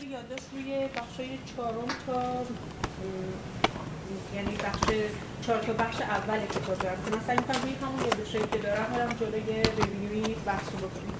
سری 0.00 0.06
یادداشت 0.06 0.44
روی 0.52 0.88
بخشای 0.96 1.38
چهارم 1.56 1.88
تا 2.06 2.22
یعنی 4.34 4.56
بخش 4.56 4.82
چهار 5.46 5.58
تا 5.58 5.72
بخش 5.72 6.00
اول 6.00 6.38
کتاب 6.46 6.78
دارم. 6.78 6.96
که 7.04 7.10
سعی 7.26 7.36
می‌کنم 7.36 7.62
روی 7.62 7.74
همون 7.82 8.00
یادداشتی 8.00 8.38
که 8.52 8.58
دارم 8.58 8.92
برم 8.92 9.16
جلوی 9.20 9.62
ریویوی 9.78 10.34
بحث 10.46 10.68
بکنیم 10.68 11.14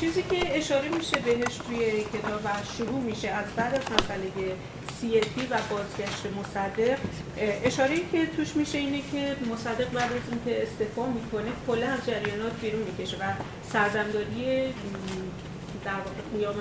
چیزی 0.00 0.22
که 0.22 0.58
اشاره 0.58 0.88
میشه 0.88 1.18
بهش 1.18 1.56
توی 1.56 2.00
کتاب 2.00 2.40
و 2.44 2.48
شروع 2.76 3.00
میشه 3.00 3.28
از 3.28 3.46
بعد 3.56 3.74
از 3.74 3.82
مسئله 3.92 4.56
سیتی 5.00 5.46
و 5.50 5.58
بازگشت 5.70 6.26
مصدق 6.40 6.98
اشاره 7.64 7.96
که 8.12 8.26
توش 8.36 8.56
میشه 8.56 8.78
اینه 8.78 9.02
که 9.12 9.36
مصدق 9.52 9.90
بعد 9.92 10.12
از 10.12 10.22
اینکه 10.30 10.62
استعفا 10.62 11.06
می‌کنه 11.06 11.52
کلا 11.66 11.86
از 11.86 12.06
جریانات 12.06 12.52
بیرون 12.60 12.82
می‌کشه 12.82 13.16
و 13.16 13.32
سردمداری 13.72 14.74
در 15.86 15.92
واقع 15.92 16.38
قیام 16.38 16.54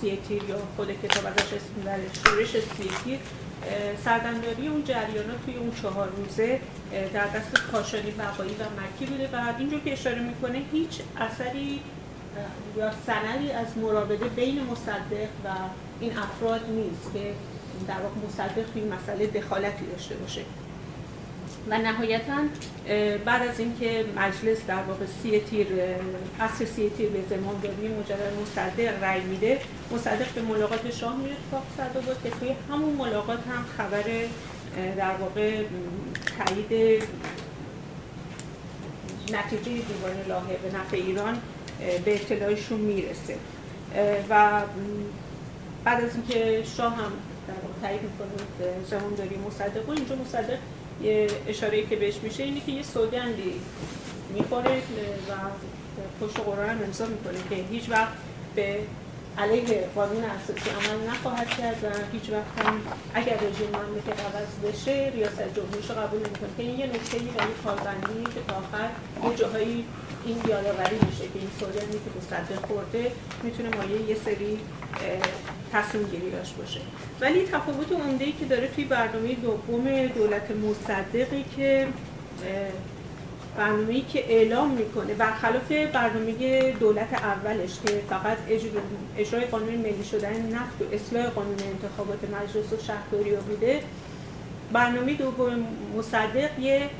سیتیر 0.00 0.42
یا 0.48 0.58
خود 0.76 0.88
کتاب 1.02 1.26
ازش 1.26 1.52
اسم 1.52 1.72
می‌بره 1.76 2.02
شورش 2.24 2.50
سیتیر 2.50 3.18
سردمداری 4.04 4.68
اون 4.68 4.84
جریانات 4.84 5.44
توی 5.44 5.56
اون 5.56 5.72
چهار 5.82 6.08
روزه 6.16 6.60
در 7.14 7.26
دست 7.26 7.52
کاشانی 7.72 8.10
بقایی 8.10 8.50
و 8.50 8.62
مکی 8.80 9.06
بوده. 9.06 9.28
و 9.32 9.54
اینجور 9.58 9.80
که 9.80 9.92
اشاره 9.92 10.20
می‌کنه 10.20 10.62
هیچ 10.72 11.00
اثری 11.18 11.80
یا 12.76 12.92
سندی 13.06 13.50
از 13.50 13.78
مراوده 13.78 14.28
بین 14.28 14.64
مصدق 14.64 15.28
و 15.44 15.48
این 16.00 16.18
افراد 16.18 16.60
نیست 16.70 17.12
که 17.14 17.34
در 17.88 17.94
واقع 17.94 18.14
مصدق 18.28 18.72
توی 18.72 18.82
مسئله 18.82 19.26
دخالتی 19.26 19.86
داشته 19.86 20.14
باشه. 20.14 20.40
و 21.70 21.78
نهایتا 21.78 22.36
بعد 23.24 23.48
از 23.48 23.60
اینکه 23.60 24.04
مجلس 24.16 24.58
در 24.66 24.82
واقع 24.82 25.04
سی 25.22 25.40
تیر 25.40 25.66
اصر 26.40 26.64
سی 26.64 26.90
تیر 26.96 27.08
به 27.08 27.36
زمانداری 27.36 27.88
مجرد 27.88 28.32
مصدق 28.42 29.02
رأی 29.02 29.20
میده 29.20 29.60
مصدق 29.92 30.32
به 30.34 30.42
ملاقات 30.42 30.90
شاه 30.90 31.16
میره 31.16 31.36
اتفاق 31.52 32.04
بود 32.04 32.22
که 32.22 32.30
توی 32.30 32.54
همون 32.70 32.94
ملاقات 32.94 33.38
هم 33.38 33.64
خبر 33.76 34.02
در 34.96 35.14
واقع 35.20 35.62
تایید 36.38 37.02
نتیجه 39.32 39.64
دیوان 39.64 40.16
لاهه 40.28 40.56
به 40.62 40.78
نفع 40.78 40.96
ایران 40.96 41.38
به 42.04 42.14
اطلاعشون 42.14 42.80
می‌رسه. 42.80 43.36
و 44.30 44.62
بعد 45.84 46.04
از 46.04 46.10
اینکه 46.14 46.62
شاه 46.76 46.96
هم 46.96 47.12
در 47.48 47.54
واقع 47.54 47.80
تایید 47.82 48.00
می‌کنه 48.02 48.28
زمانداری 48.90 49.36
مصدق 49.36 49.88
و 49.88 49.92
اینجا 49.92 50.14
مصدق 50.14 50.58
یه 51.02 51.26
اشاره 51.48 51.86
که 51.86 51.96
بهش 51.96 52.16
میشه 52.22 52.42
اینه 52.42 52.60
که 52.60 52.72
یه 52.72 52.82
سوگندی 52.82 53.60
می‌خوره 54.34 54.76
و 55.28 55.32
پشت 56.20 56.40
قرآن 56.40 56.68
هم 56.68 56.82
امضا 56.82 57.06
می‌کنه 57.06 57.38
که 57.50 57.54
هیچ 57.70 57.90
وقت 57.90 58.12
به 58.54 58.78
علیه 59.38 59.88
قانون 59.94 60.24
اساسی 60.24 60.70
عمل 60.70 61.10
نخواهد 61.10 61.48
کرد 61.48 61.84
و 61.84 61.88
هیچ 62.12 62.30
وقت 62.30 62.66
هم 62.66 62.80
اگر 63.14 63.36
رژیم 63.36 63.68
مملکت 63.68 64.20
عوض 64.20 64.72
بشه 64.72 65.12
ریاست 65.14 65.54
جمهوریش 65.54 65.90
قبول 65.90 66.18
نمی‌کنه. 66.18 66.48
که 66.56 66.62
این 66.62 66.78
یه 66.78 66.86
نکته 66.86 67.18
و 67.18 67.22
یه 67.22 68.24
که 68.34 68.40
تا 68.48 68.56
آخر 68.56 68.88
یه 69.30 69.36
جاهایی 69.36 69.84
این 70.24 70.36
یادآوری 70.48 70.96
میشه 71.06 71.24
که 71.32 71.38
این 71.38 71.50
سوگندی 71.60 71.92
که 71.92 72.10
مصدق 72.18 72.66
خورده 72.66 73.12
می‌تونه 73.42 73.68
مایه 73.76 74.08
یه 74.08 74.16
سری 74.24 74.58
تصمیم 75.72 76.04
گیری 76.04 76.30
داشت 76.30 76.56
باشه. 76.56 76.80
ولی 77.20 77.42
تفاوت 77.42 77.92
عمده 77.92 78.24
ای 78.24 78.32
که 78.32 78.44
داره 78.44 78.68
توی 78.68 78.84
برنامه 78.84 79.34
دوم 79.34 80.06
دولت 80.06 80.50
مصدقی 80.50 81.44
که 81.56 81.88
برنامه‌ای 83.56 84.00
که 84.00 84.32
اعلام 84.32 84.70
می‌کنه 84.70 85.14
برخلاف 85.14 85.72
برنامه 85.72 86.72
دولت 86.72 87.12
اولش 87.12 87.70
که 87.86 88.02
فقط 88.10 88.36
اجرای 89.16 89.44
قانون 89.44 89.74
ملی 89.74 90.04
شدن 90.10 90.48
نفت 90.52 90.82
و 90.82 90.94
اصلاح 90.94 91.26
قانون 91.26 91.56
انتخابات 91.72 92.18
مجلس 92.24 92.72
و 92.72 92.84
شهرداری 92.86 93.30
بوده 93.30 93.82
برنامه 94.72 95.14
دوم 95.14 95.66
مصدق 95.96 96.58
یه 96.58 96.90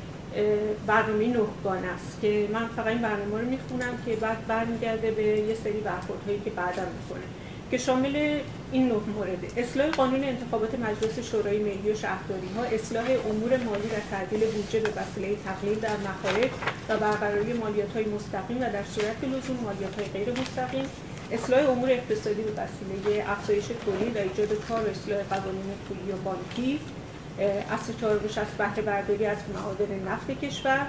برنامه 0.87 1.27
نهگانه 1.27 1.87
است 1.87 2.21
که 2.21 2.47
من 2.53 2.67
فقط 2.67 2.87
این 2.87 3.01
برنامه 3.01 3.41
رو 3.41 3.45
می‌خونم 3.45 3.97
که 4.05 4.15
بعد 4.15 4.47
برمیگرده 4.47 5.11
به 5.11 5.23
یه 5.23 5.55
سری 5.63 5.79
برخوردهایی 5.79 6.41
که 6.45 6.49
بعدم 6.49 6.87
می‌کنه 7.01 7.23
که 7.71 7.77
شامل 7.77 8.39
این 8.71 8.87
نه 8.87 8.93
مورد. 9.15 9.37
اصلاح 9.57 9.89
قانون 9.89 10.23
انتخابات 10.23 10.75
مجلس 10.79 11.19
شورای 11.31 11.59
ملی 11.59 11.91
و 11.91 11.95
شهرداری 11.95 12.47
ها 12.57 12.63
اصلاح 12.63 13.05
امور 13.29 13.57
مالی 13.57 13.87
و 13.87 13.99
تعدیل 14.11 14.39
بودجه 14.39 14.79
به 14.79 14.89
وسیله 14.89 15.35
تقلیل 15.45 15.79
در 15.79 15.97
مخارج 15.97 16.49
و 16.89 16.97
برقراری 16.97 17.53
مالیات 17.53 17.93
های 17.93 18.05
مستقیم 18.05 18.57
و 18.57 18.59
در 18.59 18.83
صورت 18.83 19.23
لزوم 19.23 19.57
مالیات 19.63 19.95
های 19.99 20.05
غیر 20.05 20.41
مستقیم 20.41 20.85
اصلاح 21.31 21.69
امور 21.69 21.91
اقتصادی 21.91 22.41
به 22.41 22.51
وسیله 22.51 23.29
افزایش 23.29 23.65
تولید 23.85 24.15
و 24.15 24.19
ایجاد 24.19 24.59
کار 24.67 24.81
و 24.85 24.89
اصلاح 24.89 25.19
قوانین 25.23 25.63
پولی 25.87 26.11
و 26.11 26.15
بانکی 26.15 26.79
اصل 27.39 27.93
460 28.01 28.57
بهره 28.57 28.81
برداری 28.81 29.25
از 29.25 29.37
معادن 29.53 29.99
نفت 30.07 30.31
کشور 30.31 30.87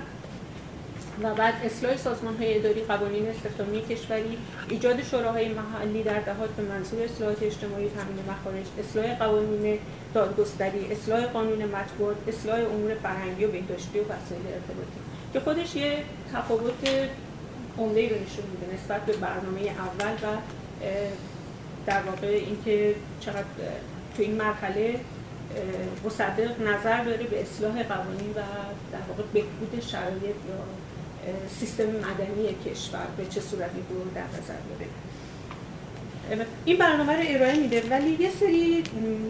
و 1.23 1.35
بعد 1.35 1.55
اصلاح 1.65 1.97
سازمان 1.97 2.37
های 2.37 2.59
اداری 2.59 2.81
قوانین 2.81 3.29
استخدامی 3.29 3.83
کشوری 3.83 4.39
ایجاد 4.69 5.03
شوراهای 5.03 5.49
محلی 5.49 6.03
در 6.03 6.21
دهات 6.21 6.51
به 6.51 6.63
منظور 6.63 7.03
اصلاحات 7.03 7.43
اجتماعی 7.43 7.89
تامین 7.89 8.25
مخارج 8.29 8.67
اصلاح 8.79 9.19
قوانین 9.19 9.79
دادگستری 10.15 10.93
اصلاح 10.93 11.27
قانون 11.27 11.65
مطبوعات 11.65 12.17
اصلاح 12.29 12.59
امور 12.59 12.95
فرهنگی 12.95 13.45
و 13.45 13.51
بهداشتی 13.51 13.99
و 13.99 14.03
وسایل 14.03 14.43
ارتباطی. 14.47 15.01
که 15.33 15.41
خودش 15.41 15.77
یه 15.77 16.05
تفاوت 16.35 16.89
عمده 17.79 18.09
رو 18.09 18.15
نشون 18.15 18.45
میده 18.53 18.75
نسبت 18.75 19.01
به 19.07 19.13
برنامه 19.13 19.61
اول 19.61 20.13
و 20.13 20.37
در 21.87 22.03
واقع 22.03 22.27
اینکه 22.27 22.95
چقدر 23.21 23.45
تو 24.17 24.23
این 24.23 24.35
مرحله 24.35 25.01
مصدق 26.05 26.61
نظر 26.61 27.05
داره 27.05 27.25
به 27.25 27.43
اصلاح 27.43 27.83
قوانین 27.83 28.31
و 28.31 28.41
در 28.93 28.99
واقع 29.09 29.23
بهبود 29.33 29.81
شرایط 29.81 30.23
یا 30.23 30.61
سیستم 31.59 31.85
مدنی 31.85 32.57
کشور 32.67 33.07
به 33.17 33.27
چه 33.27 33.41
صورتی 33.41 33.79
رو 33.91 34.11
در 34.15 34.23
نظر 34.23 34.55
داره. 34.71 34.91
این 36.65 36.79
برنامه 36.79 37.13
رو 37.13 37.23
ارائه 37.27 37.61
میده 37.61 37.83
ولی 37.91 38.17
یه 38.21 38.31
سری 38.41 38.83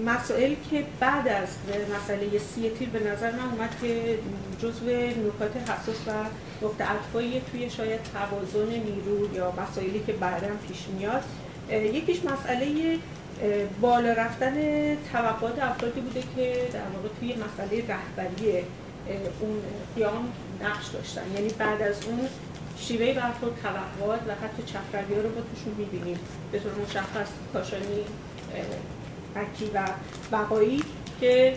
مسائل 0.06 0.54
که 0.70 0.84
بعد 1.00 1.28
از 1.28 1.48
مسئله 1.96 2.38
سی 2.38 2.70
تیر 2.70 2.88
به 2.88 3.12
نظر 3.12 3.30
من 3.30 3.50
اومد 3.52 3.76
که 3.82 4.18
جزو 4.62 4.86
نکات 5.26 5.56
حساس 5.56 5.96
و 6.06 6.10
نقطه 6.66 6.84
عطفایی 6.84 7.42
توی 7.52 7.70
شاید 7.70 8.00
توازن 8.02 8.68
نیرو 8.68 9.34
یا 9.34 9.52
مسائلی 9.62 10.02
که 10.06 10.12
بعدا 10.12 10.48
پیش 10.68 10.86
میاد. 10.98 11.22
یکیش 11.70 12.24
مسئله 12.24 12.98
بالا 13.80 14.12
رفتن 14.12 14.54
توقعات 15.12 15.58
افرادی 15.62 16.00
بوده 16.00 16.22
که 16.36 16.68
در 16.72 16.96
واقع 16.96 17.08
توی 17.20 17.34
مسئله 17.34 17.84
رهبری 17.88 18.64
اون 19.40 19.62
قیام 19.96 20.32
نقش 20.64 20.86
داشتن. 20.88 21.22
یعنی 21.34 21.48
بعد 21.48 21.82
از 21.82 22.04
اون 22.04 22.20
شیوه 22.78 23.14
برخورد 23.14 23.52
توقعات 23.62 24.20
و 24.28 24.32
حتی 24.32 24.62
ها 25.14 25.20
رو 25.20 25.28
با 25.28 25.40
توشون 25.40 25.74
می‌بینیم. 25.78 26.18
به 26.52 26.58
طور 26.58 26.72
مشخص 26.74 27.28
کاشانی 27.52 28.04
بکی 29.36 29.70
و 29.74 29.82
بقایی 30.32 30.82
که 31.20 31.56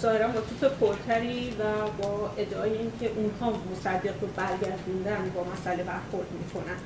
ظاهرا 0.00 0.28
با 0.28 0.40
توپ 0.40 0.72
پرتری 0.72 1.50
و 1.50 1.62
با 2.02 2.30
ادعای 2.38 2.72
اینکه 2.72 3.10
اونها 3.16 3.60
مصدق 3.72 4.14
رو 4.20 4.28
برگردوندن 4.36 5.32
با 5.34 5.44
مسئله 5.44 5.82
برخورد 5.82 6.26
می‌کنن. 6.32 6.76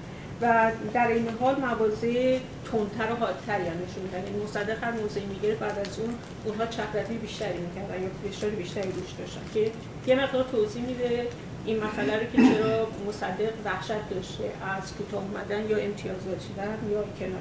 و 0.43 0.73
در 0.95 1.09
این 1.09 1.28
حال 1.41 1.56
موازه 1.61 2.41
تندتر 2.73 3.12
و 3.12 3.17
حادتری 3.17 3.69
هم 3.69 3.77
نشون 3.89 4.03
میدن 4.03 4.25
این 4.27 4.43
مصدق 4.43 4.84
هر 4.84 4.91
موضعی 4.91 5.25
می‌گیره 5.27 5.55
بعد 5.55 5.78
از 5.78 5.99
اون 5.99 6.15
اونها 6.45 6.67
چپروی 6.67 7.17
بیشتری 7.17 7.59
می‌کردن 7.59 8.03
یا 8.03 8.31
فشار 8.31 8.50
بیشتری 8.50 8.93
روش 8.93 9.11
داشتن 9.19 9.41
که 9.55 9.71
یه 10.06 10.15
مقدار 10.15 10.45
توضیح 10.53 10.83
میده 10.83 11.27
این 11.65 11.84
مسئله 11.84 12.15
رو 12.15 12.25
که 12.33 12.55
چرا 12.55 12.89
مصدق 13.09 13.53
وحشت 13.65 14.09
داشته 14.11 14.44
از 14.44 14.93
کوتاه 14.93 15.23
اومدن 15.23 15.70
یا 15.70 15.76
امتیازات 15.76 16.41
شدن 16.41 16.79
یا 16.93 17.05
کنار 17.19 17.41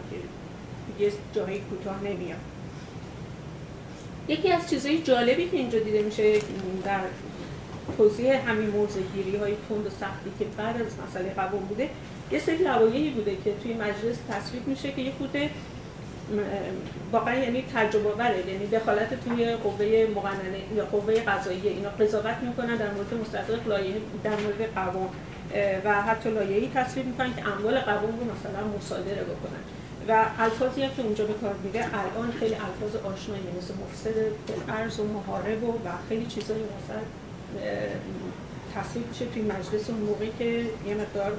دیگه 0.97 1.11
جایی 1.33 1.59
کوتاه 1.59 2.03
نمیاد. 2.03 2.39
یکی 4.27 4.51
از 4.51 4.69
چیزهای 4.69 5.01
جالبی 5.01 5.49
که 5.49 5.57
اینجا 5.57 5.79
دیده 5.79 6.01
میشه 6.01 6.39
در 6.85 6.99
توضیح 7.97 8.49
همین 8.49 8.69
موضوع 8.69 9.03
گیری 9.15 9.37
های 9.37 9.53
تند 9.69 9.87
و 9.87 9.89
سختی 9.89 10.31
که 10.39 10.45
بعد 10.57 10.81
از 10.81 10.87
مسئله 11.07 11.29
قبول 11.29 11.59
بوده 11.59 11.89
یه 12.31 12.39
سری 12.39 12.57
لوایحی 12.57 13.09
بوده 13.09 13.37
که 13.43 13.53
توی 13.63 13.73
مجلس 13.73 14.17
تصویب 14.29 14.67
میشه 14.67 14.91
که 14.91 15.01
یه 15.01 15.11
خورده 15.17 15.49
واقعا 17.11 17.35
یعنی 17.35 17.63
تجربه 17.75 18.11
بره 18.11 18.49
یعنی 18.49 18.67
دخالت 18.67 19.23
توی 19.25 19.55
قوه 19.55 20.07
مقننه 20.15 20.59
یا 20.75 20.85
قوه 20.85 21.13
قضاییه. 21.13 21.71
اینا 21.71 21.89
قضاوت 21.89 22.37
می‌کنن 22.41 22.75
در 22.75 22.91
مورد 22.91 23.13
مستقل 23.13 23.59
لایحه 23.67 24.01
در 24.23 24.35
مورد 24.35 24.73
قوام 24.75 25.09
و 25.85 26.01
حتی 26.01 26.29
لایحه‌ای 26.29 26.69
تصویب 26.75 27.05
می‌کنن 27.05 27.35
که 27.35 27.47
اموال 27.47 27.79
قوام 27.79 28.19
رو 28.19 28.25
مثلا 28.25 28.67
مصادره 28.77 29.23
بکنن. 29.23 29.63
و 30.07 30.25
الفاظی 30.39 30.83
هم 30.83 30.89
که 30.95 31.01
اونجا 31.01 31.25
به 31.25 31.33
کار 31.33 31.55
میره 31.63 31.85
الان 31.85 32.31
خیلی 32.39 32.55
الفاظ 32.55 32.95
آشنایی 33.13 33.43
مثل 33.57 33.73
مفسد 33.83 34.13
ارز 34.69 34.99
و 34.99 35.03
محارب 35.03 35.63
و, 35.63 35.71
و 35.71 35.89
خیلی 36.09 36.25
چیزایی 36.25 36.63
مثلا 36.63 37.01
تصویب 38.75 39.07
میشه 39.07 39.25
توی 39.25 39.41
مجلس 39.41 39.89
اون 39.89 39.99
موقعی 39.99 40.31
که 40.39 40.45
یه 40.87 40.95
مقدار 40.95 41.31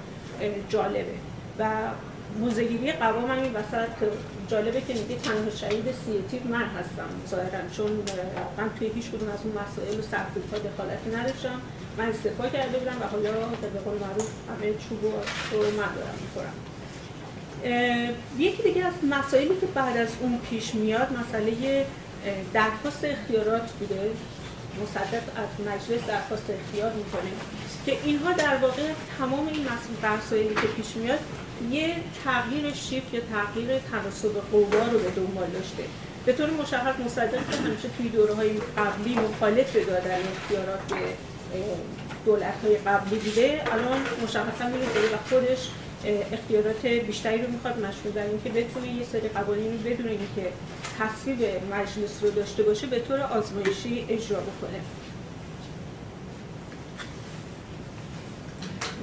جالبه. 0.69 1.15
و 1.59 1.71
موزگیری 2.39 2.93
قوام 2.93 3.31
هم 3.31 3.43
این 3.43 3.53
وسط 3.53 3.89
جالبه 4.49 4.81
که 4.81 4.95
میگه 4.95 5.17
تنها 5.23 5.51
شهید 5.51 5.85
سیتیو 6.07 6.51
من 6.51 6.65
هستم 6.65 7.09
ظاهرا 7.31 7.69
چون 7.77 7.91
من 8.59 8.71
توی 8.79 8.91
هیچ 8.95 9.09
کدوم 9.09 9.29
از 9.29 9.39
اون 9.45 9.53
مسائل 9.53 9.99
و 10.01 10.03
ها 10.53 10.59
دخالتی 10.59 11.11
نداشتم. 11.17 11.61
من 11.99 12.09
استفا 12.09 12.49
کرده 12.49 12.79
بودم 12.79 12.97
و 13.01 13.05
حالا 13.05 13.31
به 13.73 13.81
قول 13.85 13.99
معروف 13.99 14.31
همه 14.49 14.75
چوب 14.89 15.05
رو 15.53 15.59
من 15.59 15.95
دارم 15.97 16.19
می‌خورم. 16.23 16.55
یکی 18.39 18.63
دیگه 18.63 18.85
از 18.85 18.93
مسائلی 19.11 19.57
که 19.61 19.67
بعد 19.75 19.97
از 19.97 20.09
اون 20.21 20.39
پیش 20.51 20.75
میاد 20.75 21.09
مسئله 21.19 21.87
درخواست 22.53 23.05
اختیارات 23.05 23.73
بوده. 23.73 24.11
مصدق 24.83 25.23
از 25.37 25.67
مجلس 25.67 26.07
درخواست 26.07 26.51
اختیار 26.51 26.93
می‌کنه 26.93 27.31
که 27.87 27.99
اینها 28.05 28.33
در 28.33 28.57
واقع 28.57 28.83
تمام 29.19 29.49
این 29.49 29.67
مسائلی 30.03 30.55
که 30.55 30.67
پیش 30.77 30.97
میاد 30.97 31.19
یه 31.71 31.97
تغییر 32.25 32.75
شیفت 32.75 33.15
یا 33.15 33.21
تغییر 33.21 33.79
تناسب 33.79 34.33
قوا 34.53 34.93
رو 34.93 34.99
به 34.99 35.11
دنبال 35.11 35.51
داشته. 35.51 35.85
به 36.27 36.33
طور 36.33 36.51
مشخص 36.51 37.01
مصدق 37.07 37.51
که 37.51 37.57
همیشه 37.57 37.89
توی 37.97 38.09
دوره 38.09 38.35
های 38.35 38.51
قبلی 38.77 39.15
مخالف 39.15 39.77
دادن 39.77 40.19
اختیارات 40.37 40.81
به 40.89 40.97
دولت 42.27 42.55
های 42.65 42.77
قبلی 42.77 43.19
بوده 43.19 43.63
الان 43.73 44.01
مشخصا 44.23 44.67
میره 44.67 45.15
و 45.15 45.17
خودش 45.29 45.69
اختیارات 46.05 46.87
بیشتری 46.87 47.43
رو 47.43 47.51
می‌خواد 47.51 47.79
مشروع 47.79 48.15
در 48.15 48.27
اینکه 48.27 48.49
بتونه 48.51 48.89
یه 48.89 49.05
سری 49.05 49.29
قوانین 49.29 49.73
رو 49.73 49.79
بدون 49.79 50.09
اینکه 50.09 50.53
تصویب 50.99 51.39
مجلس 51.73 52.23
رو 52.23 52.31
داشته 52.31 52.63
باشه 52.63 52.87
به 52.87 53.01
طور 53.01 53.21
آزمایشی 53.21 54.07
اجرا 54.09 54.41
بکنه. 54.41 54.81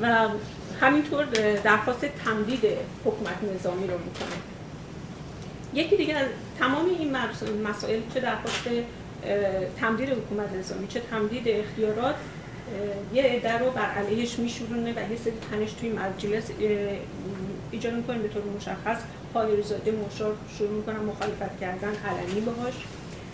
و 0.02 0.28
همینطور 0.82 1.26
درخواست 1.64 2.06
تمدید 2.06 2.62
حکومت 3.06 3.38
نظامی 3.56 3.88
رو 3.88 3.98
می‌کنه. 3.98 4.38
یکی 5.74 5.98
دیگه 5.98 6.16
از 6.16 6.28
تمام 6.60 6.86
این 6.86 7.18
مسائل 7.64 8.00
چه 8.14 8.20
درخواست 8.20 8.70
تمدید 9.80 10.10
حکومت 10.10 10.54
نظامی 10.54 10.88
چه 10.88 11.00
تمدید 11.00 11.44
اختیارات 11.48 12.16
یه 13.14 13.24
عده 13.24 13.58
رو 13.58 13.72
بر 13.72 13.92
علیهش 13.92 14.40
میشورونه 14.40 14.92
و 14.92 15.12
یه 15.12 15.18
سری 15.24 15.34
تنش 15.52 15.72
توی 15.72 15.90
مجلس 15.90 16.44
ایجاد 17.72 17.94
می‌کنه 17.94 18.18
به 18.18 18.28
طور 18.28 18.44
مشخص. 18.58 18.98
زاده 19.64 19.92
مشار 19.92 20.36
شروع 20.58 20.72
می‌کنن 20.72 21.00
مخالفت 21.00 21.60
کردن 21.60 21.94
علنی 22.08 22.42
باهاش. 22.42 22.74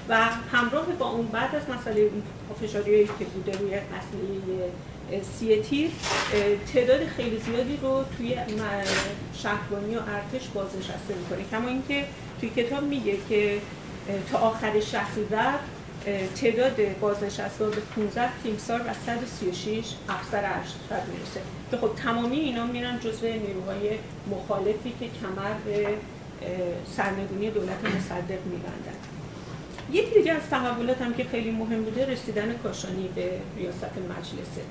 و 0.09 0.25
همراه 0.51 0.85
با 0.85 1.09
اون 1.09 1.25
بعد 1.25 1.56
از 1.56 1.62
مسئله 1.80 2.09
فشاری 2.62 3.06
که 3.06 3.25
بوده 3.25 3.57
روی 3.57 3.69
مسئله 3.69 5.21
سی 5.39 5.62
تیر 5.62 5.91
تعداد 6.74 7.06
خیلی 7.06 7.39
زیادی 7.39 7.80
رو 7.81 8.03
توی 8.18 8.35
شهربانی 9.33 9.95
و 9.95 10.00
ارتش 10.00 10.47
بازنشسته 10.47 11.15
می‌کنه. 11.19 11.45
کما 11.51 11.68
اینکه 11.68 12.06
توی 12.39 12.50
کتاب 12.50 12.83
میگه 12.83 13.18
که 13.30 13.57
تا 14.31 14.38
آخر 14.38 14.80
شهریور 14.80 15.59
تعداد 16.35 17.00
بازنشسته 17.01 17.65
به 17.65 17.81
15 17.95 18.29
تیمسار 18.44 18.81
و 18.81 18.94
136 19.05 19.83
افسر 20.09 20.41
ارشد 20.44 21.07
می‌رسه. 21.13 21.41
که 21.71 21.77
خب 21.77 21.95
تمامی 21.95 22.35
اینا 22.35 22.65
میرن 22.65 23.00
جزو 23.00 23.25
نیروهای 23.27 23.89
مخالفی 24.31 24.94
که 25.00 25.05
کمر 25.21 25.53
به 25.65 25.88
سرنگونی 26.97 27.51
دولت 27.51 27.85
مصدق 27.85 28.45
میبندن. 28.45 28.97
یکی 29.91 30.13
دیگه 30.13 30.33
از 30.33 30.41
تحولات 30.50 31.01
هم 31.01 31.13
که 31.13 31.23
خیلی 31.23 31.51
مهم 31.51 31.83
بوده 31.83 32.06
رسیدن 32.06 32.56
کاشانی 32.63 33.09
به 33.15 33.31
ریاست 33.57 33.83
مجلسه. 33.83 34.61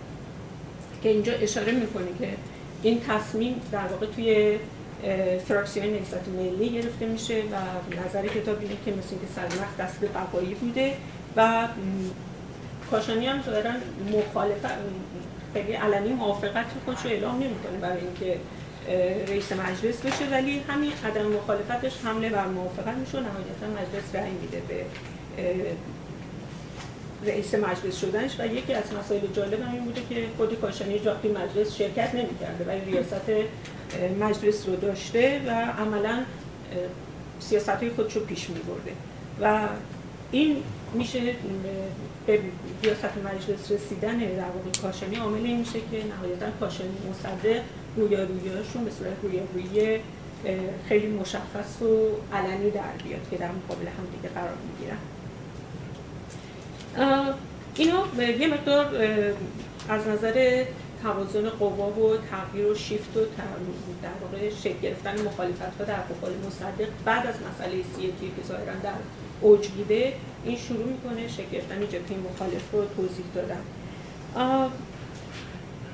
که 1.02 1.08
اینجا 1.08 1.32
اشاره 1.32 1.72
می‌کنه 1.72 2.08
که 2.18 2.28
این 2.82 3.00
تصمیم 3.00 3.60
در 3.72 3.86
واقع 3.86 4.06
توی 4.06 4.58
فراکسیون 5.48 5.86
نهضت 5.86 6.28
ملی 6.28 6.68
گرفته 6.68 7.06
میشه 7.06 7.34
و 7.34 7.56
نظر 8.08 8.26
کتاب 8.26 8.60
اینه 8.60 8.74
که 8.84 8.90
مثل 8.90 9.08
اینکه 9.10 9.26
سلمخ 9.36 9.76
دست 9.78 10.00
بقایی 10.14 10.54
بوده 10.54 10.96
و 11.36 11.68
کاشانی 12.90 13.26
هم 13.26 13.42
ظاهرا 13.42 13.70
مخالفت 14.12 14.74
خیلی 15.54 15.72
علنی 15.72 16.08
موافقت 16.08 16.66
خودش 16.84 17.04
رو 17.04 17.10
اعلام 17.10 17.34
نمی‌کنه 17.34 17.78
برای 17.80 18.00
اینکه 18.00 18.38
رئیس 19.28 19.52
مجلس 19.52 20.00
بشه. 20.00 20.24
ولی 20.32 20.60
همین 20.68 20.92
عدم 21.06 21.26
مخالفتش 21.26 21.92
حمله 22.04 22.28
بر 22.28 22.46
موافقت 22.46 22.94
میشه 22.94 23.18
و 23.18 23.20
نهایتا 23.20 23.66
مجلس 23.82 24.14
رأی 24.14 24.30
میده 24.30 24.62
به 24.68 24.84
رئیس 27.26 27.54
مجلس 27.54 28.00
شدنش. 28.00 28.40
و 28.40 28.46
یکی 28.46 28.74
از 28.74 28.84
مسائل 29.00 29.20
جالب 29.36 29.62
هم 29.62 29.72
این 29.72 29.84
بوده 29.84 30.00
که 30.10 30.26
خود 30.36 30.60
کاشانی 30.60 30.98
جاقی 30.98 31.28
مجلس 31.28 31.76
شرکت 31.76 32.14
نمی‌کرده 32.14 32.64
ولی 32.66 32.80
ریاست 32.80 33.30
مجلس 34.20 34.68
رو 34.68 34.76
داشته 34.76 35.40
و 35.46 35.50
عملا 35.50 36.22
سیاست 37.40 37.68
های 37.68 37.90
خودش 37.90 38.16
رو 38.16 38.24
پیش 38.24 38.50
می 38.50 38.60
برده 38.60 38.92
و 39.40 39.68
این 40.30 40.56
میشه 40.94 41.20
به 42.26 42.40
ریاست 42.82 43.16
مجلس 43.24 43.72
رسیدن 43.72 44.18
در 44.18 44.44
واقع 44.44 45.18
عامل 45.18 45.46
این 45.46 45.58
میشه 45.58 45.80
که 45.90 46.04
نهایتا 46.16 46.50
کاشانی 46.60 46.96
مصدق 47.10 47.62
رویا 47.96 48.24
رویاشون 48.24 48.84
به 48.84 48.90
صورت 48.90 49.16
رویا 49.22 49.42
روی 49.54 49.98
خیلی 50.88 51.06
مشخص 51.06 51.82
و 51.82 52.08
علنی 52.36 52.70
در 52.70 52.92
بیاد 53.04 53.20
که 53.30 53.36
در 53.36 53.50
مقابل 53.52 53.86
هم 53.86 54.06
دیگه 54.16 54.34
قرار 54.34 54.54
می‌گیرن. 54.68 54.98
اینا 57.76 58.32
یه 58.38 58.46
مقدار 58.48 58.86
از 59.88 60.08
نظر 60.08 60.64
توازن 61.02 61.48
قوا 61.48 61.90
و 61.90 62.16
تغییر 62.16 62.66
و 62.66 62.74
شیفت 62.74 63.16
و 63.16 63.20
در 64.02 64.08
واقع 64.22 64.50
شکل 64.50 64.80
گرفتن 64.82 65.22
مخالفت 65.22 65.78
ها 65.78 65.84
در 65.84 65.94
قبال 65.94 66.32
مصدق 66.46 66.88
بعد 67.04 67.26
از 67.26 67.34
مسئله 67.34 67.82
سی 67.96 68.02
که 68.02 68.48
ظاهرا 68.48 68.74
در 68.82 68.92
اوج 69.42 69.68
بوده 69.68 70.12
این 70.44 70.56
شروع 70.56 70.86
می‌کنه 70.86 71.28
شکل 71.28 71.50
گرفتن 71.52 71.80
جبهه 71.80 72.18
مخالف 72.34 72.72
رو 72.72 72.84
توضیح 72.96 73.24
دادم. 73.34 73.62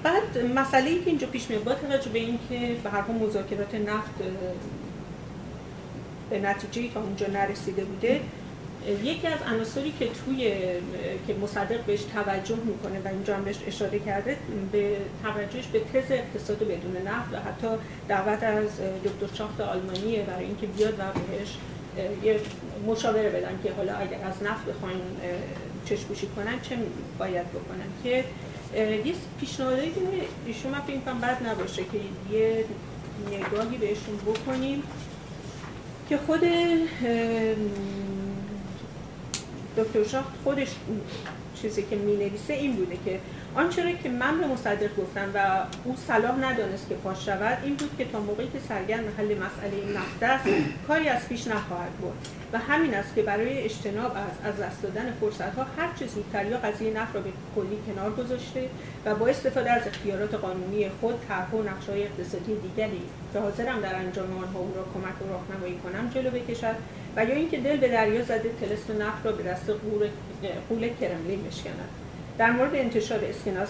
بعد 0.03 0.39
مسئله 0.57 0.91
ای 0.91 1.01
که 1.01 1.11
اینجا 1.11 1.27
پیش 1.27 1.51
میاد 1.51 1.65
با 1.65 1.75
توجه 1.75 2.11
به 2.11 2.19
اینکه 2.19 2.77
به 2.85 2.91
هر 2.91 3.11
مذاکرات 3.11 3.75
نفت 3.75 4.15
به 6.31 6.39
نتیجه 6.39 6.89
که 6.89 6.99
اونجا 6.99 7.27
نرسیده 7.27 7.85
بوده 7.85 8.21
یکی 9.05 9.27
از 9.27 9.39
عناصری 9.55 9.93
که 9.99 10.09
توی 10.09 10.51
که 11.27 11.35
مصدق 11.43 11.85
بهش 11.85 12.03
توجه 12.03 12.57
می‌کنه 12.57 13.01
و 13.05 13.09
اینجا 13.09 13.37
هم 13.37 13.45
بهش 13.45 13.57
اشاره 13.67 13.99
کرده 13.99 14.37
به 14.73 14.97
توجهش 15.23 15.67
به 15.67 15.81
تز 15.81 16.11
اقتصاد 16.11 16.59
بدون 16.59 16.97
نفت 17.07 17.33
و 17.33 17.37
حتی 17.37 17.69
دعوت 18.09 18.43
از 18.43 18.69
دکتر 19.05 19.37
شاخت 19.37 19.61
آلمانیه 19.61 20.23
برای 20.23 20.45
اینکه 20.45 20.67
بیاد 20.67 20.95
و 20.95 21.03
بهش 21.03 21.57
یه 22.25 22.41
مشاوره 22.87 23.29
بدن 23.29 23.59
که 23.63 23.73
حالا 23.73 23.97
اگر 23.97 24.19
از 24.25 24.43
نفت 24.43 24.65
بخواین 24.65 25.01
چشپوشی 25.85 26.27
کنن 26.27 26.61
چه 26.63 26.77
باید 27.19 27.47
بکنن؟ 27.49 27.89
که 28.05 28.25
یه 29.05 29.15
پیشنهادایی 29.41 29.91
که 29.91 30.01
ایشون 30.47 30.73
من 30.73 30.81
فکر 30.81 30.97
بد 30.97 31.47
نباشه 31.47 31.83
که 31.83 31.99
یه 32.37 32.65
نگاهی 33.27 33.79
بهشون 33.79 34.17
بکنیم 34.27 34.83
که 36.09 36.17
خود 36.17 36.41
دکتر 39.77 40.05
شاه 40.05 40.25
خودش 40.45 40.69
چیزی 41.63 41.83
که 41.83 41.97
می 41.97 42.17
نویسه 42.17 42.53
این 42.53 42.77
بوده 42.77 42.99
که 43.05 43.21
آنچه 43.55 43.95
که 44.03 44.09
من 44.09 44.41
به 44.41 44.47
مصدق 44.47 44.97
گفتم 44.97 45.31
و 45.35 45.65
او 45.85 45.97
صلاح 46.07 46.37
ندانست 46.39 46.89
که 46.89 46.95
پاش 46.95 47.27
شود 47.27 47.59
این 47.65 47.75
بود 47.75 47.91
که 47.99 48.05
تا 48.05 48.21
موقعی 48.21 48.49
که 48.49 48.59
سرگرم 48.69 49.05
محل 49.05 49.25
مسئله 49.25 49.99
نفت 49.99 50.23
است 50.23 50.47
کاری 50.89 51.09
از 51.09 51.29
پیش 51.29 51.47
نخواهد 51.47 51.93
بود 51.93 52.13
و 52.53 52.59
همین 52.59 52.95
است 52.95 53.15
که 53.15 53.23
برای 53.23 53.59
اجتناب 53.59 54.13
از 54.17 54.53
از 54.53 54.61
دست 54.61 54.83
دادن 54.83 55.13
فرصت 55.21 55.55
ها 55.55 55.67
هر 55.79 55.89
چه 55.99 56.07
زودتر 56.07 56.47
یا 56.47 56.59
قضیه 56.59 56.93
نفت 56.93 57.15
را 57.15 57.21
به 57.21 57.31
کلی 57.57 57.79
کنار 57.87 58.11
گذاشته 58.11 58.69
و 59.05 59.15
با 59.15 59.27
استفاده 59.27 59.71
از 59.71 59.87
اختیارات 59.87 60.35
قانونی 60.35 60.89
خود 61.01 61.15
طرح 61.29 61.51
و 61.51 61.63
نقشه‌های 61.63 62.03
اقتصادی 62.03 62.55
دیگری 62.55 63.03
که 63.33 63.39
حاضرم 63.39 63.81
در 63.81 63.95
انجام 63.95 64.39
آنها 64.39 64.59
او 64.59 64.73
را 64.77 64.85
کمک 64.95 65.23
و 65.23 65.33
راهنمایی 65.33 65.79
کنم 65.79 66.11
جلو 66.15 66.31
بکشد 66.31 66.75
و 67.17 67.25
یا 67.25 67.35
اینکه 67.35 67.59
دل 67.59 67.77
به 67.77 67.89
دریا 67.89 68.23
زده 68.23 68.51
تلسم 68.61 69.03
نفت 69.03 69.27
را 69.27 69.33
به 69.33 69.43
دست 69.43 69.71
قول 70.69 70.89
کرملین 71.01 71.43
بشکند. 71.43 72.08
در 72.39 72.51
مورد 72.51 72.75
انتشار 72.75 73.25
اسکناس 73.25 73.69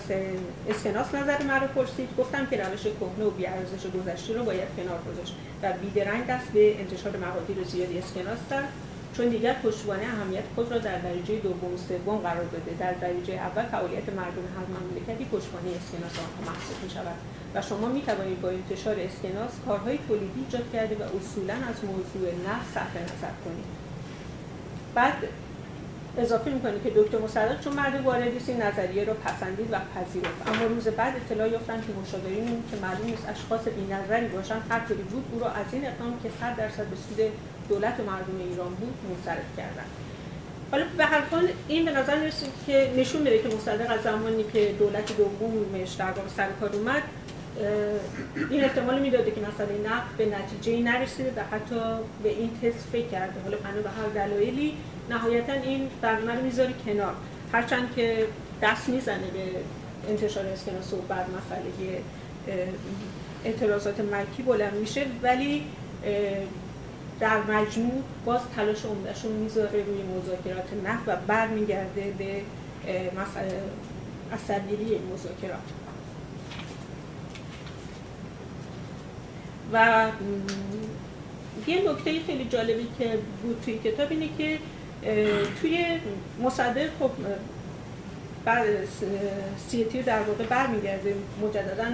اسکناس 0.69 1.15
نظر 1.15 1.43
مرا 1.43 1.67
پرسید. 1.67 2.09
گفتم 2.19 2.47
که 2.47 2.65
روش 2.65 2.83
کهنه 2.83 3.25
و 3.25 3.31
بیارزش 3.31 3.87
گذشته 3.87 4.35
رو 4.35 4.45
باید 4.45 4.69
کنار 4.77 4.99
گذاشت 5.13 5.35
و 5.63 5.73
بیدرنگ 5.73 6.27
دست 6.27 6.49
به 6.49 6.81
انتشار 6.81 7.17
مقادیر 7.17 7.65
زیادی 7.65 7.99
اسکناس 7.99 8.39
داد 8.51 8.65
چون 9.17 9.29
دیگر 9.29 9.55
پشتوانه 9.55 10.03
اهمیت 10.03 10.43
خود 10.55 10.73
را 10.73 10.79
در 10.79 10.99
درجه 10.99 11.39
دوم 11.39 11.75
و 11.75 11.77
سوم 11.77 12.19
قرار 12.19 12.45
داده. 12.45 12.75
در 12.79 12.93
درجه 12.93 13.35
اول 13.35 13.63
فعالیت 13.63 14.09
مردم 14.09 14.47
هر 14.57 14.67
مملکتی 14.77 15.25
پشتوانه 15.25 15.69
اسکناس 15.77 16.13
آنها 16.19 16.53
محسوب 16.53 16.85
می 16.85 16.91
شود 16.91 17.17
و 17.55 17.63
شما 17.63 17.89
می 17.89 18.03
توانید 18.03 18.41
با 18.41 18.49
انتشار 18.49 18.97
اسکناس 19.01 19.51
کارهای 19.67 19.99
تولیدی 20.09 20.41
ایجاد 20.45 20.73
کرده 20.73 20.95
و 20.95 21.03
اصولا 21.03 21.55
از 21.55 21.85
موضوع 21.85 22.29
نفت 22.49 22.75
صرف 22.75 22.97
نظر 22.97 23.35
کنید. 23.45 23.65
بعد 24.95 25.15
اضافه 26.19 26.51
می‌کنه 26.51 26.81
که 26.85 26.91
دکتر 26.91 27.19
مصدق 27.19 27.61
چون 27.61 27.73
مرد 27.73 28.05
واردی 28.05 28.31
این 28.47 28.63
نظریه 28.63 29.05
رو 29.05 29.15
پسندید 29.15 29.69
و 29.73 29.77
پذیرفت. 29.95 30.49
اما 30.49 30.65
روز 30.67 30.89
بعد 30.89 31.15
اطلاع 31.17 31.49
یافتن 31.49 31.81
که 31.81 31.93
مشاورین 32.03 32.63
که 32.71 32.77
معلوم 32.83 33.07
نیست 33.07 33.29
اشخاص 33.29 33.61
بی‌نظری 33.69 34.27
باشن 34.27 34.61
هر 34.71 34.81
طوری 34.89 35.03
بود 35.03 35.25
او 35.33 35.41
را 35.41 35.51
از 35.51 35.67
این 35.73 35.87
اقدام 35.87 36.21
که 36.23 36.31
100 36.41 36.57
درصد 36.57 36.87
به 36.87 36.97
سود 36.97 37.33
دولت 37.69 38.01
و 38.01 38.03
مردم 38.03 38.51
ایران 38.51 38.75
بود 38.75 38.95
منصرف 39.09 39.57
کردند. 39.57 39.91
حالا 40.71 40.85
به 40.97 41.05
هر 41.05 41.21
حال 41.21 41.49
این 41.69 41.85
به 41.85 41.91
نظر 41.91 42.17
می‌رسه 42.19 42.47
که 42.67 42.93
نشون 42.97 43.23
میده 43.23 43.39
که 43.39 43.49
مصدق 43.49 43.91
از 43.91 44.03
زمانی 44.03 44.45
که 44.53 44.75
دولت 44.79 45.17
دومش 45.17 45.93
در 45.93 46.11
واقع 46.11 46.29
سر 46.37 46.49
کار 46.61 46.73
اومد 46.73 47.03
این 48.51 48.65
احتمال 48.65 48.99
می‌داده 48.99 49.31
که 49.31 49.41
مسئله 49.41 49.91
نفت 49.91 50.17
به 50.19 50.27
نتیجه 50.27 50.83
نرسیده 50.83 51.33
و 51.37 51.41
حتی 51.55 51.81
به 52.23 52.29
این 52.29 52.51
تست 52.63 52.89
فکر 52.93 53.07
کرده. 53.07 53.41
حالا 53.45 53.57
به 53.57 53.89
هر 53.89 54.27
دلایلی 54.27 54.77
نهایتا 55.11 55.53
این 55.53 55.89
برنامه 56.03 56.35
رو 56.35 56.45
می‌ذاره 56.45 56.75
کنار. 56.87 57.15
هرچند 57.53 57.95
که 57.97 58.27
دست 58.63 58.89
می‌زنه 58.89 59.31
به 59.31 59.45
انتشار 60.09 60.47
اسکناس 60.47 60.93
و 60.93 60.97
بعد 60.97 61.27
مسئله 61.31 62.03
اعتراضات 63.45 64.01
ملکی 64.01 64.43
بلند 64.43 64.75
میشه 64.75 65.07
ولی 65.23 65.65
در 67.21 67.43
مجموع 67.43 68.03
باز 68.25 68.41
تلاش 68.57 68.85
عمدهش 68.85 69.25
رو 69.25 69.31
می‌ذاره 69.31 69.85
روی 69.85 70.03
مذاکرات 70.03 70.69
نفت 70.85 71.03
و 71.07 71.17
برمیگرده 71.27 72.15
به 72.19 72.43
مسئله 73.21 73.63
اثرگیری 74.33 74.85
مذاکرات. 74.85 75.59
و 79.73 80.07
یه 81.67 81.91
نکته 81.91 82.21
خیلی 82.27 82.45
جالبی 82.45 82.89
که 82.99 83.19
بود 83.43 83.61
توی 83.65 83.79
کتاب 83.79 84.07
اینه 84.11 84.29
که 84.39 84.59
توی 85.61 85.87
مصدق 86.43 86.89
خب 86.99 87.11
بعد 88.45 88.67
سیتی 89.69 90.03
در 90.03 90.23
واقع 90.23 90.45
برمیگرده 90.45 91.15
مجددا 91.43 91.85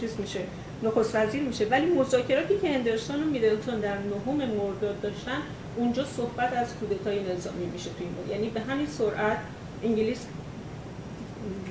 چیز 0.00 0.20
میشه 0.20 0.40
نخست 0.82 1.16
وزیر 1.16 1.42
میشه. 1.42 1.64
ولی 1.64 1.86
مذاکراتی 1.86 2.58
که 2.58 2.68
هندرسون 2.68 3.22
و 3.22 3.26
میدلتون 3.26 3.80
در 3.80 3.96
نهم 3.98 4.36
مرداد 4.36 5.00
داشتن 5.00 5.42
اونجا 5.76 6.04
صحبت 6.04 6.52
از 6.52 6.74
کودتای 6.80 7.20
نظامی 7.22 7.66
میشه 7.66 7.90
توی 7.98 8.06
این 8.06 8.30
یعنی 8.30 8.50
به 8.50 8.60
همین 8.60 8.86
سرعت 8.86 9.38
انگلیس 9.84 10.26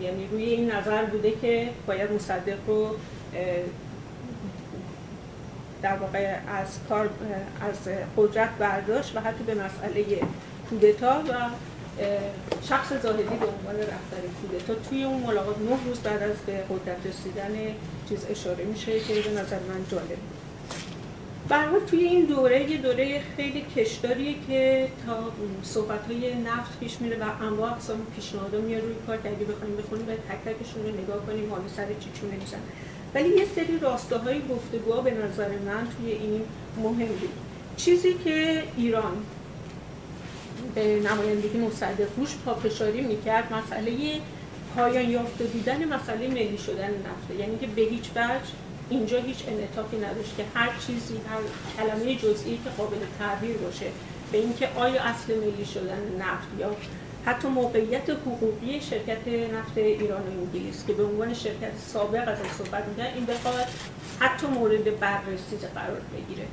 یعنی 0.02 0.28
روی 0.32 0.44
این 0.44 0.72
نظر 0.72 1.06
بوده 1.06 1.34
که 1.42 1.70
باید 1.88 2.12
مصدق 2.12 2.58
رو 2.68 2.96
در 5.82 5.98
واقع 5.98 6.36
از 6.48 6.68
کار 6.90 7.10
از 7.62 7.94
قدرت 8.18 8.50
برداشت 8.60 9.16
و 9.16 9.20
حتی 9.20 9.44
به 9.44 9.54
مسئله 9.54 10.06
کودتا 10.70 11.20
و 11.30 11.34
شخص 12.70 12.94
زاهدی 12.94 13.24
به 13.24 13.46
عنوان 13.46 13.76
رهبر 13.76 14.24
کودتا 14.42 14.90
توی 14.90 15.04
اون 15.04 15.24
ملاقات 15.24 15.58
نه 15.58 15.86
روز 15.86 16.00
بعد 16.00 16.24
از 16.24 16.38
به 16.46 16.54
قدرت 16.54 16.98
رسیدن 17.06 17.76
چیز 18.10 18.26
اشاره 18.30 18.66
میشه 18.66 19.00
که 19.00 19.14
به 19.14 19.32
نظر 19.32 19.60
من 19.60 19.86
جالب. 19.92 20.18
برای 21.50 21.82
توی 21.88 22.00
این 22.00 22.26
دوره 22.26 22.72
یه 22.72 22.78
دوره 22.78 23.22
خیلی 23.36 23.62
کشداریه 23.62 24.36
که 24.48 24.88
تا 25.06 25.18
صحبت 25.64 26.12
های 26.12 26.36
نفت 26.36 26.80
پیش 26.80 27.02
میره 27.02 27.18
و 27.18 27.44
انواع 27.44 27.72
اقسام 27.72 27.98
پیشنهادها 28.16 28.62
میاد 28.62 28.84
روی 28.84 28.96
کار 29.08 29.18
که 29.18 29.30
اگه 29.30 29.46
بخوایم 29.46 29.78
بخونیم 29.78 30.06
باید 30.06 30.20
تک 30.20 30.54
تکشون 30.54 30.84
رو 30.84 31.02
نگاه 31.02 31.26
کنیم 31.26 31.50
حالا 31.50 31.68
سر 31.68 31.88
چی 32.00 32.10
چونه 32.22 32.34
میزن 32.36 32.58
ولی 33.16 33.30
یه 33.30 33.46
سری 33.56 33.80
راستاهای 33.80 34.42
گفتگوها 34.50 35.02
به 35.02 35.12
نظر 35.12 35.50
من 35.50 35.88
توی 35.98 36.12
این 36.12 36.42
مهم 36.78 37.08
بود. 37.08 37.30
چیزی 37.78 38.14
که 38.14 38.64
ایران 38.78 39.18
به 40.76 41.00
نمایندگی 41.00 41.58
مصدق 41.58 42.08
روش 42.18 42.36
پافشاری 42.46 43.02
می‌کرد 43.02 43.54
مسئله 43.54 43.92
پایان 44.76 45.10
یافته 45.10 45.44
بودن 45.44 45.86
مسئله 45.86 46.28
ملی 46.28 46.58
شدن 46.58 46.90
نفته. 46.90 47.36
یعنی 47.40 47.58
که 47.58 47.68
به 47.68 47.82
هیچ 47.82 48.10
وجه 48.16 48.52
اینجا 48.90 49.20
هیچ 49.22 49.38
انعطافی 49.48 49.98
نداشت 49.98 50.38
که 50.38 50.44
هر 50.56 50.70
چیزی 50.88 51.16
هر 51.30 51.40
کلمه 51.78 52.16
جزئی 52.16 52.60
که 52.64 52.70
قابل 52.78 52.98
تعبیر 53.20 53.58
باشه 53.58 53.86
به 54.32 54.38
اینکه 54.38 54.68
آیا 54.76 55.04
اصل 55.04 55.36
ملی 55.36 55.66
شدن 55.66 56.02
نفت 56.20 56.48
یا 56.60 56.76
حتی 57.26 57.48
موقعیت 57.48 58.10
حقوقی 58.10 58.82
شرکت 58.82 59.28
نفت 59.28 59.78
ایران 59.78 60.22
و 60.22 60.42
انگلیس 60.42 60.86
که 60.88 60.94
به 60.94 61.04
عنوان 61.04 61.34
شرکت 61.34 61.78
سابق 61.88 62.30
از 62.30 62.38
صحبت 62.58 62.88
میگن 62.88 63.14
این 63.16 63.26
بخواد 63.26 63.66
حتی 64.20 64.48
مورد 64.48 65.00
بررسی 65.00 65.58
قرار 65.76 66.02
بگیره. 66.14 66.48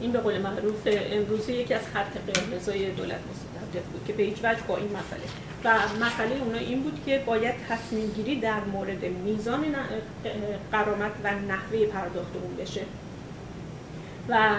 این 0.00 0.12
به 0.12 0.18
قول 0.18 0.38
معروف 0.38 0.80
امروزی 0.86 1.52
یکی 1.52 1.74
از 1.74 1.82
خط 1.94 2.32
قرمزای 2.32 2.90
دولت 2.90 3.18
مستقل 3.30 3.80
بود 3.92 4.04
که 4.06 4.12
به 4.12 4.22
هیچ 4.22 4.38
وجه 4.44 4.62
با 4.68 4.76
این 4.76 4.88
مسئله. 4.88 5.22
و 5.64 5.78
مسئله 6.04 6.42
اونا 6.44 6.58
این 6.58 6.82
بود 6.82 7.02
که 7.06 7.22
باید 7.26 7.54
تصمیم 7.68 8.10
گیری 8.10 8.40
در 8.40 8.64
مورد 8.64 9.04
میزان 9.04 9.64
قرامت 10.72 11.12
و 11.24 11.34
نحوه 11.34 11.86
پرداخت 11.86 12.36
اون 12.42 12.56
بشه. 12.56 12.82
و 14.28 14.50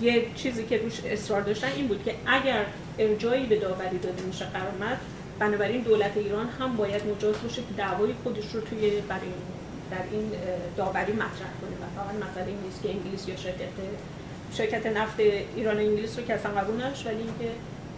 یه 0.00 0.26
چیزی 0.36 0.66
که 0.66 0.78
روش 0.78 1.00
اصرار 1.04 1.42
داشتن 1.42 1.68
این 1.76 1.86
بود 1.88 2.04
که 2.04 2.14
اگر 2.26 2.64
ارجایی 2.98 3.46
به 3.46 3.56
داوری 3.56 3.98
داده 3.98 4.22
میشه 4.22 4.44
قرامت 4.44 4.98
بنابراین 5.38 5.80
دولت 5.80 6.16
ایران 6.16 6.48
هم 6.60 6.76
باید 6.76 7.02
مجاز 7.06 7.34
باشه 7.42 7.62
که 7.62 7.74
دعوای 7.76 8.12
خودش 8.22 8.54
رو 8.54 8.60
توی 8.60 8.90
برای 9.08 9.30
در 9.90 9.96
این 10.12 10.30
داوری 10.76 11.12
مطرح 11.12 11.52
کنه. 11.60 11.70
و 11.70 12.02
فقط 12.02 12.30
مسئله 12.30 12.46
این 12.46 12.60
نیست 12.64 12.82
که 12.82 12.90
انگلیس 12.90 13.28
یا 13.28 13.36
شرکت 13.36 13.68
شرکت 14.52 14.86
نفت 14.86 15.20
ایران 15.56 15.76
و 15.76 15.78
انگلیس 15.78 16.18
رو 16.18 16.24
که 16.24 16.34
اصلا 16.34 16.52
قبول 16.52 16.82
نداشت 16.82 17.06
ولی 17.06 17.16
اینکه 17.16 17.50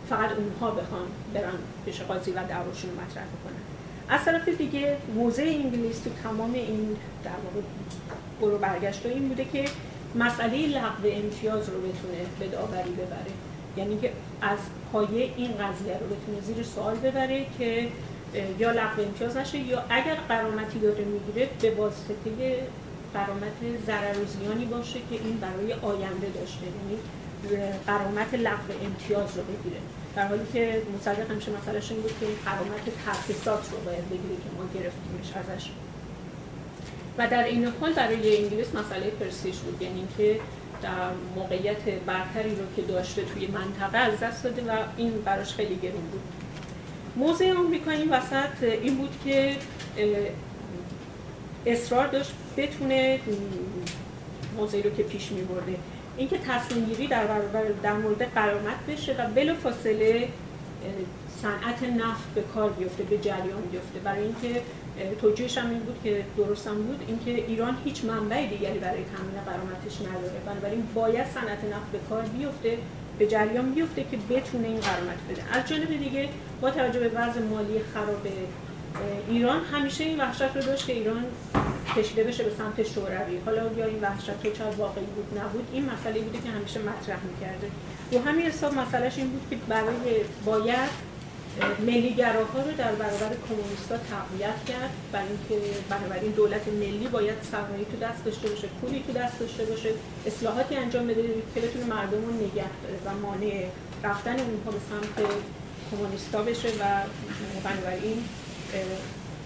فقط 0.08 0.30
اونها 0.32 0.70
بخوان 0.70 1.06
برن 1.34 1.58
پیش 1.84 2.00
قاضی 2.00 2.30
و 2.30 2.34
دعواشون 2.34 2.90
رو 2.90 2.96
مطرح 2.96 3.24
بکنن. 3.24 3.60
از 4.08 4.24
طرف 4.24 4.48
دیگه 4.48 4.96
موضع 5.14 5.42
انگلیس 5.42 5.98
تو 5.98 6.10
تمام 6.22 6.54
این 6.54 6.96
در 7.24 7.30
واقع 7.30 7.66
برو 8.40 8.58
برگشت 8.58 9.06
این 9.06 9.28
بوده 9.28 9.44
که 9.52 9.64
مسئله 10.14 10.66
لغو 10.66 11.04
امتیاز 11.04 11.68
رو 11.68 11.78
بتونه 11.78 12.18
به 12.38 12.46
داوری 12.46 12.90
ببره. 12.90 13.32
یعنی 13.76 13.98
که 14.00 14.12
از 14.42 14.58
پایه 14.92 15.30
این 15.36 15.50
قضیه 15.50 15.98
رو 16.00 16.06
بتونه 16.06 16.40
زیر 16.40 16.64
سوال 16.64 16.96
ببره 16.96 17.46
که 17.58 17.88
یا 18.58 18.70
لغو 18.70 19.02
امتیاز 19.02 19.36
نشه 19.36 19.58
یا 19.58 19.84
اگر 19.90 20.14
قرامتی 20.14 20.78
داره 20.78 21.04
می‌گیره 21.04 21.48
به 21.60 21.70
واسطه 21.70 22.58
قرامت 23.14 23.58
ضرر 23.86 24.18
و 24.18 24.24
زیانی 24.24 24.64
باشه 24.64 24.98
که 25.10 25.14
این 25.24 25.36
برای 25.36 25.72
آینده 25.72 26.28
داشته. 26.34 26.66
یعنی 26.66 26.98
قرامت 27.86 28.34
لغو 28.34 28.72
امتیاز 28.84 29.36
رو 29.36 29.42
بگیره. 29.42 29.80
در 30.16 30.26
حالی 30.26 30.42
که 30.52 30.82
مصدق 30.98 31.30
همیشه 31.30 31.52
مسئلهش 31.62 31.90
این 31.90 32.00
بود 32.00 32.12
که 32.20 32.26
قرامت 32.44 32.84
تاسیسات 33.06 33.70
رو 33.72 33.78
باید 33.84 34.06
بگیره 34.08 34.36
که 34.36 34.50
ما 34.58 34.64
گرفتیمش 34.74 35.36
ازش. 35.36 35.70
و 37.20 37.26
در 37.26 37.44
این 37.44 37.72
حال 37.80 37.92
برای 37.92 38.44
انگلیس 38.44 38.74
مسئله 38.74 39.10
پرسیش 39.10 39.56
بود. 39.56 39.82
یعنی 39.82 40.08
که 40.16 40.40
در 40.82 41.10
موقعیت 41.36 41.82
برتری 42.06 42.50
رو 42.50 42.64
که 42.76 42.82
داشته 42.82 43.22
توی 43.22 43.46
منطقه 43.46 43.98
از 43.98 44.20
دست 44.20 44.44
داده 44.44 44.62
و 44.62 44.76
این 44.96 45.22
براش 45.24 45.54
خیلی 45.54 45.76
گرون 45.76 46.02
بود. 46.12 46.20
موضع 47.16 47.52
آمریکا 47.52 47.90
این 47.90 48.10
وسط 48.10 48.62
این 48.62 48.96
بود 48.96 49.10
که 49.24 49.56
اصرار 51.66 52.06
داشت 52.06 52.32
بتونه 52.56 53.20
موضعی 54.56 54.82
رو 54.82 54.90
که 54.90 55.02
پیش 55.02 55.32
می 55.32 55.42
برده 55.42 55.76
اینکه 56.16 56.38
تصمیم 56.38 56.84
گیری 56.84 57.06
در, 57.06 57.24
در 57.82 57.92
مورد 57.92 58.34
قرامت 58.34 58.86
بشه 58.88 59.12
و 59.12 59.30
بلا 59.34 59.54
فاصله 59.54 60.28
صنعت 61.42 61.82
نفت 61.82 62.34
به 62.34 62.42
کار 62.54 62.70
بیفته 62.70 63.02
به 63.02 63.18
جریان 63.18 63.62
بیفته. 63.72 63.98
برای 64.04 64.22
اینکه 64.22 64.62
توجیهش 65.20 65.58
هم 65.58 65.70
این 65.70 65.78
بود 65.78 65.98
که 66.04 66.24
درستم 66.36 66.74
بود. 66.74 67.04
اینکه 67.08 67.44
ایران 67.46 67.76
هیچ 67.84 68.04
منبع 68.04 68.46
دیگری 68.46 68.78
برای 68.78 69.04
تامین 69.04 69.40
قرامتش 69.46 70.00
نداره. 70.00 70.40
بنابراین 70.46 70.82
باید 70.94 71.26
صنعت 71.26 71.64
نفت 71.64 71.92
به 71.92 71.98
کار 72.10 72.22
بیفته 72.22 72.78
به 73.18 73.26
جریان 73.26 73.72
بیفته 73.74 74.04
که 74.10 74.16
بتونه 74.16 74.68
این 74.68 74.80
قرامت 74.80 75.18
بده. 75.30 75.58
از 75.58 75.68
جانب 75.68 75.98
دیگه 75.98 76.28
با 76.60 76.70
توجه 76.70 77.00
به 77.00 77.08
وضع 77.08 77.40
مالی 77.40 77.80
خراب 77.94 78.26
ایران 79.28 79.64
همیشه 79.64 80.04
این 80.04 80.20
وحشت 80.20 80.56
رو 80.56 80.62
داشت 80.62 80.86
که 80.86 80.92
ایران 80.92 81.24
کشیده 81.96 82.24
بشه 82.24 82.44
به 82.44 82.50
سمت 82.50 82.82
شوروی. 82.88 83.38
حالا 83.44 83.72
یا 83.76 83.84
این 83.84 84.00
وحشت 84.00 84.42
که 84.42 84.50
واقعی 84.78 85.04
بود 85.04 85.38
نبود 85.38 85.68
این 85.72 85.90
مسئله 85.90 86.20
بوده 86.20 86.38
که 86.38 86.48
همیشه 86.48 86.80
مطرح 86.80 87.18
می‌کرده. 87.24 87.70
و 88.12 88.30
همین 88.30 88.46
حساب 88.46 88.74
مسئلهش 88.74 89.18
این 89.18 89.28
بود 89.28 89.42
که 89.50 89.56
برای 89.68 90.20
باید 90.44 91.09
ملیگراها 91.86 92.62
رو 92.62 92.72
در 92.78 92.92
برابر 92.92 93.30
کمونیستا 93.48 93.96
تقویت 93.96 94.64
کرد 94.68 94.90
برای 95.12 95.28
اینکه 95.28 95.66
بنابراین 95.88 96.30
دولت 96.30 96.68
ملی 96.68 97.08
باید 97.08 97.34
سرمایه 97.52 97.84
تو 97.84 97.96
دست 98.06 98.24
داشته 98.24 98.48
باشه 98.48 98.68
پولی 98.80 99.04
تو 99.06 99.12
دست 99.12 99.38
داشته 99.40 99.64
باشه 99.64 99.90
اصلاحاتی 100.26 100.76
انجام 100.76 101.06
بده 101.06 101.22
که 101.54 101.60
بتونه 101.60 101.84
مردم 101.84 102.24
رو 102.26 102.32
نگه 102.32 102.70
داره 102.82 102.98
و 103.06 103.18
مانع 103.26 103.64
رفتن 104.04 104.36
اونها 104.40 104.70
به 104.70 104.78
سمت 104.90 105.26
کمونیستا 105.90 106.42
بشه 106.42 106.68
و 106.68 106.84
بنابراین 107.64 108.24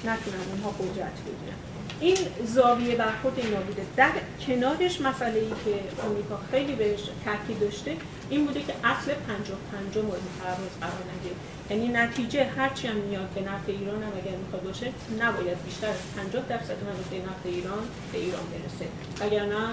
نتونن 0.04 0.44
اونها 0.52 0.70
قدرت 0.70 1.16
بگیرن. 1.26 1.73
این 2.00 2.16
زاویه 2.46 2.96
برخورد 2.96 3.38
اینا 3.38 3.60
بوده. 3.60 3.82
در 3.96 4.12
کنارش 4.46 5.00
مسئله 5.00 5.40
ای 5.40 5.48
که 5.64 6.02
آمریکا 6.06 6.38
خیلی 6.50 6.74
بهش 6.74 7.00
تاکید 7.24 7.60
داشته 7.60 7.96
این 8.30 8.46
بوده 8.46 8.60
که 8.60 8.74
اصل 8.84 9.14
50 9.14 9.58
50 9.72 10.04
مورد 10.04 10.20
تعرض 10.42 10.74
قرار 10.80 11.02
نگیره 11.14 11.34
یعنی 11.70 11.88
نتیجه 11.88 12.44
هرچی 12.44 12.86
هم 12.88 12.96
میاد 12.96 13.28
به 13.34 13.40
نفع 13.40 13.72
ایران 13.72 14.02
هم 14.02 14.12
اگر 14.22 14.36
می‌خواد 14.36 14.62
باشه 14.62 14.86
نباید 15.20 15.64
بیشتر 15.64 15.88
از 15.88 15.96
50 16.16 16.42
درصد 16.48 16.76
منافع 16.84 17.16
نفت 17.16 17.44
ایران 17.44 17.78
به 18.12 18.18
ایران 18.18 18.42
برسه. 18.52 18.86
وگرنه 19.20 19.66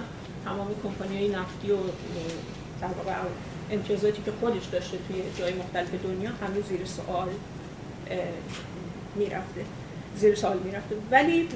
تمام 0.45 0.67
کمپانی 0.83 1.17
های 1.17 1.29
نفتی 1.29 1.71
و 1.71 1.77
در 2.81 2.87
واقع 2.87 3.13
امتیازاتی 3.71 4.21
که 4.21 4.31
خودش 4.39 4.65
داشته 4.65 4.97
توی 5.07 5.21
جای 5.39 5.53
مختلف 5.53 5.89
دنیا 6.03 6.29
همه 6.29 6.61
زیر 6.69 6.85
سوال 6.85 7.29
می‌رفته. 9.15 9.65
زیر 10.15 10.35
سوال 10.35 10.57
می‌رفته. 10.57 10.95
ولی 11.11 11.47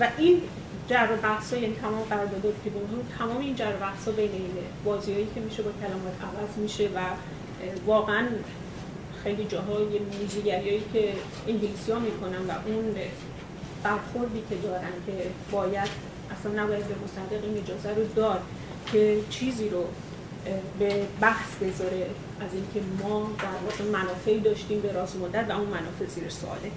و 0.00 0.08
این 0.18 0.42
جر 0.88 1.08
و 1.12 1.16
بحثا 1.16 1.56
یعنی 1.56 1.74
تمام 1.74 2.02
قراردادات 2.02 2.54
که 2.64 2.70
تمام 3.18 3.38
این 3.38 3.54
جر 3.54 3.72
و 3.76 3.80
بحثا 3.80 4.10
بین 4.10 4.32
این 4.32 4.50
بازیایی 4.84 5.28
که 5.34 5.40
میشه 5.40 5.62
با 5.62 5.70
کلمات 5.80 6.14
عوض 6.22 6.58
میشه 6.58 6.84
و 6.84 7.00
واقعا 7.86 8.26
خیلی 9.22 9.44
جاها 9.44 9.80
یه 9.80 10.00
موزیگریایی 10.20 10.82
که 10.92 11.12
انگلیسی 11.48 11.92
ها 11.92 11.98
می‌کنن 11.98 12.38
و 12.48 12.52
اون 12.66 12.94
برخوردی 13.82 14.42
که 14.50 14.56
دارن 14.56 14.92
که 15.06 15.12
باید 15.50 15.88
اصلا 16.30 16.64
نباید 16.64 16.84
به 16.84 16.94
مصدق 17.04 17.44
این 17.44 17.62
اجازه 17.64 17.94
رو 17.94 18.04
داد 18.16 18.40
که 18.92 19.18
چیزی 19.30 19.68
رو 19.68 19.84
به 20.78 21.06
بحث 21.20 21.56
بذاره 21.62 22.06
از 22.40 22.50
اینکه 22.52 22.80
ما 23.02 23.30
در 23.38 23.84
واقع 23.84 24.00
منافعی 24.00 24.40
داشتیم 24.40 24.80
به 24.80 24.92
راز 24.92 25.16
مدت 25.16 25.46
و 25.48 25.52
اون 25.52 25.66
منافع 25.66 26.06
زیر 26.14 26.28
سواله. 26.28 26.70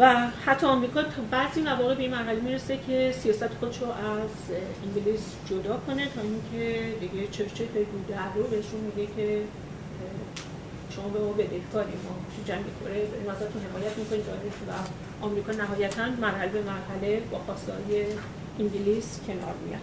و 0.00 0.26
حتی 0.46 0.66
آمریکا 0.66 1.02
تو 1.02 1.22
بعضی 1.30 1.62
مواقع 1.62 1.94
به 1.94 2.02
این 2.02 2.10
مرحله 2.10 2.40
می‌رسه 2.40 2.78
که 2.86 3.14
سیاست 3.22 3.48
خودش 3.48 3.78
رو 3.78 3.86
از 3.86 4.30
انگلیس 4.84 5.20
جدا 5.50 5.76
کنه 5.76 6.06
تا 6.14 6.20
اینکه 6.20 6.94
دیگه 7.00 7.26
چرچه 7.26 7.64
رو 7.64 8.14
در 8.14 8.32
رو 8.34 8.42
بهشون 8.42 8.80
میگه 8.80 9.12
که 9.16 9.42
شما 10.90 11.08
به 11.08 11.18
ما 11.18 11.32
بدهکاری 11.32 11.92
ما 12.04 12.16
تو 12.36 12.52
جنگ 12.52 12.64
کره 12.84 13.06
تو 13.36 13.58
حمایت 13.68 13.98
می‌کنید. 13.98 14.24
و 14.68 14.72
آمریکا 15.24 15.52
نهایتا 15.52 16.08
مرحله 16.20 16.48
به 16.48 16.62
مرحله 16.62 17.22
با 17.30 17.38
خواستهای 17.38 18.04
انگلیس 18.58 19.20
کنار 19.26 19.54
میاد. 19.66 19.80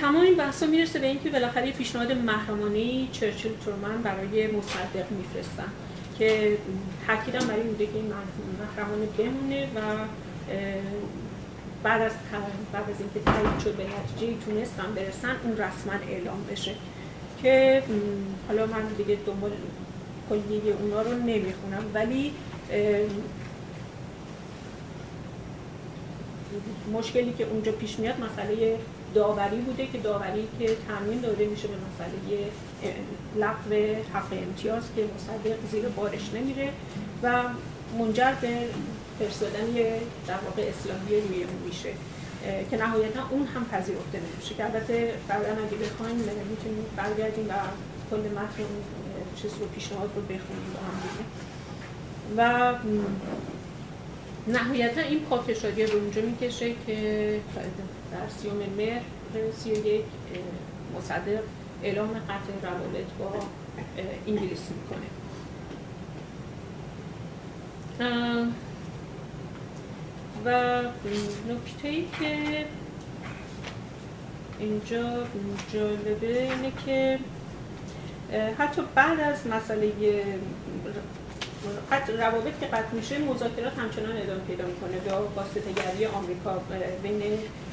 تمام 0.00 0.22
این 0.22 0.36
بحثا 0.36 0.66
می‌رسه 0.66 0.98
به 0.98 1.06
اینکه 1.06 1.30
بالاخره 1.30 1.72
پیشنهاد 1.72 2.12
محرمانه 2.12 3.08
چرچیل 3.12 3.52
ترومن 3.64 4.02
برای 4.02 4.46
مصدق 4.46 5.10
میفرستن. 5.10 5.72
که 6.20 6.58
تاکیدم 7.06 7.46
برای 7.46 7.62
بوده 7.62 7.86
که 7.86 7.92
این 7.94 8.12
محرمانه 8.60 9.06
بمونه 9.06 9.64
و 9.64 9.80
بعد 11.82 12.02
از 12.02 12.12
بعد 12.72 12.90
از 12.90 12.96
اینکه 13.00 13.20
تایید 13.20 13.58
شد 13.64 13.76
به 13.76 13.84
نتیجه 13.84 14.44
تونستن 14.44 14.94
برسن 14.96 15.36
اون 15.44 15.52
رسما 15.52 15.92
اعلام 16.08 16.44
بشه. 16.50 16.74
که 17.42 17.82
حالا 18.48 18.66
من 18.66 18.82
دیگه 18.98 19.18
دنبال 19.26 19.50
کلیه 20.28 20.74
اونا 20.80 21.02
رو 21.02 21.12
نمی‌خونم 21.12 21.84
ولی 21.94 22.32
مشکلی 26.92 27.32
که 27.38 27.44
اونجا 27.44 27.72
پیش 27.72 27.98
میاد 27.98 28.14
مسئله 28.20 28.78
داوری 29.14 29.56
بوده 29.56 29.86
که 29.86 29.98
داوری 29.98 30.48
که 30.58 30.76
تامین 30.88 31.20
داده 31.20 31.46
میشه 31.46 31.68
به 31.68 31.74
مسئله 31.74 32.44
لغو 33.36 33.74
حق 34.14 34.32
امتیاز 34.32 34.82
که 34.96 35.04
مصدق 35.16 35.56
زیر 35.70 35.88
بارش 35.88 36.30
نمیره 36.34 36.68
و 37.22 37.42
منجر 37.98 38.32
به 38.40 38.48
فرستادن 39.18 39.66
در 40.26 40.38
واقع 40.44 40.62
اسلامی 40.62 41.20
روی 41.28 41.46
میشه 41.66 41.92
که 42.70 42.76
نهایتا 42.76 43.20
اون 43.30 43.46
هم 43.46 43.64
پذیرفته 43.64 44.18
نمیشه. 44.18 44.54
که 44.54 44.64
البته 44.64 45.14
بعدا 45.28 45.48
اگه 45.48 45.76
بخوایم 45.76 46.16
می‌تونیم 46.16 46.84
برگردیم 46.96 47.48
و 47.48 47.52
کل 48.10 48.16
متن 48.16 48.70
چیز 49.42 49.50
رو 49.60 49.66
پیشنهاد 49.66 50.10
رو 50.16 50.22
بخونیم 50.22 50.72
با 50.74 50.80
هم 50.80 50.96
دیگه. 51.02 51.24
و 52.36 52.74
نهایتا 54.58 55.00
این 55.00 55.20
پافشاری 55.20 55.86
به 55.86 55.92
اونجا 55.92 56.22
می‌کشه 56.22 56.74
که 56.86 57.40
در 58.12 58.28
سیوم 58.42 58.56
مهر 58.76 59.02
سی 59.62 59.70
یک 59.70 60.04
مصدق 60.98 61.42
اعلام 61.82 62.08
قطع 62.08 62.68
روابط 62.68 63.06
با 63.18 63.32
انگلیس 64.26 64.60
می‌کنه. 64.70 65.06
و 70.44 70.82
نکته 71.48 71.88
ای 71.88 72.04
که 72.20 72.64
اینجا 74.58 75.26
جالبه 75.72 76.42
اینه 76.42 76.72
که 76.86 77.18
حتی 78.58 78.82
بعد 78.94 79.20
از 79.20 79.46
مسئله 79.46 79.92
روابط 82.18 82.60
که 82.60 82.66
قطع 82.66 82.92
میشه 82.92 83.18
مذاکرات 83.18 83.78
همچنان 83.78 84.16
ادامه 84.16 84.40
پیدا 84.40 84.64
می‌کنه 84.66 84.98
با 84.98 85.28
واسطه‌گری 85.36 86.06
آمریکا 86.06 86.62
بین 87.02 87.22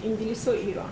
انگلیس 0.03 0.47
و 0.47 0.51
ایران. 0.51 0.89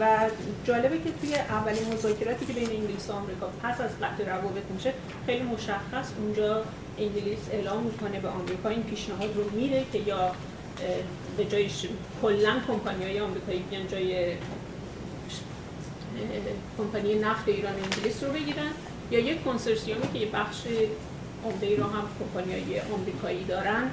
و 0.00 0.30
جالبه 0.64 0.98
که 0.98 1.10
توی 1.20 1.34
اولین 1.34 1.94
مذاکراتی 1.94 2.46
که 2.46 2.52
بین 2.52 2.70
انگلیس 2.70 3.10
و 3.10 3.12
آمریکا 3.12 3.50
پس 3.62 3.80
از 3.80 3.90
قطع 4.02 4.24
روابط 4.24 4.64
میشه 4.74 4.92
خیلی 5.26 5.42
مشخص 5.42 6.08
اونجا 6.18 6.64
انگلیس 6.98 7.38
اعلام 7.52 7.82
می‌کنه 7.82 8.20
به 8.20 8.28
آمریکا 8.28 8.68
این 8.68 8.82
پیشنهاد 8.82 9.36
رو 9.36 9.50
میره 9.50 9.84
که 9.92 9.98
یا 9.98 10.32
به 11.36 11.44
جای 11.44 11.70
کلا 12.22 12.56
کمپانی 12.68 13.04
های 13.04 13.20
آمریکایی 13.20 13.64
بیان 13.70 13.88
جای 13.88 14.34
کمپانی 16.78 17.14
نفت 17.14 17.48
ایران 17.48 17.72
انگلیس 17.72 18.22
رو 18.24 18.32
بگیرن 18.32 18.70
یا 19.10 19.18
یک 19.18 19.44
کنسرسیومی 19.44 20.12
که 20.12 20.18
یه 20.18 20.26
بخش 20.26 20.62
عمده 21.44 21.66
ای 21.66 21.76
رو 21.76 21.84
هم 21.84 22.04
کمپانی 22.18 22.52
های 22.52 22.80
آمریکایی 22.80 23.44
دارن 23.44 23.90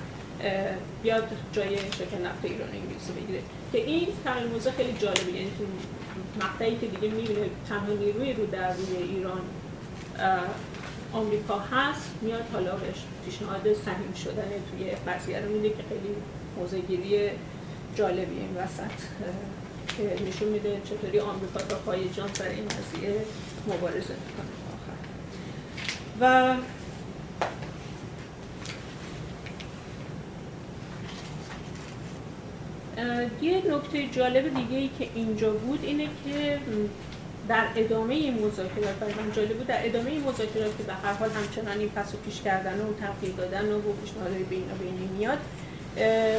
بیاد 1.03 1.27
جای 1.53 1.77
شرکت 1.77 2.21
نفت 2.25 2.45
ایران 2.45 2.69
انگلیسی 2.69 3.11
بگیره. 3.11 3.41
که 3.71 3.77
این 3.77 4.07
تغییر 4.25 4.71
خیلی 4.77 4.93
جالبه. 4.99 5.31
یعنی 5.31 5.51
تو 5.57 5.65
مقطعی 6.45 6.77
که 6.77 6.87
دیگه 6.87 7.13
می‌بینه 7.13 7.49
تنها 7.69 7.93
نیروی 7.93 8.33
رو 8.33 8.45
در 8.45 8.73
روی 8.73 8.97
ایران 8.97 9.41
آمریکا 11.13 11.59
هست 11.59 12.09
میاد 12.21 12.45
حالا 12.53 12.75
بهش 12.75 12.95
پیشنهاد 13.25 13.73
سهیم 13.73 14.13
شدن 14.23 14.49
توی 14.71 14.91
قضیه 14.91 15.39
رو 15.39 15.51
میده 15.51 15.69
که 15.69 15.83
خیلی 15.89 16.15
موضع 16.57 16.79
گیری 16.79 17.29
جالبی 17.95 18.37
این 18.39 18.57
وسط 18.57 18.95
که 19.97 20.23
نشون 20.27 20.49
میده 20.49 20.81
چطوری 20.85 21.19
آمریکا 21.19 21.59
تا 21.59 21.75
پای 21.75 22.09
جان 22.09 22.29
سر 22.33 22.45
این 22.45 22.65
قضیه 22.67 23.21
مبارزه 23.67 23.97
می‌کنه. 23.97 24.55
و 26.19 26.55
یه 33.41 33.57
نکته 33.57 34.07
جالب 34.11 34.53
دیگه 34.53 34.77
ای 34.77 34.89
که 34.99 35.07
اینجا 35.15 35.51
بود 35.51 35.79
اینه 35.83 36.03
که 36.03 36.59
در 37.47 37.65
ادامه 37.75 38.31
مذاکرات 38.31 39.17
من 39.17 39.31
جالب 39.35 39.57
بود 39.57 39.67
در 39.67 39.85
ادامه 39.85 40.19
مذاکرات 40.19 40.77
که 40.77 40.83
به 40.83 40.93
هر 40.93 41.13
حال 41.13 41.29
همچنان 41.29 41.79
این 41.79 41.89
پس 41.89 42.13
و 42.13 42.17
پیش 42.17 42.41
کردن 42.41 42.79
و 42.79 42.93
تغییر 42.93 43.35
دادن 43.35 43.71
و 43.71 43.81
پیشنهادهای 44.01 44.43
بین 44.43 44.63
بینی 44.79 45.09
میاد 45.17 45.37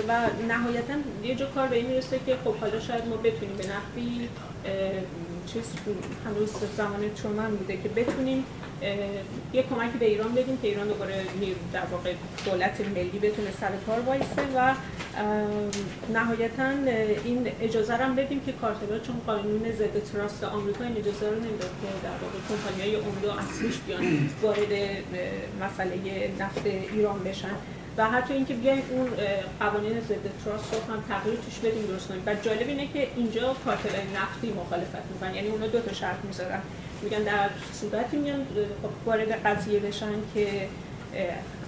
و 0.09 0.27
نهایتا 0.49 0.95
یه 1.25 1.35
جا 1.35 1.47
کار 1.47 1.69
به 1.69 1.77
این 1.77 1.87
می‌رسه 1.87 2.21
که 2.27 2.37
خب 2.45 2.55
حالا 2.55 2.81
شاید 2.81 3.07
ما 3.07 3.17
بتونیم 3.17 3.57
به 3.57 3.65
نحوی 3.67 4.29
چیز 5.47 5.65
هنوز 6.25 6.51
زمان 6.77 7.15
چومن 7.23 7.51
بوده 7.57 7.77
که 7.77 7.89
بتونیم 7.89 8.45
یه 9.53 9.63
کمکی 9.63 9.99
به 9.99 10.07
ایران 10.07 10.33
بدیم 10.33 10.59
که 10.63 10.69
ایران 10.69 10.89
دوباره 10.89 11.15
در 11.73 11.87
واقع 11.93 12.13
دولت 12.45 12.81
ملی 12.81 13.19
بتونه 13.19 13.51
سر 13.61 13.71
کار 13.87 14.01
وایسه 14.01 14.43
و 14.57 14.75
نهایتا 16.13 16.69
این 17.25 17.47
اجازه 17.61 17.97
رو 17.97 18.15
بدیم 18.15 18.41
که 18.47 18.53
کارتلا 18.53 18.99
چون 18.99 19.17
قانون 19.27 19.73
ضد 19.73 20.05
تراست 20.13 20.45
آمریکا 20.45 20.85
این 20.85 20.97
اجازه 20.97 21.29
رو 21.31 21.37
نمی‌داد 21.37 21.71
که 21.83 21.89
در 22.03 22.19
واقع 22.23 22.39
کمپانی‌های 22.49 22.95
عمده 22.95 23.43
اصلیش 23.43 23.75
بیان 23.87 24.31
وارد 24.43 24.73
مسئله 25.61 26.31
نفت 26.41 26.67
ایران 26.67 27.25
بشن. 27.25 27.55
و 27.97 28.11
حتی 28.11 28.35
اینکه 28.35 28.55
بیایم 28.55 28.83
اون 28.91 29.11
قوانین 29.61 30.01
ضد 30.01 30.45
تراست 30.45 30.75
رو 30.75 30.95
هم 30.95 31.05
تغییر 31.09 31.37
توش 31.37 31.59
بدیم 31.59 31.87
درست 31.87 32.09
کنیم 32.09 32.23
و 32.27 32.35
جالب 32.35 32.69
اینه 32.69 32.87
که 32.93 33.09
اینجا 33.17 33.57
کارتلای 33.65 34.03
نفتی 34.17 34.53
مخالفت 34.53 35.05
می‌کنن. 35.13 35.35
یعنی 35.35 35.49
اونا 35.49 35.67
دو 35.67 35.81
تا 35.81 35.93
شرط 35.93 36.17
می‌ذارن. 36.25 36.61
میگن 37.03 37.23
در 37.23 37.51
صورتی 37.73 38.17
میان 38.17 38.47
خب 38.83 39.07
وارد 39.07 39.33
قضیه 39.33 39.81
بشن 39.81 40.15
که 40.35 40.69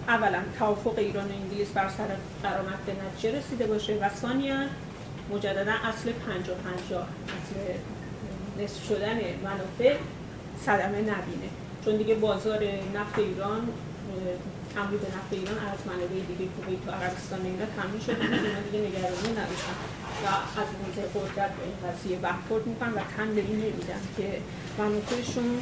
اولا 0.09 0.39
توافق 0.59 0.99
ایران 0.99 1.25
و 1.25 1.33
انگلیس 1.43 1.69
بر 1.69 1.89
سر 1.89 2.07
قرامت 2.43 2.79
به 2.87 2.93
نتیجه 2.93 3.39
رسیده 3.39 3.67
باشه 3.67 3.95
و 3.95 4.09
ثانیا 4.09 4.57
مجددا 5.33 5.73
اصل 5.85 6.13
50 6.13 6.57
50 6.57 7.03
اصل 7.03 7.55
نصف 8.65 8.89
شدن 8.89 9.19
منافع 9.45 9.97
صدمه 10.67 10.99
نبینه. 10.99 11.49
چون 11.85 11.97
دیگه 11.97 12.15
بازار 12.15 12.65
نفت 12.95 13.19
ایران 13.19 13.69
تمویل 14.75 15.01
نفت 15.01 15.31
ایران 15.31 15.59
از 15.75 15.81
منابع 15.87 16.21
دیگه 16.31 16.51
کویت 16.57 16.83
و 16.87 16.91
عربستان 16.91 17.41
اینا 17.45 17.67
تامین 17.77 18.01
شده. 18.07 18.23
اینا 18.25 18.61
دیگه 18.67 18.81
نگرانی 18.87 19.31
نداشتن. 19.41 19.77
و 20.25 20.27
از 20.61 20.69
موضع 20.81 21.09
قدرت 21.15 21.53
به 21.57 21.63
این 21.69 21.79
قضیه 21.85 22.17
برخورد 22.19 22.67
می‌کنن 22.67 22.93
و 22.93 23.01
تن 23.17 23.35
به 23.35 23.41
این 23.41 23.57
نمیدن 23.57 24.03
که 24.17 24.29
منافعشون 24.79 25.59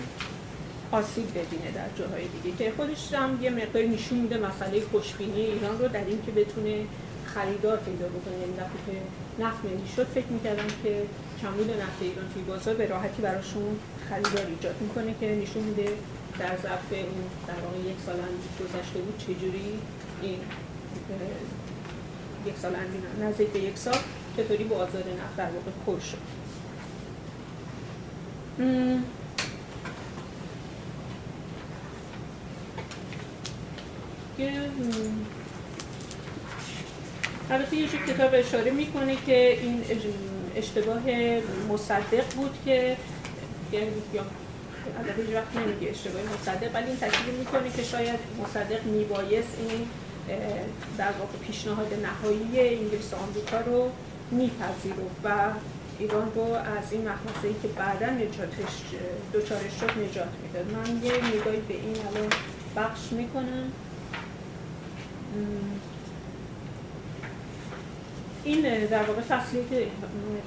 آسیب 0.92 1.28
ببینه 1.30 1.70
در 1.74 1.88
جاهای 1.98 2.24
دیگه. 2.28 2.56
که 2.56 2.72
خودش 2.76 3.14
هم 3.14 3.38
یه 3.42 3.50
مقدار 3.50 3.82
نشون 3.82 4.18
میده 4.18 4.38
مسئله 4.38 4.82
خوشبینی 4.90 5.40
ایران 5.40 5.78
رو 5.78 5.88
در 5.88 6.04
اینکه 6.04 6.30
بتونه 6.32 6.86
خریدار 7.34 7.76
پیدا 7.76 8.06
بکنه. 8.06 8.36
یعنی 8.42 8.54
وقتی 8.58 8.78
که 8.86 8.96
نفت 9.44 9.64
ملی 9.64 9.88
شد 9.96 10.06
فکر 10.14 10.26
می‌کردم 10.26 10.66
که 10.82 11.02
کمبود 11.42 11.70
نفت 11.70 12.00
ایران 12.00 12.24
توی 12.34 12.42
بازار 12.42 12.74
به 12.74 12.86
راحتی 12.86 13.22
براشون 13.22 13.78
خریدار 14.08 14.46
ایجاد 14.46 14.76
می‌کنه 14.80 15.14
که 15.20 15.26
نشون 15.42 15.62
میده 15.62 15.88
در 16.38 16.56
ظرف 16.62 16.92
اون 16.92 17.24
در 17.46 17.54
واقع 17.64 17.78
یک 17.78 17.96
سال 18.06 18.16
گذشته 18.60 18.98
بود 18.98 19.18
چجوری 19.18 19.78
این 20.22 20.38
یک 22.46 22.54
سال 22.62 22.72
نزدیک 23.22 23.48
به 23.48 23.58
یک 23.58 23.78
سال 23.78 23.98
چطوری 24.36 24.64
بازار 24.64 25.04
نفت 25.22 25.36
در 25.36 25.50
واقع 25.50 25.70
پر 25.86 26.00
شد؟ 26.00 26.18
البته 37.50 37.76
یه 37.76 37.86
کتاب 37.86 38.30
اشاره 38.32 38.70
می‌کنه 38.70 39.16
که 39.26 39.58
این 39.60 39.84
اشتباه 40.56 41.02
مصدق 41.68 42.34
بود 42.36 42.58
که 42.64 42.96
یعنی 43.72 43.90
البته 44.98 45.22
هیچ 45.22 45.34
وقت 45.34 45.56
نمیگه 45.56 45.90
اشتباه 45.90 46.22
مصدق 46.22 46.74
ولی 46.74 46.86
این 46.86 46.96
تشکیل 46.96 47.34
می‌کنه 47.34 47.70
که 47.76 47.82
شاید 47.82 48.18
مصدق 48.42 48.84
میبایست 48.84 49.48
این 49.58 49.88
در 50.98 51.12
واقع 51.18 51.38
پیشنهاد 51.46 51.94
نهایی 52.02 52.78
انگلیس 52.78 53.14
آمریکا 53.14 53.60
رو 53.60 53.90
میپذیرفت 54.30 55.20
و 55.24 55.28
ایران 55.98 56.32
رو 56.34 56.42
از 56.42 56.92
این 56.92 57.08
مخمسه 57.08 57.48
ای 57.48 57.54
که 57.62 57.68
بعدا 57.68 58.06
نجاتش 58.06 58.74
دوچارش 59.32 59.72
شد 59.80 59.90
نجات 59.90 60.28
می‌داد. 60.42 60.66
من 60.72 61.04
یه 61.04 61.12
نگاهی 61.12 61.60
به 61.68 61.74
این 61.74 61.96
الان 62.06 62.30
بخش 62.76 63.12
می‌کنم. 63.12 63.72
این 68.44 68.86
در 68.86 69.02
واقع 69.02 69.20
فصلی 69.20 69.60
که 69.70 69.86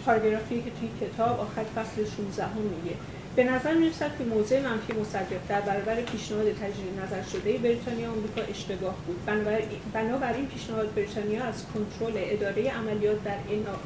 پاراگرافی 0.05 0.61
که 0.61 0.71
توی 0.79 1.07
کتاب 1.07 1.39
آخر 1.39 1.63
فصل 1.75 2.05
16 2.05 2.43
هم 2.43 2.51
میگه. 2.57 2.95
به 3.39 3.45
نظر 3.45 3.73
می‌رسد 3.73 4.17
که 4.17 4.23
موضع 4.23 4.61
منفی 4.61 4.93
مصدق 4.93 5.39
در 5.49 5.61
برابر 5.61 6.01
پیشنهاد 6.01 6.45
تجدید 6.45 6.99
نظر 7.05 7.23
شده 7.31 7.57
بریتانیا 7.57 8.11
آمریکا 8.11 8.41
اشتباه 8.41 8.95
بود. 9.07 9.25
بنابراین 9.93 10.47
پیشنهاد 10.47 10.93
بریتانیا 10.93 11.43
از 11.43 11.65
کنترل 11.73 12.13
اداره 12.15 12.69
عملیات 12.69 13.23
در 13.23 13.37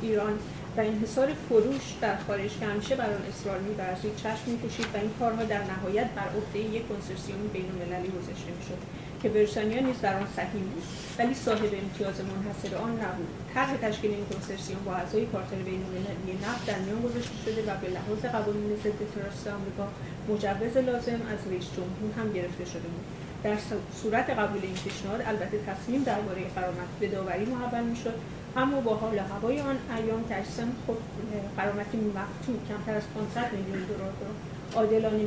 ایران 0.01 0.33
و 0.77 0.79
انحصار 0.79 1.33
فروش 1.49 1.81
در 2.01 2.17
خارج 2.27 2.51
که 2.59 2.65
همیشه 2.65 2.95
بر 2.95 3.05
آن 3.05 3.23
اصرار 3.29 3.59
می‌ورزید 3.59 4.15
چشم 4.15 4.43
می‌پوشید 4.47 4.85
و 4.93 4.97
این 4.97 5.11
کارها 5.19 5.43
در 5.43 5.61
نهایت 5.63 6.09
بر 6.09 6.29
عهده 6.35 6.59
یک 6.59 6.87
کنسرسیوم 6.87 7.47
بین‌المللی 7.53 8.07
گذاشته 8.07 8.51
می‌شد. 8.59 9.02
که 9.23 9.29
بریتانیا 9.29 9.81
نیز 9.81 10.01
در 10.01 10.15
آن 10.19 10.27
سهیم 10.35 10.65
بود 10.73 10.83
ولی 11.19 11.33
صاحب 11.33 11.71
امتیاز 11.83 12.15
منحصر 12.31 12.75
آن 12.75 12.91
نبود. 12.91 13.27
طرح 13.53 13.77
تشکیل 13.77 14.11
این 14.11 14.25
کنسرسیوم 14.31 14.83
با 14.85 14.93
اعضای 14.93 15.25
کارتر 15.25 15.55
بینالمللی 15.55 16.35
نفت 16.45 16.65
در 16.65 16.79
میان 16.79 17.01
گذاشته 17.01 17.37
شده 17.45 17.61
و 17.67 17.71
به 17.81 17.87
لحاظ 17.95 18.21
قوانین 18.35 18.75
ضد 18.83 18.99
تروریست 19.13 19.47
آمریکا 19.47 19.85
مجوز 20.29 20.77
لازم 20.77 21.21
از 21.33 21.39
رئیس 21.51 21.67
جمهور 21.75 22.11
هم 22.19 22.33
گرفته 22.33 22.65
شده 22.65 22.87
بود. 22.93 23.05
در 23.43 23.57
صورت 24.01 24.29
قبول 24.29 24.61
این 24.63 24.77
پیشنهاد 24.83 25.21
البته 25.25 25.57
تصمیم 25.69 26.03
درباره 26.03 26.41
قرامت 26.55 26.89
به 26.99 27.07
داوری 27.07 27.45
محول 27.45 27.83
می‌شد 27.83 28.17
اما 28.57 28.81
با 28.81 28.95
حال 28.95 29.19
هوای 29.19 29.59
آن 29.61 29.77
ایام 29.97 30.27
که 30.29 30.35
خود 30.85 30.97
قرامتی 31.57 31.97
مقتول 31.97 32.57
کمتر 32.69 32.95
از 32.97 33.03
500 33.35 33.53
میلیون 33.53 33.83
دلار 33.83 34.13
عادلانه 34.75 35.23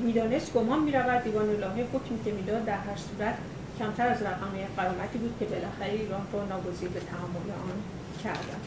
می‌دانست 0.00 0.52
گمان 0.52 0.82
می‌رود 0.82 1.24
دیوان 1.24 1.48
الهه 1.48 1.86
حکمی 1.92 2.24
که 2.24 2.32
می‌داد 2.32 2.64
در 2.64 2.78
هر 2.78 2.96
صورت 2.96 3.34
کمتر 3.78 4.06
از 4.08 4.22
رقم 4.22 4.52
قرامتی 4.76 5.18
بود 5.18 5.34
که 5.38 5.44
بالاخره 5.44 5.92
ایران 5.92 6.26
را 6.32 6.44
ناگزیر 6.44 6.88
به 6.88 7.00
تحمل 7.00 7.50
آن 7.70 7.78
کردن 8.24 8.60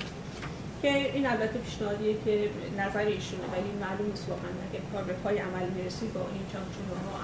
که 0.82 1.14
این 1.14 1.26
البته 1.28 1.60
پیشنهادیه 1.60 2.16
که 2.26 2.50
نظر 2.78 3.00
ایشونه 3.00 3.44
ولی 3.54 3.72
معلوم 3.82 4.08
نیست 4.12 4.30
واقعا 4.30 4.52
اگه 4.68 4.82
کار 4.94 5.04
به 5.04 5.14
پای 5.14 5.38
عمل 5.38 5.70
می‌رسید 5.78 6.14
با 6.14 6.22
این 6.34 6.46
ها 6.54 6.60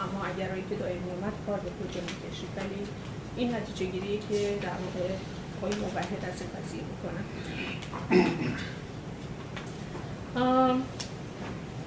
اما 0.04 0.26
اگر 0.26 0.50
که 0.70 0.76
دایر 0.76 0.98
اومد 1.16 1.34
کار 1.46 1.60
به 1.60 1.70
کجا 1.80 2.02
می‌کشید. 2.02 2.50
ولی 2.58 2.80
این 3.38 3.56
نتیجه 3.56 3.86
گیریه 3.86 4.20
که 4.30 4.40
در 4.62 4.78
واقع 4.84 5.08
پای 5.62 5.72
موحد 5.82 6.24
از 6.30 6.38
این 6.42 6.50
قضیه 6.56 6.84
می‌کنن 6.92 7.26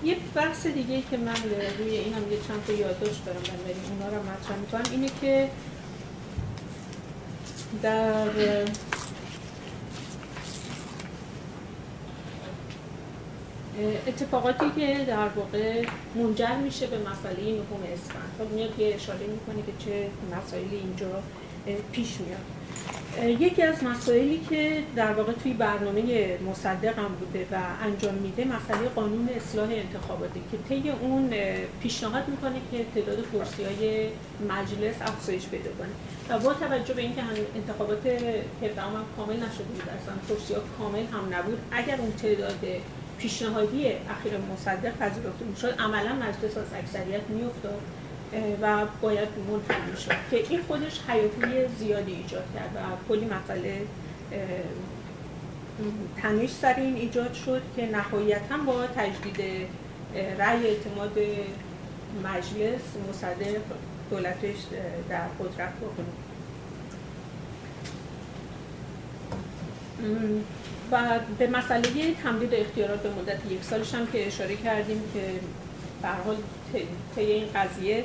یه 0.05 0.17
بحث 0.35 0.67
دیگه 0.67 1.03
که 1.11 1.17
من 1.17 1.37
روی 1.79 1.97
این 1.97 2.15
هم 2.15 2.33
یه 2.33 2.39
چند 2.49 2.65
تا 2.67 2.73
یادداشت 2.73 3.25
دارم 3.25 3.41
بنابراین 3.43 3.77
اونا 3.91 4.17
رو 4.17 4.23
مطرح 4.23 4.57
می‌کنم 4.57 4.83
اینه 4.93 5.09
که 5.21 5.49
در 7.83 8.29
اتفاقاتی 14.07 14.71
که 14.77 15.05
در 15.05 15.29
واقع 15.29 15.85
منجر 16.15 16.57
میشه 16.57 16.87
به 16.87 16.99
مسئله 16.99 17.53
نهم 17.53 17.83
اسفند. 17.93 18.31
خب 18.39 18.55
میاد 18.55 18.79
یه 18.79 18.95
اشاره 18.95 19.27
می‌کنه 19.27 19.63
که 19.67 19.85
چه 19.85 20.11
مسائلی 20.37 20.77
اینجا 20.77 21.23
پیش 21.93 22.21
میاد. 22.21 22.62
یکی 23.23 23.63
از 23.63 23.85
مسائلی 23.85 24.41
که 24.51 24.83
در 24.97 25.13
واقع 25.13 25.33
توی 25.33 25.53
برنامه 25.53 26.39
مصدق 26.51 26.99
هم 26.99 27.15
بوده 27.21 27.47
و 27.53 27.57
انجام 27.83 28.15
میده 28.15 28.45
مسئله 28.45 28.89
قانون 28.95 29.29
اصلاح 29.37 29.69
انتخاباتی 29.71 30.41
که 30.53 30.59
طی 30.69 30.91
اون 30.91 31.31
پیشنهاد 31.83 32.29
می‌کنه 32.29 32.55
که 32.71 32.85
تعداد 32.95 33.25
کرسی 33.33 33.65
های 33.65 34.09
مجلس 34.49 34.95
افزایش 35.03 35.47
پیدا 35.47 35.71
کنه. 35.71 35.89
و 36.29 36.39
با 36.39 36.55
توجه 36.55 36.95
به 36.95 37.03
اینکه 37.03 37.23
انتخابات 37.55 38.07
17 38.07 38.81
هم 38.81 39.05
کامل 39.17 39.37
نشده 39.37 39.65
بود 39.65 39.83
اصلا 39.83 40.15
کرسی 40.29 40.55
ها 40.55 40.61
کامل 40.79 41.05
هم 41.13 41.35
نبود 41.39 41.59
اگر 41.71 41.97
اون 41.99 42.13
تعداد 42.13 42.67
پیشنهادی 43.19 43.87
اخیر 43.87 44.33
مصدق 44.53 44.97
پذیرفته 44.99 45.45
می‌شد 45.45 45.75
عملا 45.79 46.15
مجلس 46.15 46.57
از 46.57 46.73
اکثریت 46.75 47.23
میافتاد. 47.29 47.81
و 48.63 48.87
باید 49.01 49.29
منتقل 49.51 49.95
شد 49.95 50.31
که 50.31 50.37
این 50.51 50.63
خودش 50.63 51.01
حیاتی 51.09 51.69
زیادی 51.79 52.13
ایجاد 52.13 52.45
کرد 52.55 52.71
و 52.77 53.09
کلی 53.09 53.25
مسئله 53.25 53.83
تنش 56.17 56.51
سر 56.51 56.75
این 56.75 56.97
ایجاد 56.97 57.33
شد 57.33 57.63
که 57.77 57.87
نهایتا 57.87 58.57
با 58.67 58.87
تجدید 58.87 59.69
رأی 60.39 60.67
اعتماد 60.67 61.19
مجلس 62.25 62.81
مصدق 63.11 63.61
دولتش 64.11 64.57
در 65.09 65.27
قدرت 65.41 65.73
بکنه. 65.73 66.07
و 70.93 71.19
به 71.39 71.47
مسئله 71.47 72.15
تمدید 72.23 72.55
اختیارات 72.55 73.03
به 73.03 73.11
مدت 73.11 73.39
یک 73.51 73.65
سالش 73.65 73.95
هم 73.95 74.07
که 74.07 74.27
اشاره 74.27 74.57
کردیم 74.57 75.03
که 75.15 75.21
حال 76.09 76.37
طی 77.15 77.23
این 77.23 77.47
قضیه 77.55 78.05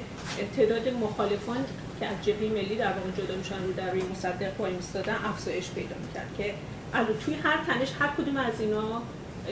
تعداد 0.58 0.90
مخالفان 0.90 1.58
که 2.00 2.06
از 2.06 2.26
جبهه 2.26 2.50
ملی 2.50 2.76
در 2.76 2.88
واقع 2.88 3.12
جدا 3.18 3.36
میشن 3.36 3.64
رو 3.64 3.74
در 3.74 3.92
روی 3.92 4.02
مصدق 4.12 4.62
وای 4.62 4.76
ایستادن 4.76 5.16
افزایش 5.26 5.72
پیدا 5.72 5.96
می‌کرد 6.06 6.28
که 6.38 6.54
الو 6.94 7.14
توی 7.14 7.34
هر 7.34 7.58
تنش 7.68 7.92
هر 8.00 8.08
کدوم 8.18 8.38
از 8.38 8.54
اینا 8.60 9.02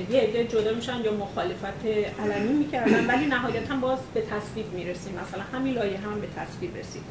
یه 0.10 0.22
عده 0.22 0.46
جدا 0.46 0.74
میشن 0.74 1.02
یا 1.06 1.14
مخالفت 1.14 1.86
علنی 2.20 2.54
می‌کردن 2.54 3.08
ولی 3.08 3.26
نهایتا 3.26 3.76
باز 3.76 4.00
به 4.14 4.22
تصویب 4.22 4.74
می‌رسیم. 4.74 5.14
مثلا 5.14 5.44
همین 5.54 5.74
لایه 5.74 5.98
هم 5.98 6.22
به 6.22 6.28
تصویب 6.28 6.78
رسید. 6.78 7.02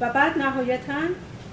و 0.00 0.12
بعد 0.12 0.38
نهایتا 0.38 1.00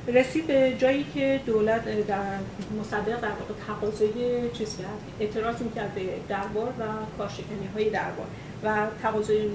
رسید 0.07 0.47
به 0.47 0.75
جایی 0.79 1.05
که 1.13 1.41
دولت 1.45 2.07
در 2.07 2.37
مصدق 2.79 3.21
در 3.21 3.29
واقع 3.29 3.53
تقاضای 3.67 4.49
چیز 4.53 4.77
کرد 4.77 4.99
اعتراض 5.19 5.61
می‌کرد 5.61 5.95
به 5.95 6.01
دربار 6.29 6.67
و 6.67 6.83
کارشکنی 7.17 7.69
های 7.73 7.89
دربار. 7.89 8.27
و 8.63 8.87
تقاضای 9.03 9.49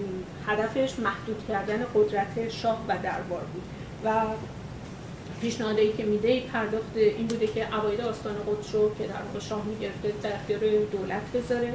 هدفش 0.46 0.98
محدود 0.98 1.44
کردن 1.48 1.86
قدرت 1.94 2.48
شاه 2.48 2.84
و 2.88 2.98
دربار 3.02 3.42
بود. 3.52 3.62
و 4.04 4.10
پیشنهادی 5.40 5.92
که 5.92 6.04
میده 6.04 6.40
پرداخت 6.40 6.96
این 6.96 7.26
بوده 7.26 7.46
که 7.46 7.64
عواید 7.64 8.00
آستان 8.00 8.34
قدس 8.34 8.74
رو 8.74 8.94
که 8.94 9.06
در 9.06 9.22
واقع 9.26 9.38
شاه 9.38 9.64
می‌گرفته 9.64 10.12
در 10.22 10.34
اختیار 10.34 10.60
دولت 10.92 11.22
بذاره 11.34 11.74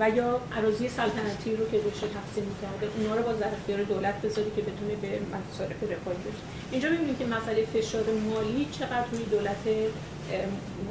و 0.00 0.10
یا 0.10 0.40
عراضی 0.56 0.88
سلطنتی 0.88 1.56
رو 1.56 1.70
که 1.70 1.76
روش 1.76 1.98
تقسیم 1.98 2.44
می‌کرده 2.44 2.96
اونا 2.96 3.14
رو 3.14 3.22
با 3.22 3.32
در 3.32 3.46
اختیار 3.46 3.82
دولت 3.82 4.22
بذاره 4.22 4.50
که 4.56 4.62
بتونه 4.62 4.94
به 5.02 5.08
مصارف 5.08 5.82
رفاهی 5.82 6.16
برسه 6.16 6.42
اینجا 6.70 6.90
می‌بینیم 6.90 7.16
که 7.16 7.26
مسئله 7.26 7.64
فشار 7.64 8.04
مالی 8.34 8.68
چقدر 8.72 9.04
روی 9.12 9.24
دولت 9.24 9.64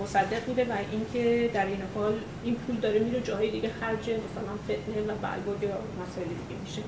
مصدق 0.04 0.46
بوده 0.46 0.66
و 0.66 0.74
اینکه 0.92 1.50
در 1.54 1.66
این 1.66 1.82
حال 1.96 2.14
این 2.44 2.56
پول 2.56 2.76
داره 2.76 3.00
میره 3.00 3.22
جاهای 3.22 3.52
دیگه 3.52 3.70
خرج 3.80 4.00
مثلا 4.00 4.56
فتنه 4.64 5.02
و 5.02 5.16
بلبود 5.16 5.64
یا 5.64 5.70
مسائل 5.70 6.28
دیگه 6.28 6.62
میشه. 6.66 6.82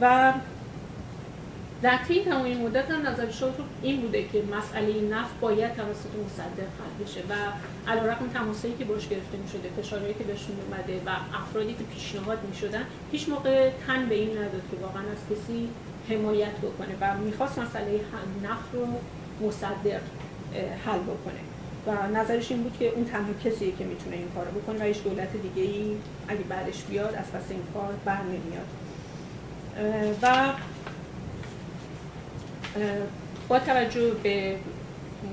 و 0.00 0.32
در 1.82 1.98
طی 2.08 2.24
تمام 2.24 2.44
این 2.44 2.66
مدت 2.66 2.90
هم 2.90 3.06
نظر 3.06 3.26
این 3.82 4.00
بوده 4.00 4.28
که 4.32 4.42
مسئله 4.58 5.00
نفت 5.00 5.40
باید 5.40 5.74
توسط 5.74 6.10
مصدق 6.26 6.68
حل 6.78 7.04
بشه 7.04 7.20
و 7.20 7.34
علیرغم 7.90 8.28
تماسایی 8.34 8.74
که 8.78 8.84
باش 8.84 9.08
گرفته 9.08 9.38
می 9.38 9.48
شده 9.48 9.82
فشارهایی 9.82 10.14
که 10.14 10.24
بهشون 10.24 10.56
اومده 10.66 11.00
و 11.06 11.10
افرادی 11.36 11.72
که 11.72 11.84
پیشنهاد 11.84 12.38
می 12.50 12.56
شدن 12.56 12.84
هیچ 13.12 13.28
موقع 13.28 13.70
تن 13.86 14.08
به 14.08 14.14
این 14.14 14.30
نداد 14.30 14.62
که 14.70 14.76
واقعا 14.82 15.02
از 15.02 15.18
کسی 15.30 15.68
حمایت 16.08 16.56
بکنه. 16.56 16.94
و 17.00 17.18
می‌خواست 17.18 17.58
مسئله 17.58 18.00
نفت 18.44 18.68
رو 18.72 18.86
مصدق 19.48 20.00
حل 20.86 20.98
بکنه. 20.98 21.40
و 21.86 22.18
نظرش 22.18 22.50
این 22.50 22.62
بود 22.62 22.76
که 22.78 22.88
اون 22.88 23.04
تنها 23.04 23.32
کسیه 23.44 23.72
که 23.72 23.84
می‌تونه 23.84 24.16
این 24.16 24.28
کارو 24.34 24.50
بکنه 24.50 24.78
و 24.80 24.82
هیچ 24.82 25.02
دولت 25.02 25.28
دیگه 25.32 25.68
ای 25.68 25.96
اگه 26.28 26.40
بعدش 26.40 26.82
بیاد 26.82 27.14
از 27.14 27.32
پس 27.32 27.50
این 27.50 27.62
کار 27.74 27.92
بر 28.04 28.22
نمیاد. 28.22 28.66
و 30.22 30.52
با 33.48 33.58
توجه 33.58 34.10
به 34.22 34.56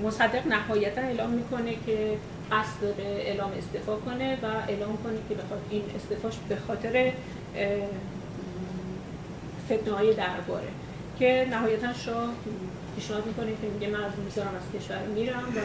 مصدق 0.04 0.46
نهایتا 0.46 1.00
اعلام 1.00 1.30
می‌کنه 1.30 1.74
که 1.86 2.16
قصد 2.52 2.80
داره 2.80 3.10
اعلام 3.10 3.50
استفا 3.58 3.96
کنه 3.96 4.38
و 4.42 4.46
اعلام 4.68 4.96
کنه 5.04 5.18
که 5.28 5.34
بخاطر 5.34 5.62
این 5.70 5.82
استفاش 5.96 6.34
به 6.48 6.56
خاطر 6.56 7.12
فتنه 9.66 9.94
های 9.94 10.14
درباره. 10.14 10.68
که 11.18 11.46
نهایتا 11.50 11.92
شاه 11.92 12.28
پیشنهاد 12.96 13.26
می‌کنه 13.26 13.46
که 13.46 13.66
میگه 13.74 13.88
من 13.88 14.04
از 14.04 14.12
می‌ذارم 14.24 14.54
از 14.56 14.80
کشور 14.80 14.98
میرم 14.98 15.44
و 15.56 15.60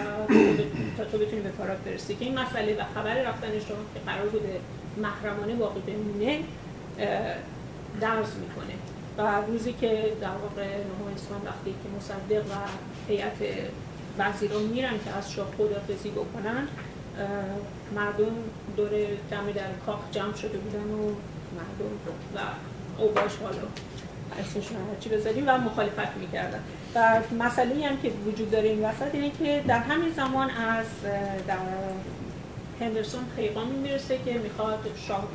تا 0.98 1.06
تو 1.06 1.18
بتونی 1.18 1.42
به 1.42 1.50
کارات 1.50 1.78
برسی. 1.78 2.16
که 2.16 2.26
این 2.26 2.40
مسئله 2.40 2.76
و 2.76 2.84
خبر 2.96 3.24
رفتن 3.24 3.52
شاه 3.52 3.78
که 3.94 4.00
قرار 4.06 4.30
بوده 4.30 4.60
محرمانه 4.98 5.56
باقی 5.56 5.80
بمونه 5.80 6.40
درز 8.02 8.32
می‌کنه. 8.36 8.76
و 9.18 9.42
روزی 9.48 9.74
که 9.74 10.12
در 10.22 10.28
واقع 10.28 10.68
نهم 10.68 11.14
اسفند 11.16 11.46
وقتی 11.46 11.72
که 11.84 11.90
مصدق 11.98 12.46
و 12.46 12.56
هیئت 13.08 13.38
وزیران 14.18 14.64
میرن 14.64 14.94
که 15.06 15.12
از 15.18 15.32
شاه 15.32 15.48
خدافزی 15.58 16.10
بکنن 16.10 16.68
مردم 17.96 18.36
دور 18.78 18.90
جمع 19.32 19.52
در 19.52 19.62
کاخ 19.86 20.00
جمع 20.12 20.36
شده 20.36 20.58
بودن 20.58 20.84
و 20.84 21.02
مردم 21.58 21.94
و 22.36 22.40
اوباش 23.02 23.36
حالا 23.44 23.62
اسمشون 24.40 24.78
هرچی 24.90 25.10
بذاریم 25.10 25.44
و 25.48 25.58
مخالفت 25.58 26.18
می‌کردن. 26.20 26.64
و 26.96 27.22
مسئله 27.40 27.88
هم 27.88 27.98
که 28.02 28.12
وجود 28.28 28.52
داره 28.52 28.70
این 28.70 28.86
وسط 28.86 29.16
اینه 29.16 29.32
که 29.40 29.64
در 29.68 29.80
همین 29.80 30.12
زمان 30.12 30.50
از 30.50 30.86
در 31.48 31.58
هندرسون 32.80 33.22
پیغامی 33.36 33.78
می‌رسه 33.78 34.20
که 34.26 34.34
می‌خواد 34.34 34.92
شاه 35.08 35.28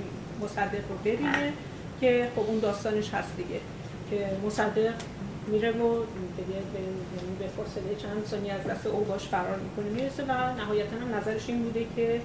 مصدق 0.43 0.89
رو 0.89 0.97
ببینه 1.05 1.53
که 2.01 2.29
خب 2.37 2.41
اون 2.41 2.59
داستانش 2.59 3.11
هست 3.11 3.37
دیگه 3.37 3.61
که 4.11 4.29
مصدق 4.47 4.95
میره 5.47 5.71
و 5.71 6.05
دیگه 6.37 6.61
به 7.39 7.47
فاصله 7.57 7.95
چند 8.03 8.27
ثانیه 8.27 8.53
از 8.53 8.65
دست 8.65 8.87
اوباش 8.87 9.29
فرار 9.29 9.59
می‌کنه 9.59 9.91
می‌رسه 9.91 10.23
و 10.23 10.33
نهایتا 10.57 10.97
هم 10.97 11.15
نظرش 11.15 11.49
این 11.49 11.63
بوده 11.63 11.87
که 11.97 12.21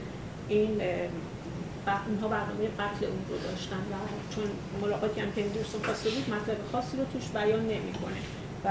این 0.48 0.82
اینها 2.08 2.28
برنامه 2.28 2.68
قتل 2.80 3.06
اون 3.06 3.20
رو 3.30 3.38
داشتن 3.50 3.76
و 3.76 3.96
چون 4.36 4.44
ملاقاتی 4.82 5.22
هم 5.22 5.32
که 5.32 5.42
هندرسون 5.42 5.82
خواسته 5.84 6.10
بود 6.10 6.30
مطلب 6.30 6.58
خاصی 6.72 6.98
رو 6.98 7.04
توش 7.14 7.30
بیان 7.30 7.60
نمی‌کنه. 7.60 8.45
و 8.66 8.70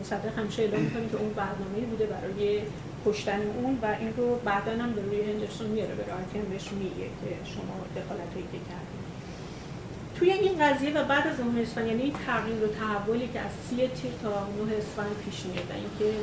مصدق 0.00 0.38
همیشه 0.38 0.62
اعلام 0.62 0.82
می‌کنه 0.82 1.08
که 1.08 1.16
اون 1.16 1.32
برنامه 1.32 1.80
بوده 1.90 2.06
برای 2.06 2.60
کشتن 3.06 3.40
اون 3.62 3.78
و 3.82 3.86
این 4.00 4.12
رو 4.16 4.36
بعدا 4.44 4.72
هم 4.82 4.92
به 4.92 5.02
روی 5.02 5.20
هندرسون 5.20 5.66
میاره 5.66 5.94
به 5.94 6.04
هم 6.12 6.44
بهش 6.50 6.72
میگه 6.72 7.06
که 7.20 7.50
شما 7.52 7.74
دخالت 7.96 8.52
که 8.52 8.58
توی 10.14 10.32
این 10.32 10.54
قضیه 10.64 10.90
و 10.90 11.04
بعد 11.04 11.26
از 11.26 11.40
9 11.40 11.60
اسفند 11.60 11.86
یعنی 11.86 12.02
این 12.02 12.14
تغییر 12.26 12.64
و 12.64 12.66
تحولی 12.66 13.28
که 13.32 13.40
از 13.40 13.50
سی 13.68 13.76
تیر 13.76 14.12
تا 14.22 14.46
9 14.66 14.76
اسفند 14.76 15.16
پیش 15.24 15.46
میاد 15.46 15.70
و 15.70 15.74
اینکه 15.74 16.18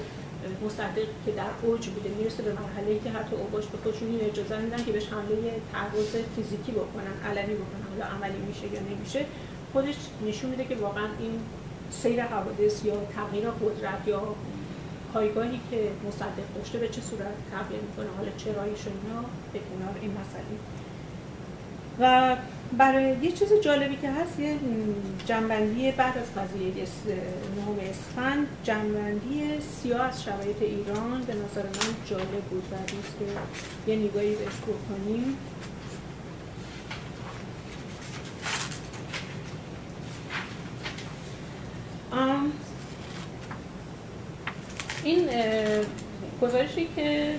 مصدق 0.65 1.07
که 1.25 1.31
در 1.31 1.51
اوج 1.63 1.87
بوده 1.87 2.09
می‌رسه 2.09 2.43
به 2.43 2.53
مرحله 2.53 2.99
که 3.03 3.09
حتی 3.09 3.35
اوباش 3.35 3.65
به 3.65 3.77
خودشون 3.77 4.19
اجازه 4.21 4.57
میدن 4.57 4.83
که 4.85 4.91
بهش 4.91 5.07
حمله 5.07 5.37
تعرض 5.71 6.11
فیزیکی 6.35 6.71
بکنن 6.71 7.15
علنی 7.29 7.53
بکنن 7.61 7.83
حالا 7.89 8.05
عملی 8.15 8.39
میشه 8.47 8.65
یا 8.73 8.81
نمیشه 8.89 9.25
خودش 9.73 9.95
نشون 10.27 10.49
میده 10.49 10.65
که 10.65 10.75
واقعا 10.75 11.07
این 11.19 11.39
سیر 11.91 12.23
حوادث 12.23 12.85
یا 12.85 12.93
تغییر 13.15 13.49
قدرت 13.49 14.07
یا 14.07 14.35
پایگاهی 15.13 15.59
که 15.71 15.89
مصدق 16.07 16.53
داشته 16.55 16.77
به 16.77 16.89
چه 16.89 17.01
صورت 17.01 17.33
تغییر 17.51 17.81
می‌کنه؟ 17.81 18.07
حالا 18.17 18.29
چرایش 18.37 18.79
اینا؟ 18.87 19.21
به 19.53 19.59
کنار 19.59 19.95
این 20.01 20.11
مسئله. 20.11 20.57
و 21.99 22.35
برای 22.77 23.15
یه 23.21 23.31
چیز 23.31 23.53
جالبی 23.53 23.95
که 23.95 24.11
هست 24.11 24.39
یه 24.39 24.55
جنبندی 25.25 25.91
بعد 25.91 26.17
از 26.17 26.25
قضیه 26.43 26.73
نهم 27.57 27.89
اسفند 27.89 28.47
جنبندی 28.63 29.41
سیاه 29.81 30.01
از 30.01 30.23
شرایط 30.23 30.61
ایران 30.61 31.21
به 31.27 31.33
نظر 31.33 31.63
من 31.63 31.95
جالب 32.05 32.43
بود. 32.49 32.63
و 32.71 32.75
دوست 32.75 33.15
که 33.19 33.91
یه 33.91 33.97
نگاهی 33.97 34.35
بهش 34.35 34.57
بکنیم 34.67 35.37
این 45.03 45.29
گزارشی 46.41 46.87
که 46.95 47.35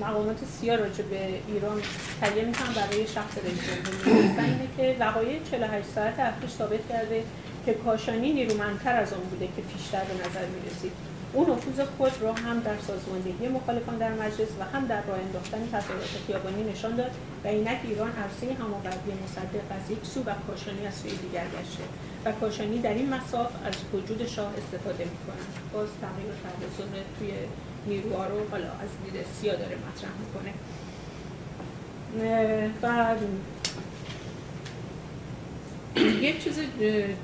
مقامات 0.00 0.44
سیاه 0.60 0.76
راجع 0.76 1.04
به 1.04 1.28
ایران 1.48 1.82
تهیه 2.20 2.44
می‌کنن 2.44 2.72
برای 2.74 3.06
شخص 3.06 3.38
رئیس 3.38 4.38
اینه 4.38 4.68
که 4.76 4.96
وقایع 5.00 5.40
48 5.50 5.88
ساعت 5.94 6.20
اخیر 6.20 6.48
ثابت 6.48 6.88
کرده 6.88 7.24
که 7.66 7.74
کاشانی 7.74 8.32
نیرومندتر 8.32 8.96
از 8.96 9.12
آن 9.12 9.20
بوده 9.20 9.46
که 9.46 9.62
پیشتر 9.62 10.04
به 10.04 10.14
نظر 10.14 10.46
می‌رسید 10.46 10.92
او 11.34 11.42
نفوذ 11.42 11.80
خود 11.96 12.12
را 12.22 12.32
هم 12.32 12.60
در 12.60 12.78
سازماندهی 12.78 13.48
مخالفان 13.48 13.96
در 13.98 14.12
مجلس 14.12 14.48
و 14.60 14.64
هم 14.64 14.86
در 14.86 15.02
راه 15.02 15.18
انداختن 15.18 15.66
تظاهرات 15.72 16.14
خیابانی 16.26 16.62
نشان 16.72 16.96
داد 16.96 17.10
و 17.44 17.48
اینک 17.48 17.78
ایران 17.84 18.10
عرصه 18.10 18.54
همآوردی 18.62 19.12
مصدق 19.24 19.66
از 19.70 19.90
یک 19.90 19.98
سو 20.02 20.20
و 20.20 20.34
کاشانی 20.46 20.86
از 20.86 20.94
سوی 20.94 21.10
دیگر 21.10 21.44
گشته 21.44 21.84
و 22.24 22.32
کاشانی 22.32 22.78
در 22.78 22.94
این 22.94 23.08
مساف 23.14 23.52
از 23.66 23.74
وجود 23.92 24.26
شاه 24.26 24.52
استفاده 24.58 25.04
می‌کنند. 25.04 25.54
باز 25.72 25.88
تغییر 26.00 26.30
و 26.30 26.98
توی 27.18 27.32
نیروها 27.86 28.26
رو 28.26 28.48
حالا 28.50 28.64
از 28.64 28.88
دید 29.04 29.24
سیا 29.40 29.54
داره 29.54 29.76
مطرح 29.76 30.10
می‌کنه. 30.20 30.52
و 32.82 33.14
یه 36.22 36.38
چیز 36.38 36.58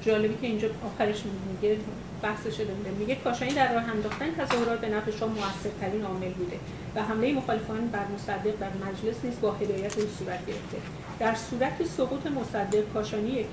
جالبی 0.02 0.34
که 0.40 0.46
اینجا 0.46 0.68
آخرش 0.94 1.22
میگه 1.48 1.76
بحث 2.22 2.42
شده 2.56 2.72
بوده. 2.74 2.90
میگه 2.90 3.14
کاشانی 3.14 3.52
در 3.52 3.74
راه 3.74 3.90
انداختن 3.90 4.34
تظاهرات 4.34 4.80
به 4.80 4.88
نفع 4.88 5.10
شاه 5.10 5.28
موثرترین 5.28 6.04
عامل 6.04 6.32
بوده 6.32 6.56
و 6.94 7.02
حمله 7.02 7.32
مخالفان 7.32 7.86
بر 7.86 8.06
مصدق 8.14 8.54
در 8.60 8.70
مجلس 8.86 9.24
نیز 9.24 9.40
با 9.40 9.52
هدایت 9.52 9.98
او 9.98 10.04
صورت 10.18 10.46
گرفته. 10.46 10.78
در 11.18 11.34
صورت 11.34 11.86
سقوط 11.96 12.26
مصدق 12.26 12.92
کاشانی 12.94 13.30
یک 13.30 13.46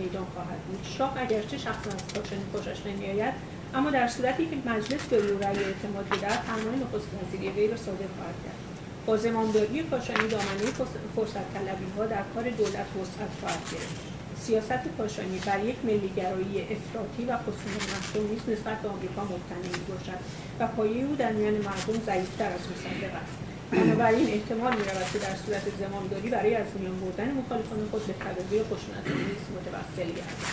میدان 0.00 0.26
خواهد 0.34 0.60
بود. 0.68 0.80
شاه 0.98 1.14
اگرچه 1.16 1.58
شخصا 1.58 1.90
از 1.90 2.14
کاشانی 2.14 2.42
خوشش 2.52 2.86
نمیآید 2.86 3.34
اما 3.74 3.90
در 3.90 4.08
صورتی 4.08 4.46
که 4.46 4.56
مجلس 4.70 5.06
به 5.06 5.16
او 5.16 5.38
رأی 5.38 5.64
اعتماد 5.64 6.08
بدهد 6.10 6.40
فرمان 6.40 6.74
نخست 6.74 7.08
وزیری 7.22 7.50
وی 7.50 7.68
را 7.68 7.76
صادر 7.76 8.10
خواهد 8.16 8.34
کرد. 8.44 8.60
با 9.06 9.16
زمامداری 9.16 9.82
کاشانی 9.82 10.28
دامنه 10.28 10.70
فرصت 11.16 11.54
طلبی 11.54 11.86
ها 11.96 12.06
در 12.06 12.22
کار 12.34 12.42
دولت 12.42 12.86
وسعت 13.00 13.30
خواهد 13.40 13.70
گرفت. 13.72 14.09
سیاست 14.46 14.82
کاشانی 14.98 15.38
بر 15.46 15.64
یک 15.64 15.76
ملیگرایی 15.84 16.54
افراطی 16.74 17.24
و 17.28 17.36
خصوص 17.36 17.72
مردم 17.90 18.30
نیست 18.30 18.48
نسبت 18.48 18.78
به 18.82 18.88
آمریکا 18.88 19.22
مبتنی 19.24 19.84
باشد 19.88 20.20
و 20.60 20.66
پایه 20.66 21.04
او 21.04 21.16
در 21.16 21.32
میان 21.32 21.54
مردم 21.54 21.96
ضعیفتر 22.06 22.50
از 22.56 22.60
مصدق 22.60 23.14
است. 23.22 23.36
بنابراین 23.70 24.28
احتمال 24.28 24.72
می‌رود 24.72 25.08
که 25.12 25.18
در 25.18 25.34
صورت 25.46 25.62
زمامداری 25.78 26.28
برای 26.30 26.54
از 26.54 26.66
میان 26.78 27.00
بردن 27.00 27.30
مخالفان 27.30 27.88
خود 27.90 28.06
به 28.06 28.12
تدابیر 28.12 28.62
خشونتآمیز 28.62 29.42
متوسل 29.56 30.10
گردد 30.18 30.50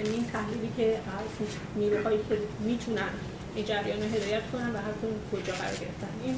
یعنی 0.00 0.14
این 0.14 0.26
تحلیلی 0.32 0.70
که 0.76 0.86
از 0.88 1.48
نیروهایی 1.76 2.18
که 2.28 2.38
می‌تونن 2.60 3.12
این 3.56 3.64
جریان 3.64 4.02
رو 4.02 4.08
هدایت 4.08 4.42
کنن 4.52 4.70
و 4.74 4.78
هر 4.78 4.94
کجا 5.32 5.52
قرار 5.52 5.76
گرفتن 5.82 6.08
این 6.24 6.36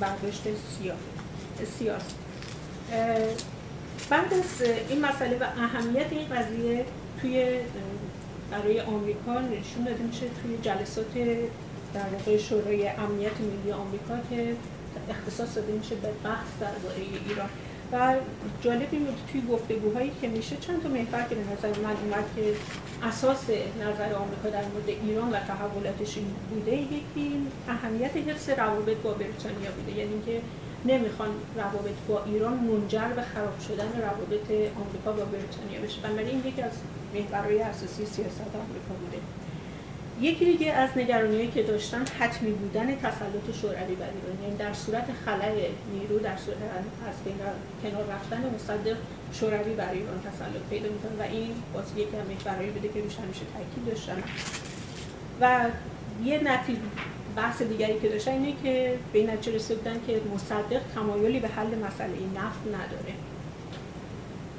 برداشت 0.00 0.42
سیاه 0.78 0.96
سیاست 1.78 2.14
بعد 4.10 4.34
از 4.34 4.62
این 4.88 5.04
مسئله 5.04 5.38
و 5.38 5.44
اهمیت 5.44 6.06
این 6.10 6.28
قضیه 6.28 6.84
توی 7.20 7.58
برای 8.50 8.80
آمریکا 8.80 9.40
نشون 9.40 9.84
داده 9.84 10.02
میشه 10.02 10.26
توی 10.42 10.58
جلسات 10.62 11.14
در 11.94 12.08
واقع 12.12 12.36
شورای 12.36 12.88
امنیت 12.88 13.40
ملی 13.40 13.72
آمریکا 13.72 14.14
که 14.30 14.56
اختصاص 15.10 15.56
داده 15.56 15.72
میشه 15.72 15.94
به 15.94 16.08
بحث 16.24 16.46
درباره 16.60 16.96
ایران. 17.28 17.48
و 17.92 18.14
جالب 18.62 18.88
این 18.92 19.04
بود 19.04 19.14
توی 19.32 19.42
گفتگوهایی 19.50 20.12
که 20.20 20.28
میشه 20.28 20.56
چند 20.56 20.82
تا 20.82 20.88
محور 20.88 21.26
که 21.28 21.34
به 21.34 21.42
نظر 21.52 21.80
من 21.80 21.96
اومد 22.04 22.24
که 22.36 22.54
اساس 23.06 23.44
نظر 23.80 24.14
آمریکا 24.14 24.48
در 24.52 24.64
مورد 24.64 24.88
ایران 24.88 25.30
و 25.30 25.36
تحولاتش 25.40 26.18
بوده 26.50 26.74
یکی 26.76 27.46
اهمیت 27.68 28.16
حفظ 28.16 28.48
روابط 28.50 28.96
با 28.96 29.12
بریتانیا 29.12 29.70
بوده. 29.70 29.98
یعنی 29.98 30.22
که 30.26 30.40
نمی‌خوان 30.84 31.28
روابط 31.56 31.94
با 32.08 32.24
ایران 32.24 32.52
منجر 32.52 33.08
به 33.08 33.22
خراب 33.22 33.60
شدن 33.68 34.00
روابط 34.00 34.50
آمریکا 34.50 35.12
با 35.12 35.24
بریتانیا 35.24 35.80
بشه. 35.84 36.00
بنابراین 36.00 36.42
یکی 36.46 36.62
از 36.62 36.72
محورهای 37.14 37.62
اساسی 37.62 38.06
سیاست 38.06 38.40
آمریکا 38.40 38.94
بوده. 39.00 39.18
یکی 40.20 40.44
دیگه 40.44 40.72
از 40.72 40.90
نگرانیهایی 40.96 41.50
که 41.50 41.62
داشتن 41.62 42.04
حتمی 42.18 42.50
بودن 42.50 42.96
تسلط 42.96 43.46
شوروی 43.60 43.94
بر 43.94 44.06
ایران. 44.16 44.42
یعنی 44.42 44.56
در 44.56 44.72
صورت 44.72 45.06
خلای 45.24 45.66
نیرو 45.92 46.18
در 46.18 46.36
صورت 46.36 46.56
از 47.08 47.14
کنار 47.82 48.04
رفتن 48.14 48.54
مصدق 48.54 48.96
شوروی 49.32 49.74
بر 49.74 49.92
ایران 49.92 50.20
تسلط 50.20 50.62
پیدا 50.70 50.88
می‌کنه 50.88 51.12
و 51.18 51.22
این 51.32 51.54
باز 51.74 51.84
یکی 51.96 52.16
از 52.16 52.26
محورهایی 52.26 52.70
بوده 52.70 52.88
که 52.88 53.00
روش 53.00 53.16
همیشه 53.16 53.40
تاکید 53.54 53.86
داشتن. 53.94 54.22
و 55.40 55.64
یه 56.24 56.40
نتیجه 56.44 56.80
بحث 57.36 57.62
دیگری 57.62 58.00
که 58.00 58.08
داشتن 58.08 58.30
اینه 58.32 58.52
که 58.62 58.98
به 59.12 59.18
این 59.18 59.30
نتیجه 59.30 59.56
رسیدن 59.56 60.00
که 60.06 60.20
مصدق 60.34 60.80
تمایلی 60.94 61.40
به 61.40 61.48
حل 61.48 61.66
مسئله 61.66 62.16
نفت 62.36 62.66
نداره. 62.66 63.14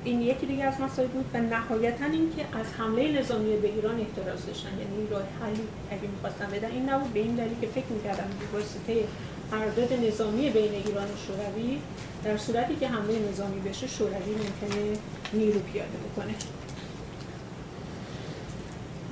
این 0.04 0.22
یکی 0.22 0.46
دیگه 0.46 0.63
از 0.63 0.82
مسائل 0.82 1.08
بود 1.08 1.26
و 1.34 1.38
نهایتا 1.38 2.06
اینکه 2.06 2.42
از 2.42 2.66
حمله 2.78 3.20
نظامی 3.20 3.56
به 3.58 3.68
ایران 3.68 4.00
احتراز 4.00 4.46
داشتن. 4.46 4.70
یعنی 4.70 5.08
راه 5.12 5.22
حلی 5.22 5.62
اگه 5.92 6.08
می‌خواستن 6.16 6.46
بدن 6.46 6.72
این 6.72 6.90
نبود. 6.90 7.13
به 7.13 7.20
این 7.20 7.36
دلیل 7.36 7.60
که 7.62 7.68
فکر 7.68 7.86
می‌کردم 7.90 8.30
به 8.40 8.58
واسطه 8.58 9.04
قرارداد 9.52 9.94
نظامی 9.94 10.50
بین 10.50 10.72
ایران 10.72 11.06
و 11.06 11.18
شوروی 11.28 11.80
در 12.24 12.38
صورتی 12.38 12.76
که 12.76 12.88
حمله 12.88 13.30
نظامی 13.32 13.60
بشه 13.60 13.88
شوروی 13.88 14.32
ممکنه 14.32 14.98
نیرو 15.34 15.60
پیاده 15.60 15.98
بکنه. 16.12 16.34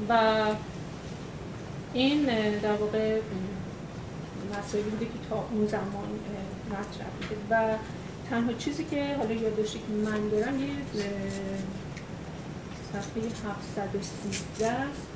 و 0.09 0.43
این 1.93 2.25
در 2.63 2.75
واقع 2.75 3.19
مسائلی 4.59 4.89
بوده 4.89 5.05
که 5.05 5.11
تا 5.29 5.45
اون 5.51 5.67
زمان 5.67 6.09
مطرح 6.69 7.07
بوده. 7.19 7.35
و 7.49 7.77
تنها 8.29 8.53
چیزی 8.53 8.83
که 8.83 9.15
حالا 9.17 9.33
یادداشتی 9.33 9.79
که 9.79 9.93
من 10.05 10.29
دارم 10.29 10.59
یه 10.59 10.69
صفحه 12.93 13.21
713 13.51 14.71
است 14.71 15.07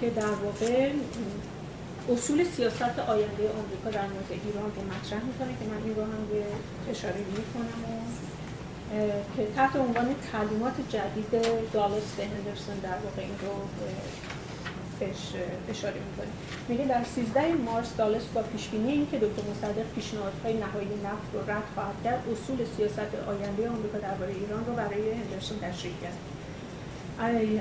که 0.00 0.10
در 0.10 0.34
واقع 0.44 0.92
اصول 2.12 2.44
سیاست 2.44 2.98
آینده 2.98 3.44
آمریکا 3.60 3.90
در 3.90 4.06
مورد 4.12 4.30
ایران 4.30 4.72
رو 4.76 4.82
مطرح 4.82 5.22
می‌کنه 5.24 5.52
که 5.58 5.64
من 5.70 5.82
این 5.84 5.94
رو 5.96 6.02
هم 6.02 6.26
به 6.32 6.44
اشاره 6.90 7.18
می‌کنم 7.18 7.78
و 7.84 7.88
که 9.36 9.46
تحت 9.56 9.76
عنوان 9.76 10.14
تعلیمات 10.32 10.74
جدید 10.88 11.30
دالاس 11.72 12.18
هندرسون 12.18 12.76
در 12.82 12.98
واقع 13.04 13.22
این 13.22 13.38
رو 13.42 13.54
بهش 15.02 15.24
اشاره 15.70 16.00
می‌کنه. 16.08 16.32
میگه 16.68 16.84
در 16.84 17.04
13 17.04 17.54
مارس 17.54 17.96
دالس 17.96 18.24
با 18.34 18.42
پیشبینی 18.42 18.92
اینکه 18.92 19.16
دکتر 19.16 19.42
مصدق 19.50 19.86
پیشنهادهای 19.94 20.54
نهایی 20.64 20.88
نفت 21.06 21.28
رو 21.32 21.40
رد 21.50 21.68
خواهد 21.74 21.98
کرد 22.04 22.20
اصول 22.32 22.58
سیاست 22.76 23.10
آینده 23.32 23.62
آمریکا 23.68 23.98
درباره 23.98 24.32
ایران 24.40 24.62
رو 24.66 24.72
برای 24.82 25.12
هندرسون 25.20 25.58
تشریح 25.58 25.94
کرد. 26.02 26.18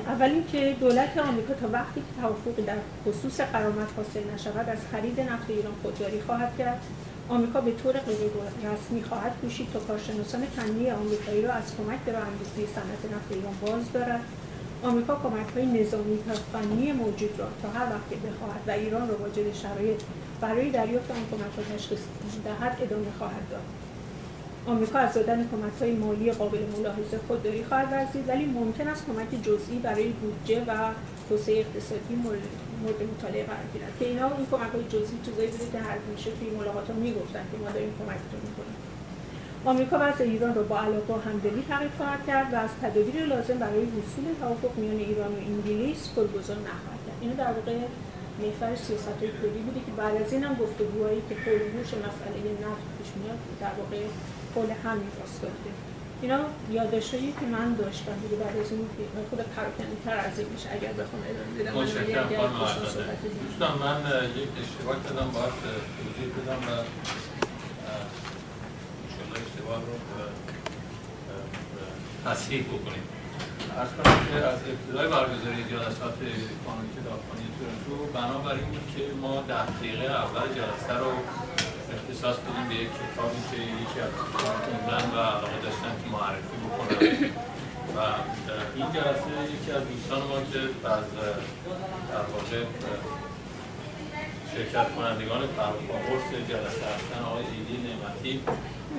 اول 0.08 0.30
اینکه 0.30 0.76
دولت 0.80 1.18
آمریکا 1.18 1.54
تا 1.54 1.68
وقتی 1.72 2.00
که 2.00 2.22
توافقی 2.22 2.62
در 2.62 2.78
خصوص 3.06 3.42
قرامت 3.42 3.88
حاصل 3.98 4.24
نشود 4.34 4.70
از 4.70 4.78
خرید 4.92 5.20
نفت 5.20 5.50
ایران 5.50 5.74
خودداری 5.82 6.22
خواهد 6.22 6.58
کرد. 6.58 6.82
آمریکا 7.30 7.62
به 7.62 7.72
طور 7.72 7.94
غیر 7.94 8.32
رسمی 8.64 9.04
خواهد 9.04 9.34
کوشید 9.42 9.68
تا 9.74 9.80
کارشناسان 9.80 10.42
فنی 10.46 10.92
آمریکایی 10.92 11.42
را 11.42 11.52
از 11.54 11.64
کمک 11.78 12.00
به 12.06 12.12
راهاندازی 12.12 12.68
صنعت 12.76 13.04
نفت 13.14 13.32
ایران 13.32 13.54
باز 13.62 13.92
دارد. 13.94 14.22
آمریکا 14.84 15.16
کمک 15.24 15.50
های 15.56 15.66
نظامی 15.66 16.18
و 16.18 16.34
فنی 16.54 16.92
موجود 16.92 17.40
را 17.40 17.48
تا 17.62 17.80
هر 17.80 17.86
وقت 17.86 18.10
بخواهد 18.10 18.62
و 18.68 18.72
ایران 18.72 19.10
را 19.10 19.16
واجد 19.18 19.54
شرایط 19.54 20.02
برای 20.42 20.70
دریافت 20.70 21.12
آن 21.12 21.18
کمک 21.32 21.54
ها 21.58 21.76
تشخیص 21.76 22.00
دهد 22.46 22.78
ادامه 22.82 23.12
خواهد 23.18 23.50
داد. 23.52 23.62
آمریکا 24.68 25.00
از 25.00 25.14
دادن 25.14 25.50
کمک 25.52 25.74
های 25.82 25.92
مالی 25.92 26.32
قابل 26.32 26.60
ملاحظه 26.78 27.20
خودداری 27.28 27.64
خواهد 27.64 27.92
ورزید 27.92 28.30
ولی 28.30 28.46
ممکن 28.46 28.88
است 28.88 29.06
کمک 29.06 29.42
جزئی 29.42 29.80
برای 29.84 30.10
بودجه 30.10 30.62
و 30.68 30.74
توسعه 31.30 31.60
اقتصادی 31.60 32.16
مورد, 32.16 33.02
مطالعه 33.18 33.44
قرار 33.44 33.66
گیرد. 33.74 33.94
که 34.00 34.06
اینا 34.06 34.26
این 34.26 34.48
کمک 34.52 34.72
های 34.74 34.84
جزئی 34.84 35.18
چیزایی 35.26 35.50
بوده 35.50 35.72
که 35.72 35.80
هر 35.80 35.98
میشه 36.12 36.32
توی 36.32 36.50
ملاقات 36.50 36.88
ها 36.88 36.94
می‌گفتن 36.94 37.44
که 37.52 37.58
ما 37.64 37.72
داریم 37.72 37.94
کمکتون 38.00 38.42
می‌کنیم. 38.48 38.91
آمریکا 39.66 39.98
وضع 40.02 40.24
ایران 40.24 40.56
را 40.56 40.64
با 40.64 40.80
علاقه 40.80 41.14
و 41.14 41.20
همدلی 41.30 41.64
تعریف 41.70 41.98
خواهد 41.98 42.28
کرد 42.28 42.54
و 42.54 42.56
از 42.56 42.70
تدابیر 42.82 43.26
لازم 43.26 43.58
برای 43.58 43.86
حصول 43.86 44.26
توافق 44.40 44.78
میان 44.78 44.98
ایران 44.98 45.32
و 45.34 45.38
انگلیس 45.38 46.08
برگزار 46.08 46.58
نخواهد 46.58 47.02
کرد. 47.06 47.18
اینو 47.22 47.36
در 47.36 47.52
واقع 47.58 47.78
محور 48.42 48.76
سیاست 48.76 49.18
های 49.20 49.32
کلی 49.42 49.62
بوده 49.66 49.80
که 49.86 49.92
بعد 49.98 50.16
از 50.22 50.34
این 50.34 50.44
هم 50.44 50.54
گفتگوهایی 50.54 51.22
که 51.30 51.36
حول 51.36 51.62
مسئله 52.08 52.50
نفت 52.64 52.86
پیش 52.98 53.10
میاد 53.20 53.40
در 53.64 53.74
واقع 53.80 54.02
حول 54.56 54.70
همین 54.84 55.12
بوده. 55.42 55.72
اینا 56.22 56.40
یادداشتایی 56.72 57.34
که 57.40 57.46
من 57.46 57.74
داشتم 57.74 58.16
دیگه 58.24 58.36
بعد 58.44 58.58
از 58.58 58.72
این 58.72 58.88
خود 59.30 59.40
پراکنی 59.56 59.96
تر 60.06 60.18
از 60.28 60.40
این 60.40 60.48
میشه. 60.54 60.68
اگر 60.78 60.94
بخوام 61.00 61.22
ادامه 61.30 61.52
بدم 61.60 61.74
متشکرم 61.82 62.28
دوستان 63.46 63.74
من 63.84 63.98
یک 64.42 64.52
اشتباه 64.62 64.98
کردم 65.04 65.28
باید 65.36 65.56
توضیح 65.98 66.30
بدم 66.38 66.62
و 66.68 66.72
اشتباه 69.32 69.82
رو 69.88 69.96
تصحیح 72.26 72.64
بکنیم 72.64 73.06
از 73.82 73.90
که 74.30 74.38
از 74.54 74.60
ابتدای 74.72 75.08
برگزاری 75.16 75.64
جلسات 75.72 76.18
قانونی 76.66 76.90
کتابخانه 76.98 77.44
تورنتو 77.58 77.96
بنابراین 78.20 78.66
بود 78.66 78.86
که 78.96 79.04
ما 79.22 79.44
در 79.48 79.66
دقیقه 79.66 80.06
اول 80.24 80.48
جلسه 80.58 80.94
رو 81.04 81.12
اختصاص 81.96 82.38
بدیم 82.46 82.66
به 82.70 82.76
یک 82.84 82.92
کتابی 83.00 83.42
که 83.52 83.58
یکی 83.82 84.00
از 84.06 84.12
دوستان 84.18 84.56
خوندن 84.66 85.06
و 85.16 85.18
علاقه 85.36 85.58
داشتن 85.66 85.94
که 86.02 86.08
معرفی 86.16 86.58
بکنن 86.64 87.00
و 87.96 88.00
این 88.76 88.88
جلسه 88.96 89.32
یکی 89.56 89.72
از 89.78 89.84
دوستان 89.92 90.22
ما 90.30 90.38
که 90.52 90.60
از 90.98 91.06
در 92.12 92.26
واقع 92.32 92.60
شرکت 94.54 94.96
کنندگان 94.96 95.42
قرص 96.06 96.30
جلسه 96.50 96.86
هستن 96.96 97.20
آقای 97.26 97.44
ایدی 97.54 97.78
نعمتی. 97.88 98.34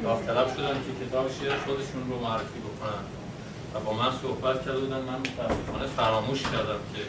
داوطلب 0.03 0.49
شدن 0.57 0.75
که 0.75 1.07
کتاب 1.07 1.31
شعر 1.41 1.57
خودشون 1.59 2.03
رو 2.11 2.19
معرفی 2.21 2.59
بکنن. 2.59 3.05
و 3.75 3.81
با 3.81 3.93
من 3.93 4.13
صحبت 4.23 4.65
کرده 4.65 4.79
بودن 4.79 4.97
من 4.97 5.19
متاسفانه 5.19 5.87
فراموش 5.97 6.43
کردم 6.43 6.81
که 6.95 7.03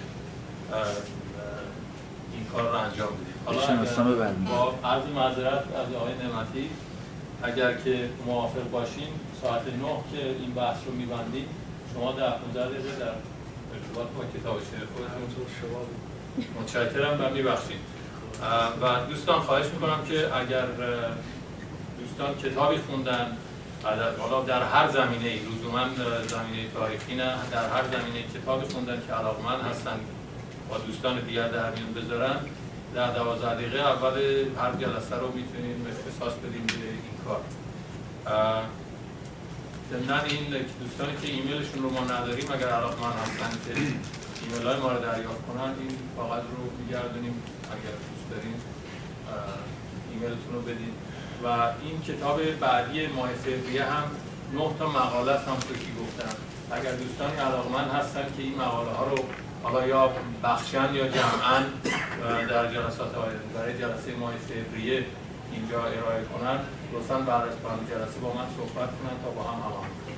این 2.33 2.45
کار 2.53 2.61
رو 2.61 2.77
انجام 2.77 3.07
بدیم 3.07 3.33
حالا 3.45 3.83
با 4.47 4.89
عرض 4.89 5.03
معذرت 5.15 5.63
از 5.75 5.95
آقای 5.95 6.13
نعمتی 6.13 6.69
اگر 7.43 7.73
که 7.73 8.09
موافق 8.25 8.69
باشین 8.71 9.07
ساعت 9.41 9.61
نه 9.61 9.95
که 10.11 10.25
این 10.25 10.53
بحث 10.53 10.77
رو 10.85 10.91
میبندیم. 10.91 11.45
شما 11.93 12.11
در 12.11 12.29
15 12.29 12.65
دقیقه 12.65 12.99
در 12.99 13.13
ارتباط 13.73 14.07
با 14.17 14.39
کتاب 14.39 14.59
شعر 14.71 14.85
خودتون 14.95 15.23
متشکرم 16.61 17.21
و 17.21 17.29
میبخشید. 17.33 17.79
و 18.81 19.05
دوستان 19.09 19.39
خواهش 19.39 19.65
می‌کنم 19.65 20.05
که 20.09 20.35
اگر 20.35 20.65
دوستان 22.17 22.35
کتابی 22.35 22.77
خوندن 22.77 23.37
حالا 24.19 24.43
در 24.43 24.63
هر 24.63 24.91
زمینه 24.91 25.29
ای 25.29 25.39
لزوما 25.39 25.83
زمینه 26.27 26.69
تاریخی 26.73 27.15
نه 27.15 27.33
در 27.51 27.69
هر 27.69 27.83
زمینه 27.83 28.23
کتابی 28.33 28.73
خوندن 28.73 29.01
که 29.07 29.13
علاقمند 29.13 29.61
هستن 29.61 29.99
با 30.69 30.77
دوستان 30.77 31.19
دیگر 31.19 31.47
در 31.47 31.69
میون 31.71 31.93
بذارن. 31.93 32.35
در 32.95 33.11
دوازده 33.11 33.55
دقیقه 33.55 33.79
اول 33.79 34.17
هر 34.61 34.71
جلسه 34.81 35.15
رو 35.15 35.27
می‌تونیم 35.31 35.87
اختصاص 35.89 36.33
بدیم 36.33 36.65
به 36.65 36.73
این 36.73 37.17
کار. 37.25 37.41
ضمن 39.91 40.21
این 40.25 40.65
دوستانی 40.81 41.13
که 41.21 41.27
ایمیلشون 41.33 41.83
رو 41.83 41.89
ما 41.89 42.03
نداریم 42.03 42.51
اگر 42.51 42.69
علاقمند 42.69 43.13
هستن 43.23 43.51
که 43.65 43.71
ایمیل 44.41 44.67
های 44.67 44.79
ما 44.79 44.91
رو 44.91 44.99
دریافت 44.99 45.41
کنن 45.47 45.73
این 45.79 45.97
کاغذ 46.17 46.43
رو 46.57 46.63
میگردونیم. 46.79 47.43
اگر 47.75 47.95
دوست 48.09 48.25
دارین 48.31 48.55
ایمیلتون 50.11 50.53
رو 50.53 50.61
بدید 50.61 51.02
و 51.43 51.47
این 51.47 52.01
کتاب 52.07 52.59
بعدی 52.59 53.07
ماه 53.07 53.29
فوریه 53.33 53.83
هم 53.83 54.03
نه 54.53 54.69
تا 54.79 54.89
مقاله 54.89 55.31
است 55.31 55.47
هم 55.47 55.57
که 55.57 55.73
گفتم. 56.01 56.35
اگر 56.71 56.91
دوستانی 56.91 57.37
علاقمند 57.37 57.91
هستن 57.91 58.25
که 58.37 58.43
این 58.43 58.55
مقاله 58.55 58.91
ها 58.91 59.05
رو 59.05 59.15
حالا 59.63 59.87
یا 59.87 60.11
بخشن 60.43 60.93
یا 60.93 61.07
جمعا 61.07 61.59
در 62.49 62.73
جلسات 62.73 63.15
آینده 63.15 63.43
برای 63.55 63.73
جلسه 63.73 64.15
ماه 64.19 64.33
فوریه 64.71 65.05
اینجا 65.51 65.83
ارائه 65.85 66.23
کنن 66.23 66.59
لطفا 66.93 67.19
بعد 67.19 67.47
از 67.47 67.55
پایان 67.63 67.87
جلسه 67.89 68.19
با 68.19 68.33
من 68.33 68.45
صحبت 68.57 68.89
کنن 68.89 69.23
تا 69.23 69.29
با 69.29 69.43
هم 69.43 69.59
هماهنگ 69.59 69.91
کنیم 70.05 70.17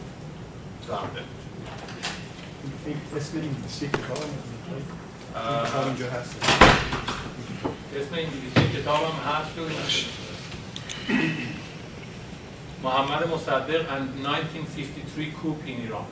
اسم 3.17 3.37
انگلیسی 3.37 3.87
کتاب 3.87 4.17
اینجا 5.85 6.05
هست. 6.05 6.35
اسم 7.95 8.15
انگلیسی 8.15 8.81
کتاب 8.81 9.03
هم 9.03 9.31
هست 9.31 10.24
محمد 12.83 13.27
مصدق 13.33 13.81
and 13.95 14.25
1953 14.25 15.31
coup 15.31 15.55
in 15.65 15.79
ایران 15.81 16.05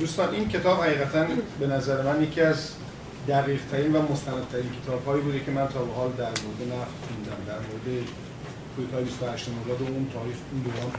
دوستان 0.00 0.34
این 0.34 0.48
کتاب 0.48 0.80
حقیقتا 0.80 1.26
به 1.60 1.66
نظر 1.66 2.02
من 2.02 2.22
یکی 2.22 2.40
از 2.40 2.70
دقیق 3.28 3.60
ترین 3.70 3.96
و 3.96 4.02
مستند 4.02 4.48
ترین 4.52 4.70
کتاب 4.82 5.04
هایی 5.04 5.22
بوده 5.22 5.40
که 5.40 5.50
من 5.50 5.68
تا 5.68 5.84
به 5.84 5.92
حال 5.92 6.12
در 6.12 6.24
مورد 6.24 6.72
نفت 6.72 6.94
خوندم 7.06 7.44
در 7.46 7.58
مورد 7.58 8.06
کودتای 8.76 9.04
28 9.04 9.48
مرداد 9.48 9.82
و 9.82 9.84
اون 9.84 10.10
تاریخ 10.14 10.36
اون 10.52 10.62
دوران 10.62 10.92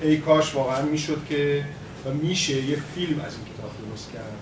ای 0.00 0.16
کاش 0.16 0.54
واقعا 0.54 0.82
می‌شد 0.82 1.26
که 1.28 1.64
و 2.06 2.10
میشه 2.12 2.62
یه 2.62 2.76
فیلم 2.94 3.20
از 3.20 3.32
این 3.34 3.54
کتاب 3.54 3.70
درست 3.90 4.12
کرد. 4.12 4.32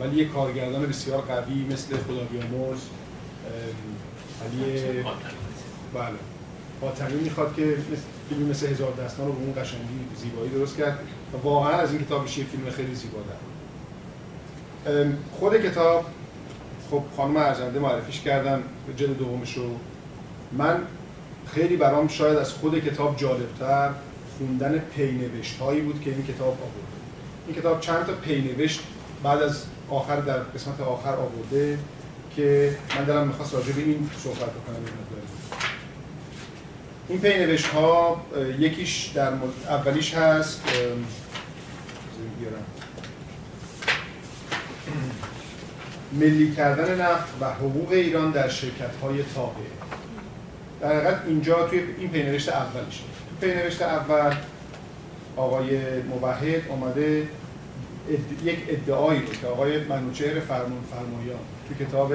ولی 0.00 0.16
یه 0.16 0.28
کارگردان 0.28 0.86
بسیار 0.86 1.20
قوی 1.20 1.64
مثل 1.64 1.96
خدا 1.96 2.24
بیامرز 2.24 2.80
علی 4.44 5.02
بله. 5.94 6.18
باطنی 6.80 7.20
می‌خواد 7.20 7.54
که 7.56 7.76
فیلم 8.28 8.42
مثل 8.48 8.66
هزار 8.66 8.92
دستان 8.92 9.26
رو 9.26 9.32
به 9.32 9.40
اون 9.40 9.52
قشنگی 9.62 9.98
زیبایی 10.16 10.50
درست 10.50 10.76
کرد 10.76 10.98
و 11.34 11.36
واقعا 11.36 11.72
از 11.72 11.92
این 11.92 12.04
کتاب 12.04 12.22
میشه 12.22 12.44
فیلم 12.44 12.70
خیلی 12.70 12.94
زیبا 12.94 13.18
در 13.18 15.06
خود 15.38 15.56
کتاب 15.56 16.04
خب 16.90 17.02
خانم 17.16 17.36
ارجنده 17.36 17.80
معرفیش 17.80 18.20
کردن 18.20 18.62
جلد 18.96 19.18
دومش 19.18 19.56
رو. 19.56 19.70
من 20.52 20.80
خیلی 21.54 21.76
برام 21.76 22.08
شاید 22.08 22.38
از 22.38 22.52
خود 22.52 22.78
کتاب 22.78 23.16
جالبتر 23.16 23.90
خوندن 24.38 24.78
پینوشت 24.78 25.58
هایی 25.58 25.80
بود 25.80 26.02
که 26.02 26.10
این 26.10 26.26
کتاب 26.26 26.48
آورده. 26.48 26.94
این 27.46 27.56
کتاب 27.56 27.80
چند 27.80 28.06
تا 28.06 28.12
پینوشت 28.12 28.80
بعد 29.22 29.42
از 29.42 29.64
آخر 29.90 30.20
در 30.20 30.38
قسمت 30.38 30.80
آخر 30.80 31.14
آورده 31.14 31.78
که 32.36 32.76
من 32.98 33.04
دارم 33.04 33.26
می‌خواست 33.26 33.54
راجع 33.54 33.72
به 33.72 33.82
این 33.82 34.10
صحبت 34.18 34.50
بکنم. 34.50 34.76
این 37.08 37.20
پینوشت 37.20 37.66
ها 37.66 38.24
یکیش 38.58 39.06
در 39.14 39.32
اولیش 39.68 40.14
هست 40.14 40.62
ملی 46.12 46.52
کردن 46.52 47.00
نفت 47.00 47.32
و 47.40 47.44
حقوق 47.50 47.92
ایران 47.92 48.30
در 48.30 48.48
شرکت 48.48 48.96
های 49.02 49.22
تابعه 49.34 49.64
در 50.80 50.96
حقیقت 50.96 51.22
اینجا 51.26 51.68
توی 51.68 51.80
این 51.98 52.10
پینوشت 52.10 52.48
اولش 52.48 52.98
تو 52.98 53.13
پینوشت 53.44 53.82
اول 53.82 54.34
آقای 55.36 55.78
مبهد 56.02 56.62
اومده 56.68 57.28
یک 58.44 58.58
ادعایی 58.68 59.20
رو 59.20 59.32
که 59.32 59.46
آقای 59.46 59.84
منوچهر 59.84 60.40
فرمون 60.40 60.78
فرمایان 60.90 61.40
تو 61.68 61.84
کتاب 61.84 62.12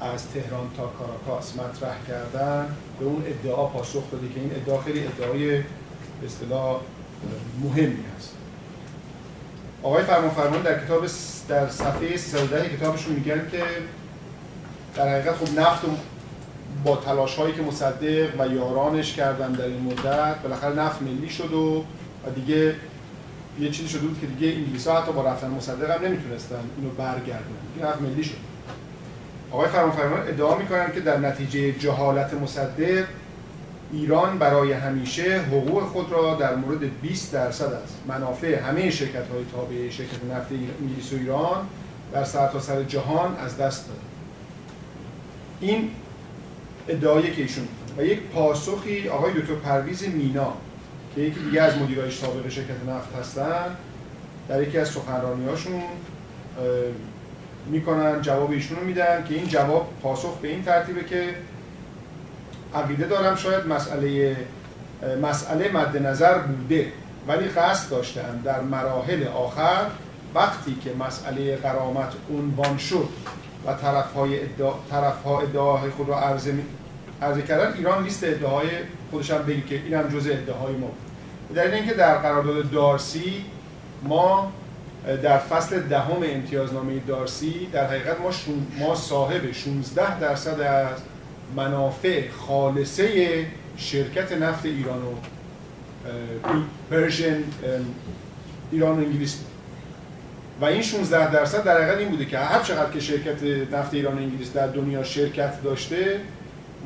از 0.00 0.28
تهران 0.34 0.70
تا 0.76 0.86
کاراکاس 0.86 1.56
مطرح 1.56 1.96
کردن 2.08 2.76
به 3.00 3.04
اون 3.04 3.22
ادعا 3.26 3.66
پاسخ 3.66 4.10
داده 4.12 4.28
که 4.28 4.40
این 4.40 4.50
ادعا 4.54 4.80
خیلی 4.80 5.06
ادعای 5.06 5.62
اصطلاح 6.26 6.80
مهمی 7.62 8.04
هست. 8.16 8.32
آقای 9.82 10.04
فرمان 10.04 10.30
فرمان 10.30 10.62
در 10.62 10.84
کتاب 10.84 11.06
در 11.48 11.68
صفحه 11.68 12.16
310 12.16 12.76
کتابشون 12.76 13.14
میگن 13.14 13.48
که 13.50 13.62
در 14.96 15.08
حقیقت 15.08 15.34
خب 15.36 15.60
نفت 15.60 15.84
با 16.84 16.96
تلاش 16.96 17.34
هایی 17.36 17.54
که 17.54 17.62
مصدق 17.62 18.40
و 18.40 18.46
یارانش 18.48 19.14
کردن 19.14 19.52
در 19.52 19.64
این 19.64 19.80
مدت 19.80 20.42
بالاخره 20.42 20.74
نفت 20.74 21.02
ملی 21.02 21.28
شد 21.28 21.52
و, 21.52 21.84
و 22.26 22.30
دیگه 22.34 22.74
یه 23.60 23.70
چیزی 23.70 23.88
شده 23.88 24.00
بود 24.00 24.20
که 24.20 24.26
دیگه 24.26 24.56
انگلیس 24.56 24.86
ها 24.86 25.00
حتی 25.00 25.12
با 25.12 25.22
رفتن 25.22 25.50
مصدق 25.50 25.90
هم 25.90 26.04
نمی‌تونستن 26.04 26.60
اینو 26.76 26.90
برگردن 26.90 27.42
دیگه 27.74 27.86
نفت 27.86 28.02
ملی 28.02 28.24
شد. 28.24 28.36
آقای 29.50 29.68
فرمان 29.68 29.90
فرمان 29.90 30.20
ادعا 30.20 30.58
می‌کنن 30.58 30.92
که 30.92 31.00
در 31.00 31.18
نتیجه 31.18 31.72
جهالت 31.72 32.34
مصدق 32.34 33.04
ایران 33.92 34.38
برای 34.38 34.72
همیشه 34.72 35.40
حقوق 35.40 35.82
خود 35.82 36.12
را 36.12 36.34
در 36.34 36.54
مورد 36.54 37.00
20 37.00 37.32
درصد 37.32 37.64
از 37.64 37.90
منافع 38.08 38.60
همه 38.60 38.90
شرکت 38.90 39.28
های 39.28 39.44
تابع 39.52 39.90
شرکت 39.90 40.24
نفت 40.30 40.48
انگلیس 40.80 41.12
و 41.12 41.16
ایران 41.16 41.66
در 42.12 42.24
سرتاسر 42.24 42.74
سر 42.74 42.82
جهان 42.82 43.36
از 43.36 43.56
دست 43.56 43.86
داد 43.86 43.96
این 45.60 45.90
ادعایی 46.88 47.32
که 47.34 47.42
ایشون 47.42 47.68
و 47.98 48.04
یک 48.04 48.20
پاسخی 48.20 49.08
آقای 49.08 49.32
دکتر 49.32 49.54
پرویز 49.54 50.08
مینا 50.08 50.52
که 51.14 51.20
یکی 51.20 51.40
دیگه 51.40 51.62
از 51.62 51.78
مدیرای 51.78 52.10
سابق 52.10 52.48
شرکت 52.48 52.84
نفت 52.88 53.16
هستن 53.16 53.76
در 54.48 54.62
یکی 54.62 54.78
از 54.78 54.88
سخنرانیاشون 54.88 55.82
می‌کنن 57.66 58.22
جواب 58.22 58.50
ایشون 58.50 58.78
رو 58.78 58.84
میدن 58.84 59.24
که 59.28 59.34
این 59.34 59.48
جواب 59.48 59.92
پاسخ 60.02 60.38
به 60.38 60.48
این 60.48 60.64
ترتیبه 60.64 61.04
که 61.04 61.34
عقیده 62.74 63.06
دارم 63.06 63.36
شاید 63.36 63.66
مسئله 63.66 64.36
مسئله 65.22 65.72
مد 65.72 66.06
نظر 66.06 66.38
بوده 66.38 66.92
ولی 67.28 67.48
قصد 67.48 67.90
داشتن 67.90 68.40
در 68.44 68.60
مراحل 68.60 69.28
آخر 69.28 69.86
وقتی 70.34 70.76
که 70.84 70.90
مسئله 70.94 71.56
قرامت 71.56 72.12
عنوان 72.30 72.78
شد 72.78 73.08
و 73.66 73.74
طرف 73.74 74.12
های 74.12 74.42
ادعا، 74.42 74.72
طرف 74.90 75.22
ها 75.22 75.40
ادعاهای 75.40 75.90
خود 75.90 76.08
را 76.08 76.20
عرضه, 76.20 76.54
عرضه 77.22 77.42
کردن. 77.42 77.72
ایران 77.72 78.04
لیست 78.04 78.24
ادعاهای 78.24 78.68
خودش 79.10 79.30
هم 79.30 79.42
بگی 79.42 79.62
که 79.62 79.74
این 79.74 80.08
جزء 80.08 80.32
ادعاهای 80.32 80.74
ما 80.74 80.86
بود. 80.86 81.56
در 81.56 81.74
اینکه 81.74 81.94
در 81.94 82.18
قرارداد 82.18 82.70
دارسی 82.70 83.44
ما 84.02 84.52
در 85.22 85.38
فصل 85.38 85.80
دهم 85.80 86.22
امتیازنامه 86.24 86.98
دارسی 86.98 87.68
در 87.72 87.86
حقیقت 87.86 88.20
ما, 88.20 88.30
ما 88.78 88.94
صاحب 88.94 89.52
16 89.52 90.20
درصد 90.20 90.60
از 90.60 90.98
منافع 91.56 92.30
خالصه 92.30 93.46
شرکت 93.76 94.32
نفت 94.32 94.66
ایران 94.66 95.02
و 95.02 95.14
پرژن 96.90 97.44
ایران 98.72 98.98
و 98.98 99.04
انگلیس 99.04 99.38
و 100.62 100.64
این 100.64 100.82
16 100.82 101.32
درصد 101.32 101.64
در 101.64 101.76
حقیقت 101.76 101.98
این 101.98 102.08
بوده 102.08 102.24
که 102.24 102.38
هر 102.38 102.62
چقدر 102.62 102.90
که 102.90 103.00
شرکت 103.00 103.42
نفت 103.72 103.94
ایران 103.94 104.18
و 104.18 104.20
انگلیس 104.20 104.52
در 104.52 104.66
دنیا 104.66 105.02
شرکت 105.02 105.62
داشته 105.62 106.20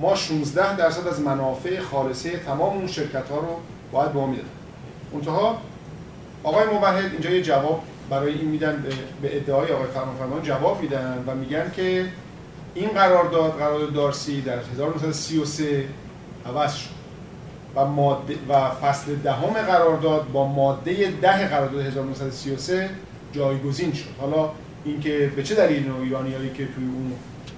ما 0.01 0.14
16 0.14 0.77
درصد 0.77 1.09
از 1.09 1.20
منافع 1.20 1.81
خالصه 1.81 2.31
تمام 2.31 2.77
اون 2.77 2.87
شرکت 2.87 3.29
ها 3.29 3.37
رو 3.39 3.61
باید 3.93 4.12
به 4.12 4.18
ما 4.18 4.27
می‌دادن 4.27 4.49
منتها 5.12 5.61
آقای 6.43 6.64
موحد 6.66 7.12
اینجا 7.12 7.31
یه 7.31 7.43
جواب 7.43 7.83
برای 8.11 8.33
این 8.33 8.49
میدن 8.49 8.85
به 9.22 9.37
ادعای 9.37 9.72
آقای 9.72 9.87
فرمان 10.18 10.43
جواب 10.43 10.81
میدن 10.81 11.24
و 11.27 11.35
میگن 11.35 11.72
که 11.77 12.05
این 12.74 12.89
قرارداد 12.89 13.53
قرارداد 13.53 13.93
دارسی 13.93 14.41
در 14.41 14.59
1933 14.74 15.85
عوض 16.47 16.74
شد 16.74 16.91
و 17.77 17.85
ماده 17.85 18.37
و 18.49 18.70
فصل 18.70 19.14
دهم 19.14 19.53
قرارداد 19.53 20.33
با 20.33 20.47
ماده 20.47 21.12
ده 21.22 21.49
قرارداد 21.49 21.87
1933 21.87 22.91
جایگزین 23.37 23.93
شد. 23.93 24.09
حالا 24.20 24.51
اینکه 24.84 25.32
به 25.37 25.43
چه 25.43 25.55
دلیل 25.55 25.93
ایرانیایی 26.03 26.49
که 26.49 26.66
توی 26.66 26.84
اون 26.84 27.12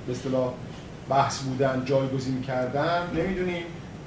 به 0.06 0.12
اصطلاح 0.12 0.52
بحث 1.08 1.38
بودن 1.38 1.82
جایگزین 1.84 2.42
کردن 2.42 3.02
نمی‌دونیم 3.14 3.62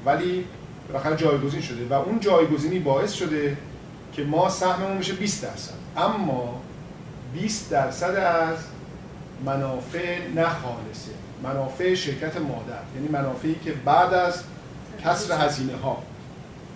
ولی 0.05 0.45
بالاخره 0.87 1.15
جایگزین 1.15 1.61
شده 1.61 1.87
و 1.89 1.93
اون 1.93 2.19
جایگزینی 2.19 2.79
باعث 2.79 3.13
شده 3.13 3.57
که 4.13 4.23
ما 4.23 4.49
سهممون 4.49 4.97
بشه 4.97 5.13
20 5.13 5.43
درصد. 5.43 5.73
اما 5.97 6.61
20 7.33 7.69
درصد 7.69 8.15
از 8.15 8.57
منافع 9.45 10.17
نخالصه. 10.35 11.11
منافع 11.43 11.93
شرکت 11.95 12.37
مادر. 12.37 12.81
یعنی 12.95 13.07
منافعی 13.07 13.55
که 13.65 13.71
بعد 13.71 14.13
از 14.13 14.43
کسر 15.05 15.45
هزینه 15.45 15.75
ها 15.75 16.03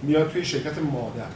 میاد 0.04 0.32
توی 0.32 0.46
شرکت 0.46 0.78
مادر. 0.78 1.30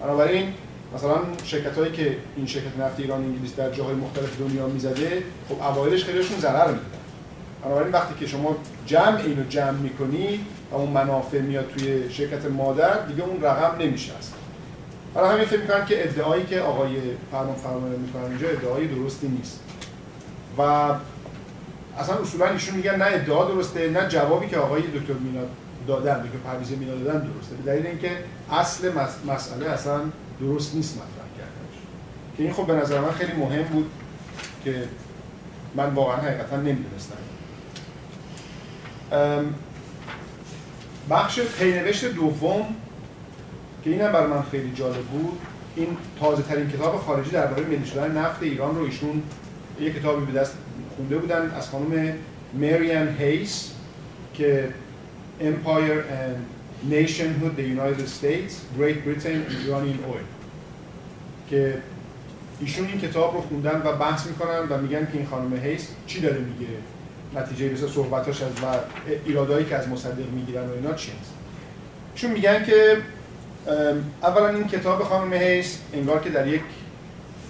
بنابراین 0.00 0.54
مثلا 0.94 1.14
شرکت 1.44 1.78
هایی 1.78 1.92
که 1.92 2.16
این 2.36 2.46
شرکت 2.46 2.78
نفت 2.78 3.00
ایران 3.00 3.24
انگلیس 3.24 3.56
در 3.56 3.70
جاهای 3.70 3.94
مختلف 3.94 4.38
دنیا 4.38 4.66
می‌زده 4.66 5.22
خب 5.48 5.62
اوایلش 5.62 6.04
خیلیشون 6.04 6.38
ضرر 6.38 6.66
میدن 6.66 6.80
بنابراین 7.64 7.92
وقتی 7.92 8.14
که 8.20 8.26
شما 8.26 8.56
جمع 8.86 9.20
اینو 9.20 9.44
جمع 9.48 9.70
می‌کنی 9.70 10.40
و 10.70 10.74
اون 10.74 10.90
منافع 10.90 11.40
میاد 11.40 11.66
توی 11.76 12.10
شرکت 12.10 12.46
مادر 12.46 13.06
دیگه 13.06 13.22
اون 13.22 13.42
رقم 13.42 13.82
نمیشه 13.82 14.12
اصلا. 14.18 14.36
حالا 15.14 15.28
همین 15.28 15.44
فکر 15.44 15.60
می‌کنم 15.60 15.84
که 15.84 16.04
ادعایی 16.04 16.44
که 16.44 16.60
آقای 16.60 16.96
فرمان 17.30 17.54
فرمان 17.54 17.90
می‌کنن 17.90 18.24
اینجا 18.24 18.48
ادعای 18.48 18.86
درستی 18.88 19.28
نیست. 19.28 19.60
و 20.58 20.62
اصلا 21.98 22.14
اصولا 22.14 22.46
ایشون 22.50 22.76
میگن 22.76 22.94
نه 22.94 23.04
ادعا 23.04 23.44
درسته 23.44 23.90
نه 23.90 24.08
جوابی 24.08 24.48
که 24.48 24.56
آقای 24.56 24.82
دکتر 24.82 25.12
مینا 25.12 25.40
دادن 25.86 26.22
دکتر 26.22 26.38
پرویز 26.38 26.70
مینا 26.70 26.94
دادن 26.94 27.18
درسته. 27.18 27.56
به 27.64 27.72
دلیل 27.72 27.86
اینکه 27.86 28.10
اصل 28.52 28.92
مسئله 29.26 29.70
اصلا 29.70 30.00
درست 30.40 30.74
نیست 30.74 30.96
مطرح 30.96 31.28
کردنش. 31.36 31.78
که 32.36 32.42
این 32.42 32.52
خب 32.52 32.66
به 32.66 32.72
نظر 32.72 33.00
من 33.00 33.10
خیلی 33.10 33.32
مهم 33.32 33.62
بود 33.62 33.90
که 34.64 34.88
من 35.74 35.94
واقعا 35.94 36.16
حقیقتا 36.16 36.56
نمی‌دونستم. 36.56 37.16
بخش 41.10 41.40
پینوشت 41.40 42.04
دوم 42.04 42.66
که 43.84 43.90
اینم 43.90 44.12
برای 44.12 44.26
من 44.26 44.42
خیلی 44.42 44.72
جالب 44.74 45.04
بود 45.04 45.38
این 45.76 45.96
تازه 46.20 46.42
ترین 46.42 46.70
کتاب 46.70 46.96
خارجی 46.96 47.30
درباره 47.30 47.62
ملی 47.62 47.86
شدن 47.86 48.18
نفت 48.18 48.42
ایران 48.42 48.76
رو 48.76 48.84
ایشون 48.84 49.22
یه 49.80 49.92
کتابی 49.92 50.32
به 50.32 50.40
دست 50.40 50.56
خونده 50.96 51.18
بودن 51.18 51.50
از 51.50 51.68
خانم 51.68 52.14
مریان 52.54 53.16
هیس 53.18 53.70
که 54.34 54.68
Empire 55.40 56.00
and 56.10 56.63
Nationhood 56.90 57.56
the 57.56 57.66
United 57.76 58.08
States 58.08 58.52
Great 58.78 58.98
Britain 59.04 59.38
Iranian 59.66 59.98
Oil. 60.12 60.26
که 61.50 61.78
ایشون 62.60 62.86
این 62.86 63.00
کتاب 63.00 63.34
رو 63.34 63.40
خوندن 63.40 63.82
و 63.84 63.96
بحث 63.96 64.26
می‌کنن 64.26 64.58
و 64.70 64.78
میگن 64.78 65.06
که 65.12 65.18
این 65.18 65.26
خانم 65.26 65.56
هیس 65.56 65.88
چی 66.06 66.20
داره 66.20 66.38
میگه؟ 66.38 66.72
نتیجه 67.34 67.72
مثل 67.72 67.88
صحبتاش 67.88 68.42
از 68.42 68.50
و 68.50 68.66
ایرادایی 69.26 69.66
که 69.66 69.76
از 69.76 69.88
مصدق 69.88 70.30
می‌گیرن 70.34 70.68
و 70.68 70.72
اینا 70.72 70.94
چی 70.94 71.12
هست؟ 71.20 71.32
چون 72.14 72.30
میگن 72.30 72.64
که 72.64 72.96
اولا 74.22 74.48
این 74.48 74.66
کتاب 74.68 75.02
خانم 75.02 75.32
هیس 75.32 75.78
انگار 75.94 76.20
که 76.20 76.30
در 76.30 76.46
یک 76.46 76.62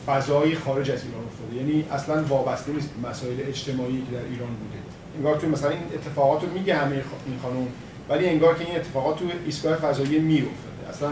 فضایی 0.07 0.55
خارج 0.55 0.91
از 0.91 1.05
ایران 1.05 1.24
افتاده. 1.24 1.57
یعنی 1.57 1.85
اصلا 1.91 2.24
وابسته 2.24 2.72
نیست 2.72 2.91
مسائل 3.11 3.37
اجتماعی 3.49 3.99
که 3.99 4.16
در 4.16 4.24
ایران 4.30 4.49
بوده. 4.49 4.78
انگار 5.16 5.37
تو 5.37 5.49
مثلا 5.49 5.70
این 5.70 5.80
اتفاقات 5.95 6.43
رو 6.43 6.51
میگه 6.51 6.74
همه 6.74 6.95
این 7.26 7.39
خانم. 7.43 7.66
ولی 8.09 8.29
انگار 8.29 8.55
که 8.55 8.65
این 8.65 8.77
اتفاقات 8.77 9.19
تو 9.19 9.25
ایستگاه 9.45 9.77
فضایی 9.77 10.19
میافتاده. 10.19 10.89
اصلا 10.91 11.11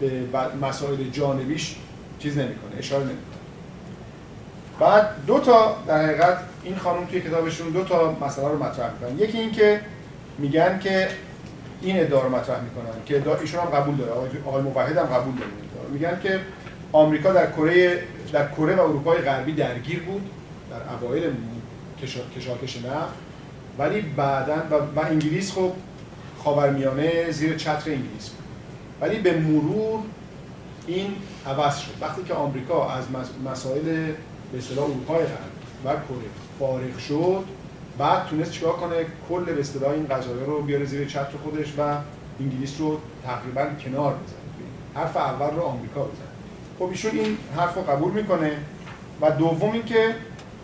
به 0.00 0.10
مسائل 0.62 1.10
جانبیش 1.12 1.76
چیز 2.18 2.38
نمی‌کنه 2.38 2.78
اشاره 2.78 3.02
نمی‌کنه. 3.02 3.38
بعد 4.80 5.26
دو 5.26 5.38
تا 5.38 5.76
در 5.86 6.04
حقیقت 6.04 6.38
این 6.64 6.76
خانم 6.76 7.06
توی 7.06 7.20
کتابشون 7.20 7.68
دو 7.68 7.84
تا 7.84 8.16
مسئله 8.20 8.48
رو 8.48 8.64
مطرح 8.64 8.90
می‌کنن. 8.92 9.18
یکی 9.18 9.38
این 9.38 9.52
که 9.52 9.80
میگن 10.38 10.78
که 10.78 11.08
این 11.82 12.00
ادعا 12.00 12.22
رو 12.22 12.36
مطرح 12.36 12.60
می‌کنن 12.60 13.04
که 13.06 13.40
ایشون 13.40 13.60
هم 13.60 13.66
قبول 13.66 13.96
داره 13.96 14.12
آقای 14.46 14.62
موحد 14.62 14.96
هم 14.96 15.04
قبول 15.04 15.34
داره 15.34 15.50
میگن 15.92 16.20
که 16.22 16.40
آمریکا 16.92 17.32
در 17.32 17.50
کره 17.50 18.02
در 18.32 18.48
کره 18.48 18.76
و 18.76 18.80
اروپای 18.80 19.18
غربی 19.18 19.52
درگیر 19.52 20.02
بود 20.02 20.30
در 20.70 20.94
اوایل 20.94 21.32
کشاکش 22.36 22.76
نفت 22.76 23.14
ولی 23.78 24.00
بعدا 24.00 24.56
و, 24.70 25.00
و 25.00 25.04
انگلیس 25.04 25.52
خب 25.52 25.72
خاورمیانه 26.44 27.30
زیر 27.30 27.56
چتر 27.56 27.90
انگلیس. 27.90 28.28
بود 28.28 28.44
ولی 29.00 29.18
به 29.18 29.36
مرور 29.36 30.00
این 30.86 31.14
عوض 31.46 31.78
شد. 31.78 31.92
وقتی 32.00 32.22
که 32.22 32.34
آمریکا 32.34 32.90
از 32.90 33.04
مسائل 33.44 34.12
به 34.52 34.58
اصطلاح 34.58 34.84
اروپای 34.84 35.18
غربی 35.18 35.58
و 35.84 35.88
کره 35.92 36.28
فارغ 36.58 36.98
شد 36.98 37.44
بعد 37.98 38.26
تونست 38.26 38.50
چیکار 38.50 38.72
کنه؟ 38.72 38.96
کل 39.28 39.44
به 39.44 39.60
اصطلاح 39.60 39.90
این 39.90 40.06
قضایا 40.06 40.44
رو 40.44 40.62
بیاره 40.62 40.84
زیر 40.84 41.08
چتر 41.08 41.36
خودش 41.44 41.72
و 41.78 41.96
انگلیس 42.40 42.80
رو 42.80 43.00
تقریبا 43.26 43.64
کنار 43.84 44.12
بزنه. 44.12 44.38
حرف 44.94 45.16
اول 45.16 45.56
رو 45.56 45.62
آمریکا 45.62 46.00
بزنه. 46.00 46.28
خب 46.78 46.84
ایشون 46.84 47.10
این 47.10 47.38
حرف 47.56 47.74
رو 47.74 47.82
قبول 47.82 48.12
می‌کنه 48.12 48.52
و 49.20 49.30
دوم 49.30 49.72
این 49.72 49.84
که 49.84 50.14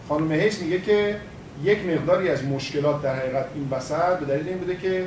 خانم 0.09 0.33
هیس 0.33 0.63
میگه 0.63 0.81
که 0.81 1.17
یک 1.65 1.79
مقداری 1.87 2.29
از 2.29 2.45
مشکلات 2.45 3.03
در 3.03 3.15
حقیقت 3.15 3.47
این 3.55 3.69
وسط 3.71 4.19
به 4.19 4.27
دلیل 4.27 4.49
این 4.49 4.59
بوده 4.59 4.77
که 4.77 5.07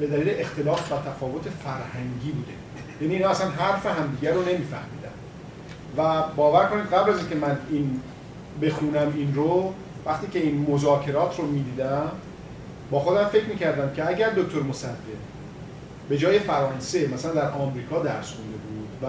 به 0.00 0.06
دلیل 0.06 0.34
اختلاف 0.38 0.92
و 0.92 0.96
تفاوت 0.96 1.42
فرهنگی 1.64 2.32
بوده. 2.32 2.52
یعنی 3.00 3.14
اینا 3.14 3.28
اصلا 3.28 3.48
حرف 3.48 3.86
همدیگر 3.86 4.32
رو 4.32 4.40
نمیفهمیدن. 4.40 5.10
و 5.96 6.22
باور 6.36 6.66
کنید 6.66 6.86
قبل 6.86 7.10
از 7.10 7.18
اینکه 7.18 7.34
من 7.34 7.58
این 7.70 8.00
بخونم 8.62 9.12
این 9.16 9.34
رو 9.34 9.74
وقتی 10.06 10.26
که 10.26 10.38
این 10.38 10.66
مذاکرات 10.70 11.38
رو 11.38 11.46
می‌دیدم 11.46 12.10
با 12.90 13.00
خودم 13.00 13.24
فکر 13.24 13.44
می‌کردم 13.44 13.94
که 13.94 14.08
اگر 14.08 14.30
دکتر 14.30 14.60
مصدق 14.60 14.90
به 16.08 16.18
جای 16.18 16.38
فرانسه 16.38 17.08
مثلا 17.14 17.32
در 17.32 17.50
آمریکا 17.50 18.02
درس 18.02 18.32
خونده 18.32 18.56
بود 18.56 18.88
و 19.02 19.06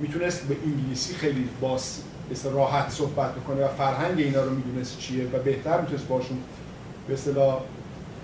می‌تونست 0.00 0.42
به 0.48 0.56
انگلیسی 0.66 1.14
خیلی 1.14 1.48
باس 1.60 2.00
راحت 2.44 2.90
صحبت 2.90 3.34
بکنه 3.34 3.64
و 3.64 3.68
فرهنگ 3.68 4.18
اینا 4.18 4.44
رو 4.44 4.50
می‌دونست 4.50 4.98
چیه 4.98 5.24
و 5.24 5.38
بهتر 5.38 5.80
می‌تونست 5.80 6.08
باشون 6.08 6.38
به 7.08 7.14
اصطلاح 7.14 7.60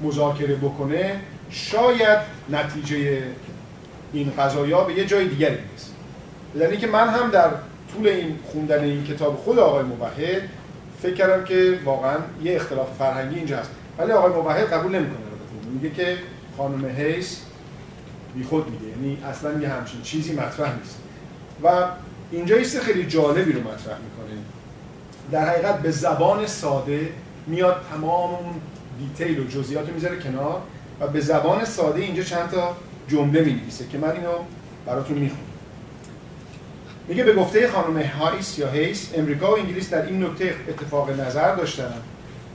مذاکره 0.03 0.55
بکنه 0.55 1.21
شاید 1.51 2.19
نتیجه 2.51 3.23
این 4.13 4.33
قضایا 4.39 4.85
به 4.85 4.95
یه 4.95 5.05
جای 5.05 5.29
دیگری 5.29 5.57
می‌رسه. 5.57 5.91
یعنی 6.57 6.77
که 6.77 6.87
من 6.87 7.09
هم 7.09 7.31
در 7.31 7.51
طول 7.95 8.09
این 8.09 8.39
خوندن 8.53 8.85
این 8.85 9.05
کتاب 9.05 9.37
خود 9.37 9.59
آقای 9.59 9.83
موحد 9.83 10.43
فکر 11.03 11.15
کردم 11.15 11.45
که 11.45 11.79
واقعا 11.85 12.17
یه 12.43 12.57
اختلاف 12.57 12.89
فرهنگی 12.99 13.37
اینجا 13.37 13.57
هست. 13.57 13.71
ولی 13.99 14.13
آقای 14.13 14.33
موحد 14.33 14.73
قبول 14.73 14.93
نمی‌کنه 14.93 15.17
میگه 15.73 15.91
که 15.91 16.17
خانم 16.57 16.89
هیس 16.89 17.41
بی 18.35 18.45
خود 18.45 18.71
میگه. 18.71 18.87
یعنی 18.87 19.19
اصلا 19.25 19.61
یه 19.61 19.69
همچین 19.69 20.03
چیزی 20.03 20.33
مطرح 20.33 20.77
نیست. 20.79 20.99
و 21.63 21.87
اینجا 22.31 22.57
ایست 22.57 22.81
خیلی 22.81 23.07
جالبی 23.07 23.53
رو 23.53 23.61
مطرح 23.61 23.97
می‌کنه. 23.99 24.39
در 25.33 25.49
حقیقت 25.49 25.79
به 25.79 25.91
زبان 25.91 26.47
ساده 26.47 27.09
میاد 27.47 27.77
تمام 27.93 28.35
اون 28.35 28.55
دیتیل 28.99 29.41
و 29.41 29.45
جزئیات 29.45 29.89
رو 29.89 29.95
می‌ذاره 29.95 30.17
کنار. 30.17 30.63
و 31.01 31.07
به 31.07 31.21
زبان 31.21 31.65
ساده 31.65 32.01
اینجا 32.01 32.23
چند 32.23 32.51
تا 32.51 32.77
جمله 33.09 33.41
می‌نویسه 33.41 33.87
که 33.93 33.99
من 33.99 34.11
اینو 34.11 34.33
براتون 34.87 35.19
می‌خونم. 35.19 35.43
میگه 37.09 37.25
به 37.25 37.33
گفته 37.33 37.69
خانم 37.69 38.03
هایس 38.03 38.59
یا 38.59 38.71
هیس 38.71 39.11
امریکا 39.15 39.51
و 39.51 39.59
انگلیس 39.59 39.91
در 39.91 40.07
این 40.07 40.25
نکته 40.25 40.55
اتفاق 40.69 41.21
نظر 41.21 41.55
داشتن 41.55 41.95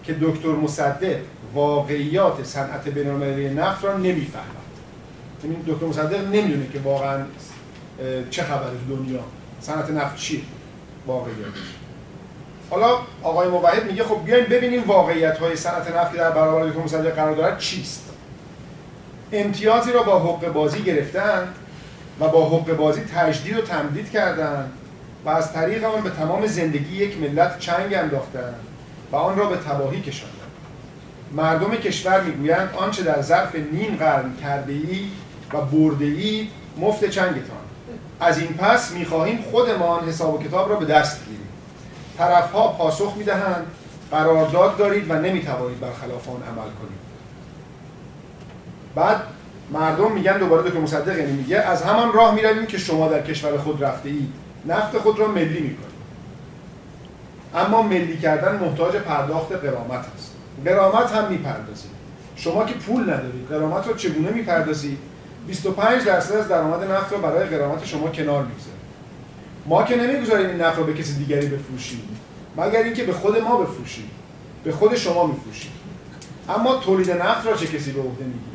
که 0.03 0.15
دکتر 0.21 0.49
مصدق 0.49 1.19
واقعیات 1.53 2.43
صنعت 2.43 2.89
بین‌المللی 2.89 3.49
نفت 3.49 3.85
را 3.85 3.97
نمی‌فهمد. 3.97 4.45
یعنی 5.43 5.55
دکتر 5.67 5.85
مصدق 5.85 6.27
نمی‌دونه 6.27 6.67
که 6.73 6.79
واقعا 6.79 7.25
چه 8.29 8.43
خبر 8.43 8.69
تو 8.87 8.95
دنیا 8.95 9.19
صنعت 9.61 9.89
نفت 9.89 10.15
چیه 10.15 10.41
واقعیتش 11.07 11.75
حالا 12.69 12.97
آقای 13.23 13.47
موحد 13.47 13.85
میگه 13.85 14.03
خب 14.03 14.25
بیایم 14.25 14.45
ببینیم 14.45 14.83
واقعیت 14.83 15.37
های 15.37 15.55
صنعت 15.55 15.95
نفت 15.95 16.15
در 16.15 16.31
برابر 16.31 16.67
دکتر 16.67 16.79
مصدق 16.79 17.15
قرار 17.15 17.35
دارد 17.35 17.57
چیست. 17.57 18.10
امتیازی 19.33 19.91
را 19.91 20.03
با 20.03 20.19
حق 20.19 20.53
بازی 20.53 20.81
گرفتن 20.81 21.47
و 22.19 22.27
با 22.27 22.49
حق 22.49 22.75
بازی 22.75 23.01
تجدید 23.01 23.57
و 23.57 23.61
تمدید 23.61 24.11
کردند 24.11 24.71
و 25.25 25.29
از 25.29 25.53
طریق 25.53 25.83
آن 25.83 26.01
به 26.01 26.09
تمام 26.09 26.47
زندگی 26.47 26.95
یک 26.95 27.17
ملت 27.17 27.59
چنگ 27.59 27.93
انداختند 27.93 28.55
و 29.11 29.15
آن 29.15 29.37
را 29.37 29.45
به 29.45 29.57
تباهی 29.57 30.01
کشاندند 30.01 30.37
مردم 31.31 31.75
کشور 31.75 32.21
می‌گویند 32.21 32.69
آنچه 32.77 33.03
در 33.03 33.21
ظرف 33.21 33.55
نیم 33.55 33.95
قرن 33.99 34.31
کرده 34.43 34.73
ای 34.73 35.07
و 35.53 35.61
برده 35.61 36.05
ای 36.05 36.47
مفت 36.77 37.05
چنگتان. 37.05 37.61
از 38.19 38.39
این 38.39 38.53
پس 38.53 38.91
می‌خواهیم 38.91 39.41
خودمان 39.51 40.07
حساب 40.07 40.33
و 40.33 40.43
کتاب 40.43 40.69
را 40.69 40.75
به 40.75 40.85
دست 40.85 41.25
گیریم 41.25 41.47
طرفها 42.17 42.67
پاسخ 42.67 43.13
می‌دهند 43.17 43.65
قرارداد 44.11 44.77
دارید 44.77 45.11
و 45.11 45.13
نمی‌توانید 45.13 45.79
برخلاف 45.79 46.29
آن 46.29 46.43
عمل 46.43 46.71
کنید. 46.79 47.00
بعد 48.95 49.21
مردم 49.71 50.11
میگن 50.11 50.37
دوباره 50.37 50.69
دکتر 50.69 50.79
مصدق 50.79 51.17
یعنی 51.17 51.31
میگه 51.31 51.57
از 51.57 51.83
همان 51.83 52.13
راه 52.13 52.35
می‌رویم 52.35 52.65
که 52.65 52.77
شما 52.77 53.07
در 53.07 53.21
کشور 53.21 53.57
خود 53.57 53.83
رفته 53.83 54.09
اید. 54.09 54.33
نفت 54.65 54.97
خود 54.97 55.19
را 55.19 55.27
ملی 55.27 55.59
می‌کنید. 55.59 55.91
اما 57.55 57.81
ملی 57.81 58.17
کردن 58.17 58.55
محتاج 58.55 58.95
پرداخت 58.95 59.51
قرامت 59.51 60.05
است. 60.15 60.31
قرامت 60.65 61.11
هم 61.11 61.31
می‌پردازید. 61.31 61.91
شما 62.35 62.65
که 62.65 62.73
پول 62.73 63.03
ندارید 63.03 63.47
قرامت 63.49 63.87
رو 63.87 63.93
چگونه 63.93 64.29
می‌پردازید؟ 64.29 64.97
25 65.47 66.05
درصد 66.05 66.35
از 66.35 66.47
درآمد 66.47 66.91
نفت 66.91 67.11
رو 67.11 67.17
برای 67.17 67.45
قرامت 67.47 67.85
شما 67.85 68.07
کنار 68.07 68.43
می‌گذارید. 68.43 68.81
ما 69.65 69.83
که 69.83 69.95
نمی‌گذاریم 69.95 70.49
این 70.49 70.61
نفت 70.61 70.77
رو 70.77 70.83
به 70.83 70.93
کسی 70.93 71.13
دیگری 71.13 71.47
بفروشیم 71.47 72.17
مگر 72.57 72.83
اینکه 72.83 73.03
به 73.03 73.13
خود 73.13 73.37
ما 73.37 73.57
بفروشیم. 73.57 74.09
به 74.63 74.71
خود 74.71 74.95
شما 74.95 75.27
میفروشیم. 75.27 75.71
اما 76.49 76.75
تولید 76.75 77.11
نفت 77.11 77.47
را 77.47 77.53
چه 77.53 77.67
کسی 77.67 77.91
به 77.91 78.01
عهده 78.01 78.25
می‌گیرد 78.25 78.50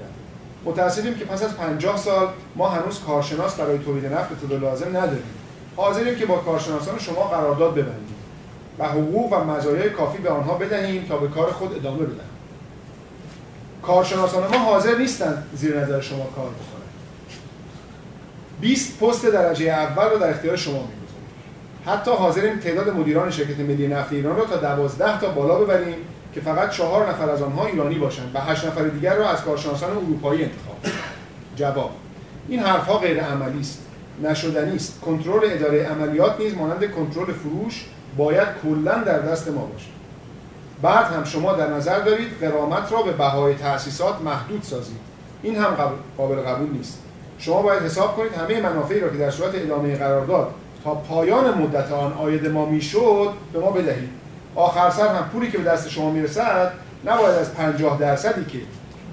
متاسفیم 0.66 1.14
که 1.14 1.24
پس 1.24 1.42
از 1.42 1.56
50 1.56 1.96
سال 1.96 2.28
ما 2.56 2.68
هنوز 2.68 3.00
کارشناس 3.00 3.54
برای 3.54 3.78
تولید 3.78 4.06
نفت 4.06 4.32
اطلاع 4.32 4.60
لازم 4.60 4.88
نداریم. 4.88 5.24
حاضریم 5.76 6.14
که 6.14 6.26
با 6.26 6.36
کارشناسان 6.36 6.98
شما 6.98 7.24
قرارداد 7.28 7.72
ببندیم 7.72 8.14
و 8.78 8.88
حقوق 8.88 9.32
و 9.32 9.44
مزایای 9.44 9.90
کافی 9.90 10.18
به 10.18 10.30
آنها 10.30 10.54
بدهیم 10.54 11.06
تا 11.08 11.16
به 11.16 11.28
کار 11.28 11.52
خود 11.52 11.76
ادامه 11.76 11.98
بدن 11.98 12.24
کارشناسان 13.82 14.50
ما 14.52 14.58
حاضر 14.58 14.98
نیستند 14.98 15.46
زیر 15.54 15.80
نظر 15.80 16.00
شما 16.00 16.24
کار 16.24 16.46
بکنند. 16.46 16.76
20 18.60 18.98
پست 18.98 19.26
درجه 19.26 19.64
اول 19.64 20.10
رو 20.10 20.18
در 20.18 20.30
اختیار 20.30 20.56
شما 20.56 20.72
می‌گذاریم. 20.72 21.06
حتی 21.86 22.10
حاضریم 22.10 22.58
تعداد 22.58 22.88
مدیران 22.88 23.30
شرکت 23.30 23.60
ملی 23.60 23.88
نفت 23.88 24.12
ایران 24.12 24.36
رو 24.36 24.44
تا 24.44 24.56
12 24.56 25.20
تا 25.20 25.28
بالا 25.28 25.58
ببریم 25.58 25.96
که 26.36 26.42
فقط 26.42 26.70
چهار 26.70 27.08
نفر 27.08 27.30
از 27.30 27.42
آنها 27.42 27.66
ایرانی 27.66 27.94
باشند 27.94 28.30
و 28.34 28.40
هشت 28.40 28.66
نفر 28.66 28.82
دیگر 28.82 29.14
را 29.14 29.28
از 29.28 29.42
کارشناسان 29.42 29.90
اروپایی 29.90 30.42
انتخاب 30.42 30.76
جواب 31.56 31.90
این 32.48 32.60
حرفها 32.60 32.98
غیر 32.98 33.20
عملی 33.20 33.60
است. 33.60 33.82
نشدنی 34.22 34.76
است. 34.76 35.00
کنترل 35.00 35.40
اداره 35.44 35.84
عملیات 35.84 36.40
نیز 36.40 36.54
مانند 36.54 36.90
کنترل 36.90 37.32
فروش 37.32 37.84
باید 38.16 38.48
کلا 38.62 38.94
در 38.94 39.18
دست 39.18 39.48
ما 39.48 39.60
باشد. 39.60 39.86
بعد 40.82 41.04
هم 41.04 41.24
شما 41.24 41.52
در 41.52 41.70
نظر 41.70 41.98
دارید 41.98 42.38
قرامت 42.40 42.92
را 42.92 43.02
به 43.02 43.12
بهای 43.12 43.54
تأسیسات 43.54 44.20
محدود 44.20 44.62
سازید. 44.62 45.00
این 45.42 45.56
هم 45.56 45.76
قابل 46.16 46.36
قبول 46.36 46.70
نیست. 46.70 46.98
شما 47.38 47.62
باید 47.62 47.82
حساب 47.82 48.16
کنید 48.16 48.32
همه 48.32 48.60
منافعی 48.60 49.00
را 49.00 49.08
که 49.08 49.18
در 49.18 49.30
صورت 49.30 49.54
ادامه 49.54 49.96
قرارداد 49.96 50.50
تا 50.84 50.94
پایان 50.94 51.58
مدت 51.58 51.92
آن 51.92 52.12
آید 52.12 52.46
ما 52.46 52.66
می‌شد 52.66 53.30
به 53.52 53.58
ما 53.58 53.70
بدهید. 53.70 54.25
آخر 54.56 54.90
سر 54.90 55.08
هم 55.08 55.28
پولی 55.28 55.50
که 55.50 55.58
به 55.58 55.64
دست 55.64 55.88
شما 55.88 56.10
می‌رسد 56.10 56.72
نباید 57.04 57.34
از 57.34 57.54
50 57.54 57.98
درصدی 57.98 58.44
که 58.44 58.58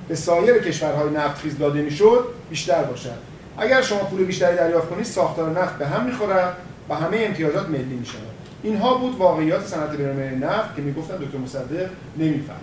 به 0.07 0.15
سایر 0.15 0.57
کشورهای 0.57 1.09
نفتخیز 1.09 1.57
داده 1.57 1.81
می‌شد 1.81 2.25
بیشتر 2.49 2.83
باشد. 2.83 3.17
اگر 3.57 3.81
شما 3.81 3.99
پول 3.99 4.23
بیشتری 4.23 4.57
دریافت 4.57 4.89
کنید 4.89 5.05
ساختار 5.05 5.49
نفت 5.49 5.77
به 5.77 5.87
هم 5.87 6.05
می‌خورد 6.05 6.53
و 6.89 6.95
همه 6.95 7.17
امتیازات 7.19 7.69
ملی 7.69 7.83
می‌شود. 7.83 8.33
اینها 8.63 8.93
بود 8.93 9.17
واقعیات 9.17 9.65
صنعت 9.65 9.95
بین‌المللی 9.95 10.35
نفت 10.35 10.75
که 10.75 10.81
می‌گفتن 10.81 11.15
دکتر 11.15 11.37
مصدق 11.37 11.89
نمی‌فهمد. 12.17 12.59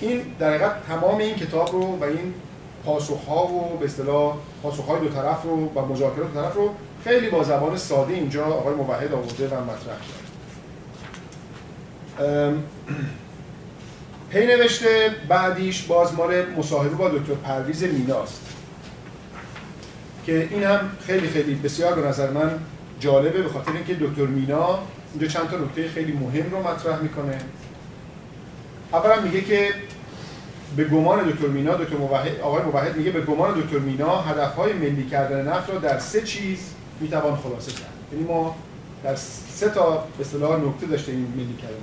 این 0.00 0.22
در 0.38 0.48
حقیقت 0.48 0.86
تمام 0.88 1.18
این 1.18 1.34
کتاب 1.34 1.72
رو 1.72 1.98
و 2.00 2.04
این 2.04 2.34
پاسخ 2.84 3.24
ها 3.28 3.46
و 3.46 3.78
به 3.78 3.84
اصطلاح 3.84 4.36
پاسخ 4.62 4.84
های 4.84 5.00
دو 5.00 5.08
طرف 5.08 5.42
رو 5.42 5.72
و 5.74 5.86
مذاکرات 5.86 6.34
دو 6.34 6.40
طرف 6.40 6.54
رو 6.54 6.70
خیلی 7.04 7.30
با 7.30 7.42
زبان 7.42 7.76
ساده 7.76 8.14
اینجا 8.14 8.44
آقای 8.44 8.74
موحد 8.74 9.12
آورده 9.12 9.48
و 9.48 9.60
مطرح 9.64 9.86
کرد. 9.86 10.31
پی 14.30 14.46
نوشته 14.46 15.10
بعدیش 15.28 15.82
باز 15.82 16.14
مال 16.14 16.46
مصاحبه 16.56 16.94
با 16.94 17.08
دکتر 17.08 17.34
پرویز 17.34 17.84
میناست. 17.84 18.40
که 20.26 20.48
این 20.50 20.62
هم 20.62 20.90
خیلی 21.06 21.28
خیلی 21.28 21.54
بسیار 21.54 21.94
به 21.94 22.08
نظر 22.08 22.30
من 22.30 22.50
جالبه 23.00 23.42
به 23.42 23.48
خاطر 23.48 23.72
اینکه 23.72 23.94
دکتر 23.94 24.26
مینا 24.26 24.78
اینجا 25.12 25.26
چند 25.26 25.50
تا 25.50 25.56
نکته 25.56 25.88
خیلی 25.88 26.12
مهم 26.12 26.50
رو 26.50 26.68
مطرح 26.68 27.02
می‌کنه. 27.02 27.38
اولا 28.92 29.20
میگه 29.20 29.40
که 29.40 29.68
به 30.76 30.84
گمان 30.84 31.30
دکتر 31.30 31.46
مینا 31.46 31.74
دکتر 31.74 31.96
موحد 31.96 32.40
آقای 32.42 32.62
موحد 32.62 32.96
میگه 32.96 33.10
به 33.10 33.20
گمان 33.20 33.60
دکتر 33.60 33.78
مینا 33.78 34.20
هدفهای 34.20 34.72
ملی 34.72 35.06
کردن 35.06 35.48
نفت 35.48 35.70
را 35.70 35.78
در 35.78 35.98
سه 35.98 36.20
چیز 36.20 36.58
می‌توان 37.00 37.36
خلاصه 37.36 37.72
کرد. 37.72 37.92
یعنی 38.12 38.24
ما 38.24 38.56
در 39.04 39.16
سه 39.54 39.68
تا 39.68 39.90
به 39.90 40.20
اصطلاح 40.20 40.60
نکته 40.60 40.86
داشته 40.86 41.12
این 41.12 41.32
ملی 41.36 41.56
کردن 41.62 41.76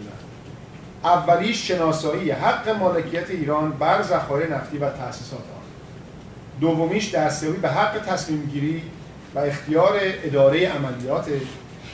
اولیش 1.03 1.67
شناسایی 1.67 2.31
حق 2.31 2.69
مالکیت 2.69 3.29
ایران 3.29 3.71
بر 3.71 4.01
ذخایر 4.01 4.55
نفتی 4.55 4.77
و 4.77 4.89
تأسیسات 4.89 5.39
آن. 5.39 5.63
دومیش 6.61 7.15
دستیابی 7.15 7.57
به 7.57 7.69
حق 7.69 8.05
تصمیم 8.05 8.49
گیری 8.53 8.83
و 9.35 9.39
اختیار 9.39 9.99
اداره 10.23 10.67
عملیات. 10.67 11.27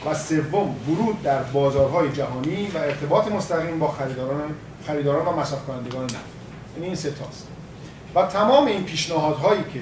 و 0.05 0.13
سوم 0.13 0.75
ورود 0.89 1.23
در 1.23 1.43
بازارهای 1.43 2.11
جهانی 2.11 2.67
و 2.75 2.77
ارتباط 2.77 3.27
مستقیم 3.27 3.79
با 3.79 3.87
خریداران 3.87 4.55
خریداران 4.87 5.25
و 5.25 5.31
مصرف 5.31 5.65
کنندگان 5.65 6.03
نفت. 6.03 6.15
یعنی 6.75 6.85
این 6.87 6.95
سه 6.95 7.11
تاست. 7.11 7.47
و 8.15 8.21
تمام 8.25 8.67
این 8.67 8.83
پیشنهادهایی 8.83 9.63
که 9.73 9.79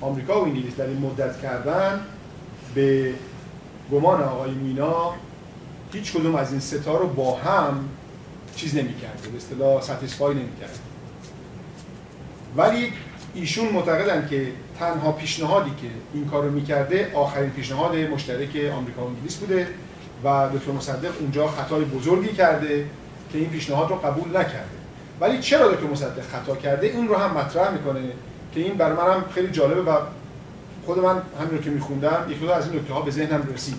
آمریکا 0.00 0.40
و 0.40 0.44
انگلیس 0.44 0.76
در 0.76 0.86
این 0.86 0.98
مدت 0.98 1.40
کردن 1.42 2.00
به 2.74 3.14
گمان 3.92 4.22
آقای 4.22 4.50
مینا 4.50 5.14
هیچ 5.92 6.12
کدوم 6.12 6.34
از 6.34 6.50
این 6.50 6.60
ستا 6.60 6.96
رو 6.96 7.06
با 7.06 7.36
هم 7.36 7.88
چیز 8.56 8.74
نمی‌کرده 8.74 9.28
به 9.28 9.36
اصطلاح 9.36 9.82
ساتیسفای 9.82 10.34
نمی‌کرده. 10.34 10.78
ولی 12.56 12.92
ایشون 13.34 13.68
معتقدن 13.68 14.28
که 14.28 14.52
تنها 14.78 15.12
پیشنهادی 15.12 15.70
که 15.70 15.88
این 16.14 16.28
کار 16.28 16.44
رو 16.44 16.50
می‌کرده 16.50 17.12
آخرین 17.14 17.50
پیشنهاد 17.50 17.96
مشترک 17.96 18.48
آمریکا 18.76 19.02
و 19.02 19.06
انگلیس 19.06 19.36
بوده 19.36 19.68
و 20.24 20.48
دکتر 20.54 20.72
مصدق 20.72 21.12
اونجا 21.20 21.46
خطای 21.46 21.84
بزرگی 21.84 22.32
کرده 22.32 22.86
که 23.32 23.38
این 23.38 23.50
پیشنهاد 23.50 23.90
رو 23.90 23.96
قبول 23.96 24.28
نکرده. 24.28 24.76
ولی 25.20 25.38
چرا 25.38 25.72
دکتر 25.72 25.86
مصدق 25.86 26.22
خطا 26.22 26.56
کرده؟ 26.56 26.86
این 26.86 27.08
رو 27.08 27.16
هم 27.16 27.36
مطرح 27.36 27.70
می‌کنه 27.72 28.00
که 28.54 28.60
این 28.60 28.74
برای 28.74 28.96
منم 28.96 29.24
خیلی 29.34 29.48
جالبه 29.48 29.82
و 29.82 29.96
خود 30.86 30.98
من 30.98 31.22
همین 31.40 31.50
رو 31.50 31.58
که 31.58 31.70
میخوندم 31.70 32.26
یک 32.28 32.50
از 32.50 32.68
این 32.68 32.80
نکته 32.80 32.94
ها 32.94 33.00
به 33.00 33.10
ذهنم 33.10 33.48
رسید. 33.54 33.76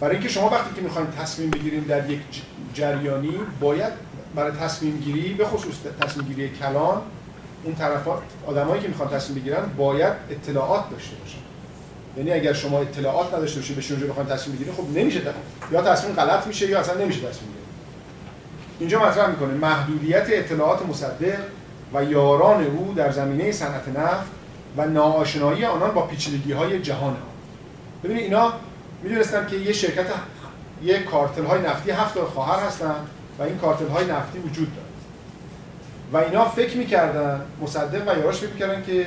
برای 0.00 0.14
اینکه 0.14 0.28
شما 0.28 0.48
وقتی 0.48 0.74
که 0.74 0.80
می‌خوایم 0.80 1.08
تصمیم 1.10 1.50
بگیریم 1.50 1.84
در 1.88 2.10
یک 2.10 2.20
جریانی 2.74 3.34
باید 3.60 3.92
برای 4.34 4.52
تصمیم 4.52 4.96
گیری 4.96 5.34
به 5.34 5.44
خصوص 5.44 5.74
تصمیم 6.00 6.26
گیری 6.26 6.48
کلان 6.48 7.02
اون 7.64 7.74
طرفات 7.74 8.22
آدمایی 8.46 8.82
که 8.82 8.88
می‌خوان 8.88 9.08
تصمیم 9.08 9.38
بگیرن 9.38 9.66
باید 9.76 10.12
اطلاعات 10.30 10.90
داشته 10.90 11.16
باشن. 11.16 11.38
یعنی 12.16 12.32
اگر 12.32 12.52
شما 12.52 12.80
اطلاعات 12.80 13.34
نداشته 13.34 13.60
باشید 13.60 13.76
به 13.76 13.84
اونجا 13.90 14.06
بخواید 14.06 14.28
تصمیم 14.28 14.56
بگیرید 14.56 14.74
خب 14.74 14.98
نمیشه 14.98 15.22
یا 15.72 15.82
تصمیم 15.82 16.14
غلط 16.14 16.46
میشه 16.46 16.70
یا 16.70 16.80
اصلا 16.80 16.94
نمیشه 17.04 17.18
تصمیم 17.18 17.50
گیری. 17.50 17.64
اینجا 18.78 19.06
مطرح 19.06 19.30
می‌کنه 19.30 19.54
محدودیت 19.54 20.26
اطلاعات 20.28 20.86
مصدق 20.86 21.38
و 21.94 22.04
یاران 22.04 22.64
او 22.64 22.94
در 22.96 23.12
زمینه 23.12 23.52
صنعت 23.52 23.88
نفت 23.88 24.37
و 24.76 24.86
ناآشنایی 24.86 25.64
آنان 25.64 25.94
با 25.94 26.02
پیچیدگی 26.02 26.52
های 26.52 26.82
جهان 26.82 27.10
آن. 27.10 27.16
ببینید 28.04 28.22
اینا 28.22 28.52
می‌دونستن 29.02 29.46
که 29.46 29.56
یه 29.56 29.72
شرکت 29.72 30.06
یه 30.82 31.02
کارتل 31.02 31.44
های 31.44 31.62
نفتی 31.62 31.90
هفت 31.90 32.18
خواهر 32.18 32.66
هستن 32.66 32.94
و 33.38 33.42
این 33.42 33.58
کارتل 33.58 33.88
های 33.88 34.06
نفتی 34.06 34.38
وجود 34.38 34.68
داره 34.74 34.88
و 36.12 36.16
اینا 36.28 36.48
فکر 36.48 36.76
می‌کردن 36.76 37.40
مصدق 37.62 38.08
و 38.08 38.18
یاراش 38.18 38.36
فکر 38.36 38.52
می‌کردن 38.52 38.82
که 38.82 39.06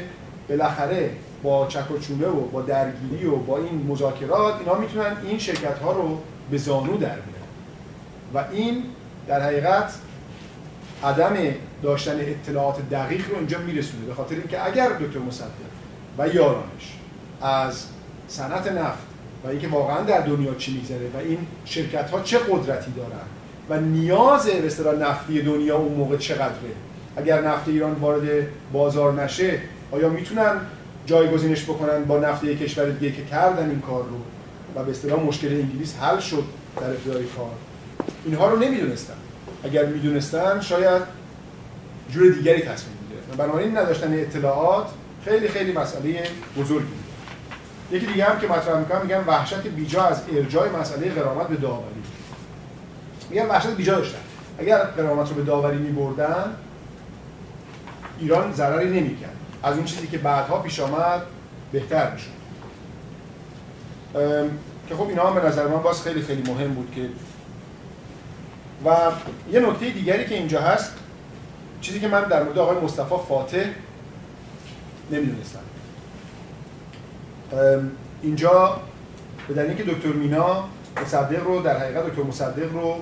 بالاخره 0.49 1.11
با 1.43 1.67
چک 1.67 1.91
و 1.91 1.97
چوله 1.97 2.27
و 2.27 2.41
با 2.41 2.61
درگیری 2.61 3.25
و 3.25 3.35
با 3.35 3.57
این 3.57 3.85
مذاکرات 3.87 4.59
اینا 4.59 4.75
می‌تونن 4.75 5.17
این 5.23 5.39
شرکت 5.39 5.79
ها 5.79 5.91
رو 5.91 6.19
به 6.51 6.57
زانو 6.57 6.97
در 6.97 7.07
بیارن. 7.07 7.41
و 8.33 8.43
این 8.51 8.83
در 9.27 9.41
حقیقت 9.41 9.93
عدم 11.03 11.33
داشتن 11.83 12.19
اطلاعات 12.19 12.89
دقیق 12.89 13.29
رو 13.29 13.37
اینجا 13.37 13.59
میرسونه. 13.59 14.05
به 14.05 14.13
خاطر 14.13 14.35
اینکه 14.35 14.65
اگر 14.65 14.89
دکتر 14.89 15.19
مصدق 15.19 15.47
و 16.17 16.27
یارانش 16.27 16.97
از 17.41 17.83
صنعت 18.27 18.71
نفت 18.71 19.03
و 19.43 19.47
اینکه 19.47 19.67
واقعا 19.67 20.01
در 20.01 20.21
دنیا 20.21 20.55
چی 20.55 20.73
میگذره 20.73 21.09
و 21.13 21.17
این 21.17 21.37
شرکت 21.65 22.09
ها 22.09 22.21
چه 22.21 22.37
قدرتی 22.37 22.91
دارن 22.91 23.25
و 23.69 23.79
نیاز 23.79 24.45
به 24.45 24.97
نفتی 24.99 25.41
دنیا 25.41 25.77
اون 25.77 25.93
موقع 25.93 26.17
چقدره 26.17 26.71
اگر 27.15 27.41
نفت 27.41 27.67
ایران 27.67 27.93
وارد 27.93 28.47
بازار 28.73 29.23
نشه 29.23 29.59
آیا 29.91 30.09
می‌تونن 30.09 30.55
جایگزینش 31.05 31.63
بکنن 31.63 32.03
با 32.03 32.19
نفت 32.19 32.43
یک 32.43 32.59
کشور 32.59 32.89
دیگه 32.89 33.15
که 33.15 33.25
کردن 33.25 33.69
این 33.69 33.81
کار 33.81 34.03
رو 34.03 34.17
و 34.75 34.85
به 34.85 34.91
اصطلاح 34.91 35.19
مشکل 35.23 35.47
انگلیس 35.47 35.95
حل 36.01 36.19
شد 36.19 36.43
در 36.81 36.89
ابتدای 36.89 37.23
کار؟ 37.23 37.51
اینها 38.25 38.49
رو 38.49 38.59
نمی‌دونستن. 38.59 39.13
اگر 39.63 39.85
می‌دونستن 39.85 40.59
شاید 40.61 41.01
جور 42.11 42.31
دیگری 42.31 42.61
تصمیم 42.61 42.97
می‌گرفتن. 43.09 43.37
بنابراین 43.37 43.77
نداشتن 43.77 44.13
اطلاعات 44.13 44.87
خیلی 45.25 45.47
خیلی 45.47 45.71
مسئله 45.71 46.23
بزرگی 46.57 46.93
یکی 47.91 48.05
دیگه 48.05 48.25
هم 48.25 48.39
که 48.39 48.47
مطرح 48.47 48.79
می‌کنم 48.79 49.01
میگن 49.01 49.23
وحشت 49.27 49.67
بیجا 49.67 50.03
از 50.03 50.21
ارجاع 50.35 50.79
مسئله 50.79 51.09
قرامت 51.09 51.47
به 51.47 51.55
داوری. 51.55 52.03
میگن 53.29 53.45
وحشت 53.45 53.67
بیجا 53.67 53.95
داشتن. 53.95 54.19
اگر 54.57 54.77
قرامت 54.77 55.29
رو 55.29 55.35
به 55.35 55.43
داوری 55.43 55.77
میبردن 55.77 56.55
ایران 58.19 58.53
ضرری 58.53 59.01
نمی‌کرد. 59.01 59.35
از 59.63 59.75
اون 59.75 59.85
چیزی 59.85 60.07
که 60.07 60.17
بعدها 60.17 60.59
پیش 60.59 60.79
آمد 60.79 61.21
بهتر 61.71 62.11
می‌شد. 62.11 62.31
که 64.89 64.95
خب 64.95 65.07
اینا 65.09 65.27
هم 65.27 65.41
به 65.41 65.47
نظر 65.47 65.67
من 65.67 65.81
باز 65.81 66.01
خیلی 66.01 66.21
خیلی 66.21 66.51
مهم 66.51 66.73
بود 66.73 66.91
که 66.95 67.09
و 68.85 69.11
یه 69.51 69.59
نکته 69.59 69.89
دیگری 69.89 70.25
که 70.25 70.35
اینجا 70.35 70.61
هست 70.61 70.93
چیزی 71.81 71.99
که 71.99 72.07
من 72.07 72.23
در 72.23 72.43
مورد 72.43 72.57
آقای 72.57 72.77
مصطفی 72.77 73.15
فاتح 73.27 73.65
نمی‌دونستم. 75.11 75.59
اینجا 78.21 78.79
به 79.47 79.53
دلیل 79.53 79.73
که 79.73 79.83
دکتر 79.83 80.07
مینا 80.07 80.63
مصدق 81.01 81.43
رو 81.43 81.61
در 81.61 81.77
حقیقت 81.77 82.05
دکتر 82.05 82.23
مصدق 82.23 82.73
رو 82.73 82.95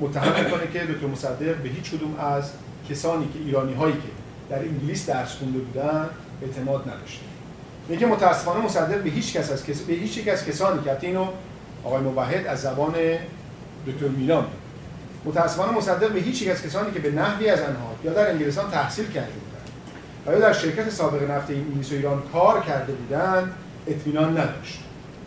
متهم 0.00 0.44
می‌کنه 0.44 0.66
که 0.72 0.92
دکتر 0.92 1.06
مصدق 1.06 1.56
به 1.56 1.68
هیچ 1.68 1.90
کدوم 1.90 2.16
از 2.18 2.50
کسانی 2.90 3.28
که 3.32 3.38
ایرانی 3.38 3.74
هایی 3.74 3.94
که 3.94 4.08
در 4.50 4.58
انگلیس 4.58 5.06
درس 5.06 5.32
خونده 5.32 5.58
بودن 5.58 6.08
اعتماد 6.42 6.88
نداشته. 6.88 7.24
میگه 7.88 8.06
متاسفانه 8.06 8.64
مصدق 8.64 9.02
به 9.02 9.10
هیچ 9.10 9.36
کس 9.36 9.52
از 9.52 9.66
کس 9.66 9.80
به 9.80 9.92
هیچ 9.92 10.16
یک 10.16 10.28
از 10.28 10.46
کسانی 10.46 10.82
که 10.84 11.06
اینو 11.06 11.26
آقای 11.84 12.00
موحد 12.00 12.46
از 12.46 12.60
زبان 12.60 12.94
دکتر 13.86 14.08
میلان 14.08 14.46
متاسفانه 15.24 15.72
مصدق 15.72 16.12
به 16.12 16.20
هیچ 16.20 16.42
یک 16.42 16.50
از 16.50 16.62
کسانی 16.62 16.92
که 16.92 16.98
به 16.98 17.10
نحوی 17.10 17.48
از 17.48 17.60
آنها 17.60 17.94
یا 18.04 18.12
در 18.12 18.30
انگلستان 18.30 18.70
تحصیل 18.70 19.06
کرده 19.06 19.32
بودند 19.32 19.68
و 20.26 20.32
یا 20.32 20.38
در 20.38 20.52
شرکت 20.52 20.90
سابق 20.90 21.30
نفت 21.30 21.50
انگلیس 21.50 21.92
و 21.92 21.94
ایران 21.94 22.22
کار 22.32 22.60
کرده 22.60 22.92
بودند 22.92 23.52
اطمینان 23.86 24.30
نداشت. 24.38 24.80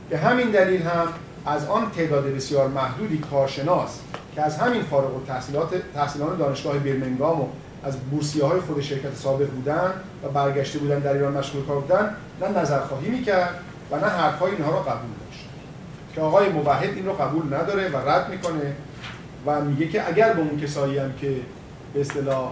به 0.10 0.18
همین 0.18 0.52
دلیل 0.52 0.82
هم 0.82 1.08
از 1.45 1.66
آن 1.66 1.91
تعداد 1.91 2.24
بسیار 2.24 2.68
محدودی 2.68 3.18
کارشناس 3.18 4.00
که 4.36 4.41
از 4.41 4.58
همین 4.58 4.84
فارغ 4.84 5.16
التحصیلات 5.16 5.70
تحصیلان 5.93 6.38
دانشگاه 6.38 6.78
برمنگام 6.78 7.41
و 7.41 7.48
از 7.84 7.98
بورسیه 7.98 8.45
های 8.45 8.60
خود 8.60 8.82
شرکت 8.82 9.16
سابق 9.16 9.50
بودن 9.50 9.93
و 10.24 10.28
برگشته 10.28 10.80
بودن 10.80 11.00
در 11.00 11.14
ایران 11.14 11.38
مشغول 11.38 11.66
کار 11.66 11.80
بودن 11.80 12.16
نه 12.41 12.62
نظرخواهی 12.62 13.10
می‌کرد 13.10 13.50
و 13.91 13.95
نه 13.95 14.06
حرفهای 14.06 14.52
اینها 14.52 14.72
را 14.72 14.80
قبول 14.80 15.10
داشت. 15.26 15.45
که 16.16 16.22
آقای 16.22 16.50
موحد 16.50 16.89
این 16.95 17.06
رو 17.06 17.14
قبول 17.14 17.54
نداره 17.54 17.89
و 17.89 17.98
رد 18.10 18.30
می‌کنه 18.30 18.76
و 19.48 19.62
میگه 19.62 19.88
که 19.88 20.08
اگر 20.08 20.34
به 20.34 20.39
اون 20.39 20.60
کسایی 20.60 20.98
هم 20.98 21.14
که 21.14 21.36
به 21.93 22.02
اصطلاح 22.02 22.52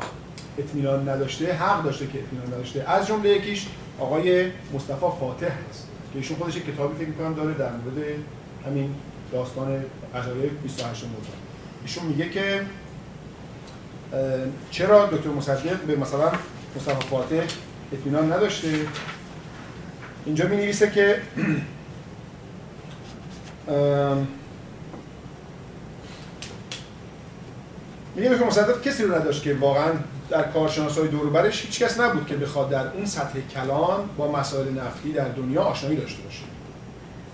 اطمینان 0.57 1.09
نداشته 1.09 1.53
حق 1.53 1.83
داشته 1.83 2.07
که 2.07 2.19
اطمینان 2.19 2.47
نداشته. 2.47 2.89
از 2.89 3.07
جمله 3.07 3.29
یکیش 3.29 3.67
آقای 3.99 4.51
مصطفی 4.73 5.05
فاتح 5.19 5.51
هست 5.69 5.87
که 6.13 6.19
ایشون 6.19 6.37
خودش 6.37 6.57
کتابی 6.57 6.95
فکر 6.97 7.07
می‌کنم 7.07 7.33
داره 7.33 7.53
در 7.53 7.69
مورد 7.71 8.05
همین 8.65 8.95
داستان 9.31 9.83
قضایای 10.15 10.49
28 10.49 11.03
مرداد. 11.03 11.25
ایشون 11.81 12.05
میگه 12.05 12.29
که 12.29 12.61
چرا 14.71 15.05
دکتر 15.05 15.29
مصدق 15.29 15.81
به 15.81 15.95
مثلا 15.95 16.31
مصطفی 16.75 17.07
فاتح 17.09 17.43
اطمینان 17.93 18.33
نداشته؟ 18.33 18.67
اینجا 20.25 20.47
می 20.47 20.55
نویسه 20.55 20.91
که 20.91 21.21
میگه 28.15 28.29
دکتر 28.29 28.45
مصدق 28.45 28.81
کسی 28.81 29.03
رو 29.03 29.15
نداشت 29.15 29.43
که 29.43 29.53
واقعا 29.53 29.91
در 30.29 30.43
کارشناسای 30.43 31.07
دور 31.07 31.29
برش 31.29 31.65
هیچ 31.65 31.83
کس 31.83 31.99
نبود 31.99 32.27
که 32.27 32.35
بخواد 32.35 32.69
در 32.69 32.87
اون 32.87 33.05
سطح 33.05 33.39
کلان 33.53 34.09
با 34.17 34.31
مسائل 34.31 34.73
نفتی 34.73 35.11
در 35.11 35.27
دنیا 35.27 35.61
آشنایی 35.61 35.97
داشته 35.97 36.23
باشه. 36.23 36.43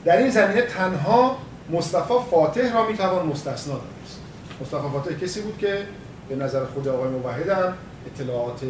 در 0.05 0.17
این 0.17 0.29
زمینه 0.29 0.61
تنها 0.61 1.37
مصطفی 1.71 2.13
فاتح 2.31 2.73
را 2.73 2.87
می‌توان 2.87 3.25
مستثنا 3.25 3.73
دانست. 3.73 4.19
مصطفی 4.61 4.89
فاتح 4.93 5.13
کسی 5.13 5.41
بود 5.41 5.57
که 5.57 5.77
به 6.29 6.35
نظر 6.35 6.65
خود 6.65 6.87
آقای 6.87 7.09
موحد 7.09 7.73
اطلاعات 8.15 8.61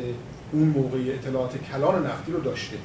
اون 0.52 0.64
موقعی 0.64 1.12
اطلاعات 1.12 1.52
کلان 1.72 2.06
نفتی 2.06 2.32
رو 2.32 2.40
داشته. 2.40 2.78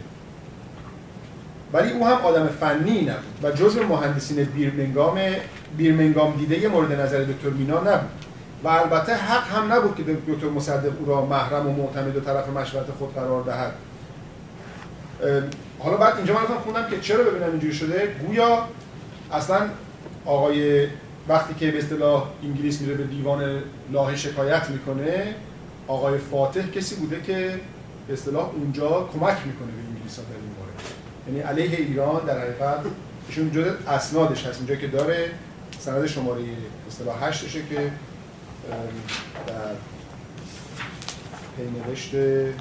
ولی 1.72 1.92
او 1.92 2.06
هم 2.06 2.16
آدم 2.16 2.46
فنی 2.46 3.00
نبود 3.00 3.24
و 3.42 3.50
جزء 3.50 3.82
مهندسین 3.82 4.44
بیرمنگام 4.44 5.18
بیرمنگام 5.76 6.36
دیده 6.36 6.68
مورد 6.68 7.00
نظر 7.00 7.24
دکتر 7.24 7.48
مینا 7.48 7.80
نبود. 7.80 8.25
و 8.64 8.68
البته 8.68 9.14
حق 9.14 9.48
هم 9.48 9.72
نبود 9.72 9.96
که 9.96 10.02
دکتر 10.02 10.48
مصدق 10.48 10.92
او 11.00 11.06
را 11.06 11.26
محرم 11.26 11.66
و 11.66 11.72
معتمد 11.72 12.16
و 12.16 12.20
طرف 12.20 12.48
مشورت 12.48 12.86
خود 12.98 13.14
قرار 13.14 13.42
دهد. 13.42 13.72
حالا 15.78 15.96
بعد 15.96 16.16
اینجا 16.16 16.34
من 16.34 16.40
خوندم 16.40 16.90
که 16.90 17.00
چرا 17.00 17.24
ببینم 17.24 17.50
اینجوری 17.50 17.74
شده. 17.74 18.14
گویا 18.26 18.68
اصلا 19.32 19.60
آقای 20.24 20.86
وقتی 21.28 21.54
که 21.54 21.70
به 21.70 21.78
اصطلاح 21.78 22.26
انگلیس 22.42 22.80
میره 22.80 22.94
به 22.94 23.04
دیوان 23.04 23.62
لاهه 23.92 24.16
شکایت 24.16 24.70
می‌کنه 24.70 25.34
آقای 25.88 26.18
فاتح 26.18 26.70
کسی 26.70 26.94
بوده 26.94 27.22
که 27.22 27.60
به 28.08 28.12
اصطلاح 28.12 28.50
اونجا 28.54 28.88
کمک 28.88 29.36
می‌کنه 29.46 29.66
به 29.66 29.88
انگلیس 29.88 30.16
ها 30.18 30.22
در 30.22 30.36
این 30.40 30.50
مورد 30.58 30.82
یعنی 31.28 31.40
علیه 31.40 31.78
ایران 31.86 32.24
در 32.26 32.38
حقیقت 32.38 32.80
ایشون 33.28 33.52
جزء 33.52 33.70
اسنادش 33.88 34.46
هست. 34.46 34.58
اینجا 34.58 34.74
که 34.74 34.86
داره 34.86 35.30
سند 35.78 36.06
شماره 36.06 36.42
اصطلاح 36.88 37.28
هشتشه 37.28 37.58
که 37.70 37.92
در 39.46 39.74
پینوشت 41.56 42.10
سوم. 42.10 42.54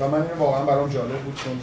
و 0.00 0.08
من 0.08 0.22
این 0.22 0.38
واقعا 0.38 0.64
برام 0.64 0.88
جالب 0.88 1.18
بود 1.18 1.40
چون 1.44 1.60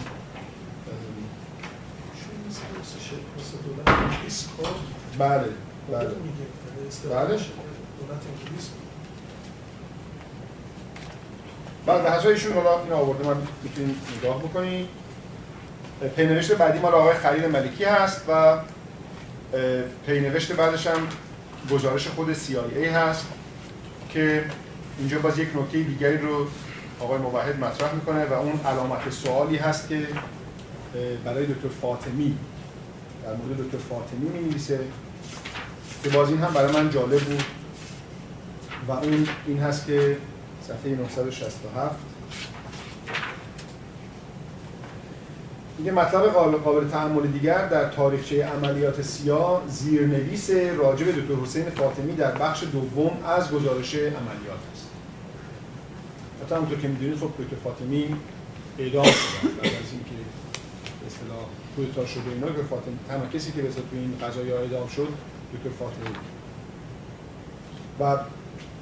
بله 5.18 5.44
بله. 5.92 5.92
بله. 5.92 6.10
بعد 11.86 12.04
به 12.04 12.26
ایشون 12.26 12.54
حالا 12.54 12.84
این 12.84 12.94
آورده 12.94 13.28
من 13.28 13.38
می‌تونیم 13.64 14.02
نگاه 14.18 14.40
بکنیم. 14.40 14.88
پینوشت 16.08 16.52
بعدی 16.52 16.80
مال 16.80 16.94
آقای 16.94 17.14
خرید 17.14 17.46
ملکی 17.46 17.84
هست 17.84 18.22
و 18.28 18.58
پینوشت 20.06 20.52
بعدش 20.52 20.88
هم 20.88 21.08
گزارش 21.72 22.08
خود 22.08 22.34
CIA 22.34 22.78
هست 22.78 23.26
که 24.10 24.44
اینجا 25.00 25.20
باز 25.20 25.40
یک 25.40 25.48
نکته 25.58 25.84
دیگری 25.84 26.18
رو 26.18 26.48
آقای 27.00 27.18
موحد 27.18 27.60
مطرح 27.60 27.94
می‌کنه 27.94 28.26
و 28.26 28.34
اون 28.34 28.60
علامت 28.66 29.10
سوالی 29.10 29.58
هست 29.58 29.90
که 29.90 30.08
برای 31.26 31.46
دکتر 31.46 31.68
فاطمی 31.82 32.38
در 33.24 33.34
مورد 33.34 33.66
دکتر 33.66 33.78
فاطمی 33.78 34.30
می 34.30 34.50
نویسه 34.50 34.80
که 36.04 36.10
باز 36.10 36.30
این 36.30 36.42
هم 36.42 36.54
برای 36.54 36.74
من 36.74 36.90
جالب 36.90 37.20
بود 37.20 37.44
و 38.88 38.92
اون 38.92 39.28
این 39.48 39.60
هست 39.60 39.88
که 39.88 40.18
صفحه 40.68 40.92
967 40.92 42.11
میگه 45.78 45.92
مطلب 45.92 46.24
قابل 46.64 46.88
تعمل 46.88 47.28
دیگر 47.28 47.68
در 47.68 47.90
تاریخچه 47.90 48.46
عملیات 48.46 49.02
سیا 49.02 49.62
زیرنویس 49.68 50.50
راجب 50.78 51.08
دکتر 51.08 51.36
حسین 51.44 51.70
فاطمی 51.70 52.16
در 52.16 52.32
بخش 52.32 52.64
دوم 52.64 53.12
از 53.26 53.52
گزارش 53.52 53.96
عملیات 53.96 54.60
است. 54.74 54.88
حتی 56.44 56.56
همونطور 56.56 56.80
که 56.80 56.88
می‌دونید 56.88 57.18
خب 57.18 57.30
دکتر 57.40 57.56
فاطمی 57.64 58.16
اعدام 58.80 59.04
شد 59.04 59.48
بعد 59.62 59.66
از 59.66 59.92
اینکه 59.92 60.16
اصطلاح 61.08 61.46
کودتا 61.76 62.06
شده 62.06 62.30
اینا 62.34 62.48
که 62.48 62.64
فاطمی 62.70 62.98
تنها 63.08 63.26
کسی 63.26 63.52
که 63.52 63.62
به 63.62 63.70
تو 63.70 63.82
این 63.94 64.14
قضایا 64.22 64.60
اعدام 64.60 64.88
شد 64.88 65.08
دکتر 65.54 65.70
فاطمی 65.80 66.16
و 68.00 68.18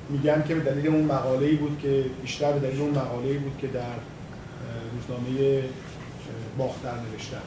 میگن 0.09 0.43
که 0.47 0.55
به 0.55 0.71
دلیل 0.71 0.87
اون 0.87 1.05
مقاله‌ای 1.05 1.55
بود 1.55 1.79
که 1.81 2.05
بیشتر 2.21 2.51
به 2.51 2.67
دلیل 2.67 2.81
اون 2.81 2.91
مقاله‌ای 2.91 3.37
بود 3.37 3.57
که 3.61 3.67
در 3.67 3.95
روزنامه 4.93 5.63
باختر 6.59 6.93
نوشتن. 7.11 7.41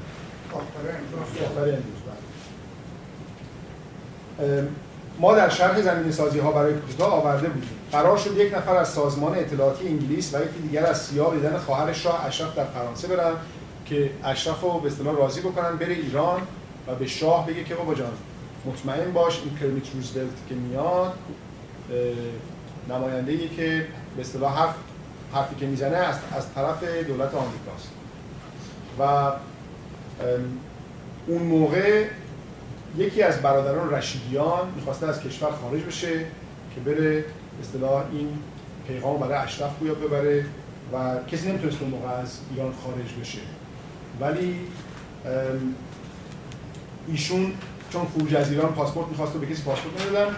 باختر 0.52 0.80
امروز. 1.60 2.02
بله. 4.38 4.68
ما 5.20 5.34
در 5.34 5.48
شرح 5.48 5.80
زمین 5.80 6.12
سازی 6.12 6.38
ها 6.38 6.52
برای 6.52 6.74
کودتا 6.74 7.06
آورده 7.06 7.48
بودیم. 7.48 7.70
قرار 7.92 8.16
شد 8.16 8.36
یک 8.36 8.54
نفر 8.54 8.76
از 8.76 8.88
سازمان 8.88 9.38
اطلاعاتی 9.38 9.88
انگلیس 9.88 10.34
و 10.34 10.38
یکی 10.38 10.60
دیگر 10.62 10.86
از 10.86 11.02
سیا 11.02 11.24
بدن 11.24 11.58
خواهر 11.58 11.92
شاه 11.92 12.26
اشرف 12.26 12.56
در 12.56 12.64
فرانسه 12.64 13.08
برن 13.08 13.32
که 13.84 14.10
اشرف 14.24 14.60
رو 14.60 14.80
به 14.80 14.88
اصطلاح 14.88 15.16
راضی 15.16 15.40
بکنن 15.40 15.76
بره 15.76 15.94
ایران 15.94 16.40
و 16.88 16.94
به 16.94 17.06
شاه 17.06 17.46
بگه 17.46 17.64
که 17.64 17.74
بابا 17.74 17.94
جان 17.94 18.12
مطمئن 18.66 19.12
باش 19.12 19.40
این 19.44 19.58
کرمیت 19.58 19.84
روزولت 19.94 20.26
که 20.48 20.54
میاد 20.54 21.12
نماینده 22.88 23.32
ای 23.32 23.48
که 23.48 23.86
به 24.16 24.22
اصطلاح 24.22 24.58
حرف 24.58 24.74
حرفی 25.34 25.54
که 25.54 25.66
می‌زنه 25.66 25.96
از, 25.96 26.16
از 26.36 26.52
طرف 26.54 26.84
دولت 26.84 27.34
آمریکاست. 27.34 28.01
و 28.98 29.32
اون 31.26 31.42
موقع 31.42 32.06
یکی 32.98 33.22
از 33.22 33.42
برادران 33.42 33.90
رشیدیان 33.90 34.68
می‌خواسته 34.76 35.06
از 35.06 35.20
کشور 35.20 35.50
خارج 35.50 35.82
بشه 35.82 36.18
که 36.74 36.80
بره 36.86 37.24
اصطلاح 37.60 38.04
این 38.12 38.28
پیغام 38.88 39.20
برای 39.20 39.34
اشرف 39.34 39.76
بویا 39.76 39.94
ببره 39.94 40.44
و 40.92 41.16
کسی 41.30 41.48
نمی‌تونست 41.48 41.82
اون 41.82 41.90
موقع 41.90 42.08
از 42.08 42.38
ایران 42.50 42.72
خارج 42.84 43.20
بشه. 43.20 43.38
ولی 44.20 44.56
ایشون 47.08 47.52
چون 47.92 48.06
خروج 48.14 48.34
از 48.34 48.50
ایران 48.50 48.72
پاسپورت 48.72 49.08
می‌خواست 49.08 49.32
به 49.32 49.46
کسی 49.46 49.62
پاسپورت 49.62 50.00
نمی‌دادن 50.02 50.36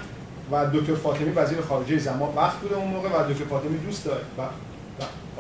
و 0.52 0.66
دکتر 0.66 0.94
فاطمی 0.94 1.30
وزیر 1.30 1.60
خارجه 1.60 1.98
زمان 1.98 2.34
وقت 2.36 2.56
بوده 2.56 2.76
اون 2.76 2.88
موقع 2.88 3.08
و 3.08 3.32
دکتر 3.32 3.44
فاطمی 3.44 3.78
دوست 3.78 4.04
داره 4.04 4.22
و 4.38 4.42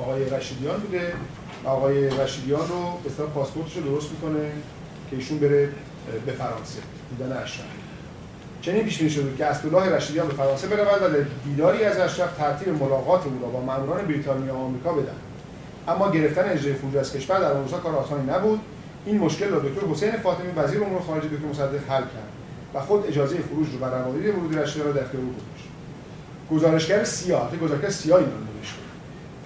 آقای 0.00 0.30
رشیدیان 0.30 0.80
بوده. 0.80 1.08
و 1.08 1.43
آقای 1.64 2.10
رشیدیان 2.10 2.68
رو 2.68 2.98
به 3.04 3.10
اصطلاح 3.10 3.30
پاسپورتش 3.30 3.76
رو 3.76 3.82
درست 3.82 4.10
می‌کنه 4.10 4.50
که 5.10 5.16
ایشون 5.16 5.38
بره 5.38 5.68
به 6.26 6.32
فرانسه. 6.32 6.80
دیدن 7.10 7.36
اشرف. 7.42 7.66
چنین 8.62 8.84
پیش 8.84 9.02
شده 9.02 9.36
که 9.38 9.46
اسدالله 9.46 9.96
رشیدیان 9.96 10.26
به 10.28 10.34
فرانسه 10.34 10.66
برود 10.66 11.02
و 11.02 11.24
دیداری 11.44 11.84
از 11.84 11.98
اشرف 11.98 12.36
ترتیب 12.36 12.68
ملاقات 12.68 13.26
او 13.26 13.38
را 13.42 13.48
با 13.48 13.60
ماموران 13.60 14.06
بریتانیا 14.06 14.54
و 14.54 14.58
آمریکا 14.58 14.92
بدن. 14.92 15.16
اما 15.88 16.10
گرفتن 16.10 16.48
اجرای 16.48 16.74
خروج 16.74 16.96
از 16.96 17.12
کشور 17.12 17.40
در 17.40 17.52
اون 17.52 17.68
کار 17.68 17.94
آسانی 17.94 18.30
نبود. 18.30 18.60
این 19.06 19.18
مشکل 19.18 19.48
را 19.48 19.58
دکتر 19.58 19.86
حسین 19.86 20.12
فاطمی 20.12 20.52
وزیر 20.56 20.84
امور 20.84 21.02
خارجه 21.02 21.28
دکتر 21.28 21.46
مصدق 21.46 21.90
حل 21.90 22.02
کرد 22.02 22.28
و 22.74 22.80
خود 22.80 23.06
اجازه 23.06 23.36
خروج 23.50 23.72
رو 23.72 23.78
بر 23.78 23.98
عقاید 23.98 24.36
ورودی 24.36 24.56
رشیدیان 24.56 24.86
را 24.86 24.92
در 24.92 25.02
اختیار 25.02 25.22
گذاشت. 25.22 25.68
گزارشگر 26.50 27.04
سیاه 27.04 27.56
گزارشگر 27.56 27.90
سیاه 27.90 28.18
این 28.18 28.28
نوشته. 28.28 28.78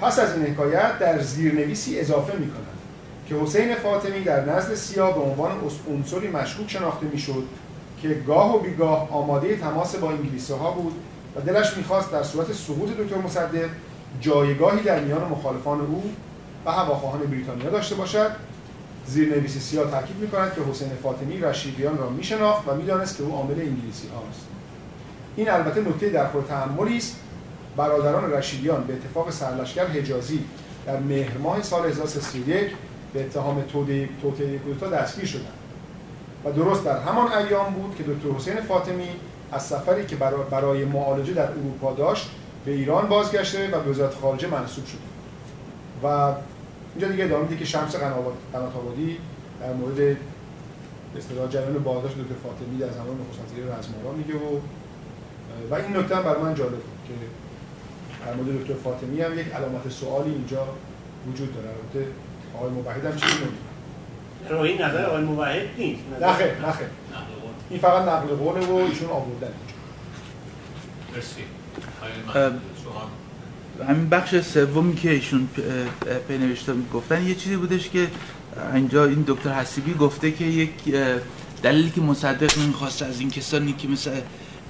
پس 0.01 0.19
از 0.19 0.35
این 0.35 0.47
حکایت 0.47 0.99
در 0.99 1.21
زیرنویسی 1.21 2.01
اضافه 2.01 2.39
می 2.39 2.51
که 3.29 3.35
حسین 3.35 3.75
فاطمی 3.75 4.21
در 4.21 4.45
نزد 4.45 4.75
سیا 4.75 5.11
به 5.11 5.21
عنوان 5.21 5.51
عنصری 5.91 6.29
مشکوک 6.29 6.71
شناخته 6.71 7.07
می‌شد 7.07 7.45
که 8.03 8.09
گاه 8.09 8.57
و 8.57 8.59
بیگاه 8.59 9.13
آماده 9.13 9.57
تماس 9.57 9.97
با 9.97 10.11
انگلیسی 10.11 10.53
ها 10.53 10.71
بود 10.71 10.93
و 11.37 11.41
دلش 11.41 11.77
می‌خواست 11.77 12.13
در 12.13 12.23
صورت 12.23 12.53
سقوط 12.53 12.89
دکتر 12.97 13.17
مصدق 13.17 13.69
جایگاهی 14.21 14.83
در 14.83 15.01
میان 15.01 15.29
مخالفان 15.29 15.81
او 15.81 16.11
و 16.67 16.73
هواخواهان 16.73 17.21
بریتانیا 17.21 17.71
داشته 17.71 17.95
باشد. 17.95 18.31
زیرنویس 19.07 19.59
سیا 19.59 19.85
تاکید 19.85 20.17
می‌کند 20.17 20.55
که 20.55 20.61
حسین 20.71 20.89
فاطمی 21.03 21.39
رشیدیان 21.39 21.99
را 21.99 22.09
میشناخت 22.11 22.69
و 22.69 22.75
می‌دانست 22.75 23.17
که 23.17 23.23
او 23.23 23.33
عامل 23.33 23.61
انگلیسی 23.61 24.09
هاست. 24.09 24.47
این 25.37 25.51
البته 25.51 25.81
نکته 25.81 26.09
در 26.09 26.27
خور 26.27 26.43
تحملی 26.43 26.97
است 26.97 27.17
برادران 27.79 28.33
رشیدیان 28.33 28.85
به 28.85 28.95
اتفاق 28.95 29.31
سرلشکر 29.31 29.87
حجازی 29.87 30.45
در 30.87 30.99
مهر 30.99 31.39
ماه 31.39 31.63
سال 31.63 31.87
1331 31.87 32.71
به 33.13 33.25
اتهام 33.25 33.65
توطئه 34.23 34.59
کودتا 34.59 34.87
دستگیر 34.87 35.27
شدند. 35.27 35.59
و 36.45 36.53
درست 36.53 36.85
در 36.85 36.99
همان 36.99 37.33
ایام 37.33 37.73
بود 37.73 37.97
که 37.97 38.03
دکتر 38.03 38.29
حسین 38.37 38.61
فاطمی 38.61 39.09
از 39.53 39.63
سفری 39.63 40.07
که 40.07 40.17
برای 40.51 40.85
معالجه 40.85 41.33
در 41.33 41.51
اروپا 41.51 41.95
داشت 41.95 42.31
به 42.65 42.73
ایران 42.73 43.09
بازگشته 43.09 43.71
و 43.71 43.81
به 43.81 43.91
وزارت 43.91 44.15
خارجه 44.15 44.49
منصوب 44.49 44.87
شده 44.87 45.01
و 46.03 46.33
اینجا 46.95 47.09
دیگه 47.09 47.25
ادامه 47.25 47.57
که 47.57 47.65
شمس 47.65 47.97
قنات 47.97 48.77
آبادی 48.77 49.19
در 49.61 49.73
مورد 49.73 50.17
اصطلاح 51.19 51.49
جریان 51.51 51.79
بازداشت 51.79 52.15
دکتر 52.15 52.35
فاطمی 52.43 52.79
در 52.79 52.91
زمان 52.91 53.07
نخست 53.21 53.53
وزیر 53.53 53.65
رزمارا 53.65 54.17
میگه 54.17 54.35
و 54.35 54.61
و 55.71 55.75
این 55.75 55.97
نکته 55.97 56.15
برای 56.15 56.43
من 56.43 56.55
جالب 56.55 56.71
بود 56.71 56.99
که 57.09 57.15
در 58.27 58.35
مورد 58.35 58.61
دکتر 58.61 58.75
فاطمی 58.85 59.21
هم 59.21 59.39
یک 59.39 59.47
علامت 59.47 59.89
سوالی 59.89 60.31
اینجا 60.31 60.69
وجود 61.33 61.55
داره. 61.55 61.69
البته 61.69 62.11
آقای 62.57 62.71
مبهد 62.71 63.07
هم 63.07 63.17
چیزی 63.17 63.35
این 64.51 64.83
نظر 64.83 65.05
آقای 65.05 65.23
موحد 65.23 65.63
نیست. 65.79 66.03
نه 66.21 66.33
خیر 66.33 66.47
نه 66.47 66.73
خیر. 66.73 66.87
این 67.71 67.81
فقط 67.81 68.03
نقل 68.03 68.35
قوله 68.35 68.67
و 68.67 68.75
ایشون 68.75 69.09
آوردن 69.09 69.53
مرسی. 71.15 71.43
همین 73.89 74.09
بخش 74.09 74.41
سومی 74.41 74.95
که 74.95 75.11
ایشون 75.11 75.49
پی 76.29 76.39
نوشته 76.39 76.73
گفتن 76.95 77.27
یه 77.27 77.35
چیزی 77.35 77.57
بودش 77.57 77.91
که 77.91 78.09
اینجا 78.75 79.05
این 79.05 79.25
دکتر 79.27 79.53
حسیبی 79.53 79.95
گفته 79.95 80.31
که 80.31 80.45
یک 80.45 80.71
دلیلی 81.63 81.91
که 81.91 82.01
مصدق 82.01 82.59
نمی‌خواست 82.59 83.03
از 83.03 83.21
این 83.21 83.31
کسانی 83.31 83.73
که 83.73 83.89
مثل 83.89 84.11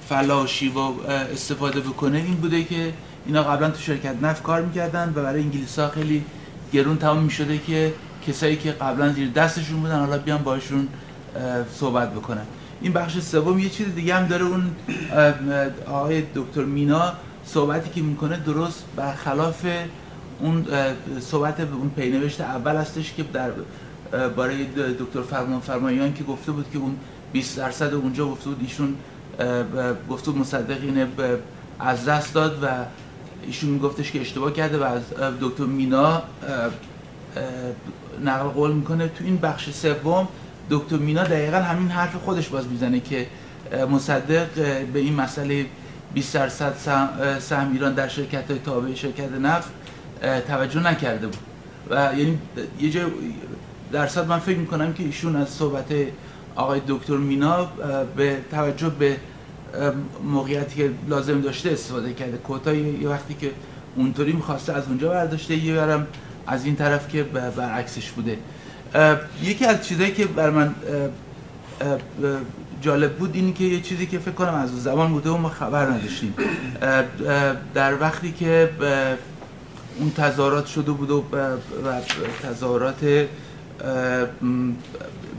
فلاشی 0.09 0.69
و 0.69 0.79
استفاده 1.09 1.79
بکنه 1.79 2.17
این 2.17 2.35
بوده 2.35 2.63
که 2.63 2.93
اینا 3.29 3.43
قبلا 3.43 3.69
تو 3.69 3.79
شرکت 3.79 4.15
نفت 4.21 4.43
کار 4.43 4.61
می‌کردن 4.61 5.13
و 5.15 5.23
برای 5.23 5.41
انگلیس 5.41 5.79
ها 5.79 5.87
خیلی 5.87 6.25
گرون 6.73 6.97
تمام 6.97 7.23
می‌شده 7.23 7.57
که 7.57 7.93
کسایی 8.27 8.55
که 8.55 8.71
قبلا 8.71 9.13
زیر 9.13 9.31
دستشون 9.31 9.79
بودن 9.79 9.99
حالا 9.99 10.17
بیان 10.17 10.43
باشون 10.43 10.87
صحبت 11.73 12.13
بکنن. 12.13 12.45
این 12.81 12.93
بخش 12.93 13.19
سوم 13.19 13.59
یه 13.59 13.69
چیز 13.69 13.95
دیگه 13.95 14.15
هم 14.15 14.27
داره. 14.27 14.45
اون 14.45 14.71
آقای 15.87 16.23
دکتر 16.35 16.63
مینا 16.63 17.13
صحبتی 17.45 17.89
که 17.89 18.01
می‌کنه 18.01 18.37
درست 18.37 18.83
برخلاف 18.95 19.65
اون 20.39 20.65
صحبت 21.19 21.59
اون 21.59 21.89
پینوشت 21.89 22.41
اول 22.41 22.75
هستش 22.75 23.13
که 23.13 23.23
در 23.33 23.51
برای 24.29 24.65
دکتر 24.99 25.21
فرمان 25.21 25.59
فرمایان 25.59 26.13
که 26.13 26.23
گفته 26.23 26.51
بود 26.51 26.65
که 26.73 26.77
اون 26.77 26.95
20 27.31 27.57
درصد 27.57 27.93
اونجا 27.93 28.25
گفته 28.25 28.49
بود 28.49 28.59
ایشون 28.61 28.95
گفته 30.09 30.31
بود 30.31 30.41
مصدق 30.41 30.81
اینه 30.81 31.07
از 31.79 32.05
دست 32.05 32.33
داد 32.33 32.63
و 32.63 32.67
ایشون 33.45 33.69
میگفتش 33.69 34.11
که 34.11 34.21
اشتباه 34.21 34.53
کرده 34.53 34.77
و 34.77 34.83
از 34.83 35.01
دکتر 35.41 35.63
مینا 35.63 36.23
نقل 38.23 38.47
قول 38.47 38.71
می‌کنه. 38.71 39.07
تو 39.07 39.23
این 39.23 39.37
بخش 39.37 39.69
سوم 39.69 40.27
دکتر 40.69 40.95
مینا 40.95 41.23
دقیقا 41.23 41.57
همین 41.57 41.87
حرف 41.89 42.15
خودش 42.15 42.47
باز 42.47 42.67
می‌زنه 42.67 42.99
که 42.99 43.27
مصدق 43.91 44.47
به 44.93 44.99
این 44.99 45.15
مسئله 45.15 45.65
20 46.13 46.33
درصد 46.33 46.73
سهم 47.39 47.71
ایران 47.71 47.93
در 47.93 48.07
شرکت 48.07 48.51
های 48.51 48.59
تابع 48.59 48.93
شرکت 48.93 49.31
نفت 49.31 49.69
توجه 50.47 50.79
نکرده 50.79 51.27
بود. 51.27 51.37
و 51.89 52.09
یعنی 52.17 52.37
یه 52.79 52.89
جای 52.89 53.05
درصد 53.91 54.27
من 54.27 54.39
فکر 54.39 54.57
می‌کنم 54.57 54.93
که 54.93 55.03
ایشون 55.03 55.35
از 55.35 55.49
صحبت 55.49 55.85
آقای 56.55 56.81
دکتر 56.87 57.17
مینا 57.17 57.65
به 58.15 58.37
توجه 58.51 58.89
به 58.89 59.17
موقعیتی 60.23 60.75
که 60.75 60.91
لازم 61.07 61.41
داشته 61.41 61.71
استفاده 61.71 62.13
کرده. 62.13 62.37
کوتا 62.37 62.73
یه 62.73 63.09
وقتی 63.09 63.33
که 63.33 63.51
اونطوری 63.95 64.33
می‌خواسته 64.33 64.73
از 64.73 64.83
اونجا 64.87 65.09
برداشته 65.09 65.55
یه 65.55 65.75
برم 65.75 66.07
از 66.47 66.65
این 66.65 66.75
طرف 66.75 67.07
که 67.07 67.23
برعکسش 67.57 68.11
بوده. 68.11 68.37
یکی 69.43 69.65
از 69.65 69.87
چیزایی 69.87 70.11
که 70.11 70.25
بر 70.25 70.49
من 70.49 70.75
جالب 72.81 73.15
بود 73.15 73.35
اینی 73.35 73.53
که 73.53 73.63
یه 73.63 73.81
چیزی 73.81 74.05
که 74.05 74.19
فکر 74.19 74.31
کنم 74.31 74.53
از 74.53 74.83
زمان 74.83 75.11
بوده 75.11 75.29
و 75.29 75.37
ما 75.37 75.49
خبر 75.49 75.85
نداشتیم. 75.85 76.33
در 77.73 78.01
وقتی 78.01 78.31
که 78.31 78.69
اون 79.99 80.11
تظاهرات 80.11 80.65
شده 80.65 80.91
بود 80.91 81.11
و 81.11 81.23
تظاهرات 82.43 83.27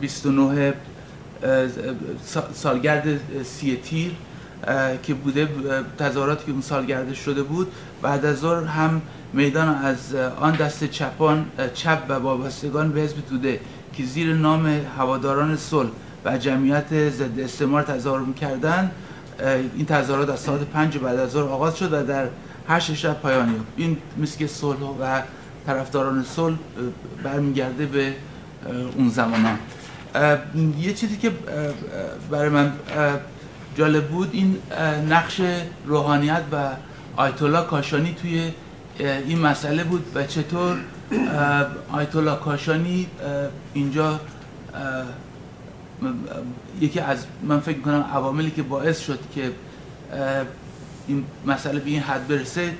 29 0.01 0.75
سالگرد 2.55 3.21
سی 3.45 3.77
تیر 3.77 4.13
که 5.03 5.15
بوده 5.15 5.49
تظاهراتی 5.99 6.47
که 6.47 6.53
اون 6.53 6.61
سالگرد 6.61 7.15
شده 7.15 7.43
بود. 7.43 7.73
بعد 8.03 8.25
از 8.25 8.39
ظهر 8.39 8.65
هم 8.65 9.03
میدان 9.33 9.69
از 9.69 10.15
آن 10.41 10.53
دست 10.53 10.85
چپان 10.85 11.47
چپ 11.75 12.03
و 12.09 12.13
وابستگان 12.13 12.93
به 12.93 13.01
حزب 13.01 13.17
توده 13.29 13.61
که 13.93 14.05
زیر 14.05 14.35
نام 14.35 14.67
هواداران 14.99 15.57
صلح 15.57 15.91
و 16.25 16.39
جمعیت 16.39 17.11
ضد 17.11 17.41
استعمار 17.41 17.83
تظاهر 17.83 18.21
می‌کردن 18.21 18.91
این 19.77 19.87
تظاهرات 19.87 20.31
از 20.31 20.41
ساعت 20.41 20.61
پنج 20.61 20.99
بعد 20.99 21.19
از 21.19 21.31
ظهر 21.31 21.49
آغاز 21.49 21.79
شد 21.79 21.93
و 21.93 22.03
در 22.03 22.29
هشت 22.69 22.95
شب 22.95 23.21
پایانی 23.21 23.55
این 23.77 23.97
مثل 24.19 24.47
صلح 24.47 24.79
و 24.79 25.21
طرفداران 25.67 26.25
صلح 26.25 26.57
برمیگرده 27.25 27.87
به 27.87 28.15
اون 28.97 29.09
زمان 29.09 29.59
یه 30.79 30.93
چیزی 30.93 31.17
که 31.17 31.31
برای 32.31 32.49
من 32.49 32.73
جالب 33.77 34.09
بود 34.09 34.31
این 34.33 34.59
نقش 35.09 35.41
روحانیت 35.87 36.43
و 36.53 36.71
آیت 37.17 37.43
الله 37.43 37.65
کاشانی 37.65 38.15
توی 38.15 38.51
این 38.99 39.39
مسئله 39.39 39.85
بود 39.85 40.07
و 40.15 40.27
چطور 40.27 40.77
آیت 41.93 42.17
الله 42.17 42.37
کاشانی 42.37 43.07
اینجا 43.75 44.21
یکی 46.81 47.01
از 47.01 47.27
من 47.43 47.61
فکر 47.61 47.81
کنم 47.81 48.05
عواملی 48.15 48.51
که 48.51 48.63
باعث 48.63 49.01
شد 49.01 49.19
که 49.35 49.53
این 51.07 51.25
مسئله 51.47 51.81
به 51.81 51.91
این 51.91 52.01
حد 52.01 52.29
برسه 52.29 52.75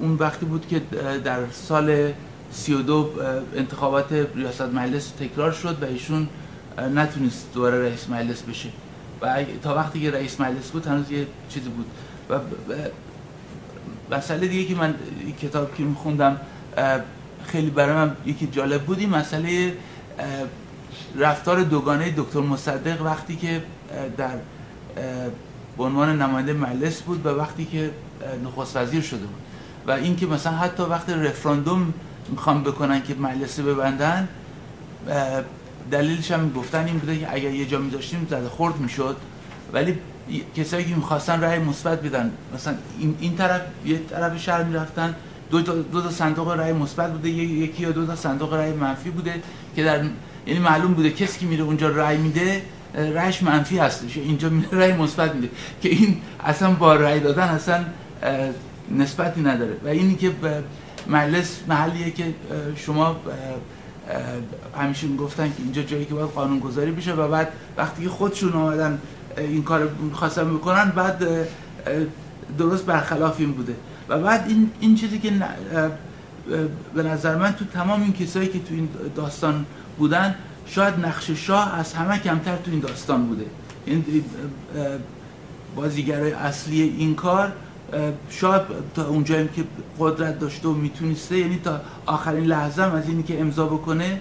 اون 0.00 0.14
وقتی 0.14 0.46
بود 0.46 0.68
که 0.68 0.82
در 1.24 1.38
سال 1.52 2.12
32 2.56 3.10
انتخابات 3.56 4.12
ریاست 4.34 4.62
مجلس 4.62 5.08
تکرار 5.10 5.52
شد 5.52 5.82
و 5.82 5.84
ایشون 5.84 6.28
نتونست 6.94 7.46
دوباره 7.54 7.88
رئیس 7.88 8.08
مجلس 8.08 8.42
بشه. 8.42 8.68
و 9.22 9.44
تا 9.62 9.74
وقتی 9.74 10.00
که 10.00 10.10
رئیس 10.10 10.40
مجلس 10.40 10.70
بود 10.70 10.86
هنوز 10.86 11.10
یه 11.10 11.26
چیزی 11.48 11.68
بود. 11.68 11.86
و 12.30 12.38
مسئله 14.16 14.46
دیگه 14.46 14.68
که 14.68 14.74
من 14.74 14.94
کتاب 15.42 15.74
که 15.74 15.82
میخوندم 15.82 16.40
خیلی 17.46 17.70
برای 17.70 17.94
من 17.94 18.16
یکی 18.26 18.46
جالب 18.46 18.82
بود 18.82 18.98
این 18.98 19.10
مسئله 19.10 19.76
رفتار 21.18 21.62
دوگانه 21.62 22.14
دکتر 22.16 22.40
مصدق 22.40 23.02
وقتی 23.02 23.36
که 23.36 23.62
در 24.16 24.36
به 25.76 25.84
عنوان 25.84 26.22
نماینده 26.22 26.52
مجلس 26.52 27.00
بود 27.02 27.26
و 27.26 27.28
وقتی 27.28 27.64
که 27.64 27.90
نخست 28.44 28.76
وزیر 28.76 29.02
شده 29.02 29.18
بود. 29.18 29.42
و 29.86 29.90
اینکه 29.90 30.26
مثلا 30.26 30.52
حتی 30.52 30.82
وقتی 30.82 31.12
رفراندوم 31.12 31.94
می‌خوام 32.30 32.62
بکنن 32.62 33.02
که 33.02 33.14
مجلس 33.14 33.60
ببندن 33.60 34.28
دلیلش 35.90 36.30
هم 36.30 36.52
گفتن 36.52 36.84
این 36.84 36.98
بوده 36.98 37.18
که 37.18 37.34
اگر 37.34 37.50
یه 37.50 37.66
جا 37.66 37.78
میذاشتیم 37.78 38.26
زده 38.30 38.48
خورد 38.48 38.76
می‌شد. 38.78 39.16
ولی 39.72 39.98
کسایی 40.56 40.84
که 40.84 40.94
می‌خواستن 40.94 41.40
رأی 41.40 41.58
مثبت 41.58 42.02
بدن 42.02 42.30
مثلا 42.54 42.74
این, 42.98 43.16
این 43.20 43.36
طرف 43.36 43.60
یه 43.86 44.00
طرف 44.10 44.42
شهر 44.42 44.62
می‌رفتن 44.62 45.14
دو 45.50 45.62
تا, 45.62 45.72
دو 45.74 46.02
تا 46.02 46.10
صندوق 46.10 46.50
رأی 46.50 46.72
مثبت 46.72 47.12
بوده 47.12 47.28
یکی 47.28 47.82
یا 47.82 47.90
دو 47.90 48.06
تا 48.06 48.16
صندوق 48.16 48.54
رأی 48.54 48.72
منفی 48.72 49.10
بوده 49.10 49.34
که 49.76 49.84
در 49.84 50.04
یعنی 50.46 50.60
معلوم 50.60 50.94
بوده 50.94 51.10
کسی 51.10 51.38
که 51.38 51.46
میره 51.46 51.64
اونجا 51.64 51.88
رأی 51.88 52.16
میده 52.16 52.62
رأیش 52.94 53.42
منفی 53.42 53.78
هستش 53.78 54.16
اینجا 54.16 54.48
میره 54.48 54.68
رأی 54.72 54.92
مثبت 54.92 55.34
میده. 55.34 55.48
که 55.82 55.88
این 55.88 56.16
اصلا 56.44 56.70
با 56.70 56.94
رأی 56.94 57.20
دادن 57.20 57.48
اصلا 57.48 57.84
نسبتی 58.90 59.40
نداره. 59.40 59.76
و 59.84 59.88
اینی 59.88 60.14
که 60.14 60.32
مجلس 61.08 61.60
محلیه 61.68 62.10
که 62.10 62.34
شما 62.76 63.16
همیشه 64.78 65.08
گفتن 65.08 65.48
که 65.48 65.54
اینجا 65.58 65.82
جایی 65.82 66.04
که 66.04 66.14
باید 66.14 66.30
قانون 66.30 66.58
گذاری 66.58 66.90
بشه 66.90 67.12
و 67.12 67.28
بعد 67.28 67.48
وقتی 67.76 68.08
خودشون 68.08 68.52
آمدن 68.52 68.98
این 69.36 69.62
کار 69.62 69.88
خواستن 70.12 70.54
بکنن 70.54 70.90
بعد 70.90 71.26
درست 72.58 72.86
برخلاف 72.86 73.40
این 73.40 73.52
بوده. 73.52 73.74
و 74.08 74.18
بعد 74.18 74.44
این, 74.48 74.70
این 74.80 74.94
چیزی 74.94 75.18
که 75.18 75.32
به 76.94 77.02
نظر 77.02 77.36
من 77.36 77.52
تو 77.52 77.64
تمام 77.64 78.02
این 78.02 78.12
کسایی 78.12 78.48
که 78.48 78.58
تو 78.58 78.74
این 78.74 78.88
داستان 79.16 79.66
بودن 79.98 80.34
شاید 80.66 80.94
نقش 81.06 81.30
شاه 81.30 81.78
از 81.78 81.94
همه 81.94 82.18
کمتر 82.18 82.56
تو 82.56 82.70
این 82.70 82.80
داستان 82.80 83.26
بوده. 83.26 83.46
این 83.86 84.24
بازیگرای 85.76 86.32
اصلی 86.32 86.82
این 86.82 87.14
کار 87.14 87.52
شاید 88.30 88.62
تا 88.94 89.08
اونجایی 89.08 89.48
که 89.56 89.64
قدرت 89.98 90.38
داشته 90.38 90.68
و 90.68 90.72
می‌تونسته 90.72 91.38
یعنی 91.38 91.60
تا 91.64 91.80
آخرین 92.06 92.44
لحظه 92.44 92.82
هم 92.82 92.94
از 92.94 93.08
اینی 93.08 93.22
که 93.22 93.40
امضا 93.40 93.66
بکنه 93.66 94.20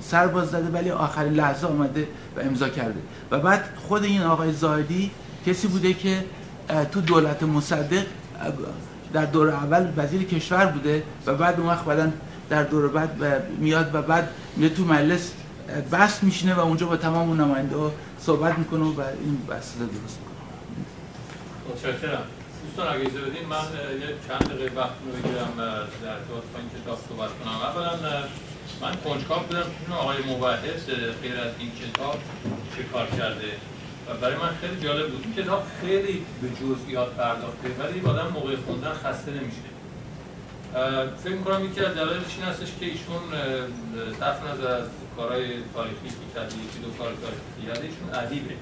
سر 0.00 0.26
باز 0.26 0.48
زده 0.48 0.78
ولی 0.78 0.90
آخرین 0.90 1.32
لحظه 1.32 1.66
آمده 1.66 2.08
و 2.36 2.40
امضا 2.40 2.68
کرده. 2.68 3.00
و 3.30 3.38
بعد 3.38 3.64
خود 3.88 4.04
این 4.04 4.22
آقای 4.22 4.52
زاهدی 4.52 5.10
کسی 5.46 5.68
بوده 5.68 5.92
که 5.92 6.24
تو 6.92 7.00
دولت 7.00 7.42
مصدق 7.42 8.06
در 9.12 9.24
دور 9.24 9.50
اول 9.50 9.88
وزیر 9.96 10.22
کشور 10.22 10.66
بوده 10.66 11.02
و 11.26 11.34
بعد 11.34 11.60
اون 11.60 11.68
وقت 11.68 11.84
بعدن 11.84 12.12
در 12.48 12.62
دور 12.62 12.88
بعد 12.88 13.42
میاد 13.58 13.90
و 13.94 14.02
بعد 14.02 14.28
میاد 14.56 14.72
تو 14.72 14.84
مجلس 14.84 15.32
بحث 15.90 16.22
میشینه 16.22 16.54
و 16.54 16.60
اونجا 16.60 16.86
با 16.86 16.96
تمام 16.96 17.28
اون 17.28 17.40
نماینده 17.40 17.76
صحبت 18.20 18.58
می‌کنه 18.58 18.80
و 18.80 19.00
این 19.00 19.38
رو 19.48 19.86
درست 19.86 20.18
متشکرم. 21.68 22.24
دوستان 22.64 22.86
اگه 22.94 23.00
اجازه 23.00 23.20
بدین 23.20 23.46
من 23.48 23.66
چند 24.28 24.44
دقیقه 24.50 24.80
وقت 24.80 24.96
رو 25.04 25.12
بگیرم 25.12 25.52
در 26.02 26.10
ارتباط 26.10 26.44
با 26.52 26.58
این 26.58 26.70
کتاب 26.76 26.98
صحبت 27.08 27.30
کنم. 27.38 27.56
اولا 27.68 27.92
من 28.82 28.94
کنجکاو 29.04 29.42
بودم. 29.42 29.62
که 29.86 29.92
آقای 29.92 30.18
مبحث 30.30 30.84
غیر 31.22 31.36
از 31.40 31.52
این 31.58 31.70
کتاب 31.80 32.18
چه 32.76 32.82
کار 32.82 33.06
کرده؟ 33.06 33.50
و 34.08 34.14
برای 34.14 34.36
من 34.36 34.50
خیلی 34.60 34.80
جالب 34.80 35.10
بود. 35.10 35.24
این 35.24 35.44
کتاب 35.44 35.62
خیلی 35.80 36.26
به 36.42 36.48
جزئیات 36.48 37.10
پرداخته 37.14 37.68
ولی 37.78 38.00
آدم 38.06 38.28
موقع 38.34 38.56
خوندن 38.56 38.92
خسته 38.92 39.30
نمیشه. 39.30 39.66
فکر 41.24 41.36
کنم 41.36 41.64
یکی 41.64 41.80
از 41.80 41.94
دلایلش 41.94 42.34
این 42.36 42.46
هستش 42.46 42.68
که 42.80 42.86
ایشون 42.86 43.22
صرف 44.20 44.38
نظر 44.50 44.68
از 44.68 44.84
کارهای 45.16 45.46
تاریخی 45.74 46.08
که 46.08 46.26
کرده 46.34 46.54
یکی 46.54 46.78
دو 46.84 46.90
کار 46.98 47.12
تاریخی 47.22 47.66
کرده 47.66 47.88
ایشون 47.88 48.24
ادیبه. 48.24 48.54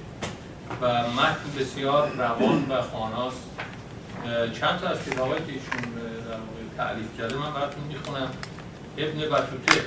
و 0.80 1.10
متن 1.10 1.58
بسیار 1.58 2.08
روان 2.08 2.66
و 2.68 2.82
خاناست. 2.82 3.50
چند 4.60 4.80
تا 4.80 4.88
از 4.88 5.04
کتابایی 5.04 5.44
که 5.46 5.52
ایشون 5.52 5.92
در 5.94 6.84
تعلیف 6.84 7.18
کرده 7.18 7.36
من 7.36 7.52
براتون 7.52 7.84
می‌خونم. 7.84 8.30
ابن 8.98 9.18
بطوته 9.18 9.80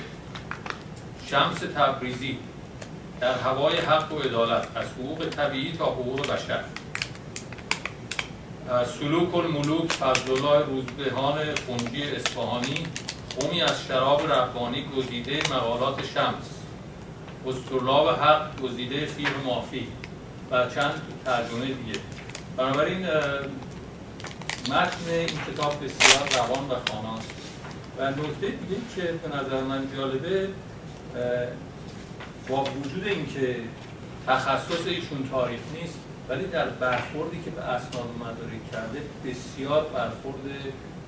شمس 1.26 1.58
تبریزی 1.58 2.38
در 3.20 3.38
هوای 3.38 3.76
حق 3.76 4.12
و 4.12 4.18
عدالت 4.18 4.66
از 4.74 4.86
حقوق 4.86 5.28
طبیعی 5.28 5.72
تا 5.72 5.84
حقوق 5.84 6.26
بشر. 6.26 6.60
سلوک 8.98 9.34
الملوک 9.34 9.92
فضلالله 9.92 10.66
روزبهان 10.66 11.38
خونجی 11.66 12.02
اصفهانی 12.02 12.86
قومی 13.40 13.62
از 13.62 13.84
شراب 13.88 14.32
ربانی 14.32 14.84
گزیده 14.96 15.36
مقالات 15.36 16.06
شمس. 16.14 16.58
و 17.46 17.52
حق 18.24 18.60
گزیده 18.60 19.06
فیر 19.06 19.30
مافی 19.46 19.88
و 20.50 20.70
چند 20.70 20.92
ترجمه 21.24 21.66
دیگه. 21.66 21.98
بنابراین 22.56 23.06
متن 24.68 25.10
این 25.10 25.26
کتاب 25.26 25.84
بسیار 25.84 26.28
روان 26.28 26.64
و 26.64 26.74
خاناست 26.90 27.30
و 27.98 28.10
نکته 28.10 28.46
دیگه 28.46 28.80
که 28.96 29.02
به 29.02 29.36
نظر 29.36 29.60
من 29.62 29.88
جالبه 29.96 30.48
با 32.48 32.64
وجود 32.64 33.06
اینکه 33.06 33.56
تخصص 34.26 34.86
ایشون 34.86 35.28
تاریخ 35.30 35.60
نیست 35.74 35.98
ولی 36.28 36.46
در 36.46 36.68
برخوردی 36.68 37.42
که 37.44 37.50
به 37.50 37.62
اسناد 37.62 38.04
و 38.04 38.24
مدارک 38.24 38.72
کرده 38.72 39.02
بسیار 39.24 39.84
برخورد 39.84 40.36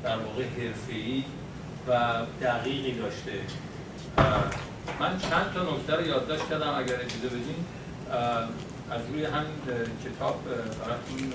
در 0.05 0.17
واقع 0.17 0.45
حرفه‌ای 0.45 1.25
و 1.89 2.15
دقیقی 2.43 2.93
داشته. 2.93 3.33
من 5.01 5.19
چند 5.19 5.53
تا 5.55 5.63
نکته 5.63 5.97
رو 5.97 6.07
یادداشت 6.07 6.49
کردم 6.49 6.75
اگر 6.79 6.95
اجازه 6.95 7.29
بدین. 7.29 7.65
از 8.91 9.01
روی 9.13 9.25
همین 9.25 9.57
کتاب 10.05 10.45
براتون 10.45 11.33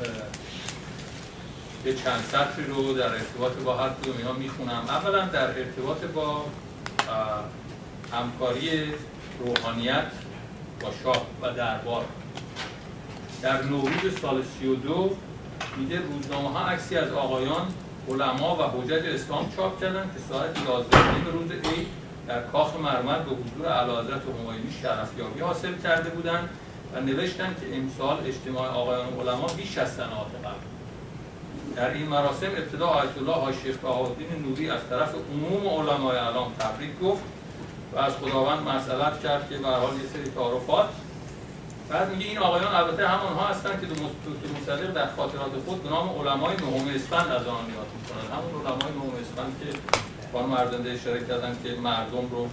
یه 1.85 1.93
چند 1.93 2.23
سطری 2.31 2.65
رو 2.65 2.93
در 2.93 3.07
ارتباط 3.13 3.51
با 3.53 3.77
هر 3.77 3.89
کدوم 3.89 4.17
اینا 4.17 4.33
می‌خونم. 4.33 4.85
اولا 4.89 5.25
در 5.25 5.47
ارتباط 5.47 5.97
با 5.97 6.45
همکاری 8.13 8.69
روحانیت 9.39 10.05
با 10.81 10.89
شاه 11.03 11.25
و 11.41 11.51
دربار. 11.51 12.05
در 13.41 13.63
نوروز 13.63 14.19
سال 14.21 14.43
32 14.59 15.17
میده 15.77 15.99
روزنامه 15.99 16.49
ها 16.49 16.67
عکسی 16.67 16.97
از 16.97 17.11
آقایان 17.11 17.67
علما 18.09 18.55
و 18.55 18.81
حجج 18.81 19.05
اسلام 19.05 19.51
چاپ 19.55 19.81
کردن 19.81 20.03
که 20.03 20.33
ساعت 20.33 20.57
11 20.67 20.97
به 21.25 21.31
روز 21.31 21.51
عید 21.51 21.87
در 22.27 22.41
کاخ 22.41 22.75
مرمر 22.75 23.19
به 23.19 23.31
حضور 23.31 23.67
اعلیحضرت 23.67 24.21
همایونی 24.39 24.73
شرفیابی 24.81 25.39
حاصل 25.39 25.73
کرده 25.83 26.09
بودند. 26.09 26.49
و 26.95 26.99
نوشتن 26.99 27.55
که 27.61 27.77
امسال 27.77 28.17
اجتماع 28.25 28.67
آقایان 28.67 29.07
علما 29.19 29.47
بیش 29.47 29.77
از 29.77 29.93
سنوات 29.93 30.31
قبل. 30.43 30.65
در 31.75 31.93
این 31.93 32.07
مراسم 32.07 32.47
ابتدا 32.47 32.87
آیت 32.87 33.17
الله 33.17 33.33
های 33.33 33.53
شیخ 33.63 33.75
نوری 34.45 34.69
از 34.69 34.79
طرف 34.89 35.13
عموم 35.33 35.67
علمای 35.67 36.17
علام 36.17 36.53
تبریک 36.59 36.99
گفت 36.99 37.23
و 37.93 37.97
از 37.97 38.13
خداوند 38.13 38.67
مسئلت 38.67 39.23
کرد 39.23 39.49
که 39.49 39.57
به 39.57 39.67
حال 39.67 39.93
یه 39.93 40.07
سری 40.13 40.31
تعارفات. 40.35 40.89
بعد 41.89 42.09
میگه 42.09 42.25
این 42.25 42.37
آقایان 42.37 42.75
البته 42.75 43.07
همونها 43.07 43.47
هستند 43.47 43.81
که 43.81 43.87
دکتر 43.87 44.03
مصدق 44.61 44.93
در 44.93 45.07
خاطرات 45.15 45.51
خود 45.65 45.83
به 45.83 45.89
نام 45.89 46.09
علمای 46.09 46.55
نهم 46.55 46.95
اسفند 46.95 47.31
از 47.31 47.47
آن 47.47 47.65
یاد 47.75 47.87
می‌کنند 47.95 48.29
همون 48.35 48.61
علمای 48.61 48.91
نهم 48.97 49.13
اسفند 49.21 49.55
که 49.59 49.79
خانم 50.33 50.49
مردنده 50.49 50.91
اشاره 50.91 51.25
کردن 51.25 51.57
که 51.63 51.69
مردم 51.81 52.29
رو 52.31 52.49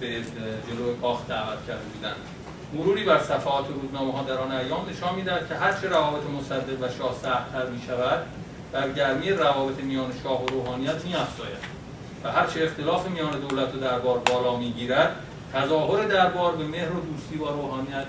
به 0.00 0.20
جلو 0.68 0.96
کاخ 1.02 1.26
دعوت 1.28 1.66
کرده 1.66 1.84
بودند 1.94 2.37
مروری 2.72 3.04
بر 3.04 3.18
صفحات 3.18 3.66
روزنامه 3.68 4.12
ها 4.12 4.22
در 4.22 4.38
آن 4.38 4.52
ایام 4.52 4.86
نشان 4.90 5.14
می‌دهد 5.14 5.48
که 5.48 5.54
هرچه 5.54 5.88
روابط 5.88 6.22
مصدق 6.38 6.82
و 6.82 6.88
شاه 6.98 7.14
سختتر 7.22 7.66
می 7.66 7.82
شود 7.86 8.26
در 8.72 8.92
گرمی 8.92 9.30
روابط 9.30 9.80
میان 9.80 10.12
شاه 10.22 10.44
و 10.44 10.46
روحانیت 10.46 11.04
می 11.04 11.14
افزاید 11.14 11.78
و 12.24 12.32
هرچه 12.32 12.64
اختلاف 12.64 13.08
میان 13.08 13.40
دولت 13.40 13.74
و 13.74 13.78
دربار 13.78 14.18
بالا 14.18 14.56
می‌گیرد 14.56 15.16
تظاهر 15.52 16.04
دربار 16.04 16.56
به 16.56 16.64
مهر 16.64 16.92
و 16.92 17.00
دوستی 17.00 17.36
با 17.36 17.50
روحانیت 17.50 18.06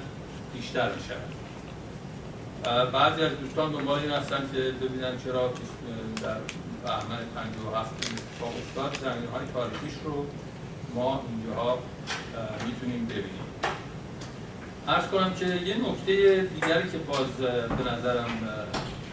بیشتر 0.54 0.90
می 0.90 1.02
شود 1.08 1.40
بعضی 2.92 3.22
از 3.22 3.32
دوستان 3.40 3.72
دنبال 3.72 4.00
این 4.00 4.12
هستن 4.12 4.50
که 4.54 4.60
ببینن 4.60 5.18
چرا 5.26 5.54
در 6.22 6.38
بهمن 6.84 7.20
57 7.36 7.92
اتفاق 7.96 8.54
افتاد 8.58 8.98
زمین 9.02 9.30
های 9.30 9.42
تاریخیش 9.54 10.00
رو 10.04 10.26
ما 10.96 11.24
اینجاها 11.30 11.78
می‌تونیم 12.66 13.06
ببینیم. 13.06 13.49
ارز 14.90 15.08
کنم 15.08 15.34
که 15.34 15.46
یه 15.46 15.76
نکته 15.78 16.48
دیگری 16.56 16.90
که 16.92 16.98
باز 16.98 17.28
به 17.78 17.92
نظرم 17.92 18.30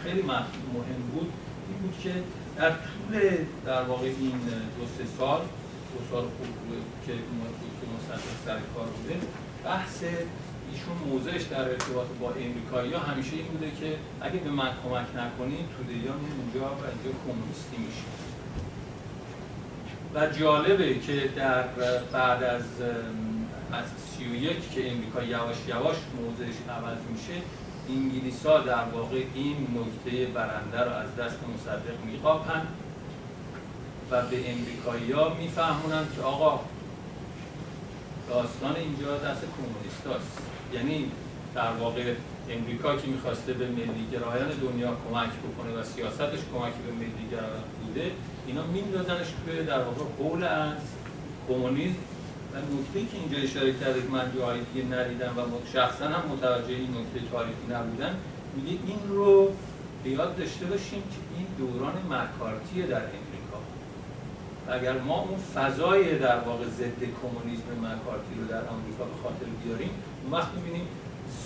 خیلی 0.05 0.23
مهم 0.23 1.03
بود 1.13 1.33
این 1.69 1.79
بود 1.83 2.01
که 2.03 2.13
در 2.57 2.71
طول 2.71 3.21
در 3.67 3.83
واقع 3.83 4.07
این 4.07 4.41
دو 4.79 4.87
سه 4.99 5.05
سال 5.19 5.41
دو 5.93 6.01
سال 6.11 6.23
خوب 6.23 6.77
که 7.07 7.13
مصدق 7.97 8.25
سر 8.47 8.59
کار 8.75 8.87
بوده 8.87 9.17
بحث 9.65 10.03
ایشون 10.73 10.97
موضعش 11.09 11.43
در 11.43 11.69
ارتباط 11.69 12.07
با 12.21 12.29
امریکایی 12.31 12.93
ها 12.93 13.01
همیشه 13.01 13.37
این 13.37 13.47
بوده 13.47 13.71
که 13.81 13.97
اگه 14.21 14.39
به 14.39 14.51
من 14.51 14.69
کمک 14.85 15.07
نکنید 15.23 15.67
توده 15.77 16.11
ها 16.11 16.17
اونجا 16.17 16.61
و 16.61 16.85
اینجا 16.93 17.19
کمونیستی 17.27 17.77
میشه 17.87 18.07
و 20.15 20.27
جالبه 20.41 20.99
که 20.99 21.29
در 21.37 21.63
بعد 22.13 22.43
از 22.43 22.65
از 23.73 23.85
31 24.19 24.71
که 24.75 24.91
امریکا 24.91 25.23
یواش 25.23 25.57
یواش 25.69 25.97
موضعش 26.21 26.57
عوض 26.71 26.99
میشه 27.13 27.43
انگلیس 27.89 28.47
ها 28.47 28.59
در 28.59 28.85
واقع 28.85 29.23
این 29.35 29.57
نکته 29.57 30.27
برنده 30.27 30.81
رو 30.81 30.93
از 30.93 31.17
دست 31.17 31.39
مصدق 31.55 32.05
میقاپن 32.07 32.67
و 34.11 34.23
به 34.23 34.53
امریکایی 34.53 35.13
ها 35.13 35.35
میفهمونن 35.35 36.05
که 36.17 36.23
آقا 36.23 36.61
داستان 38.29 38.77
اینجا 38.77 39.19
دست 39.19 39.41
کمونیست. 39.57 40.27
یعنی 40.75 41.11
در 41.55 41.73
واقع 41.73 42.15
امریکا 42.51 42.97
که 42.97 43.09
می‌خواسته 43.09 43.53
به 43.53 43.67
ملیگرایان 43.67 44.49
دنیا 44.49 44.89
کمک 44.89 45.31
بکنه 45.31 45.81
و 45.81 45.83
سیاستش 45.83 46.39
کمکی 46.55 46.81
به 46.87 46.93
ملیگرایان 46.93 47.65
بوده 47.87 48.11
اینا 48.47 48.67
میندازنش 48.67 49.27
توی 49.47 49.65
در 49.65 49.79
واقع 49.79 50.05
قول 50.19 50.45
از 50.45 50.77
کمونیسم 51.49 51.97
نکته 52.63 53.01
که 53.11 53.17
اینجا 53.23 53.39
اشاره 53.39 53.73
کرده 53.73 54.03
که 54.03 54.09
من 54.09 54.33
جایی 54.39 54.63
دیگه 54.73 54.97
ندیدم 54.97 55.35
و 55.39 55.67
شخصا 55.73 56.05
هم 56.05 56.23
متوجه 56.33 56.75
این 56.75 56.91
نکته 56.91 57.31
تاریخی 57.33 57.67
نبودن 57.71 58.17
میگه 58.57 58.79
این 58.87 59.01
رو 59.09 59.53
به 60.05 60.11
یاد 60.11 60.37
داشته 60.37 60.67
باشیم 60.67 61.03
که 61.03 61.19
این 61.37 61.47
دوران 61.59 61.95
مکارتیه 62.11 62.87
در 62.87 63.03
امریکا. 63.19 63.59
اگر 64.69 64.99
ما 64.99 65.21
اون 65.21 65.39
فضای 65.55 66.19
در 66.19 66.39
واقع 66.39 66.65
ضد 66.65 67.01
کمونیسم 67.23 67.71
مکارتی 67.81 68.35
رو 68.39 68.47
در 68.49 68.69
آمریکا 68.69 69.05
به 69.05 69.23
خاطر 69.23 69.47
بیاریم 69.65 69.91
اون 70.23 70.33
وقت 70.33 70.49
می‌بینیم 70.55 70.87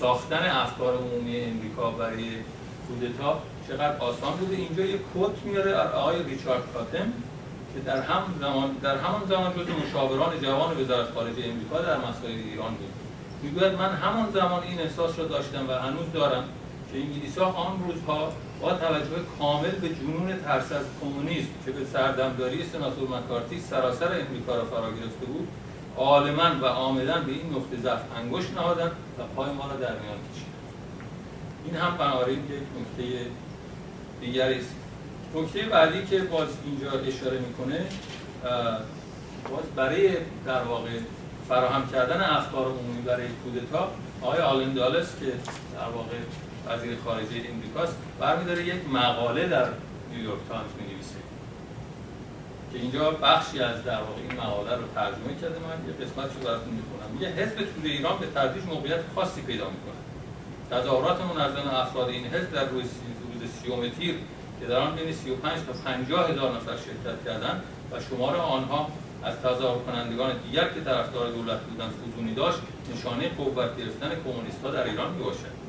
ساختن 0.00 0.42
افکار 0.50 0.96
عمومی 0.96 1.40
امریکا 1.40 1.90
برای 1.90 2.24
کودتا 2.88 3.42
چقدر 3.68 3.96
آسان 3.96 4.32
بوده. 4.32 4.56
اینجا 4.56 4.84
یه 4.84 4.98
کت 4.98 5.44
میاره 5.44 5.74
آقای 5.74 6.22
ریچارد 6.22 6.62
کاتم 6.74 7.12
که 7.74 7.80
در 7.80 8.00
هم 8.02 8.22
زمان 8.40 8.70
در 8.82 8.96
همان 8.96 9.22
زمان 9.28 9.52
جز 9.52 9.66
مشاوران 9.86 10.40
جوان 10.40 10.80
وزارت 10.80 11.10
خارجه 11.14 11.44
امریکا 11.44 11.80
در 11.80 11.96
مسائل 11.96 12.38
ایران 12.50 12.74
بود. 12.74 12.92
می‌گوید 13.42 13.72
من 13.72 13.94
همان 13.94 14.30
زمان 14.30 14.62
این 14.62 14.80
احساس 14.80 15.18
را 15.18 15.24
داشتم 15.24 15.68
و 15.68 15.72
هنوز 15.72 16.12
دارم 16.12 16.44
که 16.92 16.98
انگلیس 16.98 17.38
ها 17.38 17.44
آن 17.44 17.84
روزها 17.86 18.32
با 18.60 18.72
توجه 18.72 19.16
کامل 19.38 19.70
به 19.70 19.88
جنون 19.88 20.36
ترس 20.44 20.72
از 20.72 20.84
کمونیسم 21.00 21.48
که 21.64 21.70
به 21.70 21.84
سردمداری 21.84 22.64
سناتور 22.72 23.08
مکارتی 23.08 23.60
سراسر 23.60 24.20
امریکا 24.28 24.54
را 24.54 24.64
فرا 24.64 24.90
گرفته 24.90 25.26
بود 25.26 25.48
عالما 25.96 26.50
و 26.62 26.66
آمدن 26.66 27.24
به 27.24 27.32
این 27.32 27.50
نقطه 27.50 27.76
ضعف 27.82 28.00
انگشت 28.16 28.54
نهادن 28.54 28.90
و 29.18 29.22
پای 29.36 29.52
ما 29.52 29.66
را 29.66 29.76
در 29.76 29.92
میان 29.92 30.18
کشیدن 30.32 30.50
این 31.64 31.76
هم 31.76 31.96
بنابراین 31.96 32.38
یک 32.38 32.62
نکته 32.80 33.26
دیگری 34.20 34.58
است. 34.58 34.74
نکته 35.34 35.62
بعدی 35.62 36.06
که 36.06 36.18
باز 36.18 36.48
اینجا 36.64 36.90
اشاره 36.90 37.38
می‌کنه 37.38 37.86
باز 39.50 39.64
برای 39.76 40.16
در 40.46 40.62
واقع 40.62 40.90
فراهم 41.48 41.88
کردن 41.92 42.20
افکار 42.20 42.66
عمومی 42.66 43.02
برای 43.02 43.26
کودتا 43.44 43.90
آقای 44.22 44.40
آلن 44.40 44.72
دالس 44.72 45.06
که 45.20 45.26
در 45.74 45.88
واقع 45.94 46.16
وزیر 46.68 46.96
خارجه 47.04 47.50
امریکاست 47.54 47.96
برمیداره 48.20 48.64
یک 48.64 48.88
مقاله 48.92 49.48
در 49.48 49.66
نیویورک 50.12 50.38
تایمز 50.48 50.70
می 50.78 50.94
نویسه 50.94 51.20
که 52.72 52.78
اینجا 52.78 53.10
بخشی 53.10 53.60
از 53.60 53.84
در 53.84 54.00
واقع 54.00 54.20
این 54.30 54.40
مقاله 54.40 54.76
رو 54.76 54.82
ترجمه 54.94 55.34
کرده 55.40 55.58
من 55.58 55.78
یه 55.88 56.06
قسمتش 56.06 56.36
رو 56.36 56.42
براتون 56.44 56.74
می‌کنم 56.74 57.10
میگه 57.12 57.28
حزب 57.28 57.56
توده 57.56 57.88
ایران 57.88 58.18
به 58.18 58.26
تدریج 58.26 58.64
موقعیت 58.64 59.00
خاصی 59.14 59.42
پیدا 59.42 59.64
می‌کنه 59.64 60.00
تظاهرات 60.70 61.20
منظم 61.20 61.68
افراد 61.68 62.08
این 62.08 62.26
حزب 62.26 62.52
در 62.52 62.64
روز 62.64 62.84
سیوم 63.62 63.88
تیر 63.88 64.14
که 64.60 64.66
در 64.66 64.76
آن 64.76 64.96
بین 64.96 65.12
35 65.12 65.52
تا 65.66 65.72
50 65.72 66.30
هزار 66.30 66.56
نفر 66.56 66.76
شرکت 66.76 67.24
کردند 67.24 67.62
و 67.92 68.00
شمار 68.00 68.36
آنها 68.36 68.90
از 69.22 69.34
تظاهر 69.36 69.78
کنندگان 69.78 70.32
دیگر 70.46 70.68
که 70.68 70.80
طرفدار 70.80 71.30
دولت 71.30 71.60
بودند 71.60 71.92
فزونی 71.92 72.34
داشت 72.34 72.58
نشانه 72.94 73.28
قوت 73.28 73.76
گرفتن 73.76 74.10
کمونیست 74.24 74.62
در 74.62 74.84
ایران 74.90 75.12
می‌باشد 75.12 75.60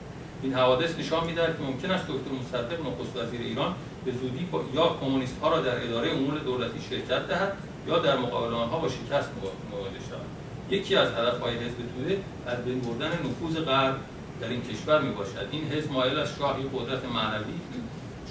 این 0.44 0.54
حوادث 0.54 1.00
نشان 1.00 1.26
می‌دهد 1.26 1.58
که 1.58 1.64
ممکن 1.64 1.92
است 1.92 2.06
دکتر 2.08 2.32
مصدق 2.42 2.80
نخست 2.88 3.18
وزیر 3.18 3.42
ایران 3.42 3.76
به 4.06 4.12
زودی 4.12 4.48
یا 4.74 4.96
کمونیست 5.02 5.38
ها 5.42 5.50
را 5.50 5.62
در 5.62 5.84
اداره 5.84 6.12
امور 6.12 6.40
دولتی 6.40 6.82
شرکت 6.90 7.28
دهد 7.28 7.54
یا 7.88 8.00
در 8.00 8.18
مقابل 8.18 8.54
آنها 8.54 8.80
با 8.80 8.90
شکست 8.90 9.30
مواجه 9.72 10.02
شود. 10.10 10.26
یکی 10.70 10.96
از 10.96 11.08
هدفهای 11.12 11.56
حزب 11.56 11.78
توده 11.96 12.18
از 12.48 12.66
بین 12.66 12.80
بردن 12.80 13.12
نفوذ 13.12 13.56
غرب 13.66 13.96
در 14.42 14.48
این 14.48 14.62
کشور 14.62 15.02
می 15.02 15.12
باشد 15.12 15.48
این 15.52 15.64
حزب 15.72 15.92
مایل 15.92 16.20
از 16.20 16.30
شاهی 16.40 16.64
قدرت 16.74 17.06
معنوی 17.06 17.54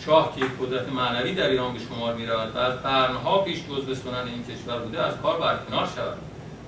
شاه 0.05 0.36
که 0.36 0.44
قدرت 0.61 0.88
معنوی 0.88 1.34
در 1.34 1.48
ایران 1.48 1.72
به 1.72 1.78
شمار 1.78 2.14
می 2.14 2.26
رود 2.26 2.57
و 2.57 2.59
از 2.59 2.82
قرنها 2.82 3.38
پیش 3.38 3.59
جزو 3.64 3.94
سنن 3.94 4.28
این 4.28 4.44
کشور 4.44 4.78
بوده 4.78 5.03
از 5.03 5.14
کار 5.22 5.40
برکنار 5.40 5.88
شود. 5.96 6.18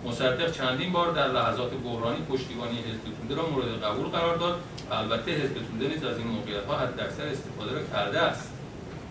مصدق 0.07 0.53
چندین 0.53 0.93
بار 0.93 1.13
در 1.13 1.29
لحظات 1.29 1.71
بحرانی 1.71 2.17
پشتیبانی 2.31 2.79
حزب 2.79 3.05
توده 3.21 3.35
را 3.35 3.49
مورد 3.49 3.83
قبول 3.83 4.07
قرار 4.07 4.37
داد 4.37 4.59
و 4.91 4.95
البته 4.95 5.31
حزب 5.31 5.55
توده 5.55 5.89
نیز 5.89 6.05
از 6.05 6.19
این 6.19 6.27
موقعیت 6.27 6.67
ها 6.67 6.77
حداکثر 6.77 7.27
استفاده 7.27 7.75
را 7.75 7.81
کرده 7.93 8.21
است. 8.21 8.53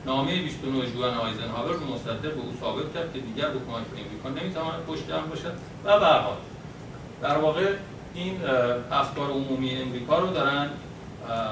نامه 0.05 0.41
29 0.41 0.91
جوان 0.91 1.13
آیزنهاور 1.13 1.77
به 1.77 1.85
مصدق 1.85 2.33
به 2.35 2.41
او 2.41 2.53
ثابت 2.61 2.93
کرد 2.93 3.13
که 3.13 3.19
دیگر 3.19 3.47
به 3.47 3.59
کمک 3.59 3.85
امریکا 4.05 4.41
نمی‌تواند 4.41 4.85
پشت 4.87 5.07
جمع 5.07 5.27
باشد 5.27 5.53
و 5.85 5.99
به 5.99 6.07
در 7.21 7.37
واقع 7.37 7.73
این 8.13 8.39
افکار 8.91 9.29
عمومی 9.29 9.81
امریکا 9.81 10.19
رو 10.19 10.33
دارن 10.33 10.69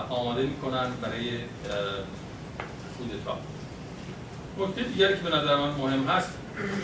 آماده 0.09 0.41
می‌کنن 0.41 0.88
برای 1.01 1.30
کودتا 2.99 3.37
نکته 4.59 4.83
دیگری 4.83 5.13
که 5.13 5.29
به 5.29 5.35
نظر 5.35 5.55
من 5.55 5.69
مهم 5.69 6.03
هست 6.03 6.29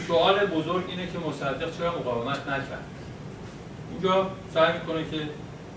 سوال 0.07 0.45
بزرگ 0.45 0.83
اینه 0.87 1.07
که 1.07 1.19
مصدق 1.19 1.77
چرا 1.77 1.99
مقاومت 1.99 2.47
نکرد؟ 2.47 2.85
اینجا 3.91 4.29
سعی 4.53 4.73
می‌کنه 4.73 5.03
که 5.11 5.29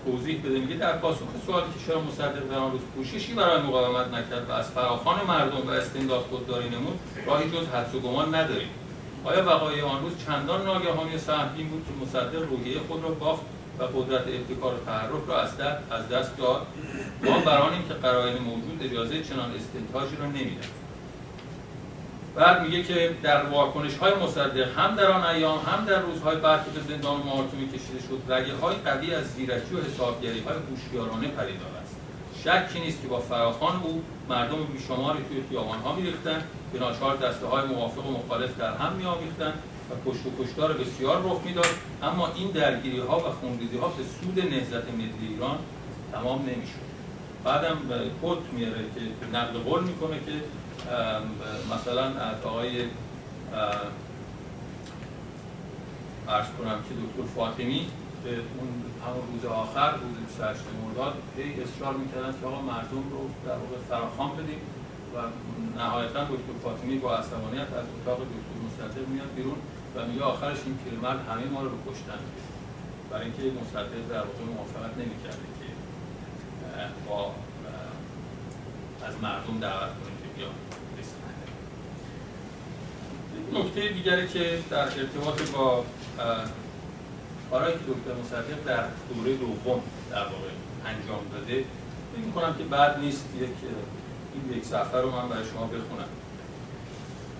توضیح 0.05 0.41
بده 0.45 0.59
میگه 0.59 0.75
در 0.75 0.97
پاسخ 0.97 1.25
سوالی 1.45 1.65
که 1.65 1.85
چرا 1.87 2.01
مصدق 2.01 2.49
در 2.51 2.57
آن 2.57 2.71
روز 2.71 2.81
کوششی 2.95 3.33
برای 3.33 3.61
مقاومت 3.61 4.07
نکرد 4.07 4.49
و 4.49 4.51
از 4.51 4.71
فراخان 4.71 5.25
مردم 5.27 5.67
و 5.67 5.69
استمداد 5.69 6.21
خودداری 6.21 6.69
نمود 6.69 6.99
راهی 7.25 7.49
جز 7.49 7.67
حدس 7.67 7.95
و 7.95 7.99
گمان 7.99 8.35
نداریم. 8.35 8.69
آیا 9.29 9.45
وقایع 9.45 9.83
آن 9.83 10.01
روز 10.01 10.13
چندان 10.27 10.65
ناگهانی 10.65 11.17
سهمگین 11.17 11.67
بود 11.67 11.85
که 11.85 12.05
مصدق 12.05 12.49
روحیه 12.49 12.79
خود 12.87 13.03
را 13.03 13.09
باخت 13.09 13.41
و 13.79 13.83
قدرت 13.83 14.21
ابتکار 14.27 14.73
و 14.73 14.85
تحرک 14.85 15.23
را 15.27 15.41
از 15.41 15.57
دست, 15.57 15.91
از 15.91 16.09
دست 16.09 16.37
داد؟ 16.37 16.67
ما 17.23 17.39
برای 17.39 17.73
اینکه 17.73 17.93
قرائن 17.93 18.37
موجود 18.37 18.79
اجازه 18.81 19.23
چنان 19.23 19.51
استنتاجی 19.55 20.15
را 20.15 20.25
نمی‌دهد. 20.25 20.79
بعد 22.35 22.61
میگه 22.61 22.83
که 22.83 23.15
در 23.23 23.45
واکنش 23.45 23.97
های 23.97 24.13
مصدق 24.13 24.77
هم 24.77 24.95
در 24.95 25.11
آن 25.11 25.23
ایام 25.23 25.59
هم 25.59 25.85
در 25.85 25.99
روزهای 25.99 26.35
بعد 26.35 26.65
که 26.65 26.71
به 26.71 26.93
زندان 26.93 27.19
و 27.19 27.23
محاکمه 27.23 27.67
کشیده 27.67 27.99
شد 28.07 28.33
رگه 28.33 28.53
های 28.55 28.75
قوی 28.75 29.15
از 29.15 29.25
زیرکی 29.33 29.75
و 29.75 29.81
حسابگری 29.81 30.39
های 30.39 30.55
هوشیارانه 30.69 31.27
پدیدار 31.27 31.73
است 31.83 31.88
شکی 32.43 32.79
نیست 32.79 33.01
که 33.01 33.07
با 33.07 33.19
فراخان 33.19 33.75
او 33.83 34.03
مردم 34.29 34.63
بیشماری 34.63 35.19
توی 35.29 35.43
خیابان 35.49 35.79
ها 35.79 35.95
میریختند 35.95 36.43
به 36.73 36.79
ناچار 36.79 37.17
دسته 37.17 37.47
های 37.47 37.67
موافق 37.67 38.05
و 38.05 38.11
مخالف 38.11 38.57
در 38.57 38.73
هم 38.73 38.93
میآمیختند 38.93 39.53
و 39.89 40.09
کشت 40.09 40.25
و 40.25 40.43
کشتار 40.43 40.73
بسیار 40.73 41.21
رخ 41.23 41.41
می‌داد. 41.45 41.65
اما 42.03 42.31
این 42.35 42.51
درگیری 42.51 42.99
ها 42.99 43.17
و 43.19 43.31
خونریزی 43.41 43.77
ها 43.77 43.87
به 43.87 44.03
سود 44.03 44.39
نهضت 44.39 44.89
ملی 44.93 45.33
ایران 45.33 45.57
تمام 46.11 46.41
نمی‌شد. 46.41 46.89
بعدم 47.43 47.77
کت 48.23 48.53
میاره 48.53 48.85
که 48.95 49.37
نقل 49.37 49.59
قول 49.59 49.83
می‌کنه 49.83 50.15
که 50.25 50.31
مثلا 51.75 52.03
از 52.03 52.43
آقای 52.45 52.83
ارز 56.27 56.47
کنم 56.59 56.79
که 56.89 56.95
دکتر 56.95 57.33
فاطمی 57.35 57.87
به 58.23 58.29
اون 58.29 58.69
همون 59.05 59.23
روز 59.31 59.45
آخر 59.45 59.91
روز 59.91 60.15
28 60.27 60.61
مرداد 60.83 61.13
هی 61.37 61.63
اصرار 61.63 61.93
می‌کردن 62.01 62.33
که 62.39 62.45
آقا 62.47 62.61
مردم 62.61 63.03
رو 63.13 63.21
در 63.45 63.57
واقع 63.61 63.77
فراخوان 63.89 64.31
بدیم 64.39 64.61
و 65.13 65.17
نهایتا 65.79 66.23
دکتر 66.23 66.53
فاطمی 66.63 66.95
با 66.97 67.17
عصبانیت 67.17 67.69
از 67.81 67.87
اتاق 67.95 68.19
دکتر 68.33 68.55
مصدق 68.67 69.07
میاد 69.07 69.31
بیرون 69.35 69.57
و 69.95 70.05
میگه 70.05 70.23
آخرش 70.23 70.57
این 70.65 70.77
پیرمرد 70.83 71.19
همه 71.29 71.45
ما 71.45 71.61
رو 71.61 71.69
کشتن 71.87 72.19
برای 73.09 73.25
اینکه 73.25 73.43
مصدق 73.61 74.01
در 74.09 74.23
واقع 74.29 74.43
موافقت 74.55 74.93
نمی‌کرده 74.97 75.47
که 75.59 75.67
با 77.07 77.31
از 79.07 79.13
مردم 79.21 79.59
دعوت 79.59 79.91
کنیم 79.99 80.17
که 80.21 80.29
بیان 80.35 80.55
نکته 83.53 83.87
دیگری 83.87 84.27
که 84.27 84.59
در 84.69 84.77
ارتباط 84.77 85.41
با 85.41 85.85
کارهایی 87.51 87.73
که 87.73 87.79
دکتر 87.79 88.21
مصدق 88.21 88.65
در 88.65 88.83
دوره 89.13 89.35
دوم 89.35 89.81
در 90.11 90.23
واقع 90.23 90.51
انجام 90.85 91.21
داده 91.33 91.63
فکر 92.15 92.31
کنم 92.35 92.55
که 92.57 92.63
بعد 92.63 92.99
نیست 92.99 93.25
یک 93.41 93.49
این 94.33 94.57
یک 94.57 94.65
صفحه 94.65 95.01
رو 95.01 95.11
من 95.11 95.29
برای 95.29 95.45
شما 95.53 95.65
بخونم. 95.65 96.09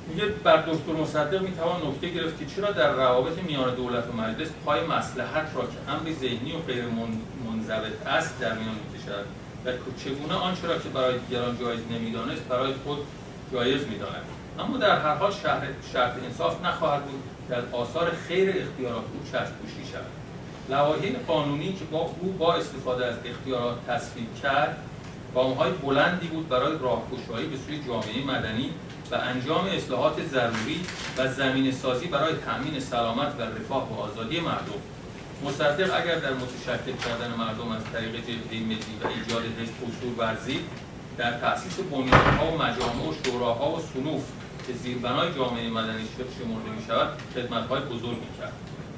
میگه 0.08 0.26
بر 0.26 0.58
دکتر 0.58 0.92
مصدق 0.92 1.42
می‌توان 1.42 1.88
نکته 1.88 2.10
گرفت 2.10 2.40
که 2.40 2.46
چرا 2.46 2.72
در 2.72 2.92
روابط 2.92 3.44
میان 3.48 3.76
دولت 3.76 4.08
و 4.08 4.14
مجلس 4.14 4.50
پای 4.66 4.82
مسلحت 4.88 5.48
را 5.56 5.62
که 5.62 5.92
امری 5.92 6.16
ذهنی 6.16 6.52
و 6.56 6.60
غیر 6.60 6.86
منضبط 7.46 8.08
است 8.08 8.40
در 8.40 8.54
میان 8.54 8.76
می‌کشد 8.76 9.26
و 9.66 9.72
چگونه 10.04 10.34
آنچه 10.34 10.68
را 10.68 10.78
که 10.78 10.90
برای 10.90 11.20
دیگران 11.20 11.58
جایز 11.60 11.80
نمی‌دانست 11.92 12.42
برای 12.42 12.74
خود 12.84 12.98
جایز 13.54 13.88
می‌داند. 13.88 14.24
اما 14.60 14.78
در 14.78 15.00
هر 15.00 15.16
حال 15.16 15.32
شهر 15.32 15.68
شرط 15.94 16.14
انصاف 16.24 16.66
نخواهد 16.66 17.04
بود. 17.04 17.24
از 17.52 17.64
آثار 17.72 18.12
خیر 18.28 18.50
اختیارات 18.50 19.04
او 19.14 19.20
چشم 19.32 19.52
پوشی 19.62 19.92
شود 19.92 20.20
لوایح 20.70 21.16
قانونی 21.28 21.74
که 21.74 21.86
با 21.86 22.00
او 22.20 22.32
با 22.32 22.54
استفاده 22.54 23.06
از 23.06 23.16
اختیارات 23.26 23.78
تصویب 23.88 24.36
کرد 24.44 24.78
گامهای 25.36 25.72
بلندی 25.72 26.28
بود 26.28 26.50
برای 26.50 26.78
راهگشایی 26.78 27.48
به 27.48 27.58
سوی 27.58 27.80
جامعه 27.88 28.26
مدنی 28.28 28.70
و 29.12 29.16
انجام 29.16 29.66
اصلاحات 29.66 30.14
ضروری 30.32 30.86
و 31.18 31.28
زمین 31.28 31.72
سازی 31.72 32.08
برای 32.08 32.34
تأمین 32.46 32.80
سلامت 32.80 33.34
و 33.40 33.42
رفاه 33.42 33.94
و 33.94 34.02
آزادی 34.02 34.40
مردم. 34.40 34.82
مصدق 35.46 36.02
اگر 36.02 36.16
در 36.16 36.34
متشکل 36.34 36.98
کردن 37.06 37.34
مردم 37.38 37.72
از 37.72 37.82
طریق 37.94 38.16
جبهه 38.16 38.64
ملی 38.66 38.96
و 39.04 39.08
ایجاد 39.08 39.44
حزب 39.44 39.74
اصول 39.88 40.14
ورزی 40.18 40.60
در 41.18 41.32
تأسیس 41.32 41.80
بنیادها 41.80 42.52
و 42.52 42.58
مجامع 42.58 43.10
و 43.10 43.14
شوراها 43.24 43.72
و 43.72 43.80
صنوف 43.94 44.24
که 44.68 44.74
زیربنای 44.74 45.34
جامعه 45.36 45.70
مدنی 45.70 46.08
شمرده 46.18 46.70
می 46.78 46.84
شود 46.88 47.10
خدمتهای 47.36 47.82
بزرگی 47.82 48.30
کرد 48.40 48.54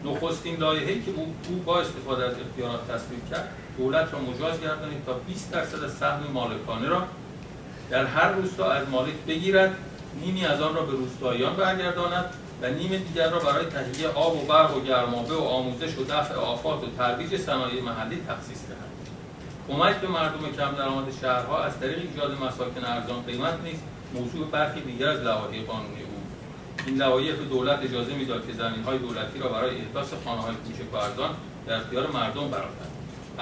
نخستین 0.05 0.55
لایحه‌ای 0.55 1.01
که 1.01 1.11
او 1.17 1.35
با 1.65 1.81
استفاده 1.81 2.25
از 2.25 2.33
اختیارات 2.33 2.91
تصویب 2.91 3.29
کرد 3.29 3.49
دولت 3.77 4.13
را 4.13 4.19
مجاز 4.19 4.61
گردانید 4.61 5.05
تا 5.05 5.13
20 5.13 5.51
درصد 5.51 5.83
از 5.83 5.93
سهم 5.93 6.19
مالکانه 6.33 6.87
را 6.87 7.03
در 7.89 8.05
هر 8.05 8.31
روستا 8.31 8.71
از 8.71 8.89
مالک 8.89 9.13
بگیرد 9.27 9.75
نیمی 10.21 10.45
از 10.45 10.61
آن 10.61 10.75
را 10.75 10.81
به 10.81 10.91
روستاییان 10.91 11.55
برگرداند 11.55 12.25
و 12.61 12.69
نیم 12.69 12.89
دیگر 12.89 13.29
را 13.29 13.39
برای 13.39 13.65
تهیه 13.65 14.07
آب 14.07 14.43
و 14.43 14.45
برق 14.45 14.77
و 14.77 14.81
گرمابه 14.81 15.35
و 15.35 15.43
آموزش 15.43 15.97
و 15.97 16.03
دفع 16.03 16.33
آفات 16.35 16.83
و 16.83 16.87
ترویج 16.97 17.37
صنایع 17.37 17.81
محلی 17.81 18.21
تخصیص 18.27 18.59
دهد 18.67 18.91
کمک 19.67 19.95
به 19.95 20.07
مردم 20.07 20.51
کم 20.57 20.75
درآمد 20.77 21.05
شهرها 21.21 21.63
از 21.63 21.79
طریق 21.79 21.97
ایجاد 21.97 22.37
مساکن 22.43 22.83
ارزان 22.83 23.23
قیمت 23.27 23.53
نیز 23.63 23.79
موضوع 24.13 24.47
برخی 24.47 24.81
دیگر 24.81 25.09
از 25.09 25.19
لوایح 25.19 25.65
قانونی 25.65 26.03
بود. 26.03 26.25
این 26.87 26.97
لوایح 26.97 27.35
به 27.35 27.45
دولت 27.45 27.79
اجازه 27.83 28.13
می‌داد 28.13 28.47
که 28.47 28.53
زمینهای 28.53 28.97
دولتی 28.97 29.39
را 29.39 29.47
برای 29.49 29.77
احداث 29.77 30.13
خانه‌های 30.25 30.55
کوچک 30.55 30.93
و 30.93 30.97
ارزان 30.97 31.29
در 31.67 31.75
اختیار 31.75 32.11
مردم 32.11 32.47
قرار 32.47 32.69
دهد 32.69 32.91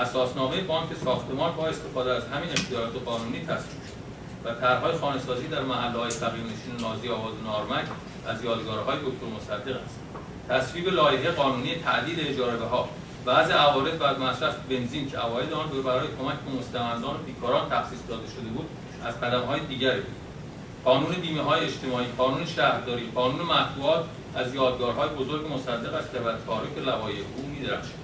اساسنامه 0.08 0.62
بانک 0.62 0.90
ساختمان 1.06 1.56
با 1.56 1.68
استفاده 1.68 2.12
از 2.12 2.24
همین 2.24 2.50
اختیارات 2.50 3.04
قانونی 3.06 3.40
تصویب 3.40 3.82
شد 3.88 4.00
و 4.46 4.54
طرحهای 4.54 4.98
خانه‌سازی 4.98 5.48
در 5.48 5.62
محله‌های 5.62 6.08
نشین 6.08 6.88
نازی 6.88 7.10
آباد 7.10 7.34
و 7.34 7.48
نارمک 7.48 7.86
از 8.28 8.44
یادگارهای 8.44 8.98
دکتر 8.98 9.26
مصدق 9.38 9.80
است. 9.86 10.00
تصویب 10.50 10.88
لایحه 10.88 11.32
قانونی 11.32 11.76
تعدیل 11.76 12.28
اجاره 12.28 12.58
ها 12.58 12.90
بعض 13.26 13.52
عوارض 13.52 13.94
بعد 13.94 14.20
مصرف 14.20 14.56
بنزین 14.70 15.10
که 15.10 15.18
عواید 15.18 15.54
آن 15.54 15.70
برای 15.86 16.08
کمک 16.20 16.36
به 16.46 16.60
مستمندان 16.60 17.16
و 17.16 17.24
بیکاران 17.26 17.70
تخصیص 17.70 18.00
داده 18.10 18.28
شده 18.28 18.50
بود 18.50 18.70
از 19.06 19.22
قدم‌های 19.22 19.60
دیگری 19.60 20.02
بود. 20.02 20.29
قانون 20.86 21.12
بیمه 21.12 21.42
های 21.42 21.66
اجتماعی 21.66 22.06
قانون 22.18 22.46
شهرداری 22.46 23.12
قانون 23.16 23.46
مطبوعات 23.46 24.06
از 24.36 24.56
یادگارهای 24.56 25.10
بزرگ 25.10 25.54
مصدق 25.54 25.94
است 25.94 26.12
که 26.12 26.20
بر 26.20 26.36
تاریک 26.48 26.78
لوایح 26.78 27.18
او 27.38 27.46
می‌درخشد. 27.50 28.00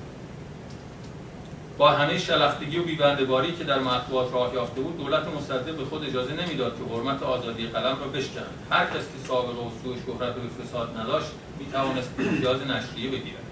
با 1.77 1.91
همه 1.91 2.17
شلختگی 2.17 2.79
و 2.79 2.83
بیبندباری 2.83 3.55
که 3.55 3.63
در 3.63 3.79
مطبوعات 3.79 4.33
راه 4.33 4.53
یافته 4.53 4.81
بود 4.81 4.97
دولت 4.97 5.27
مصدق 5.27 5.75
به 5.75 5.85
خود 5.85 6.05
اجازه 6.05 6.33
نمی‌داد 6.33 6.77
که 6.77 6.93
حرمت 6.93 7.23
آزادی 7.23 7.67
قلم 7.67 7.97
را 7.99 8.07
بشکند. 8.07 8.67
هر 8.71 8.85
کس 8.85 8.91
که 8.91 9.27
سابقه 9.27 9.51
و 9.51 9.69
سوء 9.83 9.95
شهرت 9.95 10.35
و 10.35 10.63
فساد 10.63 10.97
نداشت 10.97 11.31
می‌توانست 11.59 12.09
امتیاز 12.19 12.61
نشریه 12.61 13.09
بگیرد. 13.09 13.43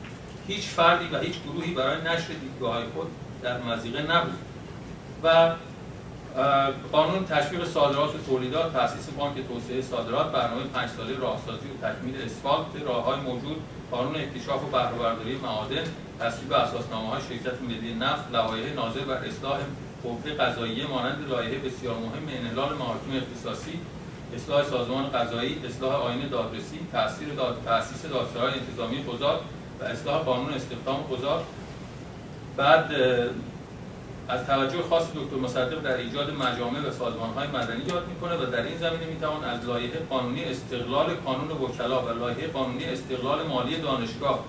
هیچ 0.48 0.68
فردی 0.68 1.16
و 1.16 1.20
هیچ 1.20 1.36
گروهی 1.44 1.74
برای 1.74 2.02
نشر 2.02 2.34
دیدگاه 2.42 2.84
خود 2.96 3.08
در 3.42 3.62
مزیقه 3.62 4.02
نبود 4.02 4.38
و 5.24 5.52
قانون 6.92 7.26
تشویق 7.26 7.66
صادرات 7.66 8.16
و 8.16 8.18
تولیدات 8.28 8.74
تاسیس 8.74 9.10
بانک 9.10 9.36
توسعه 9.48 9.82
صادرات 9.82 10.32
برنامه 10.32 10.64
پنج 10.64 10.90
ساله 10.90 11.20
راهسازی 11.20 11.68
و 11.68 11.88
تکمیل 11.88 12.22
اسفالت 12.26 12.66
راههای 12.86 13.20
موجود 13.20 13.58
قانون 13.92 14.16
اکتشاف 14.16 14.64
و 14.64 14.68
بهره‌برداری 14.68 15.36
معادن 15.36 15.84
تصویب 16.20 16.54
اساسنامه 16.54 17.10
های 17.10 17.22
شرکت 17.30 17.62
ملی 17.62 17.94
نفت 17.94 18.34
لوایح 18.34 18.74
ناظر 18.74 19.00
بر 19.00 19.14
اصلاح 19.14 19.60
حقوق 20.00 20.28
قضاییه 20.28 20.88
مانند 20.88 21.30
لایحه 21.30 21.58
بسیار 21.58 21.96
مهم 21.96 22.42
انحلال 22.42 22.74
محاکم 22.74 23.12
اختصاصی 23.18 23.80
اصلاح 24.36 24.64
سازمان 24.64 25.10
قضایی 25.10 25.62
اصلاح 25.66 25.94
آین 25.94 26.28
دادرسی 26.30 26.80
تاثیر 26.92 27.28
داد 27.28 27.58
تاسیس 27.66 28.06
دادسرای 28.06 28.54
انتظامی 28.54 29.04
قضات 29.04 29.40
و 29.80 29.84
اصلاح 29.84 30.22
قانون 30.22 30.54
استخدام 30.54 30.96
قضات 30.96 31.44
بعد 32.58 32.92
از 34.30 34.46
توجه 34.46 34.82
خاص 34.90 35.04
دکتر 35.16 35.36
مصدق 35.36 35.82
در 35.82 35.98
ایجاد 35.98 36.34
مجامع 36.34 36.80
و 36.80 36.92
سازمانهای 36.92 37.48
مدنی 37.48 37.84
یاد 37.88 38.08
می‌کنه 38.08 38.36
و 38.36 38.46
در 38.46 38.62
این 38.62 38.78
زمینه 38.78 39.06
می‌توان 39.06 39.44
از 39.44 39.66
لایحه 39.66 40.00
قانونی 40.10 40.44
استقلال 40.44 41.14
قانون 41.14 41.52
وکلا 41.52 42.06
و 42.06 42.10
لایحه 42.10 42.48
قانونی 42.48 42.86
استقلال 42.86 43.48
مالی 43.48 43.76
دانشگاه 43.82 44.46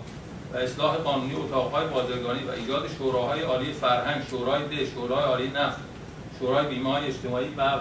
و 0.52 0.56
اصلاح 0.56 0.96
قانونی 0.96 1.34
اتاقهای 1.34 1.86
بازرگانی 1.86 2.44
و 2.44 2.50
ایجاد 2.50 2.88
شوراهای 2.98 3.40
عالی 3.40 3.72
فرهنگ، 3.72 4.22
شورای 4.30 4.68
ده، 4.68 4.86
شورای 4.86 5.24
عالی 5.24 5.48
نفت، 5.48 5.78
شورای 6.38 6.66
بیمه 6.66 6.94
اجتماعی 6.94 7.48
و 7.56 7.62
و 7.62 7.78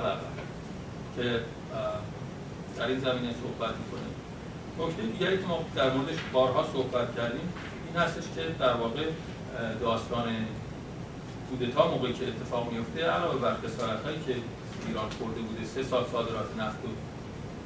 که 1.16 1.40
در 2.78 2.88
این 2.88 3.00
زمینه 3.00 3.30
صحبت 3.44 3.74
می‌کنه 3.78 4.04
نکته 4.80 5.02
دیگری 5.02 5.38
که 5.38 5.46
ما 5.48 5.60
در 5.76 5.90
موردش 5.90 6.16
بارها 6.34 6.66
صحبت 6.74 7.16
کردیم 7.16 7.54
این 7.88 8.02
هستش 8.02 8.24
که 8.36 8.42
در 8.60 8.74
واقع 8.74 9.02
داستان 9.82 10.24
کودتا 11.54 11.88
موقعی 11.88 12.14
که 12.14 12.28
اتفاق 12.28 12.72
میفته 12.72 13.06
علاوه 13.06 13.40
بر 13.40 13.54
خسارت 13.54 14.04
هایی 14.06 14.20
که 14.28 14.36
ایران 14.88 15.10
خورده 15.10 15.42
بوده 15.42 15.66
سه 15.66 15.84
سال 15.84 16.06
صادرات 16.12 16.50
نفت 16.60 16.86
و 16.86 16.90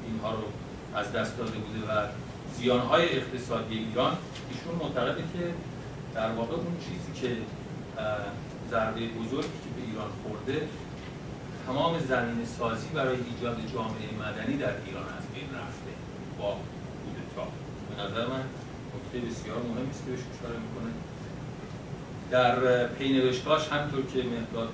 اینها 0.07 0.31
رو 0.31 0.43
از 0.95 1.11
دست 1.11 1.38
داده 1.38 1.57
بوده 1.57 1.80
و 1.91 2.07
زیان 2.57 2.80
های 2.80 3.18
اقتصادی 3.18 3.77
ایران 3.77 4.18
ایشون 4.51 4.76
معتقده 4.76 5.22
که 5.34 5.53
در 6.15 6.31
واقع 6.31 6.55
اون 6.55 6.76
چیزی 6.85 7.22
که 7.22 7.38
ضربه 8.72 8.99
بزرگی 8.99 9.57
که 9.64 9.69
به 9.76 9.81
ایران 9.89 10.11
خورده 10.23 10.68
تمام 11.65 11.99
زمین 11.99 12.45
سازی 12.45 12.88
برای 12.88 13.18
ایجاد 13.31 13.57
جامعه 13.73 14.07
مدنی 14.23 14.57
در 14.57 14.73
ایران 14.85 15.07
از 15.18 15.26
بین 15.34 15.49
رفته 15.59 15.91
با 16.39 16.57
کودتا 17.01 17.47
به 17.89 18.03
نظر 18.03 18.27
من 18.34 18.43
نکته 18.93 19.27
بسیار 19.27 19.57
مهمی 19.57 19.89
است 19.89 20.05
که 20.05 20.11
بهش 20.11 20.19
اشاره 20.34 20.57
می‌کنه. 20.65 21.06
در 22.31 22.87
پینوشتاش 22.87 23.67
همطور 23.67 24.01
که 24.13 24.17
مهداد 24.17 24.69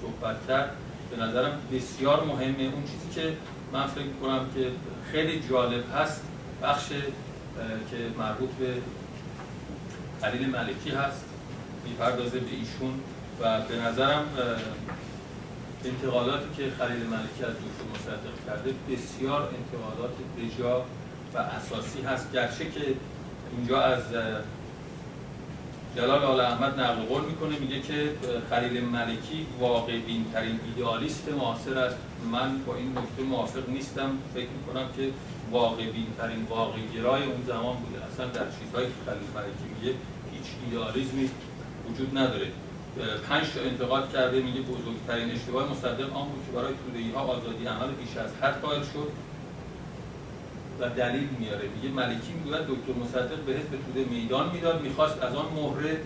صحبت 0.00 0.36
کرد 0.48 0.70
به 1.10 1.22
نظرم 1.22 1.58
بسیار 1.72 2.24
مهمه. 2.24 2.62
اون 2.62 2.82
چیزی 2.82 3.20
که 3.20 3.36
من 3.72 3.86
فکر 3.86 4.12
کنم 4.22 4.46
که 4.54 4.66
خیلی 5.12 5.42
جالب 5.50 5.84
هست 5.94 6.22
بخش 6.62 6.88
که 7.90 7.96
مربوط 8.18 8.50
به 8.50 8.74
خلیل 10.22 10.48
ملکی 10.48 10.90
هست 10.90 11.24
می‌پردازه 11.84 12.38
به 12.38 12.50
ایشون 12.50 13.00
و 13.40 13.60
به 13.60 13.76
نظرم 13.76 14.24
انتقالاتی 15.84 16.46
که 16.56 16.62
خلیل 16.78 17.06
ملکی 17.06 17.44
از 17.44 17.54
دکتر 17.54 17.84
مصدق 17.94 18.46
کرده 18.46 18.74
بسیار 18.90 19.42
انتقالات 19.42 20.14
بجا 20.38 20.84
و 21.34 21.38
اساسی 21.38 22.02
هست. 22.02 22.32
گرچه 22.32 22.64
که 22.64 22.94
اینجا 23.56 23.80
از 23.80 24.02
جلال 25.96 26.22
آل 26.24 26.40
احمد 26.40 26.80
نقل 26.80 27.02
قول 27.02 27.24
می‌کنه 27.24 27.58
میگه 27.58 27.80
که 27.80 28.14
خلیل 28.50 28.84
ملکی 28.84 29.46
واقع 29.60 29.98
بین 29.98 30.24
ترین 30.32 30.60
ایدئالیست 30.66 31.28
معاصر 31.28 31.78
است. 31.78 31.96
من 32.32 32.58
با 32.66 32.76
این 32.76 32.88
نکته 32.98 33.22
موافق 33.22 33.68
نیستم. 33.68 34.10
فکر 34.34 34.48
می‌کنم 34.58 34.86
که 34.96 35.10
واقع 35.50 35.84
بین 35.84 36.06
ترین 36.18 36.42
واقع 36.50 36.78
گرای 36.94 37.22
اون 37.22 37.42
زمان 37.46 37.76
بوده. 37.76 38.04
اصلا 38.04 38.26
در 38.26 38.46
چیزهایی 38.58 38.86
که 38.86 38.98
خلیل 39.06 39.28
ملکی 39.36 39.66
میگه 39.74 39.94
هیچ 40.32 40.46
ایدئالیزمی 40.64 41.30
وجود 41.90 42.18
نداره. 42.18 42.46
پنج 43.28 43.46
تا 43.54 43.60
انتقاد 43.60 44.12
کرده 44.12 44.40
میگه 44.40 44.60
بزرگترین 44.60 45.30
اشتباه 45.30 45.70
مصدق 45.70 46.16
آن 46.16 46.26
بود 46.28 46.42
که 46.46 46.52
برای 46.56 46.74
توده‌ای 46.84 47.10
ها 47.10 47.20
آزادی 47.20 47.66
عمل 47.66 47.90
بیش 48.00 48.16
از 48.16 48.30
حد 48.40 48.60
قائل 48.62 48.82
شد. 48.82 49.08
و 50.82 50.88
دلیل 50.88 51.28
میاره 51.38 51.68
میگه 51.74 51.94
ملکی 51.94 52.32
می‌گوید 52.32 52.62
دکتر 52.62 52.92
مصدق 53.04 53.40
به 53.46 53.52
حزب 53.52 53.70
توده 53.86 54.10
میدان 54.10 54.50
می‌داد 54.50 54.82
می‌خواست 54.82 55.22
از 55.22 55.34
آن 55.34 55.46
مهره 55.56 55.96